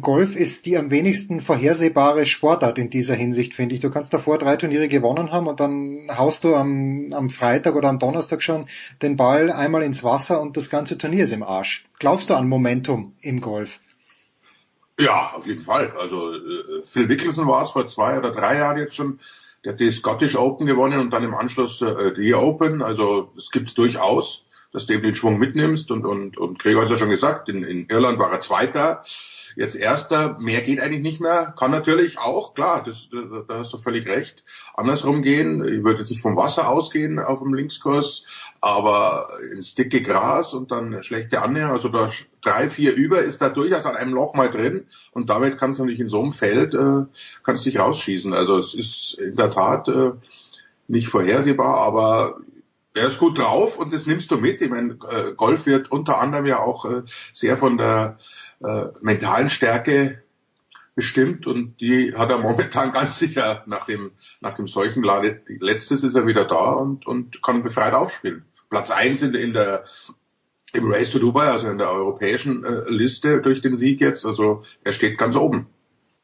[0.00, 3.80] Golf ist die am wenigsten vorhersehbare Sportart in dieser Hinsicht, finde ich.
[3.80, 7.88] Du kannst davor drei Turniere gewonnen haben und dann haust du am, am Freitag oder
[7.88, 8.66] am Donnerstag schon
[9.02, 11.86] den Ball einmal ins Wasser und das ganze Turnier ist im Arsch.
[11.98, 13.80] Glaubst du an Momentum im Golf?
[15.00, 15.92] Ja, auf jeden Fall.
[15.98, 19.18] Also äh, Phil Mickelson war es vor zwei oder drei Jahren jetzt schon.
[19.64, 22.80] Der hat die Scottish Open gewonnen und dann im Anschluss äh, die Open.
[22.80, 25.90] Also es gibt durchaus dass du eben den Schwung mitnimmst.
[25.90, 29.02] Und, und, und Gregor hat ja schon gesagt, in, in Irland war er Zweiter,
[29.56, 33.72] jetzt Erster, mehr geht eigentlich nicht mehr, kann natürlich auch, klar, das, da, da hast
[33.72, 34.44] du völlig recht,
[34.74, 40.02] andersrum gehen, ich würde jetzt nicht vom Wasser ausgehen auf dem Linkskurs, aber ins dicke
[40.02, 44.14] Gras und dann schlechte Annäherung, also da drei, vier über ist da durchaus an einem
[44.14, 44.86] Loch mal drin.
[45.12, 47.04] Und damit kannst du natürlich in so einem Feld, äh,
[47.42, 50.12] kannst dich rausschießen, also es ist in der Tat äh,
[50.88, 52.36] nicht vorhersehbar, aber
[52.94, 54.60] er ist gut drauf und das nimmst du mit.
[54.60, 58.18] Ich meine, äh, Golf wird unter anderem ja auch äh, sehr von der
[58.62, 60.22] äh, mentalen Stärke
[60.94, 65.42] bestimmt und die hat er momentan ganz sicher nach dem, nach dem Seuchenlade.
[65.46, 68.44] Letztes ist er wieder da und, und kann befreit aufspielen.
[68.68, 69.84] Platz eins in, in der,
[70.72, 74.24] im Race to Dubai, also in der europäischen Liste durch den Sieg jetzt.
[74.24, 75.66] Also er steht ganz oben.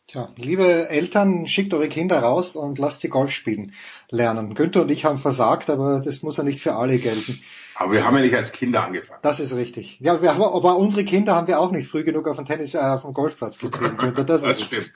[0.08, 3.74] Tja, liebe Eltern, schickt eure Kinder raus und lasst sie Golf spielen
[4.10, 4.54] lernen.
[4.54, 7.42] Günther und ich haben versagt, aber das muss ja nicht für alle gelten.
[7.74, 9.20] Aber wir haben ja nicht als Kinder angefangen.
[9.20, 9.98] Das ist richtig.
[10.00, 12.72] Ja, wir haben, aber unsere Kinder haben wir auch nicht früh genug auf dem Tennis,
[12.72, 13.98] äh, auf dem Golfplatz getrieben.
[13.98, 14.92] Günther, das, Das stimmt.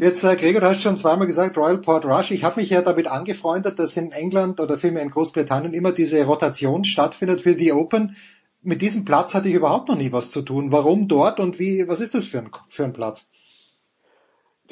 [0.00, 2.32] Jetzt, äh, Gregor, du hast schon zweimal gesagt, Royal Port Rush.
[2.32, 6.20] Ich habe mich ja damit angefreundet, dass in England oder vielmehr in Großbritannien immer diese
[6.24, 8.16] Rotation stattfindet für die Open.
[8.60, 10.72] Mit diesem Platz hatte ich überhaupt noch nie was zu tun.
[10.72, 13.28] Warum dort und wie, was ist das für ein, für ein Platz?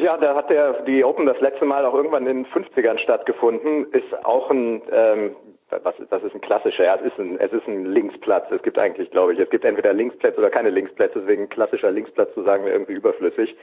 [0.00, 3.92] Ja, da hat der die Open das letzte Mal auch irgendwann in den 50ern stattgefunden.
[3.92, 5.36] Ist auch ein ähm,
[5.70, 8.50] was das ist ein klassischer, ja, es ist ein, es ist ein Linksplatz.
[8.50, 12.32] Es gibt eigentlich, glaube ich, es gibt entweder Linksplätze oder keine Linksplätze, deswegen klassischer Linksplatz
[12.34, 13.54] zu sagen irgendwie überflüssig.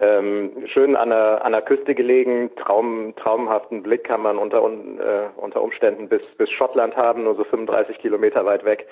[0.00, 4.98] Ähm, schön an der, an der Küste gelegen, Traum, traumhaften Blick kann man unter, un,
[4.98, 8.86] äh, unter Umständen bis, bis Schottland haben, nur so 35 Kilometer weit weg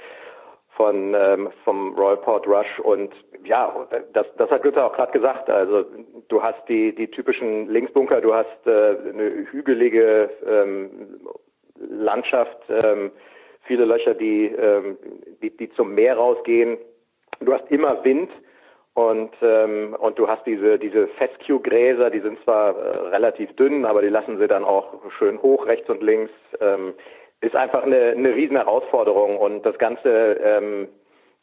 [0.81, 3.13] von ähm, vom Royal Port Rush und
[3.45, 5.51] ja, das, das hat Günther auch gerade gesagt.
[5.51, 5.85] Also
[6.29, 11.21] du hast die die typischen Linksbunker, du hast äh, eine hügelige ähm,
[11.77, 13.11] Landschaft, ähm,
[13.65, 14.97] viele Löcher, die, ähm,
[15.43, 16.79] die die zum Meer rausgehen.
[17.41, 18.31] Du hast immer Wind
[18.95, 24.01] und ähm, und du hast diese diese Fescue-Gräser, die sind zwar äh, relativ dünn, aber
[24.01, 26.33] die lassen sie dann auch schön hoch rechts und links.
[26.59, 26.95] Ähm,
[27.41, 30.89] ist einfach eine, eine riesen Herausforderung und das Ganze ähm,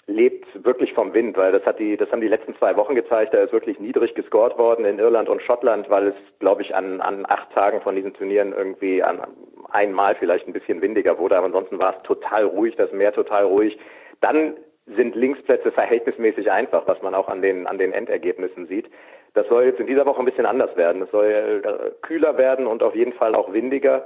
[0.07, 3.33] lebt wirklich vom Wind, weil das hat die, das haben die letzten zwei Wochen gezeigt,
[3.33, 7.01] da ist wirklich niedrig gescored worden in Irland und Schottland, weil es, glaube ich, an,
[7.01, 9.21] an acht Tagen von diesen Turnieren irgendwie an
[9.69, 13.43] einmal vielleicht ein bisschen windiger wurde, aber ansonsten war es total ruhig, das Meer total
[13.45, 13.77] ruhig.
[14.21, 14.55] Dann
[14.95, 18.89] sind Linksplätze verhältnismäßig einfach, was man auch an den, an den Endergebnissen sieht.
[19.33, 21.01] Das soll jetzt in dieser Woche ein bisschen anders werden.
[21.01, 24.05] Es soll äh, kühler werden und auf jeden Fall auch windiger.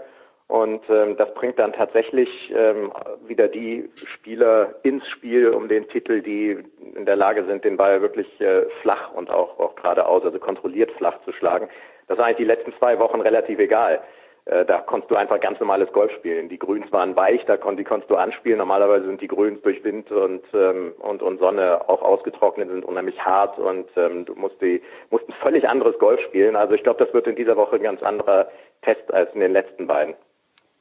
[0.52, 2.92] Und ähm, das bringt dann tatsächlich ähm,
[3.26, 6.58] wieder die Spieler ins Spiel um den Titel, die
[6.94, 10.92] in der Lage sind, den Ball wirklich äh, flach und auch, auch geradeaus, also kontrolliert
[10.98, 11.70] flach zu schlagen.
[12.10, 14.02] Das war eigentlich die letzten zwei Wochen relativ egal.
[14.44, 16.50] Äh, da konntest du einfach ganz normales Golf spielen.
[16.50, 18.58] Die Grüns waren weich, da kon die konntest du anspielen.
[18.58, 23.24] Normalerweise sind die Grüns durch Wind und, ähm, und, und Sonne auch ausgetrocknet, sind unheimlich
[23.24, 24.82] hart und ähm, du musst, die,
[25.12, 26.58] musst ein völlig anderes Golf spielen.
[26.58, 28.50] Also ich glaube, das wird in dieser Woche ein ganz anderer
[28.82, 30.14] Test als in den letzten beiden.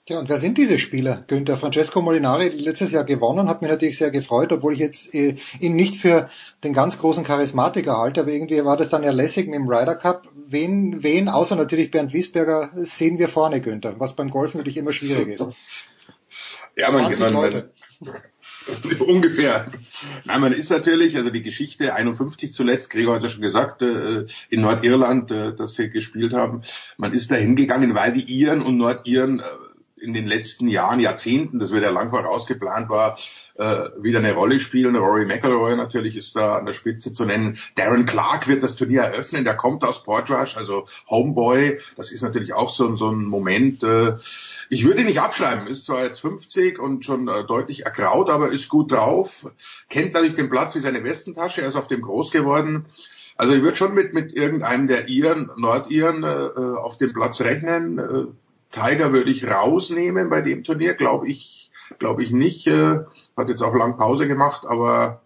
[0.08, 1.24] Ja, und wer sind diese Spieler?
[1.28, 5.36] Günther Francesco Molinari letztes Jahr gewonnen, hat mich natürlich sehr gefreut, obwohl ich jetzt äh,
[5.60, 6.30] ihn nicht für
[6.64, 9.94] den ganz großen Charismatiker halte, aber irgendwie war das dann ja lässig mit dem Ryder
[9.94, 10.26] Cup.
[10.34, 14.92] Wen, wen, außer natürlich Bernd Wiesberger, sehen wir vorne, Günther, was beim Golfen natürlich immer
[14.92, 15.46] schwierig ist.
[16.76, 17.64] Ja, man, man, man,
[19.00, 19.66] ungefähr.
[20.24, 24.26] Nein, man ist natürlich, also die Geschichte 51 zuletzt, Gregor hat ja schon gesagt, äh,
[24.48, 26.62] in Nordirland, äh, dass sie gespielt haben,
[26.96, 29.42] man ist da hingegangen, weil die Iren und Nordiren äh,
[30.00, 33.18] in den letzten Jahren, Jahrzehnten, das wird ja lang vorausgeplant war,
[33.54, 34.96] äh, wieder eine Rolle spielen.
[34.96, 37.58] Rory McIlroy natürlich ist da an der Spitze zu nennen.
[37.74, 41.78] Darren Clark wird das Turnier eröffnen, der kommt aus Portrush, also Homeboy.
[41.96, 43.82] Das ist natürlich auch so, so ein Moment.
[43.82, 44.16] Äh,
[44.70, 48.50] ich würde ihn nicht abschreiben, ist zwar jetzt 50 und schon äh, deutlich ergraut, aber
[48.50, 49.52] ist gut drauf,
[49.88, 52.86] kennt natürlich den Platz wie seine Westentasche, er ist auf dem groß geworden.
[53.36, 58.36] Also ich würde schon mit, mit irgendeinem der Iren, Nordiren äh, auf dem Platz rechnen.
[58.70, 62.66] Tiger würde ich rausnehmen bei dem Turnier, glaube ich, glaube ich nicht.
[62.66, 63.00] Äh,
[63.36, 65.22] hat jetzt auch lang Pause gemacht, aber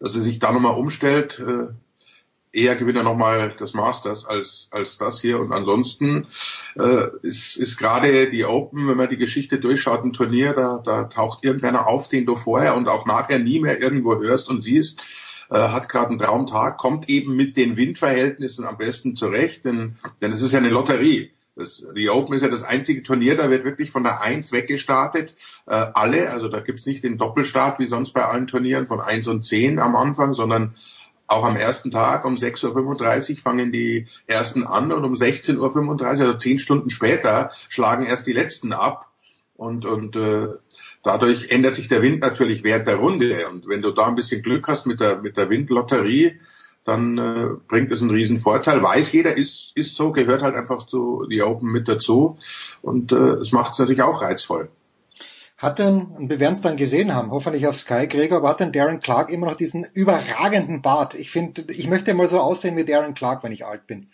[0.00, 1.68] dass er sich da nochmal umstellt, äh,
[2.52, 5.38] eher gewinnt er nochmal das Masters als, als das hier.
[5.38, 6.26] Und ansonsten
[6.76, 11.04] äh, ist, ist gerade die Open, wenn man die Geschichte durchschaut, ein Turnier, da, da
[11.04, 15.00] taucht irgendeiner auf, den du vorher und auch nachher nie mehr irgendwo hörst und siehst.
[15.50, 20.32] Äh, hat gerade einen Traumtag, kommt eben mit den Windverhältnissen am besten zurecht, denn, denn
[20.32, 21.30] es ist ja eine Lotterie.
[21.58, 25.34] Das, die Open ist ja das einzige Turnier, da wird wirklich von der Eins weggestartet.
[25.66, 29.26] Äh, alle, also da gibt's nicht den Doppelstart wie sonst bei allen Turnieren von Eins
[29.26, 30.74] und Zehn am Anfang, sondern
[31.26, 36.06] auch am ersten Tag um 6.35 Uhr fangen die ersten an und um 16.35 Uhr,
[36.06, 39.10] also zehn Stunden später, schlagen erst die letzten ab.
[39.54, 40.48] Und, und äh,
[41.02, 43.48] dadurch ändert sich der Wind natürlich während der Runde.
[43.48, 46.38] Und wenn du da ein bisschen Glück hast mit der, mit der Windlotterie,
[46.88, 48.82] dann äh, bringt es einen riesen Vorteil.
[48.82, 52.38] Weiß jeder, ist, ist so, gehört halt einfach zu die Open mit dazu
[52.82, 54.70] und äh, es macht es natürlich auch reizvoll.
[55.58, 58.60] Hat denn, und wir werden es dann gesehen haben, hoffentlich auf Sky, Gregor, aber hat
[58.60, 61.14] denn Darren Clark immer noch diesen überragenden Bart?
[61.14, 64.08] Ich finde, ich möchte mal so aussehen wie Darren Clark, wenn ich alt bin.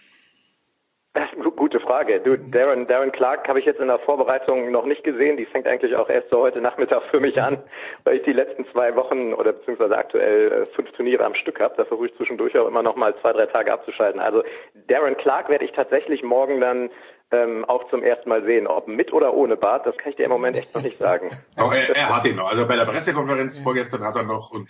[1.15, 2.19] Das ist eine gute Frage.
[2.19, 5.37] Du, Darren, Darren Clark habe ich jetzt in der Vorbereitung noch nicht gesehen.
[5.37, 7.63] Die fängt eigentlich auch erst so heute Nachmittag für mich an,
[8.03, 11.75] weil ich die letzten zwei Wochen oder beziehungsweise aktuell äh, fünf Turniere am Stück habe.
[11.77, 14.21] Da versuche ich zwischendurch auch immer noch mal zwei, drei Tage abzuschalten.
[14.21, 14.43] Also
[14.89, 16.91] Darren Clark werde ich tatsächlich morgen dann
[17.31, 18.67] ähm, auch zum ersten Mal sehen.
[18.67, 21.31] Ob mit oder ohne Bart, das kann ich dir im Moment echt noch nicht sagen.
[21.57, 22.51] Aber er, er hat ihn noch.
[22.51, 24.69] Also bei der Pressekonferenz vorgestern hat er noch und,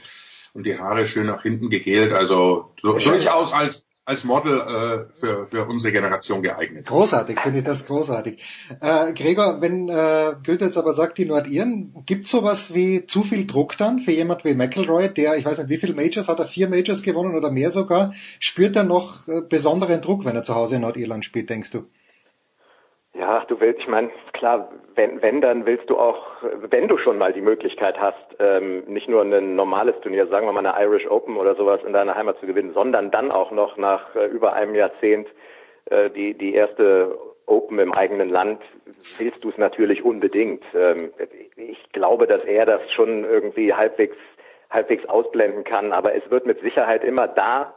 [0.52, 2.12] und die Haare schön nach hinten gegelt.
[2.12, 6.86] Also durchaus als als Model äh, für, für unsere Generation geeignet.
[6.86, 8.42] Großartig, finde ich das großartig.
[8.80, 13.46] Äh, Gregor, wenn äh, Goethe jetzt aber sagt, die Nordiren, gibt sowas wie zu viel
[13.46, 16.46] Druck dann für jemand wie McElroy, der, ich weiß nicht, wie viele Majors, hat er
[16.46, 20.54] vier Majors gewonnen oder mehr sogar, spürt er noch äh, besonderen Druck, wenn er zu
[20.54, 21.86] Hause in Nordirland spielt, denkst du?
[23.14, 27.16] Ja, du willst, ich meine, klar, wenn, wenn, dann willst du auch, wenn du schon
[27.16, 31.08] mal die Möglichkeit hast, ähm, nicht nur ein normales Turnier, sagen wir mal eine Irish
[31.08, 34.54] Open oder sowas in deiner Heimat zu gewinnen, sondern dann auch noch nach äh, über
[34.54, 35.28] einem Jahrzehnt
[35.86, 38.60] äh, die, die erste Open im eigenen Land,
[39.18, 40.64] willst du es natürlich unbedingt.
[40.74, 41.12] Ähm,
[41.56, 44.16] ich glaube, dass er das schon irgendwie halbwegs,
[44.70, 47.74] halbwegs ausblenden kann, aber es wird mit Sicherheit immer da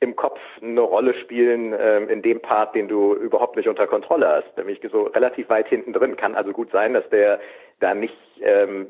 [0.00, 4.28] im Kopf eine Rolle spielen ähm, in dem Part, den du überhaupt nicht unter Kontrolle
[4.28, 6.16] hast, nämlich so relativ weit hinten drin.
[6.16, 7.40] Kann also gut sein, dass der
[7.80, 8.86] da nicht ähm,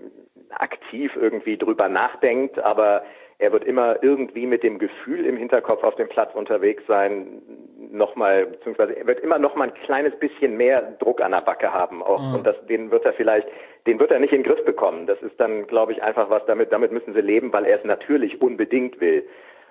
[0.51, 3.05] aktiv irgendwie drüber nachdenkt, aber
[3.39, 7.43] er wird immer irgendwie mit dem Gefühl im Hinterkopf auf dem Platz unterwegs sein,
[7.91, 11.73] nochmal, beziehungsweise er wird immer noch mal ein kleines bisschen mehr Druck an der Backe
[11.73, 12.21] haben auch.
[12.21, 12.35] Mhm.
[12.37, 13.47] Und das, den wird er vielleicht,
[13.87, 15.07] den wird er nicht in den Griff bekommen.
[15.07, 17.85] Das ist dann, glaube ich, einfach was damit, damit müssen sie leben, weil er es
[17.85, 19.25] natürlich unbedingt will.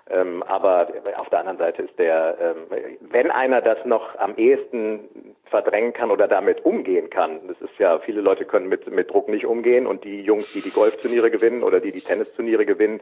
[0.07, 5.35] Ähm, aber auf der anderen Seite ist der, ähm, wenn einer das noch am ehesten
[5.45, 9.29] verdrängen kann oder damit umgehen kann, das ist ja, viele Leute können mit, mit Druck
[9.29, 13.01] nicht umgehen und die Jungs, die die Golfturniere gewinnen oder die die Tennisturniere gewinnen,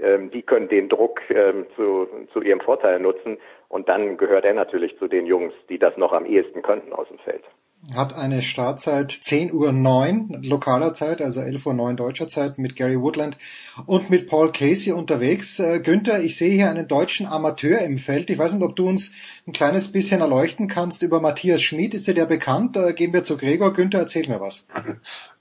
[0.00, 3.38] ähm, die können den Druck ähm, zu, zu ihrem Vorteil nutzen
[3.68, 7.06] und dann gehört er natürlich zu den Jungs, die das noch am ehesten könnten aus
[7.06, 7.44] dem Feld
[7.94, 12.76] hat eine Startzeit 10 Uhr 9 lokaler Zeit, also 11 Uhr 9 deutscher Zeit mit
[12.76, 13.38] Gary Woodland
[13.86, 15.58] und mit Paul Casey unterwegs.
[15.58, 18.28] Äh, Günther, ich sehe hier einen deutschen Amateur im Feld.
[18.28, 19.12] Ich weiß nicht, ob du uns
[19.46, 21.94] ein kleines bisschen erleuchten kannst über Matthias Schmid.
[21.94, 22.78] Ist dir der bekannt?
[22.96, 23.72] Gehen wir zu Gregor.
[23.72, 24.64] Günther, erzähl mir was.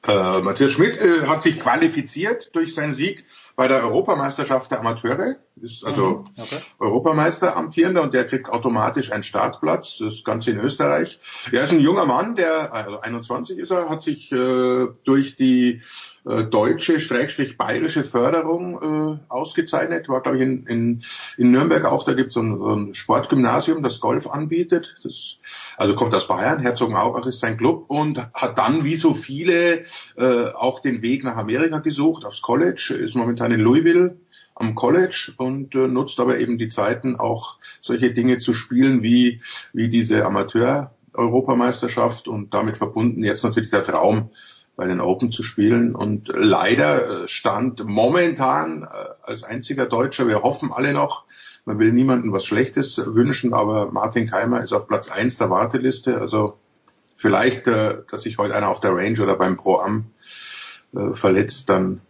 [0.08, 3.26] Äh, Matthias Schmid äh, hat sich qualifiziert durch seinen Sieg
[3.60, 6.60] bei der Europameisterschaft der Amateure, ist also mhm, okay.
[6.80, 11.20] Europameister amtierender und der kriegt automatisch einen Startplatz, das Ganze in Österreich.
[11.52, 15.82] Er ist ein junger Mann, der, also 21 ist er, hat sich äh, durch die
[16.44, 21.04] deutsche, schrägstrich bayerische Förderung äh, ausgezeichnet, war glaube ich in, in,
[21.38, 25.38] in Nürnberg auch, da gibt es so ein, ein Sportgymnasium, das Golf anbietet, das,
[25.78, 29.82] also kommt aus Bayern, Herzogenaurach ist sein Club und hat dann wie so viele
[30.18, 34.18] äh, auch den Weg nach Amerika gesucht, aufs College, ist momentan in Louisville
[34.56, 39.42] am College und äh, nutzt aber eben die Zeiten auch solche Dinge zu spielen wie,
[39.74, 44.30] wie diese Amateur Europameisterschaft und damit verbunden jetzt natürlich der Traum,
[44.80, 45.94] bei den Open zu spielen.
[45.94, 48.88] Und leider äh, stand momentan äh,
[49.24, 51.26] als einziger Deutscher, wir hoffen alle noch,
[51.66, 56.22] man will niemandem was Schlechtes wünschen, aber Martin Keimer ist auf Platz eins der Warteliste.
[56.22, 56.60] Also
[57.18, 60.12] vielleicht, äh, dass sich heute einer auf der Range oder beim Pro Am
[61.14, 62.02] verletzt, dann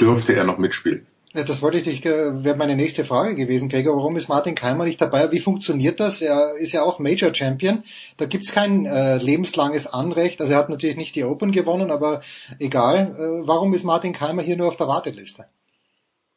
[0.00, 1.04] dürfte er noch mitspielen.
[1.34, 3.96] Das wollte ich dich, äh, wäre meine nächste Frage gewesen, Gregor.
[3.96, 5.32] Warum ist Martin Keimer nicht dabei?
[5.32, 6.22] Wie funktioniert das?
[6.22, 7.82] Er ist ja auch Major Champion.
[8.18, 10.40] Da gibt's kein äh, lebenslanges Anrecht.
[10.40, 12.20] Also er hat natürlich nicht die Open gewonnen, aber
[12.60, 13.08] egal.
[13.10, 15.46] Äh, warum ist Martin Keimer hier nur auf der Warteliste?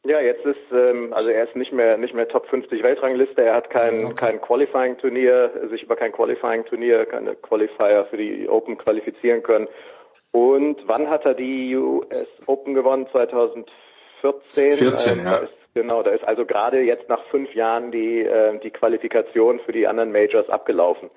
[0.04, 3.44] Ja, jetzt ist ähm, also er ist nicht mehr nicht mehr Top 50 Weltrangliste.
[3.44, 4.16] Er hat kein okay.
[4.16, 9.68] kein Qualifying Turnier, sich über kein Qualifying Turnier, keine Qualifier für die Open qualifizieren können.
[10.32, 13.08] Und wann hat er die US Open gewonnen?
[13.12, 13.87] 2004
[14.22, 14.72] 14.
[14.72, 15.36] 14, äh, ja.
[15.38, 19.72] Ist, genau, da ist also gerade jetzt nach fünf Jahren die, äh, die Qualifikation für
[19.72, 21.10] die anderen Majors abgelaufen.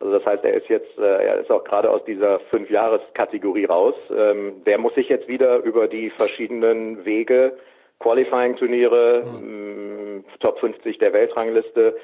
[0.00, 3.94] Also das heißt, er ist jetzt, äh, er ist auch gerade aus dieser Fünf-Jahres-Kategorie raus.
[4.14, 7.56] Ähm, der muss sich jetzt wieder über die verschiedenen Wege,
[8.00, 10.24] Qualifying-Turniere, mhm.
[10.40, 11.96] Top 50 der Weltrangliste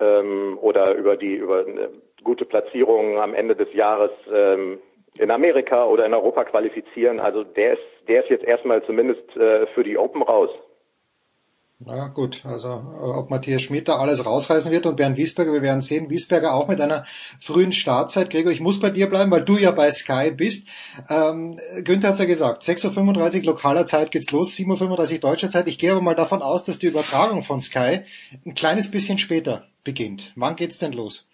[0.00, 1.90] ähm, oder über die über eine
[2.22, 4.78] gute Platzierung am Ende des Jahres ähm,
[5.18, 7.20] in Amerika oder in Europa qualifizieren.
[7.20, 10.50] Also der ist, der ist jetzt erstmal zumindest äh, für die Open raus.
[11.78, 15.60] Na gut, also äh, ob Matthias Schmidt da alles rausreißen wird und Bernd Wiesberger, wir
[15.60, 16.08] werden sehen.
[16.08, 17.04] Wiesberger auch mit einer
[17.38, 18.30] frühen Startzeit.
[18.30, 20.68] Gregor, ich muss bei dir bleiben, weil du ja bei Sky bist.
[21.10, 25.68] Ähm, Günther hat's ja gesagt, 6.35 Uhr lokaler Zeit geht's los, 7.35 Uhr deutscher Zeit.
[25.68, 28.04] Ich gehe aber mal davon aus, dass die Übertragung von Sky
[28.46, 30.32] ein kleines bisschen später beginnt.
[30.34, 31.28] Wann geht's denn los?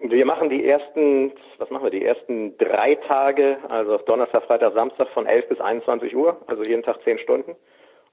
[0.00, 5.08] Wir machen die ersten, was machen wir, die ersten drei Tage, also Donnerstag, Freitag, Samstag
[5.10, 7.54] von 11 bis 21 Uhr, also jeden Tag zehn Stunden.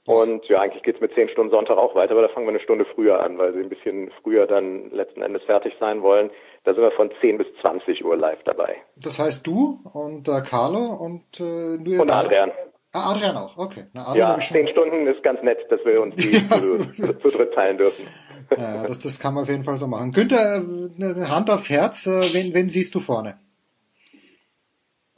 [0.08, 2.62] Und ja, eigentlich geht's mit zehn Stunden Sonntag auch weiter, aber da fangen wir eine
[2.62, 6.30] Stunde früher an, weil sie ein bisschen früher dann letzten Endes fertig sein wollen.
[6.64, 8.78] Da sind wir von 10 bis 20 Uhr live dabei.
[8.96, 12.52] Das heißt du und äh, Carlo und äh, du Und Adrian.
[12.94, 13.84] Ah, Adrian auch, okay.
[13.94, 16.56] Na, Adrian ja, zehn Stunden ist ganz nett, dass wir uns die ja.
[16.56, 18.08] zu, zu dritt teilen dürfen.
[18.56, 20.12] Ja, das, das kann man auf jeden Fall so machen.
[20.12, 23.40] Günther, eine Hand aufs Herz, äh, wen, wen siehst du vorne?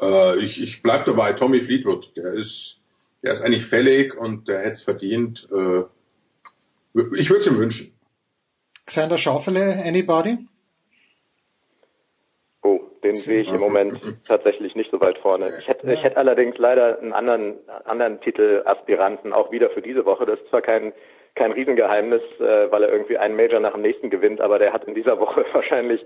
[0.01, 2.15] Äh, ich, ich bleib dabei, Tommy Fleetwood.
[2.15, 2.79] Der ist,
[3.23, 5.47] der ist eigentlich fällig und der hätte es verdient.
[5.51, 5.83] Äh,
[7.17, 7.93] ich würde es ihm wünschen.
[8.85, 10.39] Xander Schaufele, anybody?
[12.63, 15.51] Oh, den sehe ich im Moment tatsächlich nicht so weit vorne.
[15.59, 20.25] Ich hätte, ich hätte allerdings leider einen anderen, anderen Titelaspiranten auch wieder für diese Woche.
[20.25, 20.91] Das ist zwar kein,
[21.39, 24.83] kein Riesengeheimnis, äh, weil er irgendwie einen Major nach dem nächsten gewinnt, aber der hat
[24.83, 26.05] in dieser Woche wahrscheinlich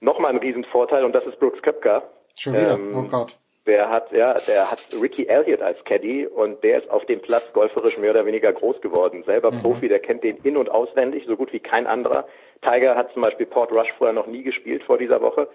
[0.00, 2.04] nochmal einen Riesenvorteil und das ist Brooks Köpker.
[2.36, 3.36] Schon wieder, Ähm, oh Gott.
[3.66, 7.52] Der hat, ja, der hat Ricky Elliott als Caddy und der ist auf dem Platz
[7.52, 9.24] golferisch mehr oder weniger groß geworden.
[9.24, 12.26] Selber Profi, der kennt den in- und auswendig, so gut wie kein anderer.
[12.62, 15.48] Tiger hat zum Beispiel Port Rush vorher noch nie gespielt vor dieser Woche.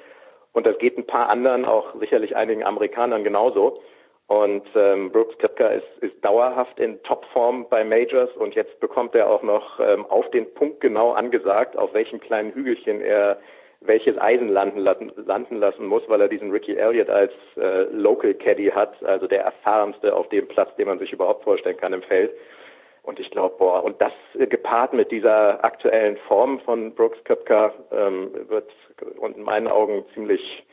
[0.52, 3.82] Und das geht ein paar anderen, auch sicherlich einigen Amerikanern genauso.
[4.28, 9.30] Und ähm, Brooks Koepka ist, ist dauerhaft in Topform bei Majors und jetzt bekommt er
[9.30, 13.38] auch noch ähm, auf den Punkt genau angesagt, auf welchem kleinen Hügelchen er
[13.86, 18.34] welches Eisen landen lassen, landen lassen muss, weil er diesen Ricky Elliott als äh, Local
[18.34, 22.04] Caddy hat, also der erfahrenste auf dem Platz, den man sich überhaupt vorstellen kann im
[22.04, 22.32] Feld.
[23.04, 27.74] Und ich glaube, boah, und das äh, gepaart mit dieser aktuellen Form von Brooks Koepka
[27.92, 28.72] ähm, wird
[29.20, 30.66] und in meinen Augen ziemlich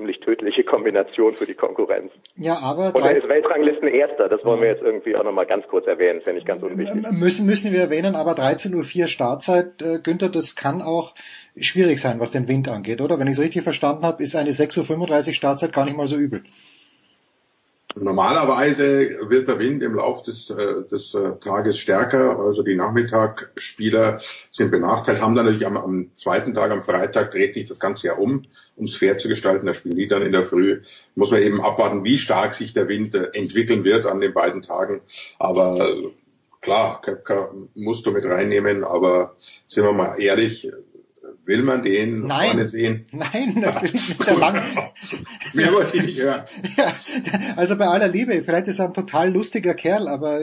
[0.00, 2.10] ziemlich tödliche Kombination für die Konkurrenz.
[2.36, 5.66] Ja, aber Und er ist Weltranglisten Erster, das wollen wir jetzt irgendwie auch nochmal ganz
[5.68, 7.10] kurz erwähnen, finde ich ganz unwichtig.
[7.12, 11.14] müssen, müssen wir erwähnen, aber 13.04 Uhr Startzeit, äh, Günther, das kann auch
[11.58, 13.18] schwierig sein, was den Wind angeht, oder?
[13.18, 16.16] Wenn ich es richtig verstanden habe, ist eine 6.35 Uhr Startzeit gar nicht mal so
[16.16, 16.44] übel.
[17.96, 24.20] Normalerweise wird der Wind im Lauf des, äh, des äh, Tages stärker, also die Nachmittagspieler
[24.50, 28.06] sind benachteiligt, haben dann natürlich am, am zweiten Tag, am Freitag, dreht sich das Ganze
[28.08, 28.44] ja um,
[28.76, 30.82] um es fair zu gestalten, da spielen die dann in der Früh,
[31.16, 34.62] muss man eben abwarten, wie stark sich der Wind äh, entwickeln wird an den beiden
[34.62, 35.00] Tagen,
[35.38, 35.94] aber
[36.60, 39.34] klar, Köpker musst du mit reinnehmen, aber
[39.66, 40.70] sind wir mal ehrlich,
[41.50, 42.52] will man den Nein.
[42.52, 43.06] vorne sehen?
[43.10, 44.26] Nein, natürlich nicht.
[44.26, 44.62] Der lang,
[45.52, 46.44] Mehr wollte ich nicht hören.
[47.56, 50.40] also bei aller Liebe, vielleicht ist er ein total lustiger Kerl, aber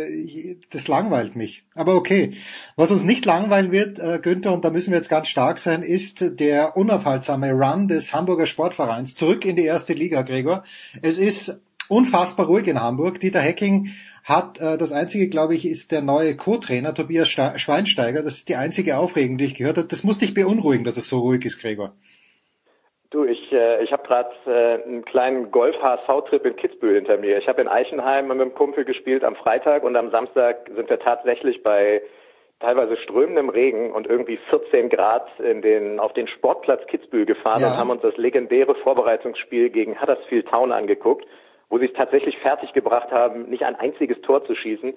[0.70, 1.64] das langweilt mich.
[1.76, 2.36] Aber okay.
[2.76, 5.82] Was uns nicht langweilen wird, äh, Günther, und da müssen wir jetzt ganz stark sein,
[5.82, 10.66] ist der unaufhaltsame Run des Hamburger Sportvereins zurück in die erste Liga, Gregor.
[11.02, 13.22] Es ist unfassbar ruhig in Hamburg.
[13.22, 13.94] Dieter Hecking
[14.28, 18.22] hat, äh, das einzige, glaube ich, ist der neue Co-Trainer Tobias Sta- Schweinsteiger.
[18.22, 19.88] Das ist die einzige Aufregung, die ich gehört habe.
[19.88, 21.92] Das muss dich beunruhigen, dass es so ruhig ist, Gregor.
[23.10, 27.38] Du, ich, äh, ich habe gerade äh, einen kleinen Golf-HSV-Trip in Kitzbühel hinter mir.
[27.38, 31.00] Ich habe in Eichenheim mit einem Kumpel gespielt am Freitag und am Samstag sind wir
[31.00, 32.02] tatsächlich bei
[32.60, 37.68] teilweise strömendem Regen und irgendwie 14 Grad in den, auf den Sportplatz Kitzbühel gefahren Ja.
[37.72, 41.26] und haben uns das legendäre Vorbereitungsspiel gegen Huddersfield Town angeguckt,
[41.70, 44.94] wo sie es tatsächlich fertiggebracht haben, nicht ein einziges Tor zu schießen.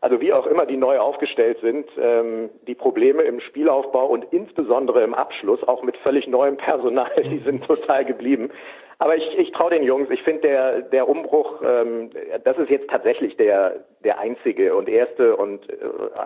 [0.00, 5.02] Also wie auch immer die neu aufgestellt sind, ähm, die Probleme im Spielaufbau und insbesondere
[5.02, 8.50] im Abschluss, auch mit völlig neuem Personal, die sind total geblieben.
[8.98, 10.08] Aber ich, ich traue den Jungs.
[10.10, 12.10] Ich finde der der Umbruch, ähm,
[12.44, 15.74] das ist jetzt tatsächlich der der einzige und erste und äh,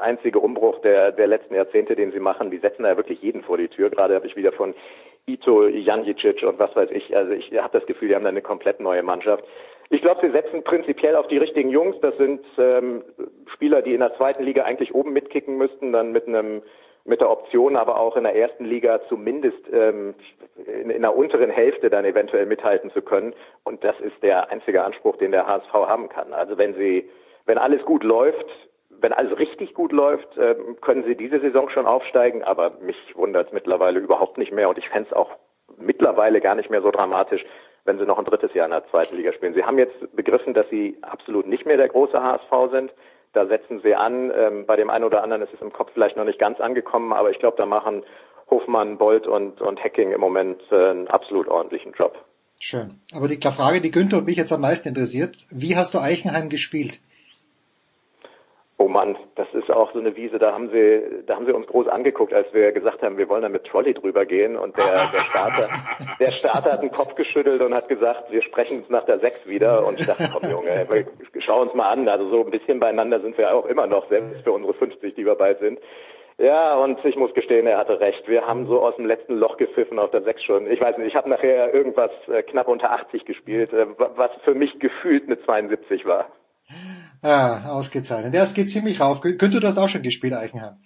[0.01, 2.51] einzige Umbruch der der letzten Jahrzehnte, den sie machen.
[2.51, 3.91] Die setzen da wirklich jeden vor die Tür.
[3.91, 4.75] Gerade habe ich wieder von
[5.27, 7.17] Ito, Janjicic und was weiß ich.
[7.17, 9.45] Also ich habe das Gefühl, die haben da eine komplett neue Mannschaft.
[9.91, 11.97] Ich glaube, sie setzen prinzipiell auf die richtigen Jungs.
[12.01, 13.03] Das sind ähm,
[13.55, 16.63] Spieler, die in der zweiten Liga eigentlich oben mitkicken müssten, dann mit einem
[17.05, 20.15] mit der Option, aber auch in der ersten Liga zumindest ähm,
[20.67, 23.35] in, in der unteren Hälfte dann eventuell mithalten zu können.
[23.65, 26.35] Und das ist der einzige Anspruch, den der HSV haben kann.
[26.35, 27.09] Also wenn sie,
[27.47, 28.47] wenn alles gut läuft,
[28.91, 32.43] wenn alles richtig gut läuft, ähm, können sie diese Saison schon aufsteigen.
[32.43, 34.69] Aber mich wundert es mittlerweile überhaupt nicht mehr.
[34.69, 35.31] Und ich fände es auch
[35.79, 37.45] mittlerweile gar nicht mehr so dramatisch,
[37.89, 39.55] wenn sie noch ein drittes Jahr in der zweiten Liga spielen.
[39.55, 42.93] Sie haben jetzt begriffen, dass sie absolut nicht mehr der große HSV sind.
[43.33, 44.31] Da setzen sie an.
[44.35, 47.13] Ähm, bei dem einen oder anderen ist es im Kopf vielleicht noch nicht ganz angekommen,
[47.13, 48.05] aber ich glaube, da machen
[48.51, 52.17] Hofmann, Bolt und, und Hacking im Moment äh, einen absolut ordentlichen Job.
[52.61, 53.01] Schön.
[53.15, 56.49] Aber die Frage, die Günther und mich jetzt am meisten interessiert, wie hast du Eichenheim
[56.49, 57.01] gespielt?
[58.81, 61.67] Oh Mann, das ist auch so eine Wiese, da haben sie, da haben sie uns
[61.67, 65.11] groß angeguckt, als wir gesagt haben, wir wollen da mit Trolley drüber gehen und der,
[65.13, 65.69] der Starter,
[66.21, 69.49] der Starter hat den Kopf geschüttelt und hat gesagt, wir sprechen uns nach der Sechs
[69.49, 70.87] wieder und ich dachte, komm Junge,
[71.41, 74.45] schau uns mal an, also so ein bisschen beieinander sind wir auch immer noch, selbst
[74.45, 75.81] für unsere 50, die wir bald sind.
[76.41, 78.29] Ja, und ich muss gestehen, er hatte recht.
[78.29, 80.71] Wir haben so aus dem letzten Loch gepfiffen auf der Sechs schon.
[80.71, 84.55] Ich weiß nicht, ich habe nachher irgendwas äh, knapp unter 80 gespielt, äh, was für
[84.55, 86.27] mich gefühlt eine 72 war.
[87.23, 88.35] Ah, ausgezeichnet.
[88.35, 89.21] Ja, es geht ziemlich rauf.
[89.21, 90.77] Günther, du hast auch schon gespielt, Eichenheim.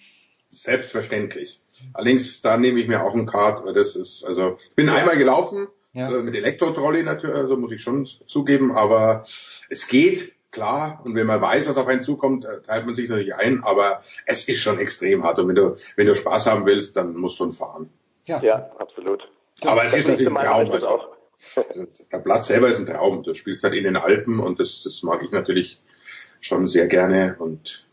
[0.49, 1.61] Selbstverständlich.
[1.95, 5.17] Allerdings, da nehme ich mir auch einen Kart, weil das ist, also, ich bin einmal
[5.17, 6.11] gelaufen, Ja.
[6.11, 9.25] äh, mit Elektrotrolley natürlich, also muss ich schon zugeben, aber
[9.71, 13.09] es geht, klar, und wenn man weiß, was auf einen zukommt, äh, teilt man sich
[13.09, 16.67] natürlich ein, aber es ist schon extrem hart und wenn du, wenn du Spaß haben
[16.67, 17.89] willst, dann musst du fahren.
[18.27, 19.29] Ja, ja absolut.
[19.63, 20.71] Aber es Das ist natürlich ein Traum.
[20.71, 23.23] Das Also, der Platz selber ist ein Traum.
[23.23, 25.81] Du spielst halt in den Alpen und das, das mag ich natürlich
[26.43, 27.87] schon sehr gerne und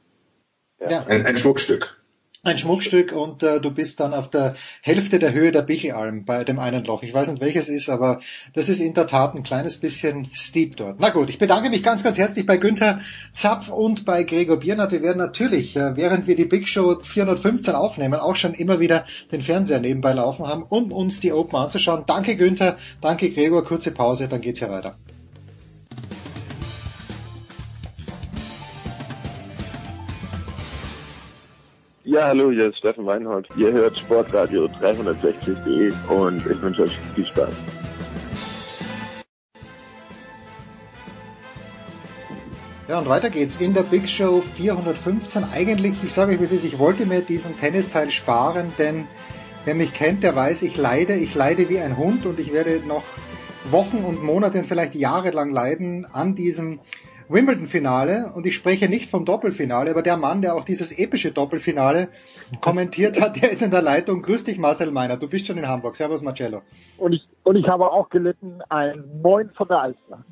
[0.82, 1.04] Ja.
[1.06, 1.96] ein, ein Schmuckstück.
[2.42, 6.46] ein Schmuckstück und äh, du bist dann auf der Hälfte der Höhe der Bichelalm bei
[6.46, 7.04] dem einen Loch.
[7.04, 8.22] Ich weiß nicht welches ist, aber
[8.54, 11.00] das ist in der Tat ein kleines bisschen steep dort.
[11.00, 13.02] Na gut, ich bedanke mich ganz, ganz herzlich bei Günther
[13.34, 14.94] Zapf und bei Gregor Biernat.
[14.94, 19.06] Wir werden natürlich, äh, während wir die Big Show 415 aufnehmen, auch schon immer wieder
[19.34, 22.06] den Fernseher nebenbei laufen haben, um uns die Open anzuschauen.
[22.08, 24.98] Danke Günther, danke Gregor, kurze Pause, dann geht's ja weiter.
[32.12, 33.48] Ja, hallo, hier ist Steffen Weinhold.
[33.56, 37.54] Ihr hört Sportradio 360.de und ich wünsche euch viel Spaß.
[42.88, 45.44] Ja, und weiter geht's in der Big Show 415.
[45.54, 49.08] Eigentlich, ich sage euch, wie es ist, ich wollte mir diesen Tennisteil sparen, denn
[49.66, 52.82] wer mich kennt, der weiß, ich leide, ich leide wie ein Hund und ich werde
[52.88, 53.04] noch
[53.66, 56.80] Wochen und Monate, vielleicht Jahre lang leiden an diesem
[57.30, 62.10] Wimbledon-Finale und ich spreche nicht vom Doppelfinale, aber der Mann, der auch dieses epische Doppelfinale
[62.60, 64.22] kommentiert hat, der ist in der Leitung.
[64.22, 65.18] Grüß dich, Marcel Meiner.
[65.18, 65.96] Du bist schon in Hamburg.
[65.96, 66.64] Servus, Marcello.
[66.98, 70.26] Und ich, und ich habe auch gelitten, ein Moin von der Alster.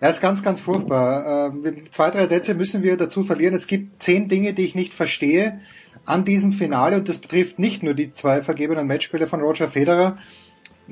[0.00, 1.52] Ja, ist ganz, ganz furchtbar.
[1.54, 3.54] Äh, zwei, drei Sätze müssen wir dazu verlieren.
[3.54, 5.60] Es gibt zehn Dinge, die ich nicht verstehe
[6.04, 10.18] an diesem Finale und das betrifft nicht nur die zwei vergebenen Matchspiele von Roger Federer.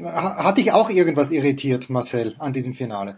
[0.03, 3.17] Hat dich auch irgendwas irritiert, Marcel, an diesem Finale?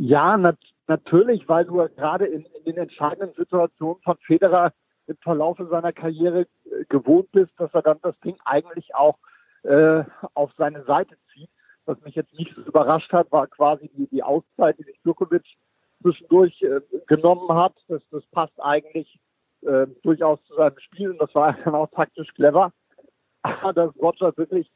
[0.00, 4.72] Ja, nat natürlich, weil du gerade in, in, den entscheidenden Situationen von Federer
[5.08, 9.18] im Verlauf seiner Karriere äh, gewohnt bist, dass er dann das Ding eigentlich auch
[9.64, 10.04] äh,
[10.34, 11.50] auf seine Seite zieht.
[11.84, 15.44] Was mich jetzt nicht so überrascht hat, war quasi die, die Auszeit, die sich Djokovic
[16.00, 17.74] zwischendurch äh, genommen hat.
[17.88, 19.18] Das, das passt eigentlich
[19.62, 22.72] äh, durchaus zu seinem Spiel und das war dann auch taktisch clever.
[23.42, 24.70] Aber dass Roger wirklich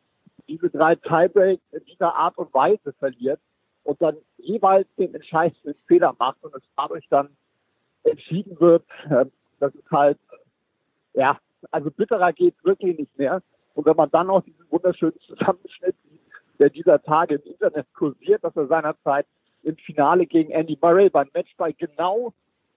[0.48, 3.40] diese drei Tiebreaks in dieser Art und Weise verliert,
[3.84, 7.28] und dann jeweils den entscheidenden Fehler macht und es dadurch dann
[8.04, 9.26] entschieden wird, äh,
[9.60, 10.18] das ist halt,
[11.14, 11.38] ja,
[11.70, 13.42] also bitterer geht's wirklich nicht mehr.
[13.74, 16.20] Und wenn man dann auch diesen wunderschönen Zusammenschnitt sieht,
[16.58, 19.26] der dieser Tage im Internet kursiert, dass er seinerzeit
[19.62, 22.32] im Finale gegen Andy Murray beim Matchball genau,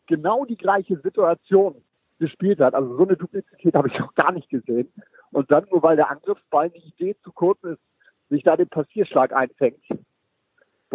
[0.08, 1.82] genau die gleiche Situation
[2.20, 2.74] gespielt hat.
[2.74, 4.92] Also so eine Duplizität habe ich noch gar nicht gesehen.
[5.32, 7.82] Und dann nur weil der Angriffsball die Idee zu kurz ist,
[8.30, 9.84] sich da den Passierschlag einfängt,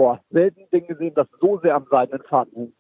[0.01, 2.75] boah, selten Ding gesehen, das so sehr am seidenen Faden hängt.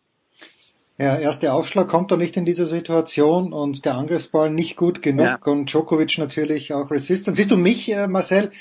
[0.97, 5.03] Ja, erst der Aufschlag kommt doch nicht in diese Situation und der Angriffsball nicht gut
[5.03, 5.39] genug ja.
[5.53, 7.37] und Djokovic natürlich auch resistant.
[7.37, 8.53] Siehst du mich, äh, Marcel,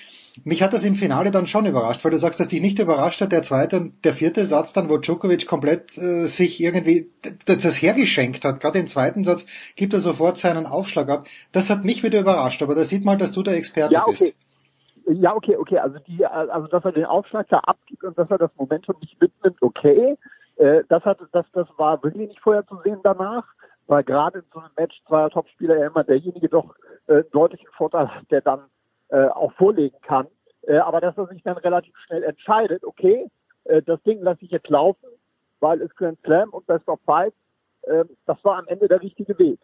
[0.43, 3.21] mich hat das im Finale dann schon überrascht, weil du sagst, dass dich nicht überrascht
[3.21, 7.09] hat, der zweite und der vierte Satz dann, wo Djokovic komplett äh, sich irgendwie
[7.45, 8.59] das, das hergeschenkt hat.
[8.59, 9.45] Gerade den zweiten Satz
[9.77, 11.27] gibt er sofort seinen Aufschlag ab.
[11.53, 14.15] Das hat mich wieder überrascht, aber da sieht man, dass du der Experte ja, okay.
[14.25, 14.35] bist.
[15.11, 15.79] Ja, okay, okay.
[15.79, 19.19] Also die, also dass er den Aufschlag da abgibt und dass er das Momentum nicht
[19.19, 20.15] mitnimmt, okay.
[20.57, 23.45] Äh, das hat, das, das war wirklich nicht vorher zu sehen danach,
[23.87, 26.75] weil gerade in so einem Match zweier Topspieler ja immer derjenige doch
[27.07, 28.61] äh, deutlichen Vorteil hat, der dann
[29.09, 30.27] äh, auch vorlegen kann.
[30.67, 33.25] Äh, aber dass er sich dann relativ schnell entscheidet, okay,
[33.63, 35.07] äh, das Ding lasse ich jetzt laufen,
[35.59, 37.33] weil es Grand Slam und Best of Five,
[37.83, 39.59] äh, das war am Ende der richtige Weg.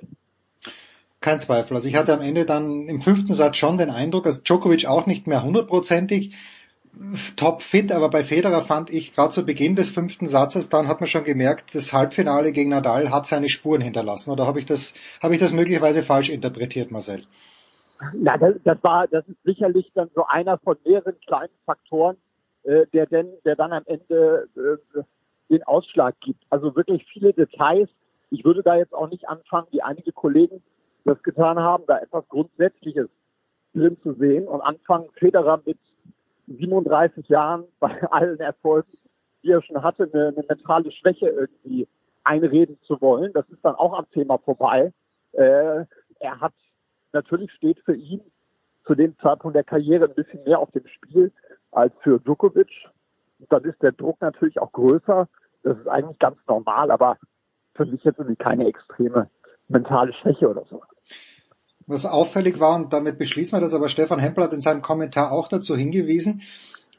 [1.22, 1.76] Kein Zweifel.
[1.76, 5.06] Also ich hatte am Ende dann im fünften Satz schon den Eindruck, dass Djokovic auch
[5.06, 6.36] nicht mehr hundertprozentig
[7.36, 11.02] top fit, aber bei Federer fand ich gerade zu Beginn des fünften Satzes, dann hat
[11.02, 14.32] man schon gemerkt, das Halbfinale gegen Nadal hat seine Spuren hinterlassen.
[14.32, 17.24] Oder habe ich das, habe ich das möglicherweise falsch interpretiert, Marcel?
[18.22, 22.18] Ja, das, das war, das ist sicherlich dann so einer von mehreren kleinen Faktoren,
[22.64, 25.02] äh, der denn, der dann am Ende äh,
[25.50, 26.44] den Ausschlag gibt.
[26.50, 27.90] Also wirklich viele Details.
[28.32, 30.62] Ich würde da jetzt auch nicht anfangen, wie einige Kollegen
[31.06, 33.10] das getan haben, da etwas Grundsätzliches
[33.74, 35.78] drin zu sehen und anfangen Federer mit
[36.48, 38.98] 37 Jahren bei allen Erfolgen,
[39.44, 41.88] die er schon hatte, eine, eine mentale Schwäche irgendwie
[42.24, 43.32] einreden zu wollen.
[43.34, 44.92] Das ist dann auch am Thema vorbei.
[45.34, 45.86] Äh,
[46.20, 46.54] er hat
[47.14, 48.22] natürlich steht für ihn
[48.86, 51.32] zu dem Zeitpunkt der Karriere ein bisschen mehr auf dem Spiel
[51.72, 52.70] als für Djokovic.
[53.40, 55.28] Und dann ist der Druck natürlich auch größer.
[55.64, 57.18] Das ist eigentlich ganz normal, aber
[57.76, 59.30] für mich jetzt irgendwie keine extreme
[59.68, 60.82] mentale Schwäche oder so.
[61.88, 65.32] Was auffällig war, und damit beschließen wir das, aber Stefan Hempel hat in seinem Kommentar
[65.32, 66.42] auch dazu hingewiesen,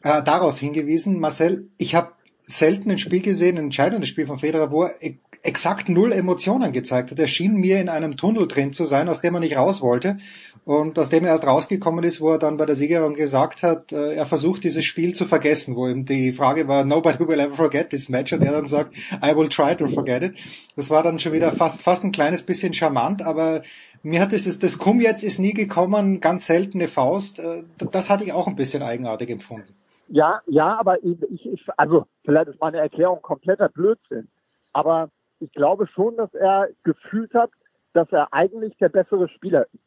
[0.03, 4.71] äh, darauf hingewiesen, Marcel, ich habe selten ein Spiel gesehen, ein entscheidendes Spiel von Federer,
[4.71, 5.01] wo er
[5.43, 7.19] exakt null Emotionen gezeigt hat.
[7.19, 10.19] Er schien mir in einem Tunnel drin zu sein, aus dem er nicht raus wollte
[10.65, 13.93] und aus dem er erst rausgekommen ist, wo er dann bei der Siegerin gesagt hat,
[13.93, 17.55] äh, er versucht dieses Spiel zu vergessen, wo ihm die Frage war, nobody will ever
[17.55, 20.35] forget this match und er dann sagt, I will try to forget it.
[20.75, 23.63] Das war dann schon wieder fast, fast ein kleines bisschen charmant, aber
[24.03, 28.25] mir hat es, das Komm jetzt ist nie gekommen, ganz seltene Faust, äh, das hatte
[28.25, 29.75] ich auch ein bisschen eigenartig empfunden.
[30.09, 34.29] Ja, ja, aber ich, ich, also vielleicht ist meine Erklärung kompletter Blödsinn,
[34.73, 37.51] aber ich glaube schon, dass er gefühlt hat,
[37.93, 39.83] dass er eigentlich der bessere Spieler ist.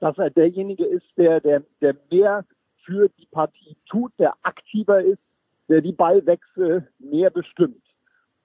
[0.00, 2.44] Dass er derjenige ist, der, der, der mehr
[2.84, 5.20] für die Partie tut, der aktiver ist,
[5.68, 7.82] der die Ballwechsel mehr bestimmt.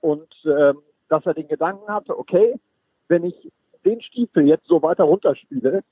[0.01, 2.59] Und ähm, dass er den Gedanken hatte, okay,
[3.07, 3.51] wenn ich
[3.85, 5.83] den Stiefel jetzt so weiter runterspiele,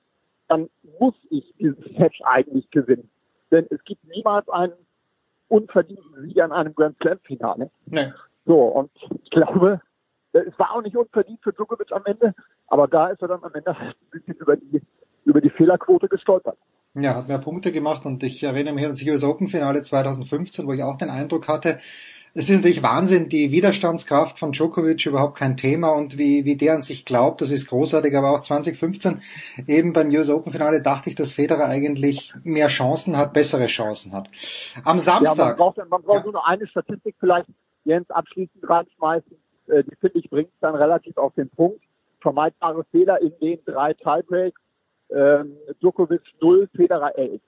[0.47, 3.09] dann muss ich dieses Match eigentlich gewinnen.
[3.51, 4.73] Denn es gibt niemals einen
[5.47, 7.69] unverdienten Sieg an einem Grand Slam Finale.
[7.85, 8.11] Nee.
[8.45, 8.91] So, und
[9.23, 9.81] ich glaube,
[10.33, 12.33] es war auch nicht unverdient für Djokovic am Ende,
[12.67, 14.81] aber da ist er dann am Ende halt ein bisschen über die,
[15.25, 16.57] über die Fehlerquote gestolpert.
[16.95, 20.67] Ja, hat mehr Punkte gemacht und ich erinnere mich an das US Open Finale 2015,
[20.67, 21.79] wo ich auch den Eindruck hatte,
[22.35, 26.73] es ist natürlich Wahnsinn, die Widerstandskraft von Djokovic überhaupt kein Thema und wie, wie der
[26.73, 29.21] an sich glaubt, das ist großartig, aber auch 2015
[29.67, 34.13] eben beim US Open Finale dachte ich, dass Federer eigentlich mehr Chancen hat, bessere Chancen
[34.13, 34.29] hat.
[34.83, 35.37] Am Samstag.
[35.37, 36.23] Ja, man braucht, man braucht ja.
[36.23, 37.49] nur noch eine Statistik vielleicht,
[37.83, 41.81] Jens, abschließend reinschmeißen, äh, die finde ich bringt dann relativ auf den Punkt.
[42.21, 44.61] Vermeidbare Fehler in den drei Tiebreaks,
[45.09, 47.41] ähm, Djokovic 0, Federer 11.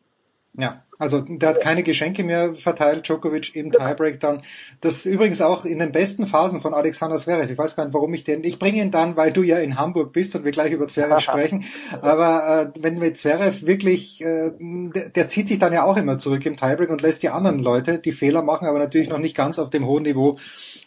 [0.58, 4.44] Ja, also der hat keine Geschenke mehr verteilt, Djokovic im Tiebreak dann.
[4.80, 7.52] Das übrigens auch in den besten Phasen von Alexander Zverev.
[7.52, 9.78] Ich weiß gar nicht, warum ich den, ich bringe ihn dann, weil du ja in
[9.78, 11.66] Hamburg bist und wir gleich über Zverev sprechen.
[12.02, 16.18] Aber äh, wenn mit Zverev wirklich, äh, der, der zieht sich dann ja auch immer
[16.18, 19.36] zurück im Tiebreak und lässt die anderen Leute die Fehler machen, aber natürlich noch nicht
[19.36, 20.38] ganz auf dem hohen Niveau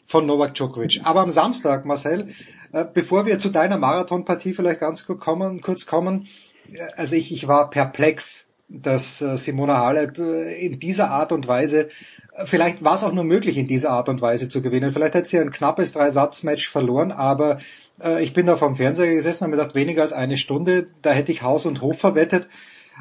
[0.07, 1.03] von Novak Djokovic.
[1.05, 2.29] Aber am Samstag, Marcel,
[2.73, 6.27] äh, bevor wir zu deiner Marathonpartie vielleicht ganz kurz kommen, kurz kommen,
[6.73, 11.49] äh, also ich, ich war perplex dass äh, Simona Halep äh, in dieser Art und
[11.49, 11.89] Weise,
[12.35, 14.93] äh, vielleicht war es auch nur möglich, in dieser Art und Weise zu gewinnen.
[14.93, 17.59] Vielleicht hat sie ein knappes Dreisatzmatch verloren, aber
[18.03, 21.11] äh, ich bin da vom Fernseher gesessen und mir gedacht, weniger als eine Stunde, da
[21.11, 22.49] hätte ich Haus und Hof verwettet.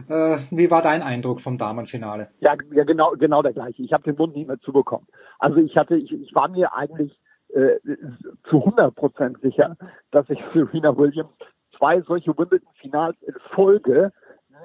[0.10, 2.30] Äh, wie war dein Eindruck vom Damenfinale?
[2.40, 3.82] Ja, ja genau, genau der gleiche.
[3.82, 5.08] Ich habe den Mund nicht mehr zubekommen.
[5.40, 7.20] Also ich hatte, ich, ich war mir eigentlich
[7.54, 7.78] äh,
[8.50, 9.76] zu 100 Prozent sicher,
[10.12, 11.32] dass ich Serena Williams
[11.78, 14.12] zwei solche Wimbledon-Finals in Folge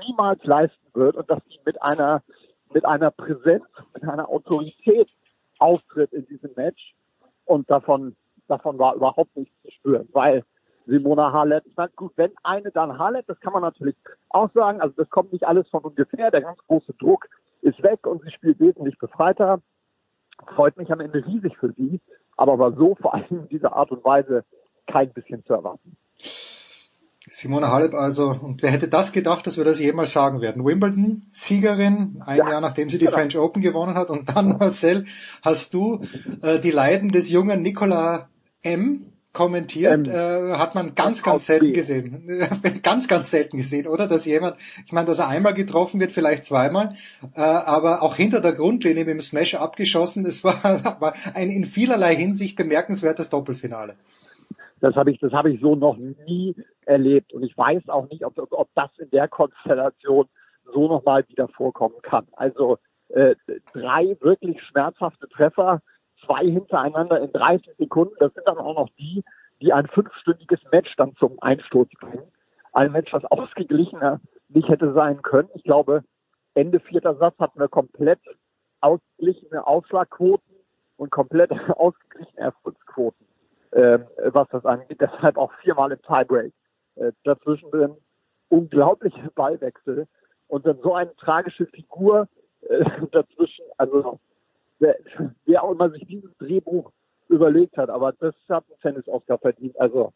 [0.06, 2.22] niemals leisten wird und dass sie mit einer,
[2.72, 3.64] mit einer Präsenz,
[3.94, 5.08] mit einer Autorität
[5.58, 6.94] auftritt in diesem Match.
[7.44, 8.16] Und davon,
[8.48, 10.44] davon war überhaupt nichts zu spüren, weil
[10.86, 13.96] Simona Halep, ich meine, gut, wenn eine, dann Halep, das kann man natürlich
[14.30, 17.28] auch sagen, also das kommt nicht alles von ungefähr, der ganz große Druck
[17.60, 19.60] ist weg und sie spielt wesentlich befreiter.
[20.54, 22.00] Freut mich am Ende riesig für sie,
[22.36, 24.44] aber war so vor allem in dieser Art und Weise
[24.86, 25.96] kein bisschen zu erwarten.
[27.32, 30.66] Simone Halep also, und wer hätte das gedacht, dass wir das jemals sagen werden?
[30.66, 32.50] Wimbledon, Siegerin, ein ja.
[32.50, 33.16] Jahr nachdem sie die genau.
[33.16, 34.10] French Open gewonnen hat.
[34.10, 35.06] Und dann, Marcel,
[35.40, 36.02] hast du
[36.42, 38.28] äh, die Leiden des jungen Nicola
[38.62, 39.06] M.
[39.32, 40.08] kommentiert.
[40.08, 42.28] Ähm, äh, hat man ganz, ganz selten gesehen.
[42.82, 44.08] ganz, ganz selten gesehen, oder?
[44.08, 46.96] Dass jemand, ich meine, dass er einmal getroffen wird, vielleicht zweimal,
[47.34, 50.26] äh, aber auch hinter der Grundlinie mit dem Smash abgeschossen.
[50.26, 50.62] Es war,
[51.00, 53.94] war ein in vielerlei Hinsicht bemerkenswertes Doppelfinale.
[54.82, 57.32] Das habe ich, das habe ich so noch nie erlebt.
[57.32, 60.28] Und ich weiß auch nicht, ob, ob das in der Konstellation
[60.64, 62.26] so nochmal wieder vorkommen kann.
[62.32, 62.78] Also
[63.08, 63.34] äh,
[63.72, 65.80] drei wirklich schmerzhafte Treffer,
[66.24, 68.14] zwei hintereinander in 30 Sekunden.
[68.18, 69.24] Das sind dann auch noch die,
[69.60, 72.30] die ein fünfstündiges Match dann zum Einsturz bringen.
[72.72, 75.48] Ein Match, das ausgeglichener nicht hätte sein können.
[75.54, 76.04] Ich glaube,
[76.54, 78.20] Ende vierter Satz hatten wir komplett
[78.80, 80.54] ausgeglichene Aufschlagquoten
[80.96, 83.26] und komplett ausgeglichene Erfolgsquoten
[83.72, 83.98] äh,
[84.32, 85.00] was das angeht.
[85.00, 86.52] Deshalb auch viermal im Tiebreak.
[86.96, 87.96] Äh, dazwischen drin
[88.48, 90.06] unglaubliche Ballwechsel
[90.46, 92.28] und dann so eine tragische Figur
[92.68, 93.64] äh, dazwischen.
[93.78, 94.20] Also
[94.78, 94.96] wer,
[95.46, 96.92] wer auch immer sich dieses Drehbuch
[97.28, 99.80] überlegt hat, aber das hat ein Tennis-Oscar verdient.
[99.80, 100.12] Also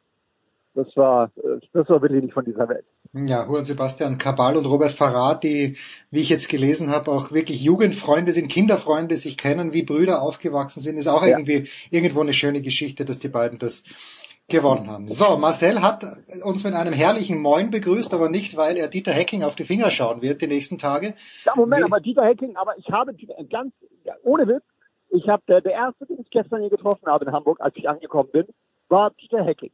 [0.74, 1.30] das war,
[1.72, 2.84] das war wirklich nicht von dieser Welt.
[3.14, 5.78] Ja, Juan Sebastian Cabal und Robert Farad, die,
[6.10, 10.82] wie ich jetzt gelesen habe, auch wirklich Jugendfreunde sind, Kinderfreunde, sich kennen, wie Brüder aufgewachsen
[10.82, 11.28] sind, ist auch ja.
[11.28, 13.84] irgendwie irgendwo eine schöne Geschichte, dass die beiden das
[14.48, 15.08] gewonnen haben.
[15.08, 16.04] So, Marcel hat
[16.44, 19.90] uns mit einem herrlichen Moin begrüßt, aber nicht, weil er Dieter Hecking auf die Finger
[19.90, 21.14] schauen wird die nächsten Tage.
[21.44, 23.14] Ja, Moment, aber Dieter Hecking, aber ich habe
[23.50, 24.64] ganz, ja, ohne Witz,
[25.10, 27.88] ich habe der, der erste, den ich gestern hier getroffen habe in Hamburg, als ich
[27.88, 28.46] angekommen bin,
[28.88, 29.72] war Dieter Hecking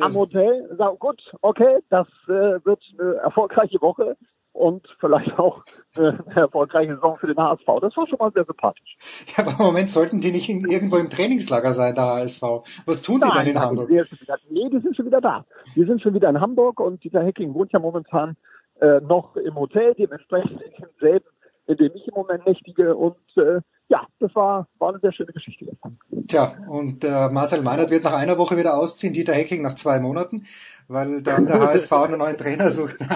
[0.00, 4.16] am Hotel, sagen, gut, okay, das äh, wird eine erfolgreiche Woche
[4.58, 5.64] und vielleicht auch
[5.94, 7.66] eine erfolgreiche Saison für den HSV.
[7.80, 8.96] Das war schon mal sehr sympathisch.
[9.36, 12.42] Ja, aber im Moment sollten die nicht in, irgendwo im Trainingslager sein, der HSV.
[12.86, 13.88] Was tun die nein, denn in nein, Hamburg?
[13.88, 14.06] Wieder,
[14.50, 15.44] nee, die sind schon wieder da.
[15.74, 18.36] Die sind schon wieder in Hamburg und dieser Hacking wohnt ja momentan
[18.80, 21.26] äh, noch im Hotel, dementsprechend in demselben,
[21.66, 25.32] in dem ich im Moment nächtige und äh, ja, das war, war eine sehr schöne
[25.32, 25.66] Geschichte.
[26.28, 29.98] Tja, und äh, Marcel Meinert wird nach einer Woche wieder ausziehen, Dieter Hecking nach zwei
[29.98, 30.44] Monaten,
[30.88, 32.96] weil dann der HSV einen neuen Trainer sucht.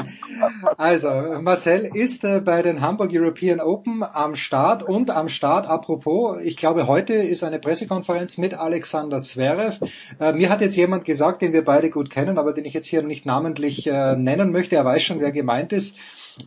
[0.79, 1.11] Also,
[1.41, 6.57] Marcel ist äh, bei den Hamburg European Open am Start und am Start, apropos, ich
[6.57, 9.79] glaube, heute ist eine Pressekonferenz mit Alexander Zverev.
[10.19, 12.87] Äh, mir hat jetzt jemand gesagt, den wir beide gut kennen, aber den ich jetzt
[12.87, 15.97] hier nicht namentlich äh, nennen möchte, er weiß schon, wer gemeint ist,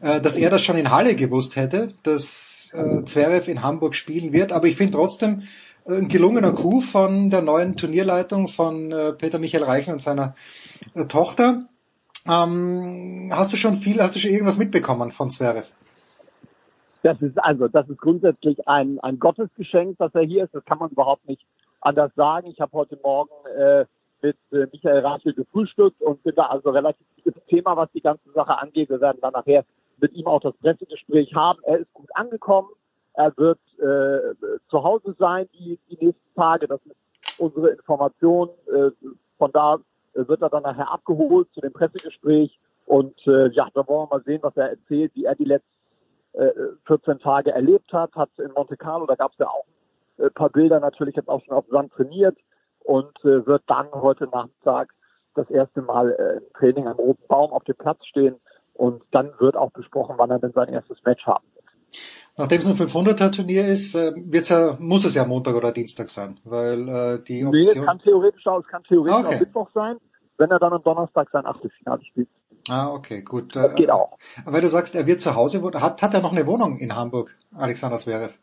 [0.02, 4.34] äh, dass er das schon in Halle gewusst hätte, dass äh, Zverev in Hamburg spielen
[4.34, 4.52] wird.
[4.52, 5.44] Aber ich finde trotzdem
[5.86, 10.36] äh, ein gelungener Coup von der neuen Turnierleitung von äh, Peter Michael Reichen und seiner
[10.94, 11.68] äh, Tochter.
[12.28, 15.70] Ähm, hast du schon viel, hast du schon irgendwas mitbekommen von Zverev?
[17.04, 20.56] Das ist also, das ist grundsätzlich ein, ein Gottesgeschenk, dass er hier ist.
[20.56, 21.46] Das kann man überhaupt nicht
[21.82, 22.48] anders sagen.
[22.48, 23.86] Ich habe heute Morgen äh,
[24.24, 28.32] mit äh, Michael Rachel gefrühstückt und bin da also relativ im Thema, was die ganze
[28.32, 28.90] Sache angeht.
[28.90, 29.66] Wir werden dann nachher
[30.00, 31.60] mit ihm auch das Pressegespräch haben.
[31.64, 32.70] Er ist gut angekommen.
[33.14, 34.36] Er wird äh,
[34.70, 36.68] zu Hause sein die, die nächsten Tage.
[36.68, 36.96] Das ist
[37.38, 38.50] unsere Information.
[38.68, 38.92] Äh,
[39.38, 39.78] von da
[40.14, 42.60] wird er dann nachher abgeholt zu dem Pressegespräch.
[42.86, 45.70] Und äh, ja, da wollen wir mal sehen, was er erzählt, wie er die letzten
[46.34, 46.52] äh,
[46.88, 48.14] 14 Tage erlebt hat.
[48.16, 49.66] Hat in Monte Carlo, da gab es ja auch
[50.18, 52.38] ein paar Bilder natürlich jetzt auch schon auf Sand trainiert
[52.84, 54.94] und äh, wird dann heute Nachmittag
[55.34, 58.36] das erste Mal äh, im Training am Roten Baum auf dem Platz stehen.
[58.76, 61.66] Und dann wird auch besprochen, wann er denn sein erstes Match haben wird.
[62.38, 66.10] Nachdem es ein 500er Turnier ist, äh, wird's ja, muss es ja Montag oder Dienstag
[66.10, 67.52] sein, weil äh, die Option...
[67.52, 69.36] Nee, es kann theoretisch auch, es kann theoretisch okay.
[69.36, 69.98] auch Mittwoch sein,
[70.38, 72.28] wenn er dann am Donnerstag sein Achtelfinale spielt.
[72.68, 73.56] Ah, okay, gut.
[73.56, 74.18] Das geht auch.
[74.44, 75.82] Aber du sagst, er wird zu Hause wohnen.
[75.82, 78.34] Hat, hat er noch eine Wohnung in Hamburg, Alexander Zverev?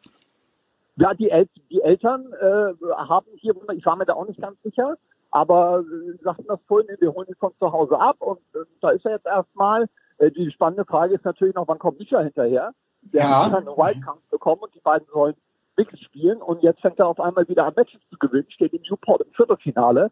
[0.97, 4.61] Ja, die, El die Eltern äh, haben hier, ich war mir da auch nicht ganz
[4.63, 4.97] sicher,
[5.31, 8.91] aber äh, sagten das vorhin, wir holen ihn von zu Hause ab und äh, da
[8.91, 9.89] ist er jetzt erstmal.
[10.23, 12.73] Äh, die spannende Frage ist natürlich noch, wann kommt Micha hinterher?
[13.03, 13.47] Der ja.
[13.47, 15.35] hat eine Wildcard bekommen und die beiden sollen
[15.77, 18.83] Wickel spielen und jetzt fängt er auf einmal wieder an Matches zu gewinnen, steht in
[18.83, 20.11] Newport im Viertelfinale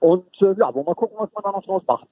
[0.00, 2.06] und äh, ja, wollen wir mal gucken, was man da noch draus macht.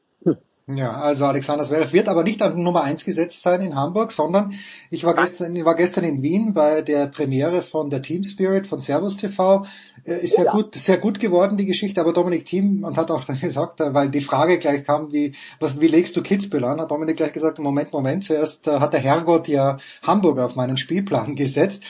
[0.66, 4.54] Ja, also Alexander Zverev wird aber nicht an Nummer eins gesetzt sein in Hamburg, sondern
[4.90, 8.66] ich war gestern, ich war gestern in Wien bei der Premiere von der Team Spirit
[8.66, 9.66] von Servus TV.
[10.04, 10.52] Äh, ist oh, sehr ja.
[10.52, 13.92] gut, sehr gut geworden, die Geschichte, aber Dominik Thiem, und hat auch dann gesagt, äh,
[13.94, 17.32] weil die Frage gleich kam, wie, was, wie legst du Kitzbühel an, hat Dominik gleich
[17.32, 21.84] gesagt, Moment, Moment, zuerst äh, hat der Herrgott ja Hamburg auf meinen Spielplan gesetzt.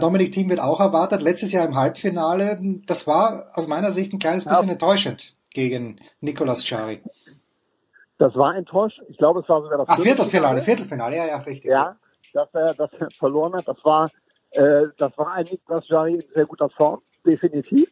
[0.00, 4.18] Dominik Thiem wird auch erwartet, letztes Jahr im Halbfinale, das war aus meiner Sicht ein
[4.18, 4.72] kleines bisschen ja.
[4.72, 7.00] enttäuschend gegen Nicolas Schari.
[8.22, 9.08] Das war enttäuschend.
[9.10, 11.68] Ich glaube, es war sogar das Ach, Viertelfinale, Viertelfinale, ja, ja, richtig.
[11.68, 11.96] Ja,
[12.32, 13.66] dass er, dass er verloren hat.
[13.66, 14.12] Das war,
[14.52, 17.88] äh, das war ein Niklas Jari in sehr guter Form, definitiv.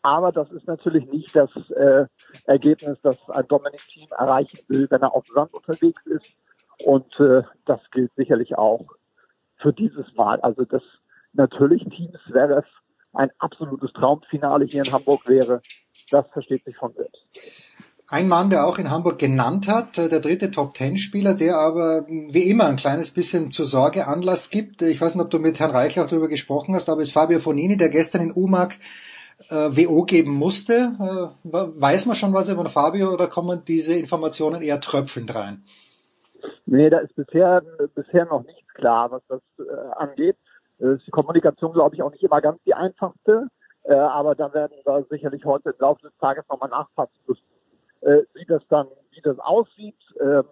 [0.00, 2.06] Aber das ist natürlich nicht das äh,
[2.46, 6.24] Ergebnis, das ein Dominik-Team erreichen will, wenn er auf Sand unterwegs ist.
[6.86, 8.86] Und äh, das gilt sicherlich auch
[9.58, 10.40] für dieses Mal.
[10.40, 10.82] Also das
[11.34, 12.64] natürlich Teams wäre es
[13.12, 15.60] ein absolutes Traumfinale hier in Hamburg wäre.
[16.10, 17.69] Das versteht sich von selbst.
[18.10, 22.50] Ein Mann, der auch in Hamburg genannt hat, äh, der dritte Top-Ten-Spieler, der aber wie
[22.50, 24.82] immer ein kleines bisschen zur Sorge Anlass gibt.
[24.82, 27.14] Ich weiß nicht, ob du mit Herrn Reichel auch darüber gesprochen hast, aber es ist
[27.14, 28.72] Fabio Fonini, der gestern in UMAG
[29.48, 31.32] äh, WO geben musste.
[31.44, 35.62] Äh, weiß man schon was über Fabio oder kommen diese Informationen eher tröpfelnd rein?
[36.66, 37.62] Nee, da ist bisher,
[37.94, 40.36] bisher noch nichts klar, was das äh, angeht.
[40.80, 43.46] Ist die Kommunikation, glaube ich, auch nicht immer ganz die einfachste.
[43.84, 47.44] Äh, aber da werden wir sicherlich heute im Laufe des Tages nochmal nachfassen müssen
[48.00, 49.96] äh, wie das dann, wie das aussieht.
[50.20, 50.44] Ähm,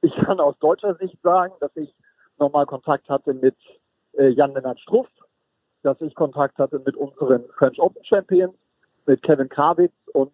[0.00, 1.94] ich kann aus deutscher Sicht sagen, dass ich
[2.38, 3.56] nochmal Kontakt hatte mit
[4.12, 5.08] äh, Jan-Lennart Struff,
[5.82, 8.54] dass ich Kontakt hatte mit unseren French Open Champions,
[9.06, 10.32] mit Kevin Krawitz und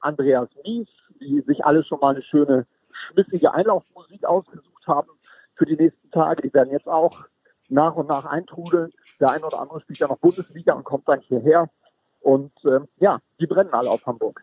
[0.00, 0.88] Andreas Mies,
[1.20, 5.08] die sich alle schon mal eine schöne, schmissige Einlaufmusik ausgesucht haben
[5.54, 6.42] für die nächsten Tage.
[6.42, 7.24] Die werden jetzt auch
[7.68, 8.92] nach und nach eintrudeln.
[9.20, 11.70] Der eine oder andere spielt ja noch Bundesliga und kommt dann hierher.
[12.20, 14.42] Und ähm, ja, die brennen alle auf Hamburg.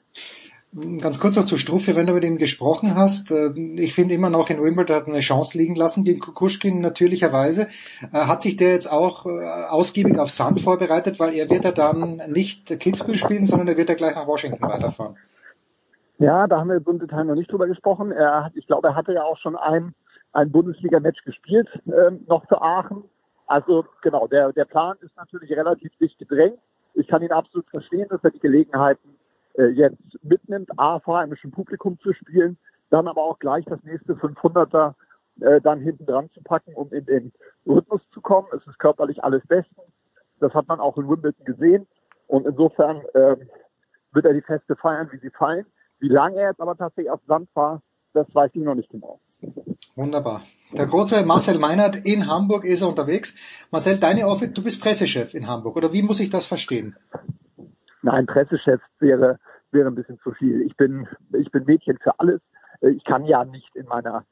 [0.72, 3.32] Ganz kurz noch zu Struffe, wenn du mit ihm gesprochen hast.
[3.32, 7.70] Äh, ich finde immer noch in Wimbledon hat eine Chance liegen lassen gegen Kukushkin natürlicherweise.
[8.14, 9.30] Äh, hat sich der jetzt auch äh,
[9.70, 13.90] ausgiebig auf Sand vorbereitet, weil er wird ja dann nicht Kitzbühel spielen, sondern er wird
[13.90, 15.18] ja gleich nach Washington weiterfahren.
[16.20, 18.12] Ja, da haben wir im Detail noch nicht drüber gesprochen.
[18.12, 19.96] Er hat, ich glaube, er hatte ja auch schon ein,
[20.34, 23.06] ein Bundesliga-Match gespielt, ähm, noch für Aachen.
[23.48, 26.60] Also genau, der, der Plan ist natürlich relativ dicht gedrängt.
[26.94, 29.19] Ich kann ihn absolut verstehen, dass er die Gelegenheiten
[29.60, 32.58] äh, jetzt mitnimmt, A, vor heimischem Publikum zu spielen,
[32.90, 34.96] dann aber auch gleich das nächste 500er
[35.42, 37.34] äh, dann hinten dran zu packen, um in den
[37.68, 38.48] Rhythmus zu kommen.
[38.56, 39.92] Es ist körperlich alles bestens.
[40.40, 41.88] Das hat man auch in Wimbledon gesehen.
[42.28, 43.36] Und insofern äh,
[44.12, 45.66] wird er die Feste feiern, wie sie fallen.
[46.00, 47.82] Wie lange er jetzt aber tatsächlich auf Sand war,
[48.14, 49.20] das weiß ich noch nicht genau.
[49.96, 50.44] Wunderbar.
[50.72, 53.36] Der große Marcel Meinert in Hamburg ist er unterwegs.
[53.72, 56.96] Marcel, deine Office, du bist Pressechef in Hamburg, oder wie muss ich das verstehen?
[58.02, 59.40] Nein, Pressechef wäre,
[59.72, 60.62] wäre ein bisschen zu viel.
[60.62, 62.42] Ich bin, ich bin Mädchen für alles.
[62.82, 64.26] Ich kann ja nicht in meiner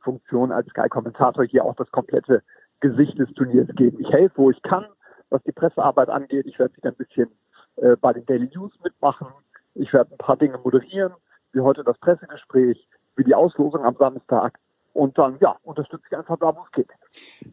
[0.00, 2.42] Funktion als Sky-Kommentator hier auch das komplette
[2.80, 3.98] Gesicht des Turniers geben.
[4.00, 4.86] Ich helfe, wo ich kann,
[5.30, 6.46] was die Pressearbeit angeht.
[6.46, 7.30] Ich werde wieder ein bisschen
[7.76, 9.28] äh, bei den Daily News mitmachen.
[9.74, 11.14] Ich werde ein paar Dinge moderieren,
[11.52, 12.86] wie heute das Pressegespräch,
[13.16, 14.58] wie die Auslosung am Samstag.
[14.96, 16.88] Und dann, ja, unterstütze ich einfach da, wo es geht.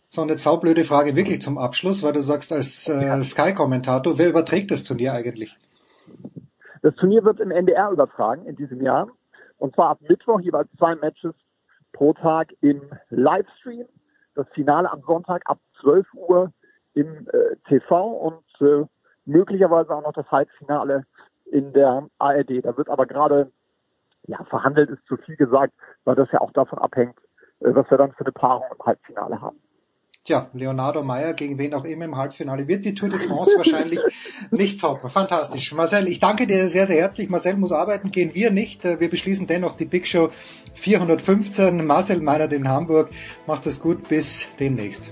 [0.07, 4.71] So eine saublöde Frage wirklich zum Abschluss, weil du sagst als äh, Sky-Kommentator, wer überträgt
[4.71, 5.53] das Turnier eigentlich?
[6.83, 9.09] Das Turnier wird im NDR übertragen in diesem Jahr.
[9.57, 11.33] Und zwar ab Mittwoch jeweils zwei Matches
[11.91, 13.87] pro Tag im Livestream.
[14.35, 16.53] Das Finale am Sonntag ab 12 Uhr
[16.93, 18.85] im äh, TV und äh,
[19.25, 21.05] möglicherweise auch noch das Halbfinale
[21.51, 22.63] in der ARD.
[22.63, 23.51] Da wird aber gerade
[24.27, 25.73] ja, verhandelt ist zu viel gesagt,
[26.05, 27.17] weil das ja auch davon abhängt,
[27.63, 29.57] was wir dann für eine Paarung im Halbfinale haben.
[30.25, 33.99] Tja, Leonardo Meyer gegen wen auch immer im Halbfinale wird die Tour de France wahrscheinlich
[34.51, 35.09] nicht toppen.
[35.09, 35.73] Fantastisch.
[35.73, 37.29] Marcel, ich danke dir sehr, sehr herzlich.
[37.29, 38.85] Marcel muss arbeiten, gehen wir nicht.
[38.85, 40.29] Wir beschließen dennoch die Big Show
[40.75, 41.85] 415.
[41.85, 43.09] Marcel Meyer in Hamburg.
[43.47, 44.07] Macht es gut.
[44.07, 45.11] Bis demnächst.